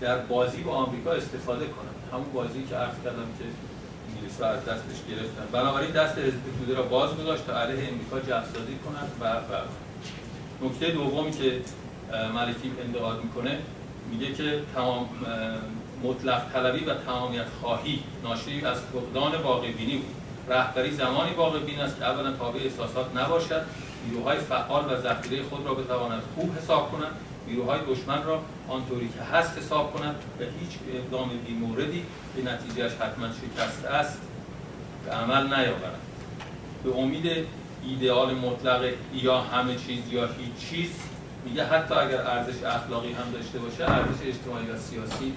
در 0.00 0.18
بازی 0.18 0.62
با 0.62 0.72
آمریکا 0.72 1.12
استفاده 1.12 1.66
کنه 1.66 1.88
همون 2.12 2.32
بازی 2.34 2.64
که 2.70 2.76
عرض 2.76 2.94
کردم 3.04 3.28
که 3.38 3.44
انگلیس 4.08 4.42
از 4.42 4.64
دستش 4.64 4.98
گرفتن. 5.10 5.46
بنابراین 5.52 5.90
دست 5.90 6.18
حزب 6.18 6.40
توده 6.58 6.74
را 6.74 6.82
باز 6.82 7.16
گذاشت 7.16 7.46
تا 7.46 7.60
علیه 7.60 7.88
امریکا 7.88 8.20
جفسازی 8.20 8.76
کنند 8.84 9.12
و 9.20 9.24
و 9.26 9.60
نکته 10.66 10.90
دومی 10.90 11.30
که 11.30 11.60
ملکی 12.34 12.72
انتقاد 12.84 13.24
می‌کنه 13.24 13.58
میگه 14.10 14.32
که 14.32 14.62
تمام 14.74 15.08
مطلق 16.04 16.52
طلبی 16.52 16.84
و 16.84 16.94
تمامیت 16.94 17.46
خواهی 17.60 18.02
ناشی 18.24 18.64
از 18.64 18.80
فقدان 18.80 19.42
واقع 19.42 19.72
بینی 19.72 19.96
بود. 19.96 20.14
رهبری 20.48 20.90
زمانی 20.90 21.34
واقع 21.34 21.58
بین 21.58 21.80
است 21.80 21.98
که 21.98 22.04
اولا 22.04 22.32
تابع 22.32 22.60
احساسات 22.60 23.16
نباشد 23.16 23.62
نیروهای 24.08 24.38
فعال 24.38 24.84
و 24.84 25.00
ذخیره 25.00 25.42
خود 25.42 25.66
را 25.66 25.74
بتواند 25.74 26.22
خوب 26.34 26.58
حساب 26.58 26.92
کنند 26.92 27.12
نیروهای 27.48 27.80
دشمن 27.88 28.24
را 28.24 28.42
آنطوری 28.68 29.08
که 29.08 29.36
هست 29.36 29.58
حساب 29.58 29.92
کنند 29.92 30.14
و 30.40 30.42
هیچ 30.42 30.78
اقدام 30.94 31.30
بیموردی 31.46 32.04
به 32.36 32.52
نتیجهش 32.52 32.92
حتما 32.92 33.26
شکست 33.26 33.84
است. 33.84 34.18
به 35.04 35.10
عمل 35.12 35.46
نیاورند 35.46 36.00
به 36.84 36.96
امید 36.96 37.46
ایدئال 37.84 38.34
مطلق 38.34 38.92
یا 39.14 39.40
همه 39.40 39.76
چیز 39.76 40.12
یا 40.12 40.26
هیچ 40.26 40.70
چیز 40.70 40.90
میگه 41.44 41.64
حتی 41.64 41.94
اگر 41.94 42.20
ارزش 42.20 42.62
اخلاقی 42.62 43.12
هم 43.12 43.32
داشته 43.32 43.58
باشه 43.58 43.92
ارزش 43.92 44.26
اجتماعی 44.26 44.66
و 44.66 44.78
سیاسی 44.78 45.32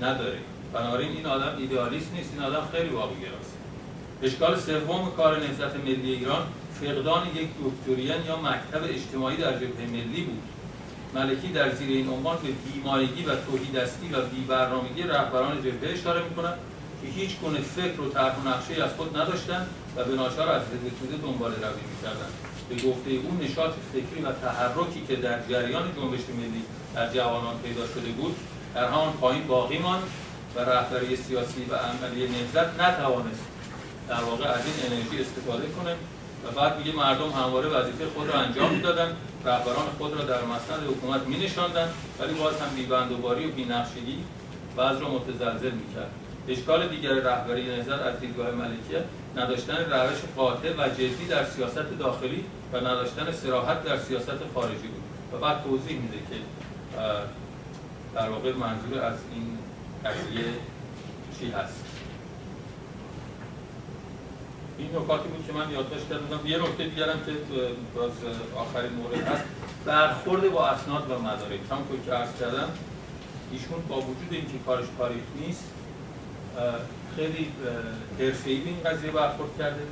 نداره. 0.00 0.38
بنابراین 0.72 1.12
این 1.12 1.26
آدم 1.26 1.56
ایدئالیست 1.58 2.12
نیست. 2.14 2.30
این 2.34 2.42
آدم 2.42 2.68
خیلی 2.72 2.88
واقع‌گراست 2.88 3.56
اشکال 4.22 4.58
سوم 4.58 5.12
کار 5.16 5.40
نهضت 5.40 5.76
ملی 5.76 6.12
ایران 6.12 6.46
فقدان 6.80 7.26
یک 7.26 7.48
دکترین 7.64 8.26
یا 8.26 8.36
مکتب 8.36 8.82
اجتماعی 8.84 9.36
در 9.36 9.52
جبهه 9.52 9.86
ملی 9.92 10.22
بود. 10.22 10.42
ملکی 11.14 11.48
در 11.48 11.74
زیر 11.74 11.88
این 11.88 12.08
عنوان 12.08 12.36
به 12.36 12.48
بیمارگی 12.72 13.22
و 13.24 13.36
توحیدستی 13.36 14.08
و 14.12 14.20
بیبرنامگی 14.20 15.02
رهبران 15.02 15.58
جبهه 15.58 15.92
اشاره 15.92 16.22
می‌کنند 16.24 16.58
که 17.02 17.08
هیچ 17.08 17.38
گونه 17.38 17.60
فکر 17.60 18.00
و 18.00 18.10
طرح 18.10 18.36
و 18.36 18.48
نقشه 18.48 18.84
از 18.84 18.90
خود 18.96 19.16
نداشتند 19.16 19.66
و 19.96 20.04
به 20.04 20.14
ناچار 20.14 20.48
از 20.48 20.62
حزب 20.62 21.22
دنبال 21.22 21.50
روی 21.52 21.82
می‌کردند. 21.90 22.32
به 22.68 22.74
گفته 22.74 23.10
او 23.10 23.38
نشاط 23.42 23.72
فکری 23.92 24.22
و 24.22 24.32
تحرکی 24.32 25.00
که 25.08 25.16
در 25.16 25.38
جریان 25.48 25.82
جنبش 25.96 26.20
ملی 26.38 26.62
در 26.94 27.12
جوانان 27.14 27.58
پیدا 27.64 27.86
شده 27.86 28.10
بود 28.18 28.36
در 28.74 28.88
همان 28.88 29.12
پایین 29.12 29.46
باقی 29.46 29.78
ماند 29.78 30.02
و 30.56 30.60
رهبری 30.60 31.16
سیاسی 31.16 31.64
و 31.70 31.74
عملی 31.74 32.28
نهضت 32.28 32.80
نتوانست 32.80 33.44
در 34.08 34.22
واقع 34.22 34.48
از 34.48 34.60
این 34.66 34.92
انرژی 34.92 35.22
استفاده 35.22 35.66
کنه 35.68 35.96
و 36.44 36.60
بعد 36.60 36.78
میگه 36.78 36.92
مردم 36.92 37.30
همواره 37.30 37.68
وظیفه 37.68 38.06
خود 38.14 38.28
را 38.28 38.40
انجام 38.40 38.74
می‌دادن 38.74 39.16
رهبران 39.44 39.86
خود 39.98 40.12
را 40.14 40.24
در 40.24 40.42
مسند 40.44 40.88
حکومت 40.88 41.22
می 41.22 41.36
ولی 42.20 42.34
باز 42.34 42.60
هم 42.60 42.74
بیبندوباری 42.76 43.50
و 43.50 43.54
بینقشگی 43.54 44.24
بعض 44.76 45.00
را 45.00 45.08
متزلزل 45.08 45.70
می‌کرد. 45.70 46.10
اشکال 46.48 46.88
دیگر 46.88 47.10
رهبری 47.10 47.76
نهضت 47.76 48.02
از 48.02 48.20
دیدگاه 48.20 48.50
ملکیه 48.50 49.04
نداشتن 49.36 49.76
روش 49.76 50.18
قاطع 50.36 50.72
و 50.78 50.88
جدی 50.88 51.26
در 51.28 51.44
سیاست 51.44 51.98
داخلی 51.98 52.44
و 52.72 52.76
نداشتن 52.76 53.32
سراحت 53.32 53.84
در 53.84 53.98
سیاست 53.98 54.38
خارجی 54.54 54.88
بود. 54.88 55.02
و 55.32 55.38
بعد 55.38 55.62
توضیح 55.64 56.00
میده 56.00 56.16
که 56.16 56.36
در 58.14 58.28
واقع 58.28 58.52
منظور 58.52 59.02
از 59.04 59.14
این 59.34 59.58
قضیه 60.04 60.44
چی 61.38 61.50
هست. 61.50 61.84
این 64.80 64.90
نکاتی 64.96 65.28
بود 65.28 65.46
که 65.46 65.52
من 65.52 65.70
یادداشت 65.70 66.08
کردم. 66.08 66.46
یه 66.46 66.58
نکته 66.58 66.84
دیگرم 66.84 67.18
که 67.26 67.32
باز 67.94 68.10
آخرین 68.56 68.92
مورد 68.92 69.26
هست. 69.26 69.44
برخورد 69.84 70.52
با 70.52 70.66
اسناد 70.66 71.10
و 71.10 71.18
مدارک. 71.18 71.60
همونطور 71.70 71.98
که 72.06 72.12
عرض 72.12 72.28
کردم 72.40 72.68
ایشون 73.52 73.80
با 73.88 73.96
وجود 73.96 74.28
اینکه 74.30 74.58
کارش 74.66 74.86
تاریخ 74.98 75.22
نیست 75.40 75.64
خیلی 77.16 77.52
حرفه‌ای 78.18 78.56
به 78.56 78.68
این 78.68 78.82
قضیه 78.84 79.10
برخورد 79.10 79.50
کرده. 79.58 79.82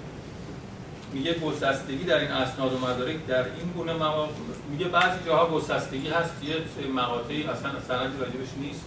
میگه 1.13 1.35
گسستگی 1.35 2.05
در 2.05 2.19
این 2.19 2.31
اسناد 2.31 2.73
و 2.73 2.79
مدارک 2.79 3.27
در 3.27 3.45
این 3.45 3.73
گونه 3.77 3.93
مواقع 3.93 4.33
میگه 4.71 4.89
بعضی 4.89 5.19
جاها 5.27 5.59
گسستگی 5.59 6.09
هست 6.09 6.33
یه 6.43 6.91
مقاطعی 6.91 7.43
اصلا 7.43 7.71
سندی 7.89 8.19
راجبش 8.21 8.49
نیست. 8.61 8.85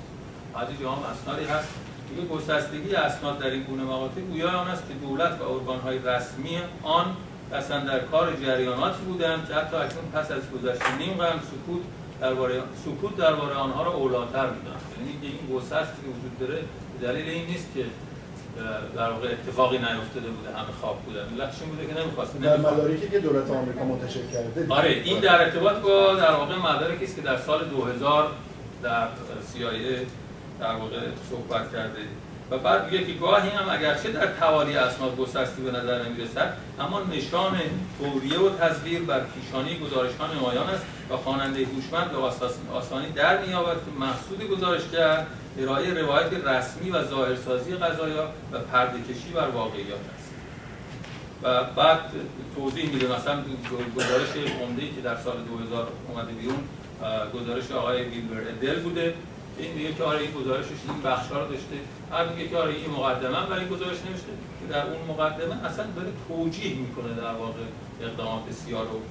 بعضی 0.53 0.73
جاها 0.82 0.95
هم 0.95 1.03
اسنادی 1.03 1.45
هست. 1.45 1.68
میگه 2.12 2.28
گسستگی 2.28 2.96
اسناد 2.96 3.40
در 3.40 3.50
این 3.50 3.64
گونه 3.64 3.84
مقاطع 3.84 4.22
گویا 4.22 4.50
آن 4.50 4.68
است 4.68 4.84
که 4.88 4.94
دولت 4.94 5.42
و 5.42 5.44
ارگانهای 5.44 6.00
رسمی 6.00 6.58
آن 6.84 7.06
اصلا 7.54 7.80
در 7.80 8.00
کار 8.00 8.34
جریاناتی 8.46 9.02
بودند 9.02 9.48
که 9.48 9.54
حتی 9.54 9.76
اکنون 9.76 10.06
پس 10.14 10.32
از 10.32 10.42
گذشت 10.54 10.82
نیم 11.00 11.14
قرن 11.14 11.40
سکوت 11.40 11.82
درباره 12.22 12.62
سکوت 12.86 13.18
درباره 13.18 13.54
آنها 13.54 13.84
را 13.84 13.94
اولاتر 13.94 14.50
می‌دانند. 14.50 14.82
یعنی 14.98 15.20
این 15.22 15.58
گسستی 15.58 16.02
که 16.02 16.08
وجود 16.08 16.40
داره 16.40 16.60
دلیل 17.02 17.30
این 17.30 17.46
نیست 17.46 17.68
که 17.76 17.86
در 18.96 19.10
واقع 19.10 19.28
اتفاقی 19.28 19.78
نیفتاده 19.78 20.30
بوده 20.30 20.50
همه 20.50 20.72
خواب 20.82 20.98
بودن. 21.06 21.26
ملتشون 21.38 21.70
بوده 21.70 21.86
که 21.88 22.02
نمی‌خواست 22.02 22.42
در 22.42 22.58
مدارکی 22.58 23.10
که 23.10 23.20
دولت 23.20 23.52
آمریکا 23.52 23.84
منتشر 23.84 24.20
کرده 24.34 24.74
آره 24.74 24.90
این 24.90 25.20
در 25.20 25.42
ارتباط 25.42 25.76
با 25.76 26.14
در 26.14 26.32
واقع 26.32 26.56
مدارکی 26.56 27.06
است 27.06 27.16
که 27.16 27.22
در 27.22 27.38
سال 27.38 27.66
2000 27.66 28.28
در 28.84 29.08
CIA 29.54 30.06
در 30.62 30.76
واقع 30.76 30.98
صحبت 31.30 31.72
کرده. 31.72 32.00
و 32.52 32.58
بعد 32.58 32.86
میگه 32.86 33.06
که 33.06 33.14
گاهی 33.14 33.50
هم 33.50 33.70
اگرچه 33.70 34.12
در 34.12 34.28
توالی 34.40 34.78
اسناد 34.78 35.18
گسستی 35.18 35.62
به 35.62 35.72
نظر 35.72 36.04
نمی‌رسد 36.04 36.54
اما 36.80 37.02
نشان 37.14 37.60
توریه 38.00 38.40
و 38.40 38.50
تصویر 38.50 39.02
بر 39.02 39.20
پیشانی 39.20 39.80
گزارش 39.80 40.12
ها 40.16 40.34
نمایان 40.34 40.70
است 40.70 40.86
و 41.10 41.18
خواننده 41.18 41.66
هوشمند 41.66 42.12
به 42.12 42.74
آسانی 42.74 43.12
در 43.12 43.42
مییابد 43.42 43.76
که 43.76 43.92
محصول 44.00 44.48
گزارشگر 44.48 45.26
ارائه 45.60 45.94
روایت 45.94 46.34
رسمی 46.34 46.90
و 46.90 47.04
ظاهرسازی 47.04 47.76
قضایا 47.76 48.30
و 48.52 48.60
پرده 48.60 49.00
کشی 49.14 49.30
بر 49.36 49.48
واقعیات 49.48 50.00
است. 50.16 50.32
و 51.44 51.64
بعد 51.64 52.00
توضیح 52.56 52.94
میده 52.94 53.06
مثلا 53.06 53.44
گزارش 53.96 54.30
عمده 54.62 54.82
که 54.82 55.02
در 55.04 55.18
سال 55.18 55.38
2000 55.44 55.88
اومده 56.08 56.32
بیرون 56.32 56.64
گزارش 57.34 57.72
آقای 57.72 58.04
ویلبر 58.04 58.42
ادل 58.42 58.80
بوده. 58.80 59.14
این 59.57 59.73
میگه 59.73 59.94
که 59.94 60.03
آره 60.03 60.19
این 60.19 60.32
گزارشش 60.32 60.80
این 60.88 61.02
بخشا 61.02 61.44
رو 61.44 61.52
داشته. 61.52 61.76
هر 62.11 62.28
میگه 62.28 62.49
که 62.49 62.57
آره 62.57 62.73
این 62.73 62.90
مقدمه 62.98 63.45
برای 63.49 63.68
گزارش 63.68 63.98
نوشته. 64.10 64.34
که 64.60 64.73
در 64.73 64.86
اون 64.86 65.02
مقدمه 65.07 65.65
اصلا 65.65 65.86
داره 65.95 66.10
توجیه 66.28 66.76
می‌کنه 66.76 67.14
در 67.14 67.34
واقع 67.34 67.64
اقدامات 68.02 68.52
سیا 68.52 68.82
رو. 68.82 69.02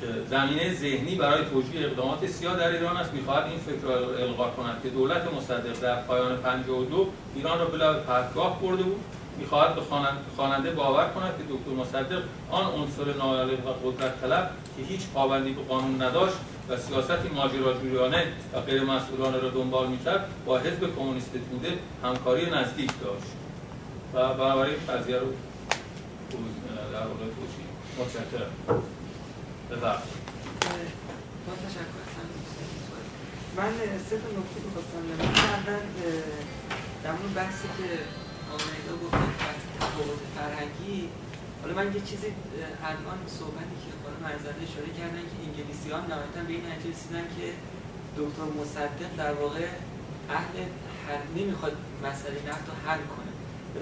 که 0.00 0.06
زمینه 0.30 0.74
ذهنی 0.74 1.14
برای 1.14 1.44
توجیه 1.44 1.86
اقدامات 1.86 2.26
سیا 2.26 2.54
در 2.54 2.68
ایران 2.68 2.96
است. 2.96 3.12
می‌خواهد 3.12 3.46
این 3.46 3.58
فکر 3.58 3.80
را 3.88 3.94
القا 3.94 4.50
کند 4.50 4.80
که 4.82 4.88
دولت 4.88 5.34
مصدق 5.36 5.80
در 5.80 6.02
پایان 6.02 6.36
52 6.36 7.08
ایران 7.34 7.58
را 7.58 7.64
به 7.64 7.92
پرتگاه 7.92 8.60
برده 8.62 8.82
بود. 8.82 9.00
می‌خواهد 9.38 9.74
به 9.74 9.80
خواننده 10.36 10.70
باور 10.70 11.08
کند 11.08 11.32
که 11.38 11.44
دکتر 11.54 11.70
مصدق 11.82 12.22
آن 12.50 12.64
عنصر 12.64 13.18
نایالق 13.18 13.66
و 13.66 13.90
قدرت 13.90 14.20
طلب 14.20 14.50
که 14.76 14.82
هیچ 14.82 15.00
پابندی 15.14 15.52
به 15.52 15.62
قانون 15.62 16.02
نداشت 16.02 16.36
و 16.68 16.76
سیاستی 16.76 17.28
ماجراجویانه 17.28 18.26
و 18.54 18.60
غیر 18.60 18.84
مسئولانه 18.84 19.38
را 19.38 19.50
دنبال 19.50 19.88
می‌کرد 19.88 20.30
با 20.46 20.58
حزب 20.58 20.94
کمونیست 20.96 21.30
بوده 21.30 21.78
همکاری 22.02 22.50
نزدیک 22.50 22.90
داشت. 23.00 23.26
و 24.14 24.34
بنابراین 24.34 24.76
قضیه 24.88 25.18
رو 25.18 25.26
در 26.92 27.06
واقع 27.06 27.24
توجیه 27.36 27.70
متشکرم. 27.98 28.52
بفرمایید. 29.70 30.24
من 33.56 33.70
سه 34.10 34.16
تا 34.16 34.28
نکته 34.38 34.60
می‌خواستم 34.64 35.02
بگم 35.08 35.32
در 37.04 37.12
مورد 37.12 37.34
بحثی 37.34 37.68
که 37.78 37.88
آقای 38.54 38.98
گفتن 39.04 39.28
فرهنگی 40.36 41.08
حالا 41.64 41.76
من 41.80 41.88
یه 41.96 42.02
چیزی 42.10 42.28
الان 42.90 43.18
صحبتی 43.38 43.76
که 43.84 43.90
خانم 44.02 44.20
مرزاده 44.26 44.60
اشاره 44.68 44.90
کردن 44.98 45.24
که 45.30 45.36
انگلیسی 45.46 45.88
ها 45.90 45.98
نهایتا 46.10 46.40
به 46.48 46.52
این 46.56 46.64
نتیجه 46.70 46.90
رسیدن 46.94 47.26
که 47.36 47.46
دکتر 48.18 48.46
مصدق 48.60 49.10
در 49.22 49.32
واقع 49.42 49.64
اهل 50.38 50.54
حل 51.06 51.22
نمی‌خواد 51.38 51.74
مسئله 52.06 52.38
نفت 52.48 52.64
رو 52.68 52.74
حل 52.86 53.02
کنه. 53.12 53.32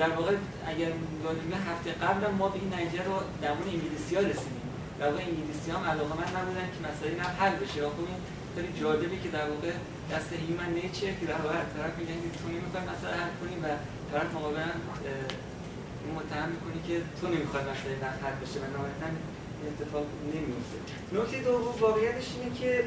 در 0.03 0.11
واقع 0.19 0.35
اگر 0.73 0.91
یادمه 1.25 1.59
هفته 1.69 1.91
قبل 2.05 2.23
ما 2.39 2.49
به 2.53 2.59
این 2.63 2.71
نتیجه 2.75 3.03
رو 3.09 3.17
در 3.43 3.53
انگلیسی 3.75 4.13
ها 4.17 4.23
رسیدیم. 4.33 4.67
در 5.01 5.09
واقع 5.11 5.23
انگلیسی 5.31 5.69
هم 5.75 5.83
علاقه 5.93 6.15
من 6.21 6.29
نبودن 6.39 6.67
که 6.75 6.81
مسئله 6.89 7.13
نفت 7.23 7.35
حل 7.43 7.55
بشه. 7.63 7.79
و 7.87 7.89
خب 7.97 8.07
این 8.11 8.21
خیلی 8.55 8.81
جالبه 8.81 9.17
که 9.23 9.29
در 9.37 9.47
واقع 9.53 9.73
دست 10.13 10.31
هیومن 10.43 10.71
نیچر 10.81 11.13
که 11.21 11.27
در 11.33 11.41
واقع 11.45 11.59
طرف 11.77 11.95
میگن 11.99 12.19
که 12.25 12.31
تو 12.39 12.45
نمی‌خوای 12.55 12.83
مسئله 12.93 13.15
حل 13.23 13.35
کنیم 13.41 13.61
و 13.65 13.69
طرف 14.13 14.29
مقابلا 14.35 14.71
متهم 16.17 16.49
می‌کنی 16.49 16.81
که 16.89 17.03
تو 17.21 17.29
نمی‌خواد 17.29 17.63
مسئله 17.63 17.95
حل 18.25 18.37
بشه 18.43 18.61
و 18.61 18.67
نهایتا 18.75 19.09
اتفاق 19.69 20.07
نمیفته 20.35 20.79
نکته 21.13 21.51
دوم 21.51 21.75
واقعیتش 21.81 22.27
اینه 22.37 22.55
که 22.59 22.85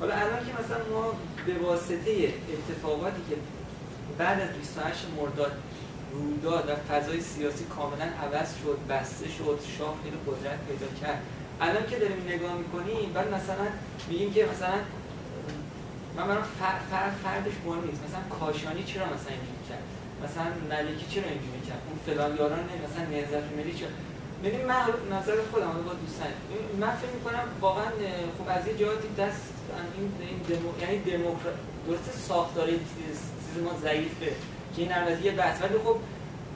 حالا 0.00 0.14
الان 0.14 0.38
که 0.46 0.52
مثلا 0.60 0.84
ما 0.90 1.12
به 1.46 1.54
واسطه 1.66 2.32
اتفاقاتی 2.54 3.22
که 3.30 3.36
بعد 4.18 4.40
از 4.40 4.48
28 4.58 5.06
مرداد 5.16 5.52
رویداد 6.12 6.70
و 6.70 6.74
فضای 6.74 7.20
سیاسی 7.20 7.64
کاملا 7.64 8.04
عوض 8.04 8.48
شد 8.62 8.78
بسته 8.88 9.28
شد 9.28 9.58
شاه 9.78 9.94
خیلی 10.02 10.16
قدرت 10.26 10.58
پیدا 10.68 10.86
کرد. 11.00 11.22
الان 11.60 11.86
که 11.86 11.98
داریم 11.98 12.22
نگاه 12.28 12.54
می‌کنیم 12.54 13.12
بعد 13.12 13.34
مثلا 13.34 13.66
میگیم 14.08 14.32
که 14.32 14.46
مثلا 14.54 14.74
من 16.16 16.28
برام 16.28 16.44
فرد 16.90 17.14
فردش 17.24 17.52
مهم 17.66 17.84
نیست. 17.84 18.02
مثلا 18.08 18.38
کاشانی 18.38 18.84
چرا 18.84 19.04
مثلا 19.04 19.32
اینجوری 19.36 19.64
کرد؟ 19.68 19.82
مثلا 20.24 20.48
ملکی 20.70 21.06
چرا 21.12 21.28
اینجوری 21.34 21.62
کرد؟ 21.68 21.82
اون 21.86 21.98
فلان 22.06 22.36
یاران 22.36 22.64
مثلا 22.86 23.04
نهضت 23.14 23.46
ملی 23.56 23.74
چرا 23.78 23.88
ببین 24.44 24.66
من 24.66 24.82
نظر 25.16 25.36
خودم 25.50 25.72
با 25.86 25.92
دوستان 26.02 26.32
من 26.80 26.96
فکر 26.96 27.14
می‌کنم 27.18 27.44
واقعا 27.60 27.90
خب 28.38 28.46
از 28.48 28.66
یه 28.66 28.74
جهاتی 28.74 29.08
دست 29.18 29.42
این 29.96 30.12
این 30.28 30.38
دمو 30.48 30.70
یعنی 30.82 30.98
دموکرات 30.98 31.58
درست 31.86 32.18
ساختار 32.28 32.66
چیز 32.66 33.18
ما 33.64 33.72
ضعیفه 33.82 34.32
که 34.76 34.82
این 34.82 34.92
البته 34.92 35.24
یه 35.24 35.32
بحث. 35.32 35.62
ولی 35.62 35.78
خب 35.84 35.96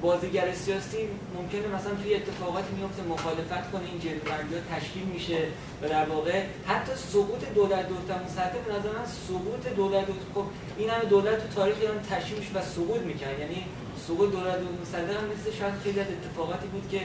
بازیگر 0.03 0.55
سیاسی 0.55 1.09
ممکنه 1.37 1.67
مثلا 1.77 1.95
توی 2.03 2.15
اتفاقاتی 2.15 2.75
میفته 2.75 3.03
مخالفت 3.03 3.71
کنه 3.73 3.83
این 3.91 4.01
جلوبندی 4.01 4.55
ها 4.55 4.61
تشکیل 4.77 5.03
میشه. 5.03 5.39
و 5.83 5.89
در 5.89 6.05
واقع 6.05 6.45
حتی 6.67 6.93
سقوط 7.13 7.45
دولت 7.55 7.89
دولت 7.89 8.23
مصدق 8.25 8.65
به 8.67 8.73
نظر 8.73 8.89
من 8.99 9.07
سقوط 9.29 9.75
دولت 9.77 10.07
دولت 10.07 10.21
خب 10.35 10.45
این 10.79 10.91
همه 10.91 11.05
دولت 11.05 11.39
تو 11.43 11.55
تاریخ 11.55 11.77
ایران 11.81 12.01
تشکیل 12.11 12.39
و 12.55 12.63
سقوط 12.63 13.01
می‌کنه 13.01 13.41
یعنی 13.41 13.65
سقوط 14.07 14.31
دولت 14.33 14.59
دولت 14.59 14.81
مصدق 14.83 15.17
هم 15.17 15.25
مثل 15.25 15.59
شاید 15.59 15.75
خیلی 15.85 16.01
از 16.01 16.07
اتفاقاتی 16.07 16.67
بود 16.67 16.89
که 16.91 17.01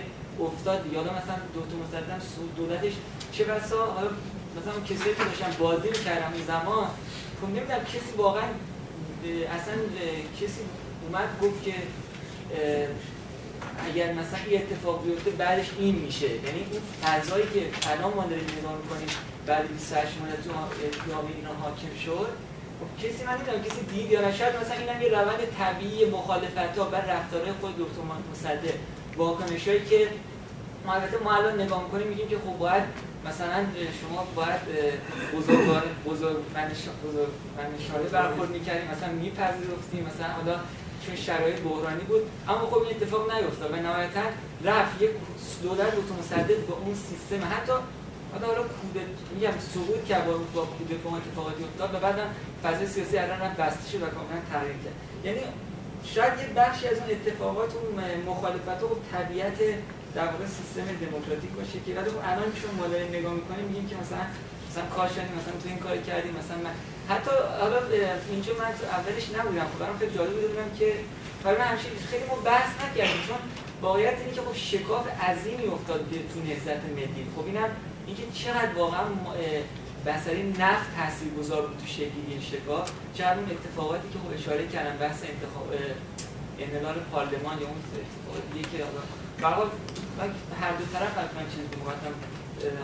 افتاد. 0.45 0.93
یالا 0.93 1.11
مثلا 1.19 1.38
دکتر 1.55 1.76
مصدق 1.84 2.22
دولتش 2.57 2.93
چه 3.31 3.43
بسا؟ 3.43 3.84
مثلا 4.57 4.80
کسایی 4.89 5.15
که 5.15 5.23
داشتن 5.23 5.51
بازی 5.59 5.89
می‌کردن 5.89 6.34
اون 6.34 6.45
زمان 6.47 6.88
خب 7.41 7.47
نمی‌دونم 7.47 7.84
کسی 7.84 8.11
واقعا 8.18 8.43
اصلا 9.57 9.76
کسی 10.41 10.61
اومد 11.07 11.30
گفت 11.41 11.63
که 11.63 11.73
اگر 13.88 14.14
مثلا 14.14 14.40
یه 14.52 14.60
اتفاق 14.60 15.06
بیفته 15.06 15.32
بعدش 15.32 15.65
این 15.80 15.95
میشه 15.95 16.30
یعنی 16.30 16.65
اون 16.72 16.82
فضایی 17.03 17.44
که 17.44 17.90
الان 17.91 18.14
ما 18.14 18.23
داریم 18.23 18.45
نگاه 18.60 18.76
می‌کنیم 18.84 19.07
بعد 19.45 19.68
28 19.73 20.11
ماه 20.19 20.32
تو 20.32 21.11
جامعه 21.11 21.36
اینا 21.36 21.53
حاکم 21.61 21.95
شد 22.06 22.30
خب 22.80 23.07
کسی 23.07 23.23
من 23.23 23.38
کسی 23.38 23.82
دید 23.94 24.11
یا 24.11 24.32
شاید 24.32 24.56
مثلا 24.56 24.76
اینم 24.76 25.02
یه 25.02 25.10
روند 25.10 25.40
طبیعی 25.60 26.06
مخالفت 26.06 26.78
ها 26.78 26.84
بر 26.84 27.02
رفتارهای 27.02 27.52
خود 27.61 27.78
دکتر 27.78 28.02
مصدق 28.32 28.73
واکنش 29.18 29.68
هایی 29.68 29.86
که 29.86 30.07
ما 30.86 30.94
البته 30.94 31.18
ما 31.18 31.36
الان 31.36 31.61
نگاه 31.61 31.84
می‌کنیم 31.84 32.07
میگیم 32.07 32.28
که 32.28 32.38
خب 32.38 32.57
باید 32.57 32.84
مثلا 33.26 33.65
شما 34.02 34.28
باید 34.36 34.61
بزرگان 35.36 35.84
بزرگ 36.06 36.38
منشاله 37.57 38.10
برخورد 38.11 38.49
می‌کردیم 38.49 38.91
مثلا 38.91 39.11
میپذیرفتیم 39.11 40.10
مثلا 40.10 40.28
حالا 40.28 40.60
چون 41.06 41.15
شرایط 41.15 41.60
بحرانی 41.60 42.03
بود. 42.03 42.23
اما 42.48 42.60
خب 42.72 42.82
این 42.84 42.95
اتفاق 42.95 43.34
نیفتاد. 43.34 43.72
و 43.73 43.76
نهایتا 43.76 44.22
رفت 44.64 45.02
یک 45.02 45.10
دولت 45.64 45.95
دو 45.95 46.14
مصدق 46.19 46.65
با 46.69 46.76
اون 46.76 46.95
سیستم. 46.95 47.48
حتی 47.56 47.73
حالا 48.34 48.48
حالا 48.48 48.64
کوده 48.64 49.02
میگم 49.36 49.53
سقوط 49.73 50.06
کرد 50.06 50.26
با 50.26 50.34
با 50.56 50.65
کوده 50.65 50.95
اون 51.03 51.15
اتفاقاتی 51.18 51.64
افتاد 51.64 51.95
و 51.95 51.99
بعدم 51.99 52.30
فضای 52.64 52.88
سیاسی 52.88 53.18
الان 53.18 53.40
هم 53.40 53.53
بسته 53.53 53.90
شد 53.91 54.02
و 54.03 54.06
کاملا 54.06 54.40
تغییر 54.52 54.78
کرد. 54.84 54.98
یعنی 55.26 55.41
شاید 56.03 56.34
یه 56.40 56.48
بخشی 56.56 56.88
از 56.88 56.98
اون 56.98 57.10
اتفاقات 57.11 57.72
اون 57.76 57.98
مخالفت 58.32 58.84
و 58.84 58.88
طبیعت 59.11 59.60
در 60.15 60.26
واقع 60.26 60.45
سیستم 60.57 60.88
دموکراتیک 61.06 61.52
باشه 61.60 61.78
که 61.86 61.91
ولی 61.95 62.10
خب 62.10 62.22
الان 62.32 62.49
چون 62.60 62.91
داریم 62.91 63.10
نگاه 63.18 63.34
می‌کنیم 63.34 63.65
میگیم 63.65 63.88
که 63.90 63.95
مثلا 63.95 64.26
مثلا 64.72 64.85
کاشانی 64.85 65.31
مثلا 65.39 65.53
تو 65.64 65.68
این 65.69 65.77
کار 65.77 65.98
کردیم 65.98 66.34
مثلا 66.41 66.57
من 66.57 66.76
حتی 67.10 67.31
حالا 67.61 67.80
اینجا 68.31 68.53
من 68.53 68.72
تو 68.80 68.85
اولش 68.98 69.26
نبودم. 69.38 69.68
خب 69.72 69.80
برام 69.80 69.98
خیلی 69.99 70.15
جالب 70.18 70.34
بودم 70.48 70.72
که 70.80 70.89
برای 71.43 71.57
من 71.57 71.65
همیشه 71.65 71.88
خیلی 72.11 72.26
ما 72.30 72.35
بحث 72.35 72.72
نکردیم 72.84 73.22
چون 73.27 73.39
واقعیت 73.81 74.18
اینه 74.19 74.31
که 74.31 74.41
خب 74.41 74.56
شکاف 74.56 75.06
عظیمی 75.30 75.65
افتاد 75.65 75.99
تو 76.34 76.39
نهضت 76.39 76.81
ملی. 76.95 77.23
خب 77.35 77.45
اینم 77.45 77.69
اینکه 78.07 78.23
چقدر 78.34 78.73
واقعا 78.76 79.03
بسری 80.06 80.43
نفت 80.60 80.88
تاثیرگذار 80.98 81.61
بود 81.61 81.77
تو 81.77 81.88
شکل 81.88 82.18
این 82.27 82.41
شکاف. 82.41 82.91
چقدر 83.18 83.38
اون 83.39 83.49
اتفاقاتی 83.52 84.07
که 84.14 84.19
خب 84.23 84.34
اشاره 84.39 84.68
کردم 84.68 84.98
بحث 84.98 85.19
انتخاب 85.34 85.68
انحلال 86.60 86.95
پارلمان 87.11 87.56
یا 87.61 87.68
اون 87.68 87.80
اتفاقات 88.03 88.43
دیگه 88.53 88.68
که 88.72 88.84
حالا 89.41 89.65
هر 90.61 90.72
دو 90.80 90.85
طرف 90.93 91.14
حتما 91.22 91.41
چیزی 91.52 91.68
مقدم 91.81 92.15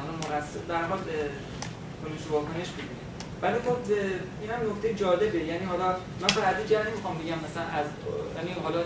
حالا 0.01 0.13
مقصد 0.17 0.67
در 0.67 0.83
حال 2.07 2.17
کنش 2.17 2.31
واکنش 2.31 2.69
بگیریم. 2.77 3.07
ولی 3.41 3.57
خب 3.65 3.77
اینم 4.41 4.59
نکته 4.69 4.93
جالبه. 4.93 5.39
یعنی 5.51 5.65
حالا 5.65 5.87
من 6.21 6.27
فقط 6.27 6.67
جا 6.69 6.83
نمی‌خوام 6.83 7.15
بگم 7.17 7.39
مثلا 7.47 7.65
از 7.79 7.87
یعنی 8.37 8.51
حالا 8.63 8.81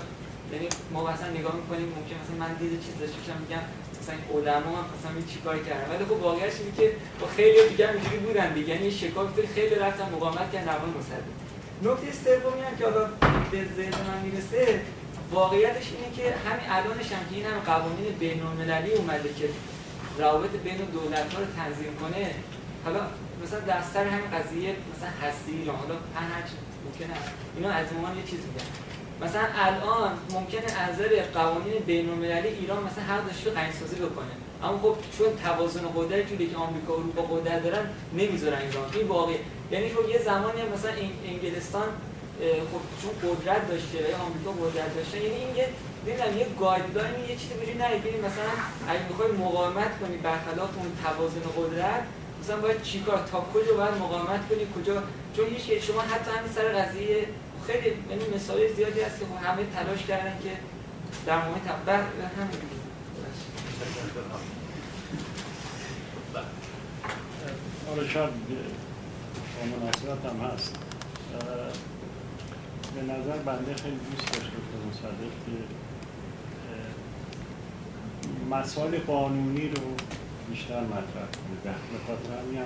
یعنی 0.54 0.68
ما 0.94 1.02
مثلا 1.12 1.30
نگاه 1.40 1.56
می‌کنیم 1.56 1.88
ممکن 1.98 2.16
مثلا 2.22 2.38
من 2.44 2.54
دیده 2.54 2.76
چیز 2.86 2.96
داشته 3.00 3.34
میگم 3.44 3.64
مثلا 4.00 4.16
این 4.16 4.26
علما 4.36 4.72
هم 4.80 4.86
مثلا 4.94 5.12
این 5.18 5.28
چیکار 5.34 5.58
کردن. 5.68 5.88
ولی 5.94 6.06
خب 6.10 6.18
واقعیش 6.28 6.56
اینه 6.60 6.74
که 6.78 6.88
با 7.20 7.28
خیلی 7.38 7.70
دیگه 7.70 7.90
اینجوری 7.92 8.18
بودن 8.18 8.54
دیگه. 8.54 8.70
یعنی 8.74 8.92
شکاف 8.92 9.28
خیلی 9.56 9.76
رفتن 9.76 10.08
مقاومت 10.16 10.48
کردن 10.54 10.76
مورد 10.80 10.94
مصدق. 11.00 11.26
نکته 11.88 12.12
سومی 12.24 12.62
هم 12.68 12.76
که 12.78 12.84
حالا 12.88 13.04
به 13.52 13.60
ذهن 13.78 13.96
من 14.10 14.20
می‌رسه 14.28 14.82
واقعیتش 15.32 15.88
اینه 15.92 16.10
که 16.18 16.26
همین 16.46 16.68
الانش 16.78 17.12
هم 17.12 17.24
که 17.30 17.36
این 17.36 17.46
هم 17.46 17.60
قوانین 17.72 18.06
بین 18.20 18.40
المللی 18.44 18.92
اومده 18.94 19.30
که 19.40 19.50
روابط 20.18 20.50
بین 20.50 20.78
دولت 20.78 21.34
ها 21.34 21.40
رو 21.40 21.46
تنظیم 21.60 21.94
کنه 22.02 22.24
حالا 22.86 23.00
مثلا 23.44 23.60
در 23.60 23.82
سر 23.94 24.06
همین 24.08 24.32
قضیه 24.32 24.76
مثلا 24.96 25.10
هستی 25.30 25.52
ایران 25.52 25.76
حالا 25.76 25.94
هر 25.94 26.44
ممکنه. 26.86 27.16
اینا 27.56 27.70
از 27.70 27.86
عنوان 27.96 28.18
یه 28.18 28.24
چیز 28.24 28.40
میگن. 28.40 28.70
مثلا 29.22 29.42
الان 29.56 30.12
ممکنه 30.32 30.80
از 30.80 30.94
نظر 30.94 31.22
قوانین 31.34 31.80
بین 31.88 32.10
المللی 32.10 32.48
ایران 32.48 32.84
مثلا 32.84 33.04
حق 33.04 33.26
داشته 33.28 33.72
سازی 33.80 33.96
بکنه. 33.96 34.34
اما 34.64 34.78
خب 34.78 34.96
چون 35.18 35.28
توازن 35.46 35.82
قدرتی 35.96 36.38
که 36.38 36.58
آمریکا 36.58 36.94
و 36.94 37.00
اروپا 37.00 37.22
قدرت 37.22 37.64
دارن 37.64 37.86
نمی‌ذارن 38.14 38.58
ایران. 38.58 38.86
این 38.94 39.08
واقعی 39.08 39.38
یعنی 39.72 39.90
خب 39.90 40.10
یه 40.10 40.20
زمانی 40.20 40.62
مثلا 40.74 40.92
انگلستان 41.26 41.88
خب 42.72 42.84
چون 43.02 43.14
قدرت 43.30 43.68
داشته 43.68 43.98
و 43.98 44.22
آمریکا 44.28 44.52
قدرت 44.52 44.96
داشته 44.96 45.18
یعنی 45.24 45.36
این 45.36 45.56
یه 45.56 45.68
نمی‌دونم 46.08 46.38
یه 46.38 46.48
گایدلاین 46.60 47.20
یه 47.30 47.36
چیزی 47.36 47.54
وجود 47.54 47.82
نداره 47.82 48.18
مثلا 48.28 48.54
اگه 48.88 49.08
می‌خوای 49.10 49.32
مقاومت 49.32 50.00
کنی 50.00 50.18
برخلاف 50.18 50.70
اون 50.78 50.92
توازن 51.04 51.42
قدرت 51.58 52.04
مثلا 52.42 52.58
باید 52.58 52.84
چیکار؟ 52.84 53.28
تا 53.32 53.40
کجا 53.54 53.74
باید 53.74 53.94
مقاومت 53.94 54.50
کنی؟ 54.50 54.68
کجا؟ 54.76 55.04
چون 55.36 55.46
هیچ 55.46 55.84
شما 55.88 56.02
حتی 56.02 56.32
همین 56.32 56.52
سر 56.52 56.68
قضیه 56.68 57.28
خیلی 57.68 57.88
یعنی 57.88 58.36
مثال 58.36 58.74
زیادی 58.76 59.02
هست 59.02 59.20
که 59.20 59.26
خب 59.26 59.46
همه 59.46 59.66
تلاش 59.76 60.06
کردن 60.06 60.38
که 60.44 60.50
در 61.26 61.48
مورد 61.48 61.62
تبع 61.62 61.94
همین. 61.94 62.62
آره 67.92 68.08
شاید 68.08 68.30
با 68.30 69.78
مناسبت 69.78 70.26
هم 70.26 70.40
هست. 70.40 70.76
به 72.96 73.02
نظر 73.02 73.38
بنده 73.38 73.74
خیلی 73.74 73.96
دوست 74.12 74.34
داشت 74.34 74.46
دکتر 74.46 74.80
مصدق 74.90 75.32
که 75.46 75.52
مسائل 78.52 79.00
قانونی 79.00 79.70
رو 79.70 79.82
بیشتر 80.52 80.82
مطرح 80.82 81.28
کنه. 81.34 81.58
به 81.64 82.00
خاطر 82.08 82.42
همین 82.42 82.62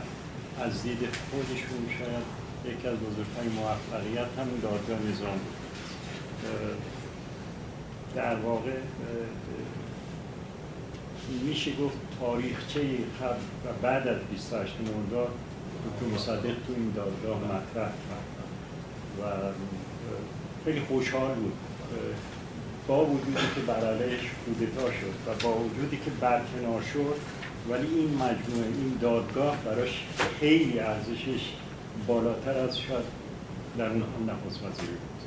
از 0.59 0.83
دید 0.83 0.99
خودشون 1.31 1.81
شاید 1.99 2.25
یکی 2.65 2.87
از 2.87 2.97
بزرگترین 2.97 3.51
موفقیت 3.51 4.27
همون 4.39 4.59
دادگاه 4.61 4.99
نظام 5.11 5.39
در 8.15 8.35
واقع 8.35 8.71
میشه 11.43 11.71
گفت 11.75 11.97
تاریخچه 12.19 12.81
قبل 13.21 13.41
و 13.65 13.73
بعد 13.81 14.07
از 14.07 14.17
28 14.31 14.73
مرداد 14.79 15.31
دکتر 15.85 16.15
مصدق 16.15 16.55
تو 16.67 16.73
این 16.77 16.91
دادگاه 16.95 17.37
مطرح 17.37 17.91
و 19.21 19.23
خیلی 20.65 20.79
خوشحال 20.79 21.35
بود. 21.35 21.53
با 22.87 23.05
وجودی 23.05 23.47
که 23.55 23.61
بر 23.61 23.97
کودتا 24.45 24.91
شد 24.91 25.13
و 25.27 25.43
با 25.43 25.57
وجودی 25.57 25.97
که 25.97 26.11
برکنار 26.21 26.81
شد 26.93 27.15
ولی 27.69 27.87
این 27.87 28.13
مجموعه 28.13 28.67
این 28.79 28.97
دادگاه 29.01 29.55
براش 29.57 30.03
خیلی 30.39 30.79
ارزشش 30.79 31.43
بالاتر 32.07 32.57
از 32.57 32.79
شاید 32.79 33.05
در 33.77 33.89
نخست 34.29 34.59
وزیری 34.63 34.97
بود. 35.01 35.19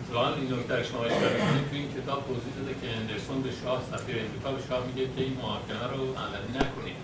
اتفاقا 0.00 0.34
این 0.34 0.52
نکته 0.52 0.82
شما 0.90 1.04
اشاره 1.04 1.38
تو 1.70 1.74
این 1.80 1.88
کتاب 1.96 2.20
توضیح 2.28 2.54
داده 2.58 2.74
که 2.80 2.88
اندرسون 2.98 3.42
به 3.42 3.50
شاه 3.62 3.78
سفیر 3.92 4.16
امریکا 4.26 4.48
به 4.56 4.62
شاه 4.68 4.80
میگه 4.86 5.04
که 5.14 5.20
این 5.26 5.36
محاکمه 5.42 5.86
رو 5.92 6.02
علنی 6.24 6.52
نکنید. 6.60 7.00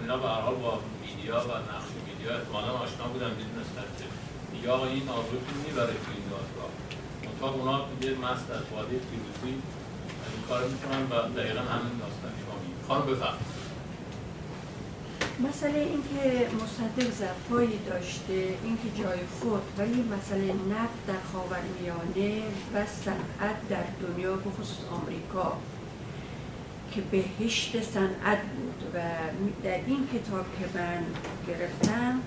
اینا 0.00 0.16
به 0.22 0.28
هر 0.34 0.40
حال 0.46 0.54
با 0.54 0.72
میدیا 1.04 1.38
و 1.48 1.52
نقش 1.70 1.90
میدیا 2.08 2.30
احتمالا 2.36 2.72
آشنا 2.84 3.06
بودن 3.12 3.30
می‌دونستن 3.40 3.86
که 3.98 4.06
یا 4.64 4.74
آقا 4.74 4.86
این 4.86 5.08
آبروتون 5.18 5.56
می‌بره 5.66 5.94
تو 6.04 6.10
این 6.16 6.26
دادگاه. 6.34 6.70
منتها 7.24 7.48
اونا 7.56 7.76
یه 8.02 8.10
مست 8.24 8.48
از 8.56 8.64
واده 8.72 8.96
پیروزی 9.08 9.52
این 10.32 10.42
کار 10.48 10.60
می‌کنن 10.72 11.02
و 11.10 11.14
دقیقا 11.38 11.64
همین 11.74 11.94
داستان 12.02 12.32
شما 12.42 12.54
میگه 12.62 12.78
خانم 12.88 13.06
بفرم 13.12 13.38
مسئله 15.40 15.78
اینکه 15.78 16.48
مصدق 16.54 17.10
ظرفایی 17.18 17.78
داشته 17.86 18.32
اینکه 18.64 19.02
جای 19.02 19.18
خود 19.40 19.62
ولی 19.78 20.02
مسئله 20.02 20.52
نفت 20.52 21.06
در 21.06 21.14
خاورمیانه 21.32 22.42
و 22.74 22.86
صنعت 22.86 23.68
در 23.68 23.84
دنیا 24.06 24.36
بخصوص 24.36 24.84
آمریکا 24.90 25.56
که 26.92 27.00
بهشت 27.00 27.82
صنعت 27.82 28.38
بود 28.38 28.82
و 28.94 28.98
در 29.64 29.80
این 29.86 30.08
کتاب 30.14 30.44
که 30.60 30.78
من 30.78 31.04
گرفتم 31.48 32.20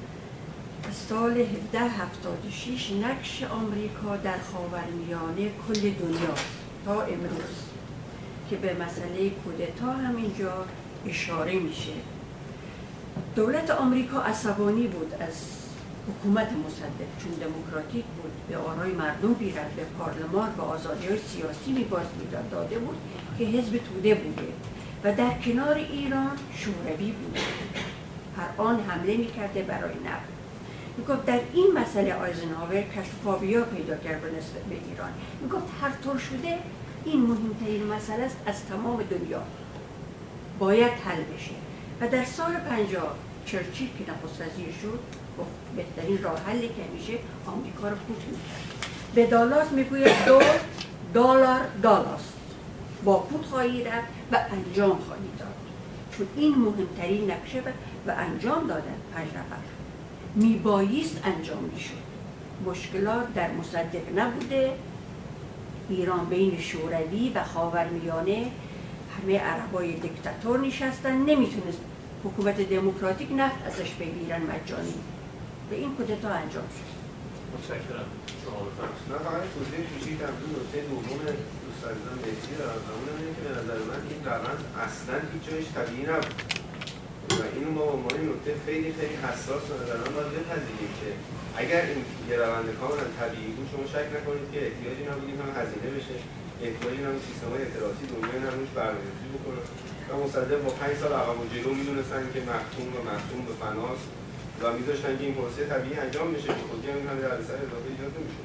سال 1.10 1.38
1776 1.38 2.92
نقش 2.92 3.44
آمریکا 3.44 4.18
در 4.18 4.38
خاورمیانه 4.40 5.52
کل 5.68 5.80
دنیا 5.82 6.34
تا 6.86 7.02
امروز 7.02 7.56
که 8.50 8.56
به 8.56 8.74
مسئله 8.74 9.30
کودتا 9.30 9.92
همینجا 9.92 10.66
اشاره 11.08 11.60
میشه. 11.60 11.94
دولت 13.36 13.72
آمریکا 13.72 14.22
عصبانی 14.22 14.88
بود 14.88 15.14
از 15.20 15.34
حکومت 16.08 16.48
مصدق 16.52 17.10
چون 17.24 17.32
دموکراتیک 17.32 18.06
بود 18.06 18.32
به 18.50 18.58
آرای 18.58 18.92
مردم 18.92 19.34
بیرد 19.34 19.76
به 19.76 19.84
پارلمان 19.84 20.50
و 20.58 20.62
آزادی 20.62 21.08
های 21.08 21.18
سیاسی 21.18 21.72
میباز 21.72 22.06
می‌داد. 22.20 22.50
داده 22.50 22.80
بود 22.80 22.98
که 23.38 23.46
حزب 23.46 23.78
توده 23.78 24.16
بوده 24.16 24.48
و 25.04 25.16
در 25.16 25.34
کنار 25.46 25.76
ایران 25.76 26.38
شوروی 26.56 27.12
بود. 27.12 27.38
هر 28.38 28.50
آن 28.58 28.80
حمله 28.80 29.18
می‌کرده 29.18 29.62
برای 29.62 29.94
نفت 29.94 30.32
می‌گفت 30.98 31.26
در 31.26 31.40
این 31.54 31.68
مسئله 31.76 32.14
آیزنهاور 32.14 32.82
کشفابیا 32.82 33.64
پیدا 33.64 33.96
کرد 33.96 34.22
به 34.70 34.76
ایران. 34.90 35.10
می‌گفت 35.42 35.68
هر 35.82 35.92
طور 36.04 36.18
شده 36.18 36.58
این 37.06 37.22
مهمترین 37.22 37.84
مسئله 37.84 38.24
است 38.24 38.38
از 38.46 38.66
تمام 38.66 39.04
دنیا. 39.04 39.44
باید 40.60 40.92
حل 40.92 41.22
بشه. 41.36 41.71
و 42.02 42.08
در 42.08 42.26
سال 42.26 42.54
50 42.54 43.16
چرچیل 43.46 43.90
که 43.98 44.12
نخست 44.12 44.42
وزیر 44.42 44.74
شد 44.82 45.00
بهترین 45.76 46.24
راه 46.24 46.40
حلی 46.48 46.68
که 46.68 46.84
میشه 46.94 47.14
آمریکا 47.46 47.90
رو 47.90 47.96
پوت 47.96 48.18
می‌کرد. 48.18 48.86
به 49.16 49.26
دالاس 49.26 49.72
می‌گوید 49.72 50.26
دو 50.26 50.42
دلار 51.14 51.62
دالاست 51.84 52.34
با 53.06 53.20
پوت 53.20 53.46
خواهی 53.46 53.84
رفت 53.84 54.08
و 54.32 54.38
انجام 54.52 54.98
خواهی 55.08 55.30
داد. 55.40 55.56
چون 56.18 56.28
این 56.36 56.56
مهمترین 56.56 57.32
نقشه 57.32 57.64
و 58.08 58.12
انجام 58.18 58.68
دادن 58.68 58.96
پنج 59.16 59.28
نفر. 59.28 59.62
میباییست 60.36 61.22
انجام 61.24 61.64
می‌شد. 61.64 62.02
مشکلات 62.66 63.34
در 63.34 63.52
مصدق 63.52 64.20
نبوده. 64.20 64.74
ایران 65.90 66.26
بین 66.26 66.60
شوروی 66.60 67.32
و 67.36 67.44
خاورمیانه 67.44 68.52
همه 69.18 69.40
عربای 69.40 69.94
دیکتاتور 69.94 70.60
نشستن. 70.60 71.18
نمی‌تونست 71.18 71.80
حکومت 72.26 72.58
دموکراتیک 72.76 73.30
نفت 73.42 73.60
ازش 73.70 73.92
بگیرن 74.00 74.42
مجانی 74.52 74.98
به 75.70 75.76
این 75.76 75.92
کودتا 75.96 76.30
انجام 76.44 76.68
شد. 76.76 76.90
متشکرم. 77.54 78.10
شما 78.44 78.60
بفرمایید. 78.68 79.06
من 79.12 79.22
فقط 79.28 79.44
توضیح 79.56 79.82
کوچیک 79.90 80.16
در 80.24 80.32
نکته 80.54 80.80
دوم 80.90 81.20
دوست 81.64 81.82
عزیزم 81.90 82.16
مهدی 82.24 82.54
دارم 82.60 82.82
اینه 83.20 83.32
که 83.36 83.42
به 83.48 83.52
نظر 83.60 83.80
من 83.90 84.02
این 84.12 84.22
روند 84.30 84.62
اصلا 84.86 85.16
هیچ 85.32 85.44
جایش 85.48 85.68
طبیعی 85.78 86.06
نبود. 86.12 86.36
و 87.40 87.44
اینو 87.56 87.72
ما 87.78 87.84
به 87.90 87.94
عنوان 87.98 88.18
نکته 88.30 88.52
خیلی 88.66 88.90
خیلی 89.00 89.16
حساس 89.26 89.64
به 89.70 89.76
نظر 89.82 89.98
من 90.04 90.12
باید 90.16 90.32
بپذیریم 90.36 90.92
که 91.00 91.10
اگر 91.62 91.82
این 91.92 92.02
یه 92.30 92.36
روند 92.44 92.68
کاملا 92.80 93.06
طبیعی 93.20 93.52
بود 93.56 93.68
شما 93.72 93.86
شک 93.94 94.08
نکنید 94.16 94.48
که 94.54 94.60
احتیاجی 94.68 95.04
نبود 95.10 95.26
این 95.30 95.38
همه 95.42 95.54
هزینه 95.62 95.90
بشه 95.98 96.16
احتیاجی 96.66 97.02
نبود 97.06 97.22
سیستم 97.30 97.50
های 97.54 97.62
اطلاعاتی 97.68 98.04
دنیا 98.14 98.38
نبودش 98.46 98.72
برنامه‌ریزی 98.78 99.28
بکنه. 99.36 99.62
و 100.12 100.24
مصدق 100.24 100.60
با 100.66 100.72
پنج 100.82 100.94
سال 101.02 101.14
عقب 101.22 101.38
و 101.42 101.46
جلو 101.54 101.74
می‌دونستن 101.80 102.24
که 102.34 102.40
مختوم 102.52 102.88
و 102.96 103.00
مختوم 103.10 103.42
به 103.48 103.54
فناست 103.62 104.08
و 104.62 104.64
میذاشتن 104.78 105.18
که 105.18 105.24
این 105.24 105.36
پروسه 105.40 105.62
طبیعی 105.74 105.96
انجام 106.06 106.28
میشه 106.36 106.48
که 106.48 106.66
خودی 106.70 106.88
هم 106.92 106.98
این 106.98 107.08
همه 107.12 107.22
سر 107.50 107.60
اضافه 107.66 107.88
ایجاد 107.94 108.14
نمیشه. 108.18 108.44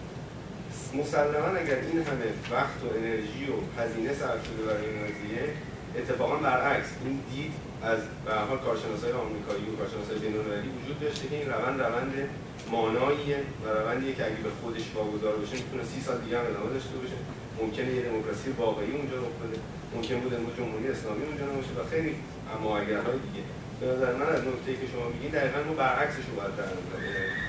مسلما 1.00 1.50
اگر 1.62 1.78
این 1.88 1.98
همه 2.08 2.28
وقت 2.56 2.78
و 2.84 2.88
انرژی 2.98 3.42
و 3.52 3.56
هزینه 3.80 4.12
صرف 4.20 4.40
شده 4.48 4.62
برای 4.68 4.84
این 4.88 4.98
قضیه 5.06 5.42
اتفاقا 5.98 6.36
برعکس 6.36 6.90
این 7.04 7.20
دید 7.30 7.52
از 7.92 8.00
به 8.24 8.34
حال 8.48 8.58
کارشناسای 8.66 9.12
آمریکایی 9.22 9.66
و 9.70 9.76
کارشناسای 9.80 10.18
بین‌المللی 10.24 10.70
وجود 10.78 10.98
داشته 11.00 11.24
که 11.28 11.36
این 11.40 11.48
روند 11.54 11.80
روند 11.86 12.14
ماناییه 12.74 13.40
و 13.62 13.64
روندیه 13.78 14.12
که 14.16 14.22
اگه 14.28 14.40
به 14.46 14.52
خودش 14.60 14.84
واگذار 14.94 15.34
بشه 15.36 15.56
می‌تونه 15.62 15.84
سی 15.90 16.00
سال 16.06 16.18
دیگه 16.24 16.34
هم 16.38 16.46
ادامه 16.50 16.70
داشته 16.76 16.94
باشه. 17.02 17.18
ممکنه 17.60 17.88
یه 17.96 18.02
دموکراسی 18.08 18.50
واقعی 18.50 18.92
اونجا 18.98 19.16
رخ 19.24 19.36
بده. 19.42 19.58
ممکن 19.94 20.20
بود 20.20 20.34
امروز 20.34 20.56
جمهوری 20.56 20.88
اسلامی 20.88 21.24
اونجا 21.24 21.44
نباشه 21.44 21.72
و 21.80 21.82
خیلی 21.90 22.12
های 22.62 22.86
دیگه. 23.26 23.44
به 23.80 23.86
نظر 23.92 24.12
من 24.20 24.28
از 24.36 24.42
نکته 24.48 24.72
که 24.80 24.86
شما 24.92 25.04
میگین 25.08 25.30
دقیقا 25.30 25.58
ما 25.68 25.74
برعکسش 25.82 26.26
رو 26.30 26.34
باید 26.38 26.54
در 26.60 26.70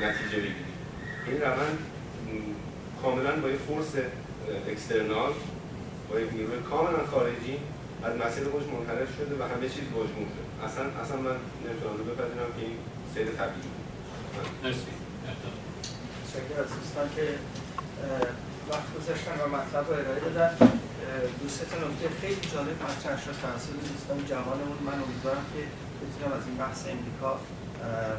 نتیجه 0.06 0.38
بگیریم. 0.46 0.78
این 1.28 1.42
روند 1.42 1.78
کاملا 3.02 3.32
با 3.44 3.50
یه 3.50 3.60
فورس 3.68 3.92
اکسترنال 4.72 5.34
با 6.10 6.20
یک 6.20 6.30
نیروی 6.34 6.60
کاملا 6.70 7.02
خارجی 7.12 7.56
از 8.04 8.14
مسیر 8.22 8.44
خودش 8.52 8.68
منحرف 8.76 9.10
شده 9.18 9.34
و 9.40 9.44
همه 9.54 9.70
چیز 9.76 9.86
مجموع 9.98 10.28
شده 10.34 10.66
اصلا 10.68 10.84
اصلا 11.02 11.18
من 11.28 11.38
نمی‌تونم 11.66 11.98
بپذیرم 12.10 12.52
که 12.58 12.62
این 12.66 12.78
سیر 13.14 13.28
طبیعی. 13.40 13.72
مرسی. 14.64 14.94
شکر 16.34 16.62
از 16.62 16.68
دوستان 16.76 17.08
که 17.16 17.26
وقت 18.72 18.90
گذاشتن 18.98 19.36
و 19.44 19.46
مطلب 19.58 19.84
رو 19.88 19.94
ارائه 20.02 20.20
دادن. 20.20 20.54
دو 21.40 21.48
سه 21.50 21.64
نکته 21.64 22.08
خیلی 22.22 22.42
جالب 22.54 22.78
مطرح 22.88 23.18
شد 23.26 23.36
توسط 23.44 23.76
دوستان 23.92 24.20
جوانمون 24.32 24.80
من 24.88 24.98
امیدوارم 25.06 25.46
که 25.54 25.62
بتونم 26.02 26.32
از 26.38 26.44
این 26.48 26.58
بحث 26.64 26.80
امریکا 26.96 27.32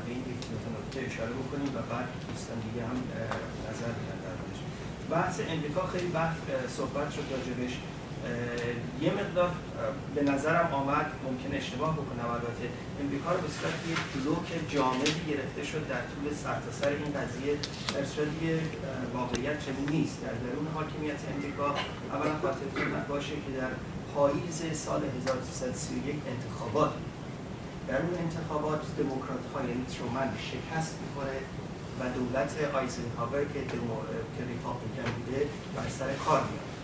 به 0.04 0.10
این 0.14 0.24
یک 0.32 0.42
نکته 0.76 0.98
اشاره 1.08 1.32
بکنیم 1.40 1.70
و 1.76 1.80
بعد 1.90 2.08
دوستان 2.28 2.58
دیگه 2.66 2.82
هم 2.90 2.98
نظر 3.68 3.90
بدن 3.98 4.18
در 4.24 4.36
بحث 5.16 5.36
امریکا 5.54 5.82
خیلی 5.92 6.10
بحث 6.20 6.36
صحبت 6.78 7.08
شد 7.14 7.26
راجبش 7.34 7.74
یه 9.00 9.10
مقدار 9.20 9.50
به 10.14 10.22
نظرم 10.22 10.74
آمد 10.74 11.06
ممکن 11.26 11.56
اشتباه 11.56 11.92
بکنم 11.92 12.30
البته. 12.30 12.66
امریکا 13.04 13.32
رو 13.32 13.40
به 13.40 13.48
صورت 13.56 13.78
یک 13.92 14.02
بلوک 14.14 14.48
جامعی 14.74 15.18
گرفته 15.30 15.64
شد 15.70 15.88
در 15.88 16.02
طول 16.10 16.24
سرتاسر 16.42 16.80
سر 16.80 16.88
این 16.88 17.12
قضیه 17.18 17.52
در 17.94 18.04
صورت 18.12 18.28
واقعیت 19.14 19.56
چنین 19.64 19.88
نیست. 19.90 20.16
در 20.22 20.34
درون 20.44 20.66
حاکمیت 20.74 21.20
امریکا 21.34 21.68
اولا 22.14 22.34
خاطرتون 22.42 23.02
باشه 23.08 23.34
که 23.44 23.50
در 23.60 23.72
پاییز 24.14 24.58
سال 24.84 25.02
1331 25.20 26.14
انتخابات 26.34 26.92
در 27.88 28.02
اون 28.02 28.14
انتخابات 28.24 28.82
دموکرات 28.98 29.44
های 29.54 29.68
یعنی 29.68 29.84
شکست 30.50 30.94
می‌خوره 31.02 31.40
و 32.00 32.02
دولت 32.18 32.52
آیزنهاور 32.74 33.44
که, 33.44 33.60
که 34.34 34.42
Republican 34.48 35.10
بوده 35.16 35.40
بر 35.76 35.88
سر 35.98 36.12
کار 36.24 36.40
میاد. 36.40 36.77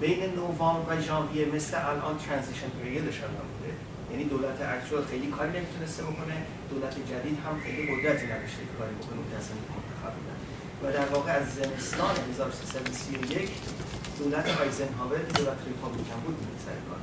بین 0.00 0.20
نوامبر 0.34 0.96
و 0.98 1.00
ژانویه 1.00 1.44
مثل 1.54 1.76
الان 1.90 2.18
transition 2.18 2.70
period 2.82 3.07
ش 3.07 3.16
هم 3.20 3.32
بوده 3.50 3.72
یعنی 4.10 4.24
دولت 4.24 4.58
اکچوال 4.60 5.04
خیلی 5.04 5.26
کاری 5.26 5.50
نمی‌تونسته 5.58 6.02
بکنه 6.02 6.36
دولت 6.70 6.94
جدید 7.10 7.38
هم 7.44 7.54
خیلی 7.64 7.82
قدرتی 7.90 8.26
نداشته 8.32 8.60
که 8.68 8.74
کاری 8.78 8.94
بکنه 8.94 9.16
اون 9.18 9.28
کسانی 9.34 9.60
منتخب 9.72 10.14
و 10.82 10.92
در 10.92 11.08
واقع 11.14 11.32
از 11.32 11.46
زمستان 11.54 12.14
1331 12.32 13.50
دولت 14.18 14.60
آیزنهاور 14.60 15.18
که 15.18 15.32
دولت 15.32 15.58
ریپابلیکن 15.66 16.20
بود 16.24 16.36
سر 16.64 16.78
کار. 16.88 17.00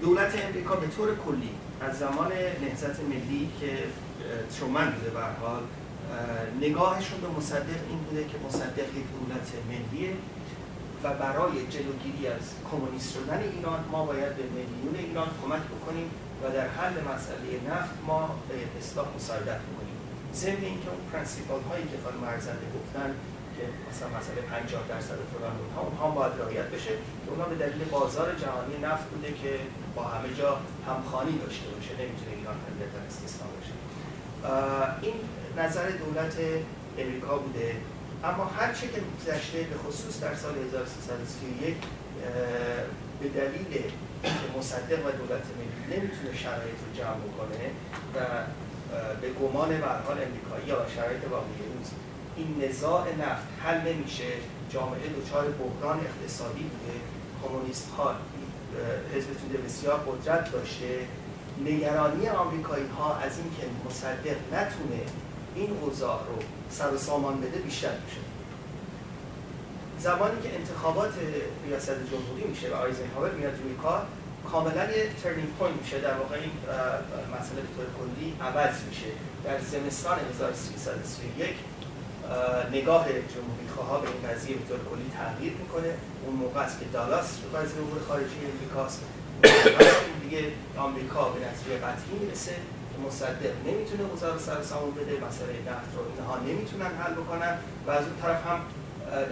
دولت 0.00 0.32
امریکا 0.46 0.76
به 0.76 0.86
طور 0.86 1.08
کلی 1.26 1.50
از 1.80 1.98
زمان 1.98 2.32
نهضت 2.62 3.00
ملی 3.00 3.50
که 3.60 3.70
ترومن 4.58 4.90
بوده 4.90 5.10
به 5.10 5.20
حال 5.20 5.62
نگاهشون 6.60 7.20
به 7.20 7.28
مصدق 7.38 7.80
این 7.90 7.98
بوده 7.98 8.24
که 8.24 8.36
مصدق 8.46 8.88
یک 8.98 9.06
دولت 9.18 9.48
ملیه. 9.70 10.12
و 11.02 11.14
برای 11.14 11.66
جلوگیری 11.74 12.26
از 12.26 12.44
کمونیست 12.70 13.14
شدن 13.14 13.40
ایران 13.56 13.84
ما 13.92 14.04
باید 14.06 14.36
به 14.36 14.42
میلیون 14.42 14.94
ایران 15.08 15.28
کمک 15.42 15.62
بکنیم 15.74 16.10
و 16.42 16.50
در 16.56 16.68
حل 16.68 16.94
مسئله 17.12 17.48
نفت 17.70 17.94
ما 18.06 18.22
به 18.48 18.54
اصلاح 18.78 19.06
مساعدت 19.16 19.60
بکنیم. 19.68 19.96
ضمن 20.34 20.64
اینکه 20.70 20.88
اون 20.90 21.00
پرنسیپال 21.12 21.60
هایی 21.70 21.84
که 21.84 21.96
خانم 22.04 22.24
ارزنده 22.24 22.66
گفتن 22.78 23.10
که 23.56 23.64
مثلا 23.90 24.08
مسئله 24.18 24.40
50 24.40 24.82
درصد 24.88 25.18
فلان 25.32 25.54
اونها 25.62 25.80
اونها 25.86 26.08
باید 26.16 26.32
رعایت 26.40 26.68
بشه 26.76 26.92
که 27.22 27.28
اونها 27.30 27.46
به 27.52 27.56
دلیل 27.64 27.84
بازار 27.84 28.28
جهانی 28.42 28.76
نفت 28.82 29.04
بوده 29.10 29.32
که 29.42 29.52
با 29.96 30.02
همه 30.02 30.34
جا 30.38 30.50
همخوانی 30.88 31.38
داشته 31.38 31.66
باشه 31.74 31.92
نمی‌تونه 32.02 32.32
ایران 32.38 32.56
در 32.80 33.02
استثنا 33.08 33.46
باشه 33.54 33.74
این 35.02 35.16
نظر 35.56 35.86
دولت 35.90 36.36
امریکا 36.98 37.38
بوده. 37.38 37.76
اما 38.24 38.44
هر 38.44 38.72
چه 38.72 38.88
که 38.88 39.00
گذشته 39.00 39.58
به 39.58 39.76
خصوص 39.76 40.20
در 40.20 40.34
سال 40.34 40.54
1331 40.68 41.74
به 43.20 43.28
دلیل 43.28 43.82
که 44.22 44.58
مصدق 44.58 45.06
و 45.06 45.10
دولت 45.10 45.42
ملی 45.58 45.96
نمی‌تونه 45.96 46.36
شرایط 46.36 46.78
رو 46.86 46.98
جمع 46.98 47.20
بکنه 47.28 47.70
و 48.14 48.18
به 49.20 49.30
گمان 49.30 49.68
به 49.68 49.86
حال 49.86 50.18
امریکایی 50.22 50.66
یا 50.66 50.86
شرایط 50.96 51.22
واقعی 51.30 51.62
روز 51.78 51.90
این 52.36 52.68
نزاع 52.68 53.06
نفت 53.14 53.46
حل 53.62 53.92
نمیشه. 53.92 54.24
جامعه 54.70 55.08
دچار 55.08 55.44
بحران 55.44 56.00
اقتصادی 56.00 56.62
بوده. 56.62 56.98
کمونیست 57.42 57.88
ها 57.96 58.14
حزب 59.14 59.26
توده 59.26 59.58
بسیار 59.58 59.96
قدرت 59.96 60.52
داشته. 60.52 61.06
نگرانی 61.64 62.28
آمریکایی 62.28 62.86
ها 62.98 63.16
از 63.16 63.32
اینکه 63.38 63.62
مصدق 63.86 64.36
نتونه 64.52 65.02
این 65.58 65.70
اوضاع 65.80 66.18
رو 66.28 66.38
سر 66.70 66.94
و 66.94 66.98
سامان 66.98 67.40
بده 67.40 67.58
بیشتر 67.58 67.94
میشه. 68.04 68.20
زمانی 69.98 70.42
که 70.42 70.54
انتخابات 70.54 71.12
ریاست 71.66 71.90
جمهوری 72.10 72.44
میشه 72.48 72.70
و 72.70 72.74
آیزنهاور 72.74 73.30
میاد 73.30 73.52
روی 73.62 73.74
کار 73.82 74.06
کاملا 74.52 74.84
یه 74.84 75.10
turning 75.22 75.48
point 75.58 75.76
میشه. 75.82 76.00
در 76.00 76.14
واقع 76.14 76.36
این 76.36 76.50
مسئله 77.34 77.60
به 77.60 77.68
طور 77.76 77.86
کلی 77.98 78.34
عوض 78.40 78.74
میشه. 78.88 79.10
در 79.44 79.58
زمستان 79.58 80.18
1331 80.34 81.54
نگاه 82.72 83.04
جمهوری 83.04 83.68
خواه 83.76 84.02
به 84.02 84.08
این 84.08 84.34
قضیه 84.34 84.56
به 84.56 84.68
طور 84.68 84.78
کلی 84.90 85.10
تغییر 85.18 85.52
می‌کنه. 85.52 85.94
اون 86.26 86.34
موقع 86.34 86.60
است 86.60 86.78
که 86.80 86.86
دالاس 86.92 87.38
وزیر 87.54 87.78
امور 87.78 88.00
خارجه 88.08 88.38
امریکاست. 88.54 89.00
دیگه 90.22 90.44
آمریکا 90.78 91.28
به 91.28 91.40
نتیجه 91.46 91.78
قطعی 91.78 92.18
می‌رسه. 92.20 92.54
مصدق 93.06 93.54
نمی‌تونه 93.66 94.02
اوضاع 94.10 94.32
رو 94.32 94.38
سر 94.38 94.62
سامون 94.62 94.94
بده 94.94 95.12
مسئله 95.28 95.54
نفت 95.70 95.90
رو 95.96 96.02
اینها 96.10 96.38
نمی‌تونن 96.38 96.90
حل 97.00 97.12
بکنن 97.12 97.58
و 97.86 97.90
از 97.90 98.04
اون 98.04 98.16
طرف 98.22 98.46
هم 98.46 98.60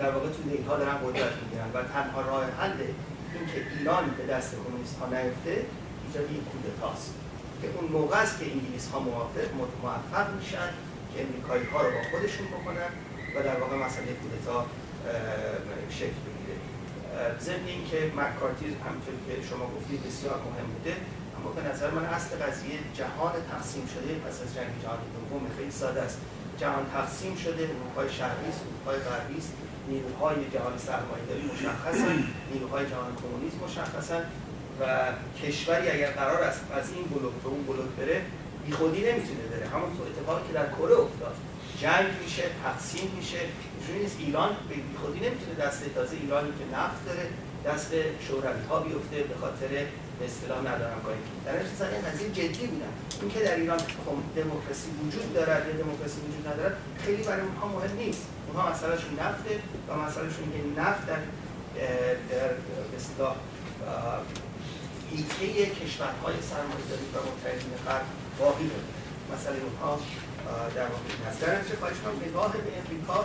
در 0.00 0.10
واقع 0.10 0.28
تو 0.28 0.40
اینها 0.50 0.76
دارن 0.76 0.96
قدرت 1.04 1.32
می‌گیرن 1.42 1.68
و 1.74 1.82
تنها 1.94 2.20
راه 2.20 2.44
حل 2.60 2.78
اینکه 3.34 3.58
ایران 3.78 4.04
به 4.18 4.26
دست 4.34 4.50
کمونیست 4.54 4.96
ها 4.98 5.06
نیفته 5.06 5.54
ایجاد 6.06 6.30
یک 6.32 6.44
کودتاست 6.50 7.14
که 7.62 7.68
اون 7.76 7.90
موقع 7.92 8.16
است 8.16 8.38
که 8.38 8.44
انگلیس 8.52 8.88
ها 8.88 8.98
موافق 8.98 9.48
موفق 9.82 10.26
میشن 10.38 10.68
که 11.12 11.16
امریکایی 11.26 11.64
ها 11.64 11.82
رو 11.82 11.90
با 11.90 12.02
خودشون 12.10 12.46
بکنن 12.46 12.90
و 13.34 13.42
در 13.42 13.60
واقع 13.60 13.76
مسئله 13.76 14.12
کودتا 14.22 14.66
شکل 15.90 16.18
بگیره. 16.26 16.56
ضمن 17.40 17.66
اینکه 17.66 17.98
مکارتی 18.20 18.66
همونطور 18.86 19.14
که 19.26 19.34
شما 19.50 19.64
گفتید 19.76 20.00
بسیار 20.06 20.38
مهم 20.48 20.68
بوده. 20.74 20.96
اما 21.46 21.54
به 21.54 21.68
نظر 21.70 21.90
من 21.90 22.04
اصل 22.04 22.36
قضیه 22.44 22.78
جهان 22.94 23.32
تقسیم 23.52 23.86
شده 23.94 24.14
پس 24.24 24.36
از 24.44 24.54
جنگ 24.56 24.70
جهانی 24.82 25.06
دوم 25.14 25.42
خیلی 25.56 25.70
ساده 25.70 26.02
است. 26.02 26.18
جهان 26.60 26.84
تقسیم 26.96 27.36
شده 27.36 27.62
اروپای 27.74 28.08
شرقی 28.18 28.48
است 28.48 28.60
اروپای 28.66 28.98
غربی 29.08 29.38
است. 29.38 29.52
نیروهای 29.88 30.36
جهان 30.54 30.78
سرمایه‌داری 30.78 31.44
مشخصن 31.54 32.16
نیروهای 32.52 32.84
جهان 32.90 33.10
کمونیسم 33.22 33.58
مشخصن 33.66 34.22
و 34.80 34.84
کشوری 35.42 35.88
اگر 35.90 36.10
قرار 36.10 36.42
است 36.42 36.60
از 36.78 36.86
این 36.94 37.04
بلوک 37.04 37.34
به 37.42 37.48
اون 37.48 37.62
بلوک 37.70 37.90
بره 37.98 38.22
بیخودی 38.66 39.00
نمی‌تونه 39.08 39.44
بره. 39.52 39.66
همون 39.74 39.90
تو 39.96 40.02
اتفاقی 40.02 40.42
که 40.48 40.52
در 40.58 40.68
کره 40.76 40.96
افتاد. 41.04 41.36
جنگ 41.82 42.06
میشه 42.22 42.42
تقسیم 42.64 43.08
میشه. 43.16 43.38
اینجوری 43.78 43.98
نیست. 43.98 44.16
ایران 44.18 44.50
به 44.68 44.74
بیخودی 44.74 45.20
نمی‌تونه 45.26 45.54
دست 45.64 45.80
تازه 45.94 46.16
ایرانی 46.22 46.48
که 46.58 46.76
نفت 46.76 47.00
داره 47.06 47.24
دست 47.66 47.90
شوروی 48.26 48.62
ها 48.68 48.80
بیفته 48.80 49.16
به 49.30 49.36
خاطر 49.40 49.70
به 50.18 50.24
اصطلاح 50.24 50.60
ندارم 50.60 51.00
کاری 51.04 51.18
در 51.46 51.52
نتیجه 51.52 51.86
این 51.94 52.04
قضیه 52.08 52.28
جدی 52.38 52.66
بودن 52.66 52.92
اینکه 53.20 53.40
در 53.40 53.54
ایران 53.54 53.80
دموکراسی 54.36 54.88
وجود 55.06 55.34
دارد 55.34 55.62
یا 55.68 55.74
دموکراسی 55.82 56.18
وجود 56.20 56.48
ندارد 56.48 56.76
خیلی 57.04 57.22
برای 57.22 57.40
اونها 57.40 57.66
مهم 57.68 57.96
نیست. 57.96 58.24
اونها 58.46 58.70
مسئلهشون 58.70 59.12
نفته 59.20 59.54
و 59.88 59.90
مسئلهشون 59.96 60.46
که 60.52 60.80
نفت 60.80 61.06
در 61.06 61.20
در 62.30 62.50
اصطلاح 62.96 63.36
ایته 65.12 65.70
کشورهای 65.80 66.36
سرمایه‌داری 66.50 67.06
و 67.14 67.16
متحدین 67.28 67.72
غرب 67.86 68.06
باقی 68.38 68.64
بوده 68.64 68.90
مسئله 69.34 69.56
اونها 69.66 70.00
در 70.76 70.86
واقع 70.92 71.08
این 71.12 71.26
هست 71.28 71.40
در 71.40 71.58
نتیجه 71.58 71.76
خواهش 71.76 71.96
نگاه 72.26 72.52
به 72.52 72.72
امریکا 72.82 73.18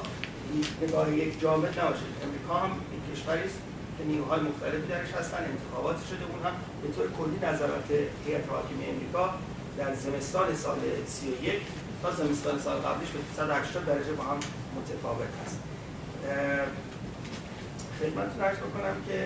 نگاه 0.81 1.17
یک 1.23 1.41
جامعه 1.41 1.71
نباشه. 1.71 2.07
امریکا 2.27 2.53
هم 2.53 2.71
این 2.91 3.01
کشوری 3.15 3.43
است 3.43 3.59
نیروهای 4.07 4.41
مختلفی 4.41 4.87
درش 4.87 5.11
هستن 5.11 5.37
انتخابات 5.53 5.97
شده 6.09 6.23
اون 6.31 6.41
هم 6.45 6.53
به 6.81 6.87
طور 6.95 7.07
کلی 7.17 7.37
نظرات 7.47 7.89
هیئت 8.25 8.49
حاکمه 8.49 8.85
امریکا 8.93 9.33
در 9.77 9.95
زمستان 9.95 10.55
سال 10.55 10.77
31 11.07 11.61
تا 12.03 12.11
زمستان 12.11 12.59
سال 12.59 12.77
قبلش 12.77 13.09
به 13.09 13.19
180 13.35 13.85
درجه 13.85 14.13
با 14.13 14.23
هم 14.23 14.39
متفاوت 14.77 15.31
هست. 15.41 15.57
خدمتتون 17.99 18.41
عرض 18.43 18.57
بکنم 18.57 18.95
که 19.07 19.17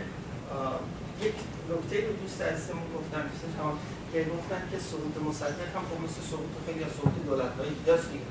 یک 1.26 1.36
نکته 1.72 2.08
رو 2.08 2.14
دوست 2.22 2.42
عزیزمون 2.42 2.88
گفتن 2.98 3.24
دوستان 3.28 3.74
که 4.14 4.20
گفتن 4.36 4.62
که 4.72 4.78
سقوط 4.90 5.16
مصدق 5.30 5.70
هم 5.76 5.84
خب 5.90 6.00
مثل 6.06 6.22
سقوط 6.32 6.54
خیلی 6.66 6.84
از 6.84 6.92
سقوط 6.92 7.16
دولت‌های 7.26 7.70
دیگه 7.70 7.98
دیگه 8.12 8.26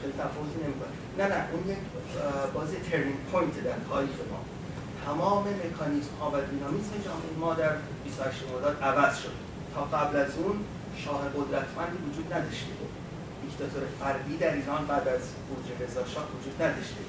خیلی 0.00 0.12
تفاوتی 0.12 0.58
نمی‌کنه. 0.64 0.92
نه 1.18 1.26
نه 1.34 1.40
اون 1.52 1.62
یک 1.72 1.82
basic 2.54 2.76
turning 2.90 3.18
point 3.32 3.64
در 3.64 3.78
تاریخ 3.90 4.18
ما. 4.30 4.40
تمام 5.06 5.44
مکانیزم 5.62 6.14
ها 6.20 6.30
و 6.34 6.36
دینامیزم 6.50 6.96
جامعه 7.06 7.32
ما 7.40 7.54
در 7.54 7.72
28 8.04 8.42
مرداد 8.52 8.82
عوض 8.82 9.18
شد. 9.22 9.36
تا 9.74 9.82
قبل 9.96 10.16
از 10.16 10.30
اون 10.36 10.56
شاه 11.02 11.22
قدرتمندی 11.36 11.98
وجود 12.08 12.32
نداشته. 12.34 12.72
دیکتاتور 13.42 13.82
فردی 14.00 14.36
در 14.36 14.52
ایران 14.54 14.86
بعد 14.86 15.08
از 15.08 15.20
خروج 15.46 15.66
رضا 15.82 16.04
شاه 16.14 16.26
وجود 16.34 16.56
نداشته. 16.62 17.02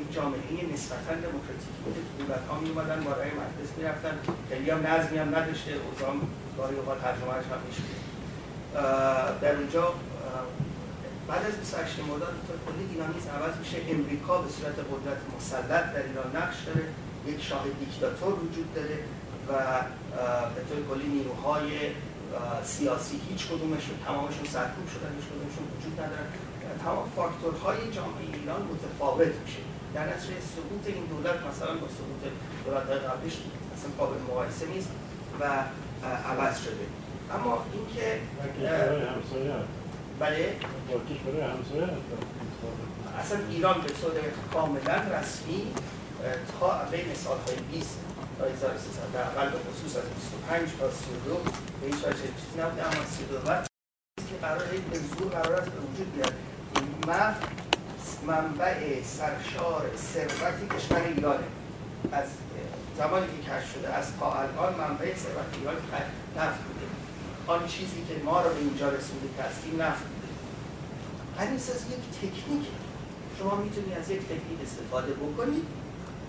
یک 0.00 0.12
جامعه 0.16 0.72
نسبتا 0.72 1.14
دموکراتیکی 1.26 1.80
بوده. 1.84 2.00
دولت 2.18 2.44
ها 2.48 2.60
می 2.60 2.68
اومدن 2.70 3.00
بالای 3.04 3.30
مجلس 3.42 3.70
می‌رفتن. 3.78 4.14
خیلی 4.48 4.70
هم 4.70 4.86
نظمی 4.86 5.18
هم 5.18 5.30
نداشته. 5.36 5.70
اوضاع 5.86 6.14
گاهی 6.56 6.76
اوقات 6.76 7.00
ترجمهش 7.02 7.46
هم 7.52 7.60
می‌شده 7.68 7.96
در 9.42 9.56
اونجا 9.56 9.84
بعد 11.28 11.46
از 11.46 11.54
28 11.60 11.98
مرداد 12.08 12.34
طور 12.46 12.58
کلی 12.66 12.84
دینامیزم 12.92 13.30
عوض 13.30 13.54
میشه. 13.62 13.78
امریکا 13.94 14.38
به 14.38 14.50
صورت 14.56 14.78
قدرت 14.90 15.20
مسلط 15.36 15.84
در 15.94 16.04
ایران 16.08 16.36
نقش 16.36 16.56
داره. 16.66 16.84
یک 17.28 17.42
شاه 17.48 17.64
دیکتاتور 17.80 18.34
وجود 18.44 18.74
داره 18.74 18.98
و 19.48 19.52
به 20.54 20.60
طور 20.68 20.78
کلی 20.90 21.08
نیروهای 21.08 21.70
سیاسی 22.64 23.20
هیچ 23.28 23.46
کدومشون 23.46 23.96
تمامشون 24.06 24.44
سرکوب 24.54 24.86
شدن 24.94 25.10
هیچ 25.18 25.26
کدومشون 25.30 25.64
وجود 25.74 25.94
ندارن. 26.00 26.28
تمام 26.84 27.04
فاکتورهای 27.16 27.78
جامعه 27.96 28.24
ایران 28.40 28.62
متفاوت 28.72 29.34
میشه. 29.44 29.62
در 29.94 30.04
نتیجه 30.12 30.34
سقوط 30.54 30.84
این 30.86 31.04
دولت 31.12 31.38
مثلا 31.50 31.72
با 31.82 31.88
سقوط 31.98 32.22
دولت 32.64 33.02
قبلش 33.10 33.36
اصلا 33.74 33.90
قابل 33.98 34.18
مقایسه 34.28 34.66
نیست 34.66 34.90
و 35.40 35.44
عوض 36.30 36.56
شده. 36.64 36.86
اما 37.34 37.64
اینکه 37.72 38.20
بله؟ 40.20 40.56
اصلا 43.20 43.38
ایران 43.50 43.80
به 43.80 43.88
طور 43.88 44.12
کاملا 44.52 45.18
رسمی 45.18 45.62
تا 46.60 46.84
بین 46.90 47.14
سالهای 47.14 47.56
20 47.72 47.98
تا 48.38 48.44
1300 48.44 49.12
در 49.14 49.22
اول 49.22 49.50
به 49.50 49.58
خصوص 49.58 49.96
از 49.96 50.02
25 50.02 50.68
تا 50.80 50.90
32 50.90 51.34
به 51.80 51.86
هیچ 51.86 52.04
وجه 52.04 52.28
چیزی 52.40 52.60
نبوده 52.60 52.82
اما 52.86 53.04
32 53.16 53.38
بعد 53.38 53.66
که 54.30 54.36
قرار 54.42 54.58
به 54.90 54.98
زور 54.98 55.32
قرار 55.32 55.60
است 55.60 55.70
به 55.70 55.80
وجود 55.80 56.14
بیاد. 56.14 56.34
منبع 58.26 59.02
سرشار 59.02 59.90
ثروت 59.96 60.76
کشور 60.76 61.02
ایرانه. 61.16 61.46
از 62.12 62.28
زمانی 62.98 63.26
که 63.26 63.50
کشف 63.50 63.72
شده 63.74 63.88
از 63.94 64.06
تا 64.20 64.32
الان 64.32 64.74
منبع 64.74 65.14
ثروت 65.16 65.50
ایران 65.58 65.76
نفت 66.36 66.60
بوده 66.64 66.86
آن 67.46 67.66
چیزی 67.66 68.04
که 68.08 68.24
ما 68.24 68.42
رو 68.42 68.50
به 68.50 68.58
اینجا 68.58 68.88
رسونده 68.88 69.42
هستیم 69.42 69.82
نفت 69.82 70.02
بوده 70.04 70.28
همین 71.38 71.58
یک 71.94 72.04
تکنیکه. 72.20 72.70
شما 73.38 73.54
می‌تونید 73.54 73.98
از 73.98 74.10
یک 74.10 74.20
تکنیک 74.20 74.60
استفاده 74.62 75.12
بکنید 75.12 75.66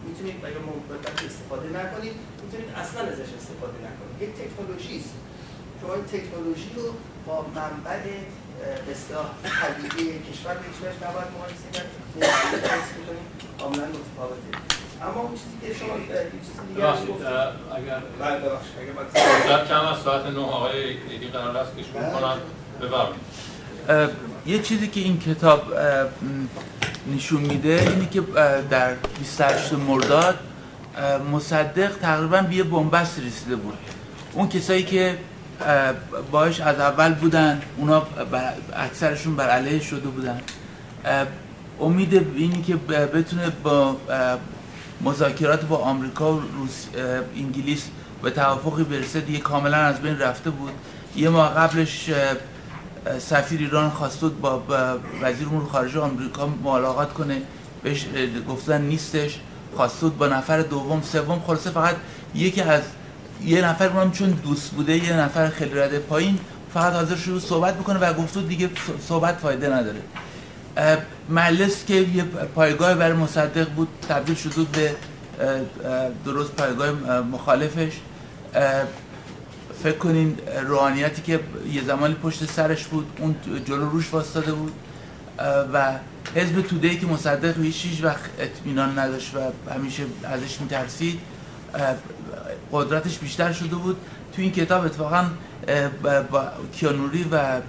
می‌تونید 0.09 0.37
اگر 0.47 0.61
مدت 0.69 1.17
استفاده 1.29 1.67
نکنید 1.79 2.15
می‌تونید 2.43 2.69
اصلا 2.81 3.01
ازش 3.11 3.29
استفاده 3.39 3.77
نکنید. 3.87 4.15
یک 4.23 4.31
تکنولوژی 4.41 4.95
است. 5.01 5.13
شما 5.81 5.93
این 5.97 6.07
تکنولوژی 6.15 6.71
رو 6.75 6.85
با 7.27 7.35
منبع 7.55 7.97
به 8.85 8.91
اصطلاح 8.91 9.27
طبیعی 9.61 10.07
کشور 10.27 10.53
به 10.53 10.65
هیچ 10.69 10.77
نباید 11.05 11.29
مقایسه 11.35 11.69
کرد. 11.73 11.89
کاملا 13.59 13.87
متفاوته. 13.97 14.51
اما 15.01 15.19
اون 15.21 15.31
چیزی 15.31 15.57
که 15.61 15.69
شما 15.79 15.93
اگر 17.77 17.99
بله 18.19 18.35
اگر 19.45 19.65
کم 19.65 19.85
از 19.85 19.97
ساعت 20.03 20.25
9 20.25 20.39
آقای 20.39 20.97
ایدی 21.09 21.27
قرار 21.27 21.57
است 21.57 21.77
که 21.77 21.83
شروع 21.83 22.09
کنن. 22.13 22.37
بفرمایید. 22.81 24.28
یه 24.45 24.59
چیزی 24.59 24.87
که 24.87 24.99
این 24.99 25.19
کتاب 25.19 25.73
نشون 27.15 27.41
میده 27.41 27.87
اینه 27.89 28.09
که 28.09 28.21
در 28.69 28.93
28 29.19 29.73
مرداد 29.73 30.39
مصدق 31.31 31.91
تقریبا 32.01 32.41
به 32.41 32.55
یه 32.55 32.63
بنبست 32.63 33.19
رسیده 33.19 33.55
بود. 33.55 33.77
اون 34.33 34.49
کسایی 34.49 34.83
که 34.83 35.17
باش 36.31 36.61
از 36.61 36.79
اول 36.79 37.13
بودن 37.13 37.61
اونا 37.77 38.03
اکثرشون 38.73 39.35
بر 39.35 39.49
علیه 39.49 39.79
شده 39.81 40.07
بودن. 40.09 40.41
امید 41.81 42.13
اینی 42.35 42.61
که 42.61 42.75
بتونه 42.75 43.49
با 43.63 43.97
مذاکرات 45.01 45.65
با 45.65 45.77
آمریکا 45.77 46.33
و 46.33 46.41
روس 46.41 46.85
انگلیس 47.35 47.83
به 48.23 48.31
توافقی 48.31 48.83
برسه 48.83 49.21
دیگه 49.21 49.39
کاملا 49.39 49.77
از 49.77 50.01
بین 50.01 50.19
رفته 50.19 50.49
بود. 50.49 50.71
یه 51.15 51.29
ماه 51.29 51.53
قبلش 51.53 52.09
سفیر 53.19 53.59
ایران 53.59 53.89
خواست 53.89 54.19
با 54.19 54.63
وزیر 55.21 55.47
امور 55.47 55.69
خارجه 55.69 55.99
آمریکا 55.99 56.49
ملاقات 56.63 57.13
کنه. 57.13 57.41
بهش 57.83 58.05
گفتن 58.49 58.81
نیستش. 58.81 59.39
خواست 59.75 60.03
با 60.03 60.27
نفر 60.27 60.61
دوم 60.61 61.01
سوم. 61.01 61.39
خلاصه 61.47 61.69
فقط 61.69 61.95
یکی 62.35 62.61
از 62.61 62.81
یه 63.45 63.65
نفر 63.65 63.87
اونم 63.87 64.11
چون 64.11 64.29
دوست 64.29 64.71
بوده 64.71 65.05
یه 65.05 65.13
نفر 65.13 65.49
خیلی 65.49 65.73
رده 65.73 65.99
پایین 65.99 66.39
فقط 66.73 66.93
حاضر 66.93 67.15
شروع 67.15 67.39
صحبت 67.39 67.77
بکنه 67.77 67.99
و 67.99 68.13
گفت 68.13 68.37
دیگه 68.47 68.69
صحبت 69.07 69.35
فایده 69.35 69.69
نداره. 69.69 70.01
مجلس 71.29 71.85
که 71.85 71.93
یه 71.93 72.23
پایگاه 72.55 72.95
برای 72.95 73.13
مصدق 73.13 73.69
بود 73.69 73.87
تبدیل 74.09 74.35
شده 74.35 74.65
به 74.73 74.95
درست 76.25 76.51
پایگاه 76.51 76.91
مخالفش. 77.21 77.93
فکر 79.83 79.97
کنین 79.97 80.37
روحانیتی 80.67 81.21
که 81.21 81.39
یه 81.73 81.83
زمانی 81.83 82.13
پشت 82.13 82.45
سرش 82.51 82.85
بود 82.85 83.07
اون 83.19 83.35
جلو 83.65 83.89
روش 83.89 84.13
واسطاده 84.13 84.51
بود 84.51 84.73
و 85.73 85.93
حزب 86.35 86.61
توده 86.61 86.95
که 86.95 87.05
مصدق 87.05 87.59
هیچ 87.59 87.85
هیچ 87.85 88.03
وقت 88.03 88.29
اطمینان 88.39 88.99
نداشت 88.99 89.35
و 89.35 89.39
همیشه 89.73 90.03
ازش 90.23 90.61
میترسید 90.61 91.19
قدرتش 92.71 93.17
بیشتر 93.17 93.53
شده 93.53 93.75
بود. 93.75 93.97
تو 94.35 94.41
این 94.41 94.51
کتاب 94.51 94.85
اتفاقا 94.85 95.25
با 96.31 96.47
کیانوری 96.73 97.25
و 97.31 97.61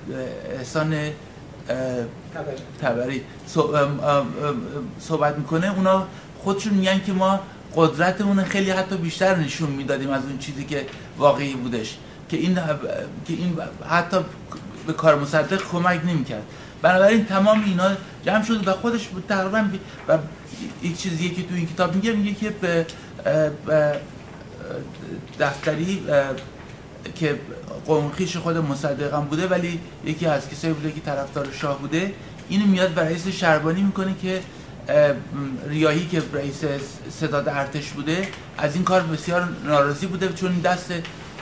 احسان 0.59 0.95
تبری 2.83 3.23
صحبت 4.99 5.39
می‌کنه. 5.39 5.77
اونا 5.77 6.07
خودشون 6.39 6.75
میگن 6.75 7.01
که 7.07 7.13
ما 7.13 7.41
قدرتمون 7.77 8.45
خیلی 8.45 8.71
حتی 8.71 8.97
بیشتر 8.97 9.37
نشون 9.37 9.71
می‌دادیم 9.71 10.11
از 10.11 10.23
اون 10.25 10.39
چیزی 10.39 10.65
که 10.65 10.87
واقعی 11.21 11.55
بودش 11.55 11.97
که 12.29 12.37
این 12.37 12.55
که 13.27 13.33
این 13.33 13.59
حتی 13.89 14.17
به 14.87 14.93
کار 14.93 15.15
مصدق 15.19 15.63
کمک 15.73 16.01
نمی‌کرد. 16.05 16.43
بنابراین 16.83 17.25
تمام 17.25 17.65
اینا 17.65 17.91
جمع 18.27 18.45
شد 18.45 18.69
و 18.69 18.73
خودش 18.73 19.09
تقریبا 19.29 19.65
و 20.09 20.19
یک 20.83 20.99
چیزی 20.99 21.31
که 21.31 21.43
تو 21.43 21.55
این 21.55 21.67
کتاب 21.67 21.95
میگه 21.95 22.13
میگه 22.13 22.35
که 22.35 22.51
به 22.51 22.87
دفتری 25.41 26.03
که 27.15 27.41
قومخیش 27.87 28.37
خود 28.37 28.57
مصدقم 28.57 29.21
بوده 29.21 29.47
ولی 29.47 29.81
یکی 30.05 30.27
از 30.27 30.49
کسایی 30.49 30.75
بوده 30.75 30.93
که 30.93 31.01
طرفدار 31.01 31.49
شاه 31.53 31.79
بوده 31.79 32.15
اینو 32.49 32.67
میاد 32.67 32.91
به 32.91 33.01
رئیس 33.01 33.29
شربانی 33.29 33.83
می‌کنه 33.83 34.15
که 34.23 34.41
ریاهی 35.69 36.07
که 36.07 36.23
رئیس 36.33 36.61
ستاد 37.17 37.49
ارتش 37.49 37.89
بوده 37.89 38.29
از 38.59 38.75
این 38.75 38.85
کار 38.85 39.03
بسیار 39.03 39.49
ناراضی 39.65 40.07
بوده 40.07 40.33
چون 40.33 40.61
دست 40.61 40.93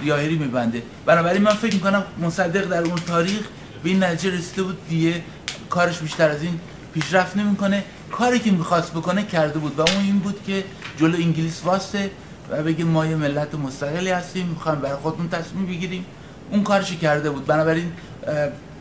ریاهی 0.02 0.36
میبنده. 0.36 0.82
بنابراین 1.06 1.42
من 1.42 1.54
فکر 1.54 1.74
می‌کنم 1.74 2.04
مصدق 2.22 2.68
در 2.68 2.82
اون 2.82 2.96
تاریخ 2.96 3.40
به 3.82 3.90
این 3.90 4.04
نتیجه 4.04 4.36
رسیده 4.36 4.62
بود 4.62 4.88
دیگه 4.88 5.22
کارش 5.70 5.98
بیشتر 5.98 6.28
از 6.28 6.42
این 6.42 6.60
پیشرفت 6.94 7.36
نمی‌کنه. 7.36 7.84
کاری 8.12 8.38
که 8.38 8.50
می‌خواست 8.50 8.92
بکنه 8.92 9.22
کرده 9.22 9.58
بود 9.58 9.78
و 9.78 9.80
اون 9.80 10.04
این 10.04 10.18
بود 10.18 10.42
که 10.46 10.64
جلو 10.96 11.16
انگلیس 11.16 11.60
واسه 11.64 12.10
و 12.50 12.62
بگه 12.62 12.84
ما 12.84 13.06
یه 13.06 13.16
ملت 13.16 13.54
مستقلی 13.54 14.10
هستیم 14.10 14.46
می‌خوایم 14.46 14.80
برای 14.80 14.96
خودمون 14.96 15.28
تصمیم 15.28 15.66
بگیریم. 15.66 16.04
اون 16.50 16.62
کارش 16.62 16.92
کرده 16.92 17.30
بود. 17.30 17.46
بنابراین 17.46 17.92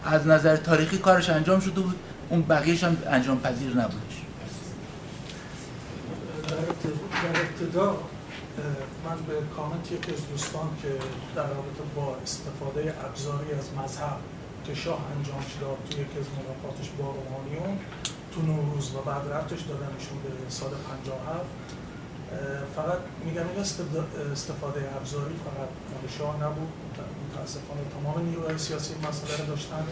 از 0.06 0.28
نظر 0.28 0.56
تاریخی 0.56 0.98
کارش 0.98 1.30
انجام 1.30 1.60
شده 1.60 1.82
بود. 1.82 1.96
اون 2.30 2.42
بقیهش 2.42 2.84
هم 2.84 2.98
انجام 3.10 3.42
پذیر 3.42 3.70
نبودش 3.70 4.07
در 6.48 7.42
ابتدا 7.42 7.98
من 9.06 9.18
به 9.28 9.34
کامنت 9.56 9.92
یکی 9.92 10.14
از 10.14 10.30
دوستان 10.30 10.70
که 10.82 10.88
در 11.36 11.48
رابطه 11.48 11.84
با 11.96 12.16
استفاده 12.24 12.94
ابزاری 13.06 13.52
از 13.54 13.68
مذهب 13.74 14.18
که 14.66 14.76
شاه 14.76 15.00
انجام 15.18 15.42
شد 15.42 15.78
توی 15.90 16.02
یکی 16.02 16.20
از 16.20 16.26
ملاقاتش 16.38 16.90
با 17.00 17.16
روحانیون 17.20 17.80
تو 18.32 18.42
نوروز 18.42 18.96
و 18.96 19.02
بعد 19.02 19.22
رفتش 19.32 19.62
دادنشون 19.62 20.18
به 20.24 20.50
سال 20.50 20.70
57 20.70 21.46
فقط 22.76 23.00
میگم 23.26 23.48
این 23.52 23.60
استفاده 24.32 24.96
ابزاری 24.96 25.36
فقط 25.46 25.70
مال 25.92 26.12
شاه 26.18 26.36
نبود. 26.44 26.72
متاسفانه 27.28 27.82
تمام 27.96 28.26
نیروهای 28.30 28.58
سیاسی 28.58 28.94
مسئله 29.10 29.34
رو 29.40 29.46
داشتن. 29.46 29.84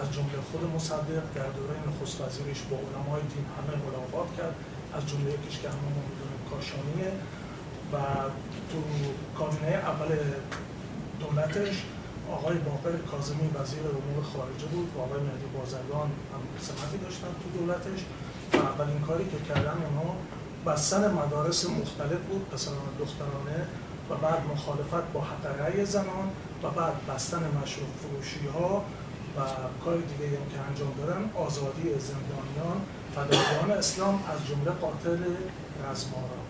از 0.00 0.12
جمله 0.14 0.38
خود 0.48 0.62
مصدق 0.76 1.24
در 1.34 1.50
دوره 1.58 1.76
نخست 1.86 2.20
وزیرش 2.20 2.60
با 2.70 2.76
علمای 2.86 3.22
دین 3.32 3.46
همه 3.56 3.74
ملاقات 3.84 4.28
کرد. 4.38 4.54
از 4.96 5.02
جمله 5.10 5.28
یکیش 5.36 5.56
که 5.62 5.68
همه 5.68 5.90
می‌دونیم 6.08 6.40
کاشانیه. 6.50 7.12
و 7.92 7.96
تو 8.70 8.78
کابینه 9.38 9.72
اول 9.92 10.10
دولتش 11.20 11.76
آقای 12.36 12.56
باقر 12.58 12.96
کاظمی 13.10 13.48
وزیر 13.58 13.80
امور 13.80 14.24
خارجه 14.32 14.66
بود 14.72 14.88
و 14.96 15.00
آقای 15.00 15.20
مهدی 15.20 15.48
بازرگان 15.58 16.08
هم 16.32 16.42
سمتی 16.68 16.98
داشتن 17.04 17.30
تو 17.40 17.58
دولتش. 17.58 18.00
و 18.52 18.56
اولین 18.56 19.00
کاری 19.00 19.24
که 19.24 19.38
کردن 19.48 19.78
اونها 19.86 20.16
بستن 20.66 21.12
مدارس 21.12 21.60
مختلف 21.64 22.20
بود. 22.28 22.48
پسران 22.50 22.92
دخترانه 22.98 23.58
و 24.10 24.14
بعد 24.14 24.40
مخالفت 24.52 25.12
با 25.12 25.20
حق 25.20 25.84
زنان 25.84 26.28
و 26.62 26.70
بعد 26.70 27.06
بستن 27.08 27.42
مشروب 27.62 27.88
فروشی 28.00 28.46
ها 28.46 28.84
و 29.36 29.40
کار 29.84 29.96
دیگه 29.96 30.26
هم 30.26 30.46
که 30.52 30.60
انجام 30.68 30.92
دادن 30.98 31.30
آزادی 31.34 31.82
زندانیان 31.82 32.78
فدایان 33.14 33.70
اسلام 33.70 34.14
از 34.14 34.40
جمله 34.48 34.70
قاتل 34.70 35.18
رزمارا 35.84 36.40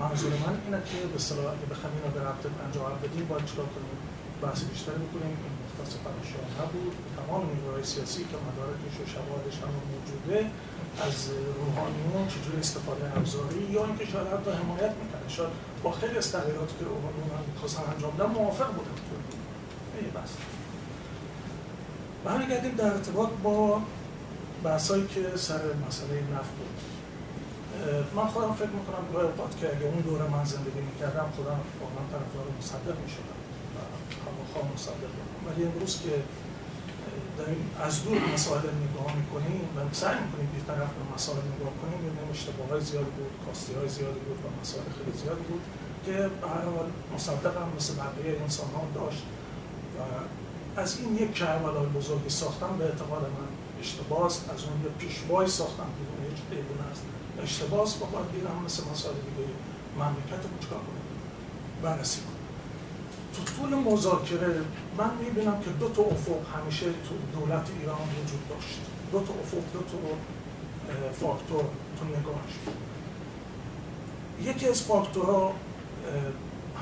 منظور 0.00 0.32
من 0.44 0.56
اینه 0.64 0.80
که 0.90 0.98
به 1.12 1.18
صلاح 1.18 1.46
اگه 1.54 1.66
بخوایم 1.72 1.94
اینو 1.96 2.10
به 2.16 2.20
ربط 2.28 2.44
57 2.46 3.00
بدیم 3.04 3.26
باید 3.30 3.44
چیکار 3.50 3.68
کنیم؟ 3.74 3.98
بحث 4.42 4.60
بیشتری 4.70 5.00
بکنیم. 5.04 5.34
این 5.42 5.54
مختص 5.62 5.92
فرشان 6.04 6.46
نبود. 6.58 6.94
تمام 7.18 7.42
نیروهای 7.52 7.84
سیاسی 7.92 8.22
که 8.30 8.36
مدارکش 8.48 8.94
و 9.02 9.04
شواهدش 9.14 9.56
هم 9.62 9.72
موجوده 9.92 10.38
از 11.00 11.30
روحانیون 11.60 12.28
چجوری 12.28 12.60
استفاده 12.60 13.16
ابزاری 13.16 13.62
یا 13.70 13.84
اینکه 13.84 14.04
شاید 14.06 14.26
حتی 14.26 14.50
حمایت 14.50 14.92
می‌کنه 15.02 15.28
شاید 15.28 15.50
با 15.82 15.92
خیلی 15.92 16.18
از 16.18 16.32
تغییراتی 16.32 16.74
که 16.78 16.84
روحانیون 16.84 17.30
هم 17.38 17.44
می‌خواستن 17.52 17.82
انجام 17.94 18.10
بدن 18.10 18.26
موافق 18.26 18.66
بودن. 18.66 18.90
این 20.00 20.10
بحث 20.10 20.30
برمیگردیم 22.24 22.74
در 22.74 22.92
ارتباط 22.92 23.28
با 23.42 23.82
بحثایی 24.64 25.06
که 25.06 25.36
سر 25.36 25.60
مسئله 25.88 26.22
نفت 26.34 26.50
بود. 26.58 26.74
من 28.16 28.26
خودم 28.26 28.52
فکر 28.52 28.74
می‌کنم 28.80 29.04
گاهی 29.12 29.26
اوقات 29.26 29.58
که 29.60 29.66
اگه 29.76 29.86
اون 29.86 30.00
دوره 30.00 30.26
من 30.34 30.44
زندگی 30.44 30.80
می‌کردم 30.80 31.28
خودم 31.36 31.60
واقعا 31.80 32.04
طرفدار 32.12 32.46
مصدق 32.58 32.96
می‌شدم 33.04 33.38
و 33.74 33.78
هواخواه 34.24 34.72
مصدق 34.74 35.12
ولی 35.46 35.64
امروز 35.64 36.00
که 36.02 36.14
داریم 37.38 37.70
از 37.86 38.04
دور 38.04 38.18
مسائل 38.34 38.66
نگاه 38.84 39.10
می‌کنیم 39.20 39.64
و 39.76 39.78
سعی 40.02 40.18
می‌کنیم 40.24 40.48
بیطرف 40.56 40.90
به 40.98 41.04
مسائل 41.14 41.44
نگاه 41.54 41.72
کنیم. 41.80 41.98
می‌بینیم 42.04 42.30
اشتباه 42.36 42.68
های 42.68 42.80
زیادی 42.90 43.12
بود 43.16 43.32
کاستی 43.46 43.72
های 43.78 43.88
زیادی 43.88 44.20
بود 44.26 44.38
و 44.44 44.46
مسائل 44.60 44.86
خیلی 44.96 45.14
زیادی 45.22 45.44
بود 45.50 45.62
که 46.04 46.12
به 46.40 46.46
هر 46.54 46.64
حال 46.74 46.88
مصدق 47.14 47.54
هم 47.62 47.68
مثل 47.76 47.92
بقیه 48.02 48.40
انسان 48.44 48.70
ها 48.76 48.82
داشت 49.00 49.22
و 49.96 50.00
از 50.80 50.98
این 50.98 51.16
یک 51.16 51.34
کربلای 51.34 51.86
بزرگی 51.86 52.30
ساختن 52.30 52.72
به 52.78 52.84
اعتقاد 52.84 53.22
من 53.22 53.50
اشتباه 53.80 54.26
از 54.26 54.60
اون 54.64 54.76
یه 54.84 54.90
پیشوای 54.98 55.46
ساختن 55.46 55.88
بدون 55.96 56.30
هیچ 56.30 56.40
عیبونه 56.52 56.84
است 56.92 57.02
اشتباه 57.42 57.86
با 58.00 58.06
باید 58.06 58.46
هم 58.46 58.64
مثل 58.64 58.82
مسائل 58.92 59.14
دیگه 59.14 59.48
مملکت 59.96 60.42
رو 60.44 60.78
کنیم؟ 60.78 61.06
بررسی 61.82 62.20
تو 63.34 63.42
طول 63.56 63.74
مذاکره 63.74 64.60
من 64.98 65.10
می‌بینم 65.24 65.60
که 65.60 65.70
دو 65.70 65.88
تا 65.88 66.02
افق 66.02 66.56
همیشه 66.56 66.86
تو 66.86 67.40
دولت 67.40 67.66
ایران 67.80 67.96
وجود 67.96 68.48
داشت. 68.48 68.80
دو 69.12 69.18
تا 69.18 69.34
افق 69.42 69.72
دو 69.72 69.78
تا 69.78 69.98
فاکتور 71.20 71.64
تو 71.98 72.04
نگاهش. 72.04 72.54
یکی 74.42 74.68
از 74.68 74.82
فاکتورها 74.82 75.52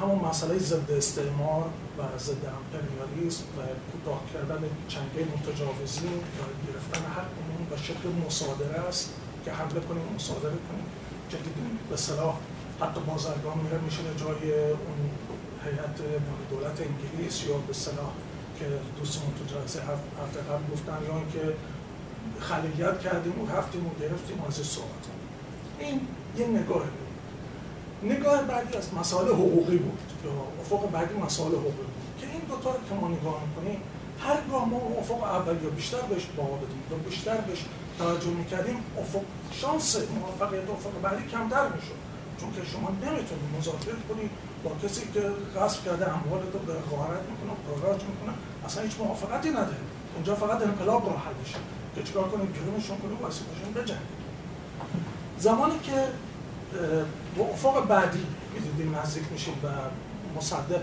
همون 0.00 0.18
مسئله 0.18 0.58
ضد 0.58 0.90
استعمار 0.90 1.64
و 1.98 2.18
ضد 2.18 2.44
امپریالیسم 2.58 3.44
و 3.44 3.60
کوتاه 3.92 4.22
کردن 4.32 4.64
چنگه 4.88 5.26
متجاوزین 5.36 6.12
و 6.12 6.42
گرفتن 6.66 7.10
حقمون 7.10 7.66
به 7.70 7.76
شکل 7.76 8.08
مصادره 8.26 8.80
است 8.88 9.14
که 9.44 9.52
حمله 9.52 9.80
کنیم 9.80 10.02
مصادره 10.14 10.50
کنیم. 10.50 10.86
که 11.30 11.36
به 11.90 11.96
صلاح 11.96 12.36
حتی 12.80 13.00
بازرگان 13.00 13.58
میره 13.58 13.78
میشه 13.78 13.98
جای 14.16 14.70
اون 14.70 15.10
هیئت 15.64 15.96
دولت 16.50 16.78
انگلیس 16.80 17.44
یا 17.46 17.56
به 17.56 17.72
صلاح 17.72 18.12
که 18.58 18.66
دوستمون 18.98 19.34
تو 19.34 19.54
جلسه 19.54 19.80
هفته 20.22 20.40
قبل 20.40 20.64
گفتن 20.72 20.98
یا 21.08 21.16
اینکه 21.16 21.56
خلیت 22.40 23.00
کردیم 23.00 23.40
و 23.40 23.56
رفتیم 23.56 23.86
و 23.86 23.90
گرفتیم 24.00 24.40
و 24.40 24.46
از 24.46 24.54
صحبت 24.54 25.04
این 25.78 26.00
یه 26.36 26.46
نگاه 26.46 26.82
بود. 26.82 27.10
نگاه 28.12 28.42
بعدی 28.42 28.76
از 28.76 28.94
مسائل 28.94 29.28
حقوقی 29.28 29.76
بود. 29.76 29.98
یا 30.24 30.30
افق 30.60 30.90
بعدی 30.90 31.14
مسائل 31.14 31.52
حقوقی 31.52 31.70
بود. 31.70 31.94
که 32.20 32.26
این 32.26 32.40
دوتا 32.48 32.70
رو 32.70 32.78
که 32.88 32.94
ما 33.00 33.08
نگاه 33.08 33.42
می‌کنیم 33.46 33.80
هرگاه 34.20 34.68
ما 34.68 34.80
افق 34.98 35.22
اول 35.22 35.56
یا 35.64 35.70
بیشتر 35.70 36.00
بهش 36.00 36.26
باها 36.36 36.56
بدیم 36.56 36.82
یا 36.90 36.96
بیشتر 36.96 37.36
بهش 37.36 37.64
توجه 37.98 38.30
می‌کردیم 38.30 38.76
افق 38.98 39.22
شانس 39.52 39.96
موفقیت 39.96 40.70
افق 40.70 41.00
بعدی 41.02 41.22
کمتر 41.28 41.68
می‌شد. 41.68 42.00
چون 42.40 42.52
که 42.52 42.70
شما 42.72 42.88
نمی‌تونید 42.90 43.56
مذاکره 43.58 43.96
کنید 44.08 44.30
با 44.64 44.70
کسی 44.84 45.00
که 45.14 45.22
غصب 45.56 45.84
کرده 45.84 46.04
اموال 46.14 46.42
رو 46.52 46.58
به 46.58 46.72
غارت 46.72 47.22
می‌کنه 47.30 47.52
پراراج 47.66 48.00
می‌کنه 48.02 48.34
اصلا 48.66 48.82
هیچ 48.82 48.92
موافقتی 48.98 49.50
نداره. 49.50 49.76
اونجا 50.14 50.34
فقط 50.34 50.62
انقلاب 50.62 51.06
راه 51.06 51.24
حل 51.24 51.34
میشه. 51.44 51.56
که 51.94 52.02
چیکار 52.02 52.28
کنیم؟ 52.28 52.52
گیرونشون 52.52 52.98
کنیم 52.98 53.18
واسه 53.22 53.44
باشیم 53.44 53.72
بجنگیم. 53.72 54.20
زمانی 55.38 55.78
که 55.82 56.06
با 57.38 57.44
افق 57.44 57.86
بعدی 57.86 58.26
می‌دیدیم 58.54 58.96
نزدیک 58.98 59.24
میشیم 59.32 59.54
و 59.64 59.68
مصدق 60.38 60.82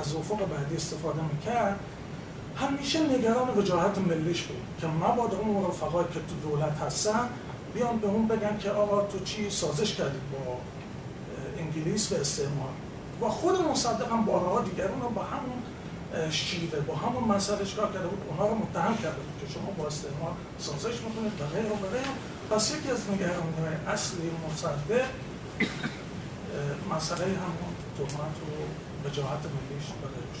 از 0.00 0.14
افق 0.14 0.38
بعدی 0.48 0.76
استفاده 0.76 1.20
می‌کرد 1.32 1.80
همیشه 2.56 3.00
نگران 3.00 3.48
وجاهت 3.56 3.98
ملیش 3.98 4.42
بود 4.42 4.62
که 4.80 4.86
مبادا 4.86 5.38
اون 5.38 5.66
رفقایی 5.66 6.08
که 6.08 6.20
تو 6.20 6.48
دولت 6.48 6.78
هستن 6.78 7.28
بیان 7.74 7.98
به 7.98 8.06
اون 8.06 8.28
بگن 8.28 8.58
که 8.58 8.70
آقا 8.70 9.02
تو 9.02 9.24
چی 9.24 9.50
سازش 9.50 9.94
کردید 9.94 10.20
با 10.32 10.56
انگلیس 11.58 12.12
و 12.12 12.14
استعمار؟ 12.14 12.68
و 13.22 13.28
خود 13.28 13.60
مصدق 13.70 14.12
هم 14.12 14.24
بارها 14.24 14.60
دیگرون 14.60 15.00
رو 15.00 15.08
با 15.08 15.22
همون 15.22 15.62
شیوه 16.30 16.80
با 16.80 16.94
همون 16.94 17.24
مسئله 17.24 17.64
کار 17.76 17.92
کرده 17.92 18.06
بود 18.06 18.22
اونها 18.28 18.48
رو 18.48 18.54
متهم 18.54 18.96
کرده 18.96 19.16
بود 19.16 19.36
که 19.40 19.54
شما 19.54 19.70
با 19.78 19.86
استعمار 19.86 20.32
سازش 20.58 21.00
می‌کنید 21.00 21.32
و 21.40 21.44
غیر 21.54 21.72
و 21.72 21.76
غیر 21.76 22.08
پس 22.50 22.74
یکی 22.74 22.90
از 22.90 23.10
نگرانی 23.10 23.76
اصلی 23.86 24.30
مصدق 24.48 25.06
مسئله 26.90 27.24
همون 27.24 27.72
تهمت 27.96 28.36
و 28.42 28.50
وجاهت 29.08 29.42
ملیش 29.54 29.86
غیرش 30.12 30.40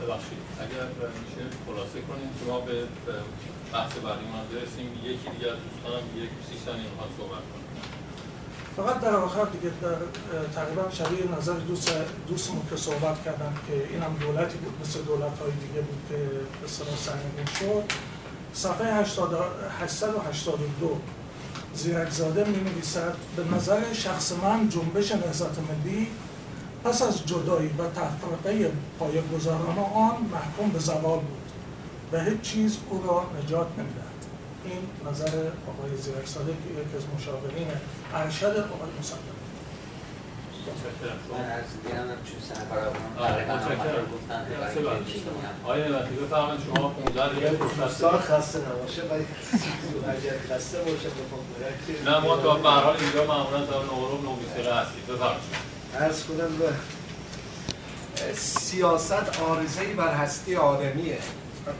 ببخشید 0.00 0.42
اگر 0.64 0.86
میشه 1.22 1.44
خلاصه 1.66 2.00
کنیم 2.08 2.30
که 2.38 2.44
ما 2.50 2.60
به 2.60 2.76
بحث 3.72 3.92
بعدی 4.04 4.26
ما 4.32 4.40
برسیم 4.52 4.88
یکی 5.04 5.28
دیگر 5.34 5.54
دوستانم 5.64 6.04
یک 6.22 6.30
سی 6.46 6.56
ثانیه 6.64 6.90
صحبت 7.18 7.44
کنیم 7.50 7.67
فقط 8.78 9.00
در 9.00 9.16
آخر 9.16 9.44
دیگه 9.44 9.74
در 9.82 9.96
تقریبا 10.54 10.90
شبیه 10.90 11.38
نظر 11.38 11.52
دوست 11.52 11.92
دوستمون 12.28 12.62
که 12.70 12.76
صحبت 12.76 13.24
کردن 13.24 13.52
که 13.68 13.74
این 13.90 14.02
هم 14.02 14.14
دولتی 14.20 14.58
بود 14.58 14.72
مثل 14.82 15.02
دولت 15.02 15.38
های 15.38 15.50
دیگه 15.50 15.80
بود 15.80 16.00
که 16.08 16.16
به 16.60 16.68
صلاح 16.68 16.96
سرنگون 16.96 17.46
شد. 17.58 17.92
صفحه 18.52 18.94
882 19.80 21.00
زیرکزاده 21.74 22.44
می 22.44 22.70
نویسد 22.70 23.14
به 23.36 23.56
نظر 23.56 23.92
شخص 23.92 24.32
من 24.32 24.68
جنبش 24.68 25.12
نهضت 25.12 25.58
ملی 25.58 26.06
پس 26.84 27.02
از 27.02 27.26
جدایی 27.26 27.68
و 27.68 27.82
تفرقه 27.88 28.72
پایه‌گذاران 28.98 29.78
آن 29.78 30.16
محکوم 30.32 30.70
به 30.72 30.78
زوال 30.78 31.18
بود 31.18 31.52
و 32.12 32.24
هیچ 32.24 32.40
چیز 32.40 32.78
او 32.90 33.02
را 33.06 33.26
نجات 33.42 33.66
نمی‌دهد. 33.78 34.07
این 34.70 35.10
نظر 35.10 35.32
آقای 35.70 35.96
زیرکزاده 35.96 36.52
که 36.52 36.68
یکی 36.80 36.96
از 36.96 37.04
مشاورین 37.16 37.68
ارشد 38.14 38.44
آقای 38.46 38.90
مصدق 39.00 39.38
من 40.68 41.62
دیدم 41.84 42.06
چون 42.24 42.38
آقای 45.64 45.82
بفرمایید 45.82 46.60
شما 46.64 46.88
15 46.88 47.28
دقیقه 47.28 47.56
دوستان 47.56 48.18
خسته 48.18 48.58
نباشه 48.58 49.02
ولی 49.02 49.26
اگر 50.08 50.34
خسته 50.50 50.78
باشه 50.78 51.08
بخوام 51.08 52.14
نه 52.14 52.18
ما 52.18 52.36
تا 52.36 52.54
به 52.54 52.68
هر 52.68 52.80
حال 52.80 52.96
اینجا 52.96 53.24
معمولا 53.24 53.66
تا 53.66 53.82
نورم 53.82 54.22
نومیسره 54.22 54.74
هستید 54.74 55.06
بفرمایید. 55.06 55.42
عرض 56.00 56.24
کنم 56.24 56.56
به 56.58 56.72
سیاست 58.34 59.40
آرزه‌ای 59.40 59.92
بر 59.92 60.14
هستی 60.14 60.56
آدمیه. 60.56 61.18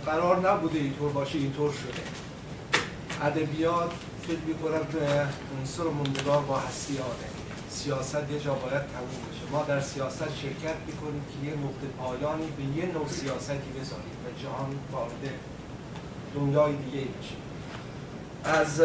قرار 0.07 0.51
نبوده 0.51 0.79
اینطور 0.79 1.13
باشه 1.13 1.39
اینطور 1.39 1.73
شده. 1.73 2.03
ادبیات 3.23 3.91
فکر 4.23 4.39
می‌کنم 4.47 4.81
به 4.93 5.27
عنصر 5.61 5.83
موندگار 5.83 6.43
با 6.43 6.57
هستی 6.59 6.99
آدمی 6.99 7.39
سیاست 7.71 8.31
یه 8.31 8.41
جا 8.41 8.55
باید 8.55 8.83
تموم 8.83 9.23
بشه. 9.31 9.53
ما 9.53 9.63
در 9.63 9.81
سیاست 9.81 10.37
شرکت 10.43 10.77
می‌کنیم 10.87 11.25
که 11.31 11.49
یه 11.49 11.55
نقطه 11.55 11.87
پایانی 11.99 12.47
به 12.57 12.81
یه 12.81 12.87
نوع 12.93 13.09
سیاستی 13.09 13.71
بذاریم 13.81 14.19
و 14.25 14.43
جهان 14.43 14.79
وارد 14.93 15.11
دنیای 16.35 16.73
دیگه 16.77 17.05
بشه. 17.05 17.35
از 18.45 18.83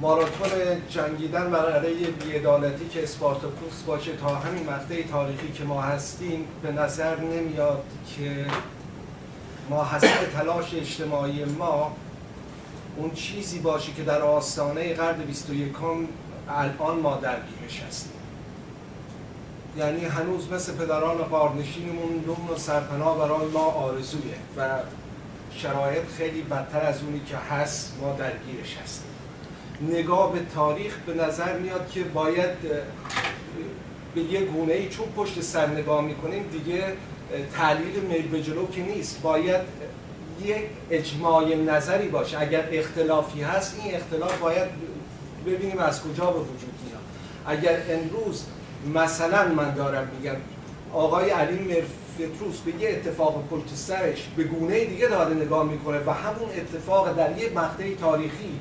ماراتون 0.00 0.48
جنگیدن 0.90 1.50
بر 1.50 1.72
علیه 1.72 2.10
بیعدالتی 2.10 2.88
که 2.88 3.02
اسپارتاکوس 3.02 3.82
باشه 3.86 4.16
تا 4.16 4.28
همین 4.28 4.66
مقطع 4.66 5.02
تاریخی 5.02 5.52
که 5.52 5.64
ما 5.64 5.82
هستیم 5.82 6.44
به 6.62 6.72
نظر 6.72 7.20
نمیاد 7.20 7.84
که 8.16 8.46
ما 9.70 9.84
حسب 9.84 10.30
تلاش 10.32 10.74
اجتماعی 10.74 11.44
ما 11.44 11.96
اون 12.98 13.10
چیزی 13.10 13.58
باشه 13.58 13.92
که 13.92 14.02
در 14.02 14.22
آستانه 14.22 14.94
قرن 14.94 15.18
21 15.18 15.72
الان 16.48 17.00
ما 17.00 17.16
درگیرش 17.16 17.82
هستیم 17.88 18.12
یعنی 19.76 20.04
هنوز 20.04 20.52
مثل 20.52 20.72
پدران 20.72 21.16
قارنشینمون 21.16 22.24
نوم 22.26 22.50
و 22.54 22.58
سرپناه 22.58 23.18
برای 23.18 23.46
ما 23.46 23.64
آرزویه 23.64 24.34
و 24.56 24.68
شرایط 25.50 26.06
خیلی 26.16 26.42
بدتر 26.42 26.80
از 26.80 27.02
اونی 27.02 27.20
که 27.26 27.36
هست 27.36 27.92
ما 28.00 28.12
درگیرش 28.12 28.76
هستیم 28.84 29.10
نگاه 29.82 30.32
به 30.32 30.40
تاریخ 30.54 30.96
به 31.06 31.14
نظر 31.14 31.58
میاد 31.58 31.90
که 31.90 32.04
باید 32.04 32.50
به 34.14 34.20
یه 34.20 34.40
گونه 34.40 34.72
ای 34.72 34.88
چون 34.88 35.06
پشت 35.16 35.40
سر 35.40 35.66
نگاه 35.66 36.04
می‌کنیم 36.04 36.42
دیگه 36.52 36.84
تعلیل 37.56 38.00
میل 38.00 38.28
به 38.28 38.42
جلو 38.42 38.66
که 38.66 38.82
نیست. 38.82 39.22
باید 39.22 39.60
یک 40.44 40.64
اجماع 40.90 41.54
نظری 41.54 42.08
باشه. 42.08 42.40
اگر 42.40 42.68
اختلافی 42.72 43.42
هست 43.42 43.80
این 43.84 43.94
اختلاف 43.94 44.38
باید 44.38 44.68
ببینیم 45.46 45.78
از 45.78 46.02
کجا 46.02 46.26
به 46.30 46.38
وجود 46.38 46.74
میاد. 46.86 47.00
اگر 47.46 47.82
امروز 47.90 48.44
مثلا 48.94 49.48
من 49.48 49.74
دارم 49.74 50.10
میگم 50.18 50.36
آقای 50.92 51.30
علی 51.30 51.82
پتروس 52.18 52.58
به 52.60 52.82
یه 52.82 52.90
اتفاق 52.90 53.44
پشت 53.50 53.74
سرش 53.74 54.28
به 54.36 54.44
گونه 54.44 54.84
دیگه 54.84 55.06
داره 55.06 55.34
نگاه 55.34 55.64
می‌کنه 55.64 55.98
و 55.98 56.10
همون 56.10 56.48
اتفاق 56.56 57.16
در 57.16 57.38
یه 57.38 57.50
مقطع 57.54 57.94
تاریخی 57.94 58.60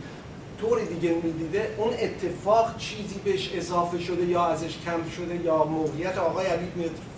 طور 0.61 0.79
دیگه 0.81 1.15
می‌دیده 1.23 1.75
اون 1.77 1.93
اتفاق 1.99 2.77
چیزی 2.77 3.19
بهش 3.25 3.51
اضافه 3.53 3.99
شده 3.99 4.25
یا 4.25 4.45
ازش 4.45 4.77
کم 4.85 5.09
شده 5.15 5.35
یا 5.35 5.63
موقعیت 5.63 6.17
آقای 6.17 6.45
علی 6.45 6.67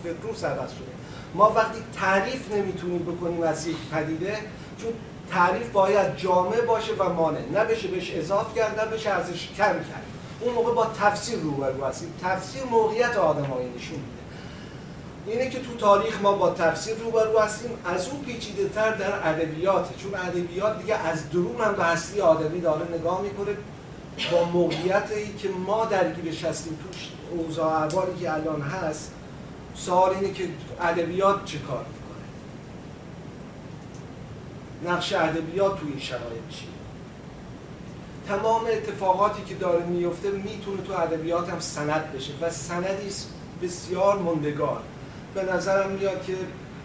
پتروس 0.04 0.44
عوض 0.44 0.70
شده. 0.72 0.99
ما 1.36 1.54
وقتی 1.56 1.80
تعریف 1.96 2.52
نمی‌تونیم 2.52 3.00
بکنیم 3.00 3.44
از 3.44 3.68
یک 3.68 3.78
پدیده 3.92 4.38
چون 4.82 4.94
تعریف 5.32 5.70
باید 5.70 6.18
جامع 6.18 6.62
باشه 6.62 6.94
و 6.94 7.14
مانع. 7.14 7.40
نه 7.54 7.66
بشه 7.66 7.88
بهش 7.88 8.12
اضافه 8.12 8.56
کرد 8.56 8.90
بشه 8.90 9.10
ازش 9.10 9.50
کم 9.58 9.74
کرد. 9.74 10.04
اون 10.42 10.54
موقع 10.54 10.74
با 10.74 10.86
تفسیر 10.86 11.40
روبرو 11.40 11.86
هستیم. 11.86 12.14
تفسیر 12.24 12.64
موقعیت 12.64 13.18
آدمایی 13.18 13.70
نشون 13.78 14.00
میده. 14.00 14.20
اینه 15.28 15.50
که 15.50 15.60
تو 15.60 15.76
تاریخ 15.76 16.22
ما 16.22 16.34
با 16.34 16.50
تفسیر 16.50 16.96
روبرو 16.96 17.40
هستیم. 17.40 17.72
از 17.86 18.10
اون 18.10 18.22
پیچیده 18.22 18.70
تر 18.70 18.92
در 18.92 19.30
ادبیات. 19.30 19.98
چون 19.98 20.16
ادبیات 20.16 20.80
دیگه 20.82 20.96
از 20.96 21.30
درون 21.30 21.62
هم 21.62 21.74
به 21.74 21.84
هستی 21.84 22.22
آدمی 22.22 22.62
داره 22.62 22.86
نگاه 23.00 23.22
می‌کنه. 23.22 23.58
با 24.32 24.44
موقعیتی 24.44 25.34
که 25.38 25.50
ما 25.50 25.86
درگیرش 25.86 26.46
هستیم 26.46 26.80
توش 26.92 27.10
اوضاع 27.32 27.88
که 28.20 28.34
الان 28.34 28.62
هست 28.62 29.12
سوال 29.76 30.16
اینه 30.16 30.34
که 30.34 30.50
ادبیات 30.82 31.46
چه 31.46 31.60
کار 31.60 31.86
می‌کنه؟ 31.86 32.26
نقش 34.94 35.14
ادبیات 35.14 35.80
توی 35.80 35.90
این 35.90 36.00
شرایط 36.00 36.50
چیه؟ 36.50 36.70
تمام 38.28 38.66
اتفاقاتی 38.66 39.44
که 39.44 39.56
داره 39.56 39.86
میفته 39.86 40.32
می‌تونه 40.32 40.82
تو 40.82 40.94
ادبیات 40.94 41.50
هم 41.50 41.60
سند 41.60 42.14
بشه 42.14 42.34
و 42.42 42.50
سندی 42.50 43.10
بسیار 43.62 44.18
مندگار 44.18 44.82
به 45.34 45.44
نظرم 45.44 45.92
میاد 45.92 46.24
که 46.26 46.36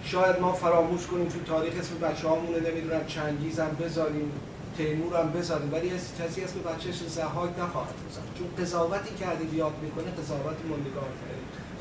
شاید 0.05 0.41
ما 0.41 0.53
فراموش 0.53 1.07
کنیم 1.07 1.29
تو 1.29 1.41
تاریخ 1.41 1.75
اسم 1.81 1.99
بچه 1.99 2.29
هامونه 2.29 2.71
نمی‌دونم 2.71 3.07
چنگیز 3.07 3.61
هم 3.61 3.77
بذاریم 3.81 4.33
تیمور 4.77 5.21
هم 5.21 5.31
بذاریم 5.31 5.73
ولی 5.73 5.91
کسی 5.91 6.45
اسم 6.45 6.61
بچهش 6.61 6.95
زهاک 7.09 7.51
نخواهد 7.61 7.95
بذاریم 8.11 8.33
چون 8.39 8.65
قضاوتی 8.65 9.15
که 9.19 9.29
ادبیات 9.29 9.73
می‌کنه 9.83 10.05
قضاوت 10.05 10.57
مندگار 10.71 11.09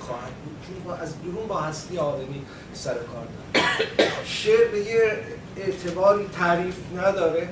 خواهد 0.07 0.33
بود. 0.43 0.55
چون 0.85 0.93
از 0.99 1.21
درون 1.23 1.47
با 1.47 1.61
هستی 1.61 1.97
آدمی 1.97 2.45
سر 2.73 2.93
کار 2.93 3.27
داره 3.53 4.09
شعر 4.25 4.67
به 4.67 4.79
یه 4.79 5.17
اعتباری 5.57 6.27
تعریف 6.39 6.75
نداره. 6.97 7.49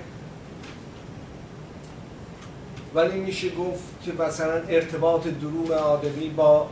ولی 2.95 3.19
میشه 3.19 3.49
گفت 3.49 3.84
که 4.06 4.11
مثلا 4.14 4.53
ارتباط 4.53 5.28
درون 5.28 5.72
آدمی 5.72 6.30
با 6.30 6.69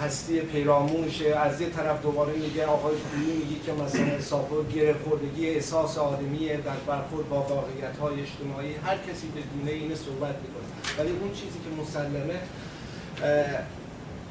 هستی 0.00 0.40
پیرامونشه 0.40 1.36
از 1.36 1.60
یه 1.60 1.70
طرف 1.70 2.02
دوباره 2.02 2.32
میگه 2.32 2.66
آقای 2.66 2.94
خویی 3.10 3.36
میگه 3.36 3.62
که 3.66 3.72
مثلا 3.72 4.20
ساپو 4.20 4.62
گره 4.62 4.94
خوردگی 5.04 5.48
احساس 5.48 5.98
آدمیه 5.98 6.56
در 6.56 6.76
برخورد 6.86 7.28
با 7.28 7.40
واقعیت 7.42 7.96
های 8.00 8.14
اجتماعی. 8.20 8.74
هر 8.74 8.96
کسی 8.96 9.26
به 9.34 9.40
گونه 9.40 9.70
اینه 9.70 9.94
صحبت 9.94 10.34
می‌کنه. 10.42 10.98
ولی 10.98 11.10
اون 11.10 11.32
چیزی 11.32 11.58
که 11.58 11.82
مسلمه 11.82 12.40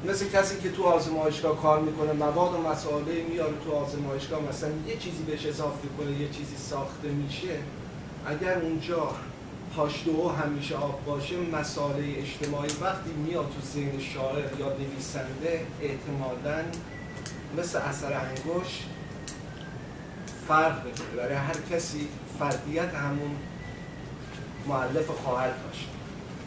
مثل 0.04 0.28
کسی 0.28 0.60
که 0.60 0.70
تو 0.70 0.82
آزمایشگاه 0.82 1.62
کار 1.62 1.80
می‌کنه 1.80 2.12
مواد 2.12 2.54
و 2.54 2.68
مسائله 2.68 3.22
میاره 3.30 3.52
تو 3.64 3.72
آزمایشگاه 3.72 4.40
مثلا 4.48 4.70
یه 4.86 4.96
چیزی 4.96 5.22
بهش 5.22 5.46
اضافه 5.46 5.88
کنه 5.98 6.10
یه 6.10 6.28
چیزی 6.28 6.56
ساخته 6.56 7.08
میشه. 7.08 7.58
اگر 8.26 8.58
اونجا 8.58 9.10
پاشدو 9.76 10.28
همیشه 10.28 10.76
آب 10.76 11.04
باشه 11.04 11.36
مسائله 11.36 12.04
اجتماعی 12.18 12.70
وقتی 12.80 13.10
میاد 13.10 13.44
تو 13.44 13.66
ذهن 13.74 14.00
شاعر 14.00 14.58
یا 14.58 14.68
نویسنده 14.68 15.66
احتمالا 15.82 16.64
مثل 17.58 17.78
اثر 17.78 18.12
انگوش 18.12 18.82
فرق 20.48 20.80
بکنه 20.80 21.16
برای 21.16 21.34
هر 21.34 21.56
کسی 21.70 22.08
فردیت 22.38 22.94
همون 22.94 23.36
معلف 24.68 25.06
خواهد 25.06 25.54
داشت. 25.66 25.88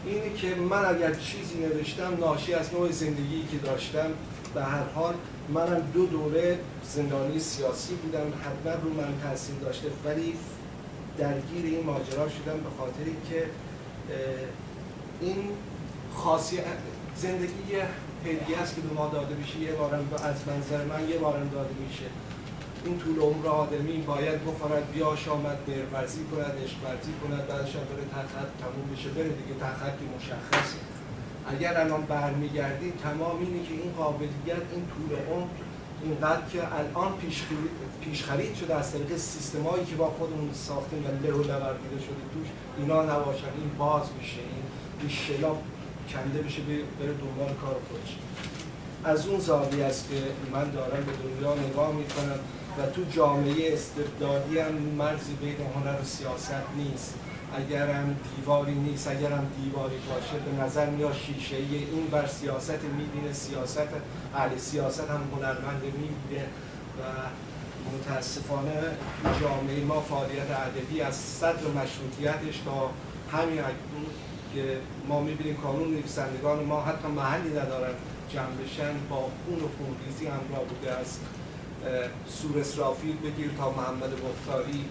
اینه 0.05 0.33
که 0.35 0.55
من 0.55 0.85
اگر 0.85 1.13
چیزی 1.13 1.55
نوشتم 1.55 2.17
ناشی 2.19 2.53
از 2.53 2.73
نوع 2.73 2.91
زندگی 2.91 3.47
که 3.51 3.57
داشتم 3.57 4.09
به 4.53 4.63
هر 4.63 4.83
حال 4.95 5.13
منم 5.49 5.81
دو 5.93 6.05
دوره 6.05 6.59
زندانی 6.83 7.39
سیاسی 7.39 7.95
بودم 7.95 8.33
حتما 8.41 8.83
رو 8.83 8.93
من 8.93 9.21
تاثیر 9.23 9.55
داشته 9.55 9.87
ولی 10.05 10.33
درگیر 11.17 11.65
این 11.65 11.83
ماجرا 11.85 12.29
شدم 12.29 12.57
به 12.63 12.69
خاطر 12.77 13.03
اینکه 13.05 13.45
این 15.21 15.49
خاصیت 16.15 16.63
زندگی 17.15 17.53
یه 17.71 17.87
هدیه 18.25 18.57
است 18.57 18.75
که 18.75 18.81
به 18.81 18.93
ما 18.93 19.07
داده 19.07 19.35
میشه 19.35 19.59
یه 19.59 19.71
بارم 19.71 20.09
از 20.23 20.35
منظر 20.47 20.85
من 20.85 21.09
یه 21.09 21.17
بارم 21.17 21.49
داده 21.49 21.73
میشه. 21.87 22.05
این 22.85 22.99
طول 22.99 23.19
عمر 23.19 23.47
آدمی 23.47 23.97
باید 23.97 24.45
بخورد 24.45 24.91
بیاش 24.91 25.27
آمد 25.27 25.57
ورزی 25.93 26.23
کند 26.31 26.53
عشق 26.63 26.77
ورزی 26.83 27.13
کند 27.23 27.47
بعدش 27.47 27.75
هم 27.75 27.81
بره 27.81 28.05
تخت 28.15 28.49
تموم 28.61 28.95
بشه 28.95 29.09
بره 29.09 29.29
دیگه 29.29 29.59
تختی 29.61 30.05
مشخصه. 30.17 30.77
اگر 31.47 31.81
الان 31.81 32.01
برمیگردیم 32.01 32.93
تمام 33.03 33.39
اینه 33.39 33.67
که 33.67 33.73
این 33.73 33.91
قابلیت 33.97 34.65
این 34.73 34.85
طول 34.93 35.17
عمر 35.33 35.47
اینقدر 36.03 36.49
که 36.51 36.59
الان 36.75 37.13
پیش 38.01 38.23
خرید 38.23 38.55
شده 38.55 38.75
از 38.75 38.91
طریق 38.91 39.17
سیستمایی 39.17 39.85
که 39.85 39.95
با 39.95 40.07
خودمون 40.09 40.49
ساختیم 40.53 41.05
و 41.05 41.27
له 41.27 41.33
و 41.33 41.43
شده 41.89 42.23
توش 42.33 42.47
اینا 42.77 43.03
نباشن. 43.03 43.51
این 43.57 43.71
باز 43.77 44.03
میشه 44.19 44.39
این 44.39 44.65
این 44.99 45.09
شلا 45.09 45.51
کنده 46.09 46.41
بشه 46.41 46.61
بره 46.99 47.13
دنبال 47.13 47.53
کار 47.61 47.75
خودش. 47.89 48.15
از 49.03 49.27
اون 49.27 49.39
زاویه 49.39 49.85
است 49.85 50.09
که 50.09 50.15
من 50.53 50.71
دارم 50.71 51.03
به 51.05 51.11
دنیا 51.23 51.55
نگاه 51.69 51.91
می‌کنم. 51.91 52.39
و 52.77 52.85
تو 52.85 53.03
جامعه 53.11 53.73
استبدادی 53.73 54.59
هم 54.59 54.71
مرزی 54.73 55.33
بین 55.33 55.55
هنر 55.75 56.01
و 56.01 56.03
سیاست 56.03 56.53
نیست. 56.77 57.13
اگر 57.57 57.91
هم 57.91 58.15
دیواری 58.35 58.73
نیست 58.73 59.07
اگر 59.07 59.31
هم 59.31 59.47
دیواری 59.63 59.95
باشه 60.09 60.43
به 60.45 60.63
نظر 60.63 60.89
میاد 60.89 61.13
شیشه 61.13 61.55
این 61.55 62.07
بر 62.11 62.27
سیاست 62.27 62.83
می‌بینه 62.97 63.33
سیاست 63.33 63.87
اهل 64.35 64.57
سیاست 64.57 65.09
هم 65.09 65.21
هنرمند 65.35 65.81
می‌بینه 65.83 66.45
و 66.99 67.03
متاسفانه 67.93 68.81
جامعه 69.41 69.83
ما 69.83 70.01
فعالیت 70.01 70.51
ادبی 70.51 71.01
از 71.01 71.15
صدر 71.15 71.67
مشروطیتش 71.67 72.57
تا 72.65 72.89
همین 73.37 73.59
اکنون 73.59 74.05
که 74.53 74.77
ما 75.07 75.21
می‌بینیم 75.21 75.55
کانون 75.55 75.87
نویسندگان 75.87 76.63
ما 76.63 76.81
حتی 76.81 77.07
محلی 77.07 77.49
ندارن 77.49 77.93
جمع 78.29 78.55
بشن 78.63 78.93
با 79.09 79.15
خون 79.15 79.59
و 79.63 79.67
خونریزی 79.77 80.25
همراه 80.25 80.63
بوده 80.69 80.91
از 80.91 81.17
سور 82.27 82.59
اسرافیل 82.59 83.17
بگیر 83.17 83.51
تا 83.57 83.69
محمد 83.69 84.13
مختاری. 84.25 84.85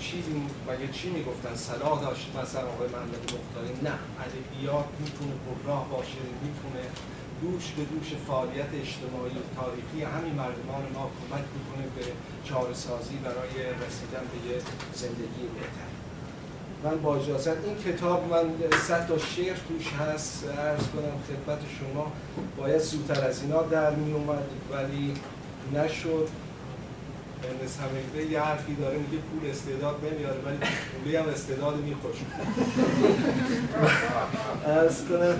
چیزی 0.00 0.32
مگه 0.68 0.92
چی 0.92 1.10
می‌گفتن؟ 1.10 1.54
صلاح 1.54 2.02
داشت 2.02 2.26
مثلا 2.42 2.68
آقای 2.74 2.88
محمد 2.88 3.22
مختاری؟ 3.36 3.72
نه. 3.88 3.96
ادبیات 4.24 4.88
می‌تونه 5.00 5.34
پرراه 5.44 5.88
باشه 5.90 6.22
می‌تونه 6.44 6.84
دوش 7.42 7.64
به 7.76 7.84
دوش 7.84 8.08
فعالیت 8.26 8.70
اجتماعی 8.84 9.36
و 9.40 9.44
تاریخی 9.60 9.98
همین 10.14 10.34
مردمان 10.34 10.82
ما 10.94 11.10
کمک 11.18 11.44
می‌کنه 11.56 11.84
به 11.96 12.02
سازی 12.74 13.16
برای 13.16 13.54
رسیدن 13.82 14.24
به 14.32 14.38
یه 14.48 14.58
زندگی 14.94 15.44
بهتر. 15.54 15.90
من 16.84 17.02
با 17.02 17.16
اجازت 17.16 17.64
این 17.64 17.76
کتاب 17.86 18.32
من 18.32 18.44
صد 18.88 19.06
تا 19.06 19.18
شعر 19.18 19.56
توش 19.68 19.92
هست. 19.92 20.44
ارز 20.58 20.82
کنم 20.82 21.16
خدمت 21.28 21.58
شما 21.80 22.12
باید 22.56 22.78
زودتر 22.78 23.24
از 23.24 23.42
اینا 23.42 23.62
در 23.62 23.90
می 23.90 24.12
اومد 24.12 24.44
ولی 24.72 25.14
نشد. 25.74 26.28
ارنست 27.44 27.80
همینگوی 27.80 28.32
یه 28.32 28.40
حرفی 28.40 28.74
داره 28.74 28.98
میگه 28.98 29.18
پول 29.18 29.50
استعداد 29.50 29.96
نمیاره 30.12 30.38
ولی 30.46 30.58
پولی 31.04 31.16
هم 31.16 31.28
استعداد 31.28 31.76
میخوش 31.76 32.16
از 34.66 35.04
کنم 35.08 35.36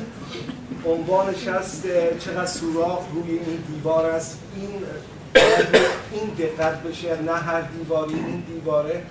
عنوانش 0.86 1.48
هست 1.48 1.84
چقدر 2.18 2.46
سوراخ 2.46 3.00
روی 3.14 3.30
این 3.30 3.64
دیوار 3.74 4.06
است. 4.10 4.38
این 4.56 4.70
این 6.12 6.30
دقت 6.38 6.82
بشه 6.82 7.22
نه 7.22 7.32
هر 7.32 7.60
دیواری 7.60 8.14
این 8.14 8.40
دیواره. 8.40 9.02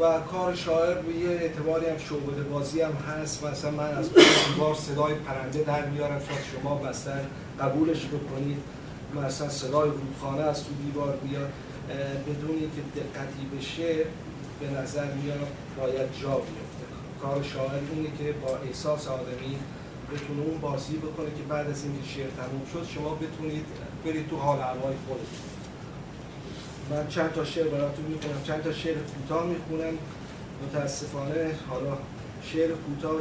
و 0.00 0.20
کار 0.20 0.54
شاعر 0.54 0.94
به 0.94 1.14
یه 1.14 1.28
اعتباری 1.28 1.86
هم 1.86 1.98
شعبده 1.98 2.42
بازی 2.42 2.80
هم 2.80 2.92
هست. 2.92 3.44
مثلا 3.44 3.70
من 3.70 3.94
از 3.98 4.10
دیوار 4.54 4.74
صدای 4.74 5.14
پرنده 5.14 5.62
در 5.62 5.86
میارم. 5.86 6.18
شاید 6.18 6.40
شما 6.52 6.82
مثلا 6.82 7.20
قبولش 7.60 8.06
بکنید. 8.06 8.56
مثلا 9.20 9.48
صدای 9.48 9.90
رودخانه 9.90 10.42
از 10.42 10.64
تو 10.64 10.70
دیوار 10.84 11.16
بیاد 11.16 11.52
بدون 12.26 12.50
اینکه 12.50 12.82
دقتی 12.96 13.56
بشه 13.56 13.94
به 14.60 14.80
نظر 14.80 15.04
میاد 15.04 15.46
باید 15.78 16.08
جا 16.22 16.34
بیفته. 16.34 16.84
کار 17.22 17.42
شاعر 17.42 17.80
اینه 17.94 18.08
که 18.18 18.32
با 18.32 18.56
احساس 18.56 19.08
آدمی 19.08 19.58
بتونه 20.12 20.42
اون 20.42 20.60
بازی 20.60 20.96
بکنه 20.96 21.26
که 21.26 21.42
بعد 21.48 21.70
از 21.70 21.84
اینکه 21.84 22.08
شعر 22.08 22.26
تموم 22.26 22.62
شد 22.72 22.92
شما 22.94 23.14
بتونید 23.14 23.64
برید 24.04 24.28
تو 24.28 24.36
حال 24.36 24.58
هوای 24.58 24.94
خودتون. 25.06 25.42
من 26.90 27.08
چند 27.08 27.32
تا 27.32 27.44
شعر 27.44 27.68
براتون 27.68 28.04
می‌خونم. 28.04 28.42
چند 28.44 28.62
تا 28.62 28.72
شعر 28.72 28.94
کوتاه 28.94 29.46
می‌خونم. 29.46 29.94
متاسفانه 30.66 31.50
حالا 31.68 31.98
شعر 32.42 32.70
کوتاه 32.72 33.12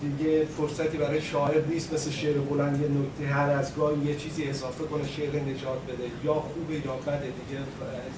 دیگه 0.00 0.44
فرصتی 0.44 0.98
برای 0.98 1.20
شاعر 1.20 1.64
نیست 1.64 1.92
مثل 1.92 2.10
شعر 2.10 2.38
بلند 2.38 2.80
یه 2.80 2.88
نکته. 2.88 3.34
هر 3.34 3.50
از 3.50 3.76
گاهی 3.76 4.04
یه 4.04 4.16
چیزی 4.16 4.44
اضافه 4.44 4.84
کنه 4.84 5.08
شعر 5.08 5.42
نجات 5.42 5.78
بده. 5.88 6.10
یا 6.24 6.34
خوبه 6.34 6.74
یا 6.74 6.96
بده 6.96 7.20
دیگه 7.20 7.62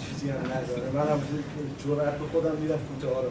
چیزی 0.08 0.30
هم 0.30 0.38
نداره. 0.38 0.90
منم 0.94 1.20
جرأت 1.84 2.18
به 2.18 2.26
خودم 2.32 2.56
میرم 2.56 2.78
کوتاه 2.78 3.22
رو 3.22 3.30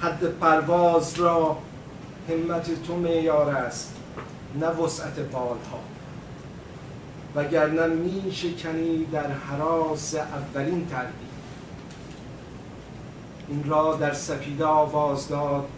حد 0.00 0.24
پرواز 0.24 1.14
را 1.14 1.58
همت 2.28 2.82
تو 2.82 2.96
معیار 2.96 3.50
است 3.50 3.94
نه 4.60 4.66
وسعت 4.66 5.18
بالها. 5.20 5.80
وگرنه 7.36 7.86
می 7.86 8.32
شکنی 8.32 9.04
در 9.12 9.30
حراس 9.30 10.14
اولین 10.14 10.86
تربیت. 10.86 11.31
این 13.52 13.64
را 13.64 13.96
در 13.96 14.14
سپیده 14.14 14.64
آواز 14.64 15.28
داد 15.28 15.68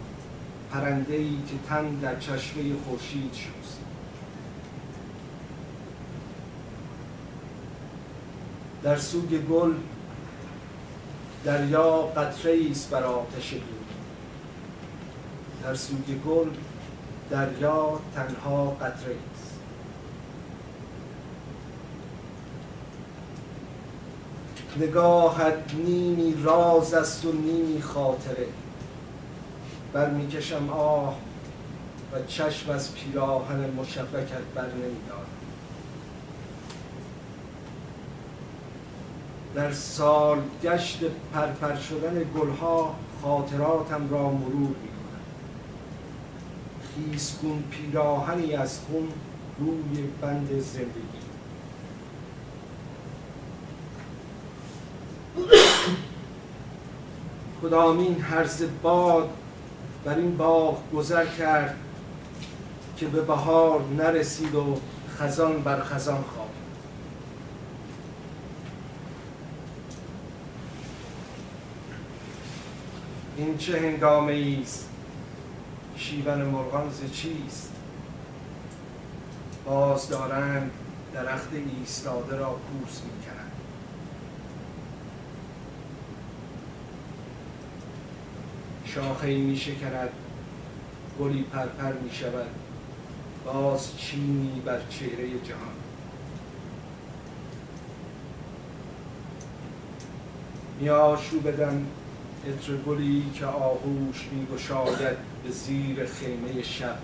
پرنده 0.71 1.13
ای 1.13 1.37
که 1.47 1.53
تن 1.69 1.95
در 1.95 2.19
چشمه 2.19 2.63
خورشید 2.85 3.33
شست. 3.33 3.79
در 8.83 8.97
سوگ 8.97 9.45
گل 9.45 9.73
دریا 11.43 12.01
قطره 12.01 12.57
است 12.71 12.89
بر 12.89 13.03
آتش 13.03 13.53
دود 13.53 13.85
در 15.63 15.75
سوگ 15.75 16.21
گل 16.25 16.49
دریا 17.29 17.99
تنها 18.15 18.65
قطره 18.65 19.15
است 19.35 19.59
نگاهت 24.77 25.73
نیمی 25.73 26.43
راز 26.43 26.93
است 26.93 27.25
و 27.25 27.31
نیمی 27.31 27.81
خاطره. 27.81 28.47
برمیکشم 29.93 30.69
آه 30.69 31.15
و 32.13 32.25
چشم 32.27 32.71
از 32.71 32.95
پیراهن 32.95 33.69
مشبکت 33.69 34.41
بر 34.55 34.67
نمیدارم 34.67 35.25
در 39.55 39.71
سال 39.73 40.41
گشت 40.63 40.99
پرپر 41.33 41.75
شدن 41.75 42.25
گلها 42.39 42.95
خاطراتم 43.21 44.09
را 44.09 44.29
مرور 44.29 44.75
می 44.81 44.89
کنم 44.89 45.25
خیسگون 47.11 47.63
پیراهنی 47.71 48.53
از 48.53 48.79
خون 48.79 49.07
روی 49.59 50.03
بند 50.21 50.59
زندگی 50.59 51.14
کدامین 57.61 58.21
هرز 58.21 58.63
باد 58.81 59.29
بر 60.05 60.15
این 60.15 60.37
باغ 60.37 60.91
گذر 60.91 61.25
کرد 61.25 61.75
که 62.97 63.05
به 63.05 63.21
بهار 63.21 63.81
نرسید 63.97 64.55
و 64.55 64.81
خزان 65.17 65.61
بر 65.63 65.83
خزان 65.83 66.23
خواب. 66.23 66.49
این 73.37 73.57
چه 73.57 73.79
هنگامه 73.79 74.59
است؟ 74.61 74.89
شیون 75.95 76.41
مرغان 76.41 76.89
ز 76.89 77.11
چیست؟ 77.11 77.71
باز 79.65 80.09
دارند 80.09 80.71
درخت 81.13 81.49
ایستاده 81.79 82.37
را 82.37 82.49
پوست 82.49 83.03
می‌کنند 83.03 83.34
شاخه 88.95 89.35
می 89.37 89.57
شکند 89.57 90.09
گلی 91.19 91.43
پرپر 91.43 91.93
می 91.93 92.11
شود 92.11 92.47
باز 93.45 93.97
چینی 93.97 94.61
بر 94.65 94.79
چهره 94.89 95.29
جهان. 95.29 95.75
می 100.79 100.89
آشو 100.89 101.39
بدن 101.39 101.85
عطر 102.47 102.75
گلی 102.77 103.23
که 103.33 103.45
آغوش 103.45 104.27
می 104.31 104.45
گشاید 104.45 105.17
به 105.43 105.51
زیر 105.51 106.05
خیمه 106.05 106.63
شب. 106.63 106.97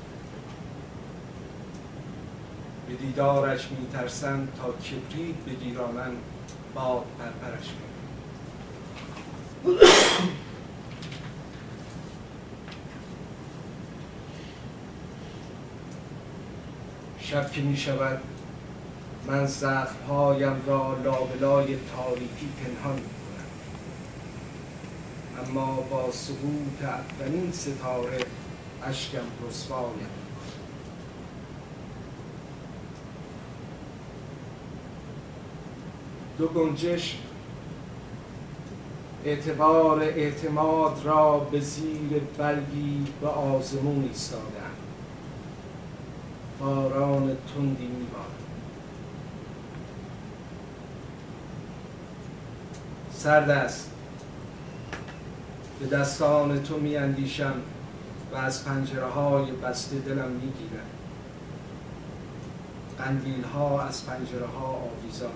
به 2.87 2.93
دیدارش 2.93 3.67
می 3.71 3.87
تا 4.57 4.71
کبرید 4.71 5.45
بگیرانند 5.45 6.17
باد 6.75 7.05
پرپرش 7.19 7.67
می 7.67 7.91
شب 17.31 17.51
که 17.51 17.61
می 17.61 17.77
شود 17.77 18.19
من 19.27 19.45
زخمهایم 19.45 20.61
را 20.67 20.97
لابلای 21.03 21.77
تاریکی 21.95 22.49
پنهان 22.63 22.95
می 22.95 23.01
کنم. 23.01 23.47
اما 25.47 25.75
با 25.75 26.11
سقوط 26.11 26.83
اولین 26.83 27.51
ستاره 27.51 28.19
اشکم 28.83 29.47
رسوایم 29.49 30.09
دو 36.37 36.47
گنجش 36.47 37.17
اعتبار 39.25 40.01
اعتماد 40.01 41.01
را 41.05 41.39
به 41.39 41.59
زیر 41.59 42.21
برگی 42.37 43.05
به 43.21 43.27
آزمون 43.27 44.03
ایستادم 44.03 44.70
باران 46.61 47.37
تندی 47.55 47.85
میبارد 47.85 48.31
سرد 53.13 53.49
است. 53.49 53.91
به 55.79 55.85
دستان 55.87 56.63
تو 56.63 56.77
میاندیشم 56.77 57.53
و 58.33 58.35
از 58.35 58.65
پنجره 58.65 59.05
های 59.05 59.51
بسته 59.51 59.99
دلم 59.99 60.31
می‌گیرد 60.31 60.85
قندیل 62.97 63.43
ها 63.43 63.81
از 63.81 64.05
پنجره 64.05 64.45
ها 64.45 64.67
آویزانند. 64.67 65.35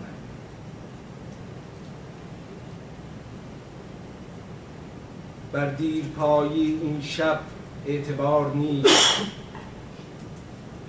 بر 5.51 5.69
دیرپایی 5.69 6.79
این 6.81 7.01
شب 7.01 7.39
اعتبار 7.85 8.51
نیست. 8.55 9.44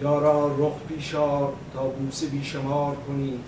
یارا 0.00 0.56
رخ 0.58 0.74
بیشار 0.88 1.52
تا 1.74 1.82
بوسه 1.82 2.26
بیشمار 2.26 2.96
کنی 2.96 3.40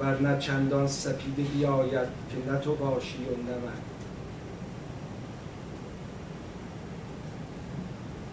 ورنه 0.00 0.38
چندان 0.38 0.88
سپیده 0.88 1.42
بیاید 1.42 2.08
که 2.30 2.52
نه 2.52 2.58
تو 2.58 2.74
باشی 2.74 3.18
و 3.18 3.50
نه 3.50 3.56
من. 3.56 3.72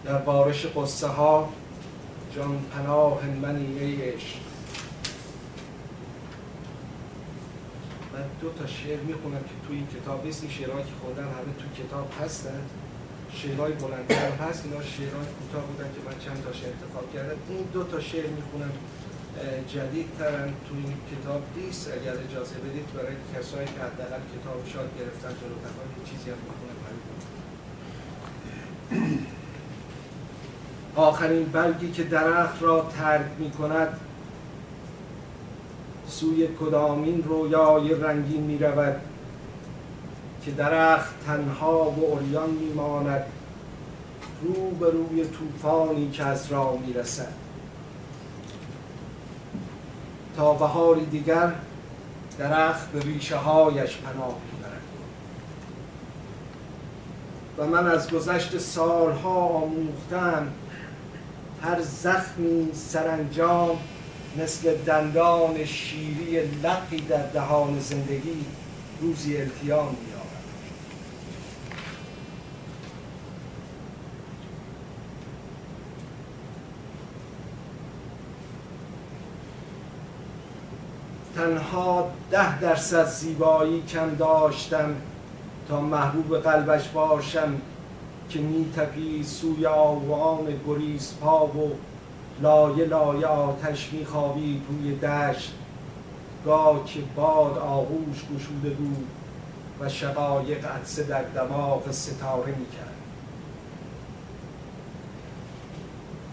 در 0.04 0.18
بارش 0.18 0.66
قصه 0.66 1.06
ها 1.06 1.48
جان 2.36 2.58
پناه 2.58 3.26
منی 3.42 3.78
ای 3.78 4.02
عشق. 4.02 4.36
من 8.12 8.24
دو 8.40 8.52
تا 8.52 8.66
شعر 8.66 9.00
می‌خونم 9.00 9.40
که 9.40 9.68
توی 9.68 9.82
کتاب 10.00 10.24
نیست 10.24 10.50
شعرهایی 10.50 10.84
که 10.84 10.92
خودم 11.04 11.22
همه 11.22 11.54
توی 11.58 11.84
کتاب 11.86 12.08
هستن. 12.24 12.60
شعرهای 13.34 13.72
بلندتر 13.72 14.30
هست. 14.30 14.64
اینا 14.64 14.82
شعرهای 14.82 15.28
کوتاه 15.38 15.64
بودن 15.68 15.88
که 15.94 16.00
من 16.06 16.16
چند 16.24 16.44
تاش 16.44 16.60
انتخاب 16.72 17.06
کردم. 17.14 17.38
این 17.48 17.64
دو 17.72 17.82
تا 17.84 18.00
شعر 18.00 18.26
می‌خونم 18.26 18.72
جدید 19.68 20.08
ترن 20.18 20.48
توی 20.68 20.78
این 20.86 20.96
کتاب 21.12 21.42
نیست. 21.56 21.88
اگر 21.88 22.14
اجازه 22.26 22.54
بدید 22.54 22.86
برای 22.96 23.14
کسایی 23.34 23.66
که 23.66 23.80
حداقل 23.86 24.22
کتاب 24.34 24.60
شاد 24.72 24.88
گرفتن 24.98 25.28
تو 25.28 25.46
رفقا 25.52 25.84
یه 25.98 26.04
چیزی 26.10 26.30
هم 26.30 26.36
می‌خونم 26.46 26.72
آخرین 30.96 31.44
برگی 31.44 31.90
که 31.90 32.04
درخت 32.04 32.62
را 32.62 32.90
ترک 32.98 33.26
می 33.38 33.50
کند 33.50 34.00
سوی 36.08 36.48
کدامین 36.60 37.22
رویای 37.22 37.94
رنگین 37.94 38.42
می 38.42 38.58
رود 38.58 38.96
که 40.44 40.50
درخت 40.50 41.14
تنها 41.26 41.90
و 41.90 42.04
اوریان 42.04 42.50
می 42.50 42.72
ماند 42.72 43.24
رو 44.42 44.70
به 44.70 44.90
روی 44.90 45.24
طوفانی 45.24 46.10
که 46.10 46.24
از 46.24 46.52
راه 46.52 46.78
می 46.86 46.92
رسد 46.92 47.32
تا 50.36 50.54
بهاری 50.54 51.06
دیگر 51.06 51.52
درخت 52.38 52.92
به 52.92 53.00
ریشه 53.00 53.36
هایش 53.36 53.96
پناه 53.96 54.36
می 54.52 54.62
برد 54.62 54.80
و 57.58 57.66
من 57.66 57.86
از 57.86 58.10
گذشت 58.10 58.58
سالها 58.58 59.34
آموختم 59.34 60.48
هر 61.62 61.80
زخمی 61.80 62.70
سرانجام 62.74 63.78
مثل 64.38 64.76
دندان 64.76 65.64
شیری 65.64 66.40
لقی 66.62 67.00
در 67.00 67.26
دهان 67.26 67.80
زندگی 67.80 68.44
روزی 69.00 69.36
التیام 69.36 69.96
می‌یابد 70.06 70.22
تنها 81.42 82.08
ده 82.30 82.60
درصد 82.60 83.06
زیبایی 83.06 83.82
کم 83.82 84.14
داشتم 84.14 84.94
تا 85.68 85.80
محبوب 85.80 86.38
قلبش 86.38 86.88
باشم 86.88 87.54
که 88.28 88.40
می 88.40 89.24
سوی 89.24 89.66
آوان 89.66 90.46
گریز 90.66 91.14
پا 91.20 91.46
و 91.46 91.72
لایه 92.42 92.84
لایه 92.84 93.26
آتش 93.26 93.92
می 93.92 94.04
خوابید 94.04 94.62
روی 94.68 94.96
دشت. 94.96 95.54
گاه 96.44 96.84
که 96.84 97.00
باد 97.16 97.58
آغوش 97.58 98.24
گشوده 98.36 98.70
بود 98.70 99.06
و 99.80 99.88
شقایق 99.88 100.66
عدسه 100.66 101.02
در 101.02 101.22
دماغ 101.22 101.90
ستاره 101.90 102.54
می 102.58 102.66
کرد 102.66 102.91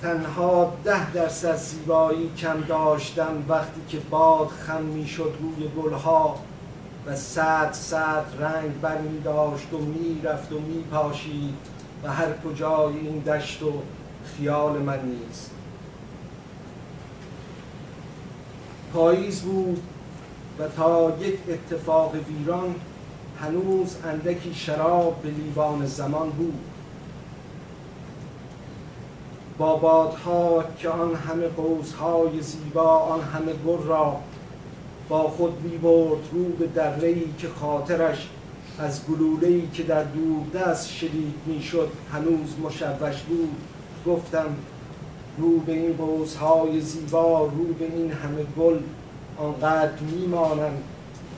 تنها 0.01 0.73
ده 0.83 1.11
درصد 1.11 1.55
زیبایی 1.55 2.31
کم 2.37 2.61
داشتم 2.61 3.43
وقتی 3.49 3.81
که 3.89 3.99
باد 3.99 4.47
خم 4.47 4.81
می 4.81 5.07
شد 5.07 5.33
روی 5.41 5.67
گلها 5.67 6.39
و 7.05 7.15
صد 7.15 7.73
صد 7.73 8.25
رنگ 8.39 8.81
بر 8.81 8.97
می 8.97 9.19
داشت 9.19 9.73
و 9.73 9.77
می 9.77 10.21
رفت 10.23 10.51
و 10.51 10.59
می 10.59 10.83
پاشید 10.83 11.55
و 12.03 12.11
هر 12.11 12.27
کجای 12.45 12.93
این 12.97 13.19
دشت 13.19 13.63
و 13.63 13.73
خیال 14.25 14.77
من 14.77 14.99
نیست. 15.01 15.51
پاییز 18.93 19.41
بود 19.41 19.83
و 20.59 20.67
تا 20.67 21.17
یک 21.19 21.39
اتفاق 21.49 22.15
ویران 22.15 22.75
هنوز 23.41 23.95
اندکی 24.05 24.53
شراب 24.53 25.21
به 25.21 25.29
لیوان 25.29 25.85
زمان 25.85 26.29
بود. 26.29 26.68
با 29.59 29.75
بادها 29.75 30.63
که 30.77 30.89
آن 30.89 31.15
همه 31.15 31.47
قوسهای 31.47 32.41
زیبا 32.41 32.97
آن 32.97 33.21
همه 33.21 33.53
گر 33.53 33.83
را 33.87 34.17
با 35.09 35.23
خود 35.23 35.61
می 35.61 35.77
برد 35.77 36.19
رو 36.31 36.43
به 36.43 36.67
درهی 36.67 37.33
که 37.37 37.47
خاطرش 37.61 38.29
از 38.79 39.01
گلولهی 39.07 39.69
که 39.73 39.83
در 39.83 40.03
دست 40.53 40.89
شدید 40.89 41.33
می‌شد 41.45 41.91
هنوز 42.13 42.59
مشوش 42.63 43.21
بود. 43.21 43.55
گفتم 44.07 44.55
رو 45.37 45.59
به 45.59 45.73
این 45.73 45.93
قوسهای 45.93 46.81
زیبا 46.81 47.39
رو 47.39 47.73
به 47.79 47.85
این 47.85 48.11
همه 48.11 48.43
گل 48.57 48.79
آنقدر 49.37 49.99
میمانم 49.99 50.73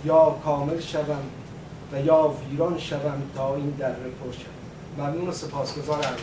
یا 0.06 0.36
کامل 0.46 0.80
شوم 0.80 1.24
و 1.94 2.02
یا 2.02 2.34
ویران 2.50 2.78
شوم 2.78 3.22
تا 3.36 3.56
این 3.56 3.70
دره 3.80 3.94
پر 3.94 4.32
شوم. 4.32 5.06
ممنون 5.06 5.32
سپاسگزارم. 5.32 6.16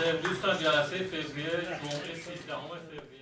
دوستان 0.00 0.58
جلسه 0.58 0.98
فوریه 1.04 1.50
جمعه 1.62 2.14
13 2.14 2.56
فوریه 2.90 3.19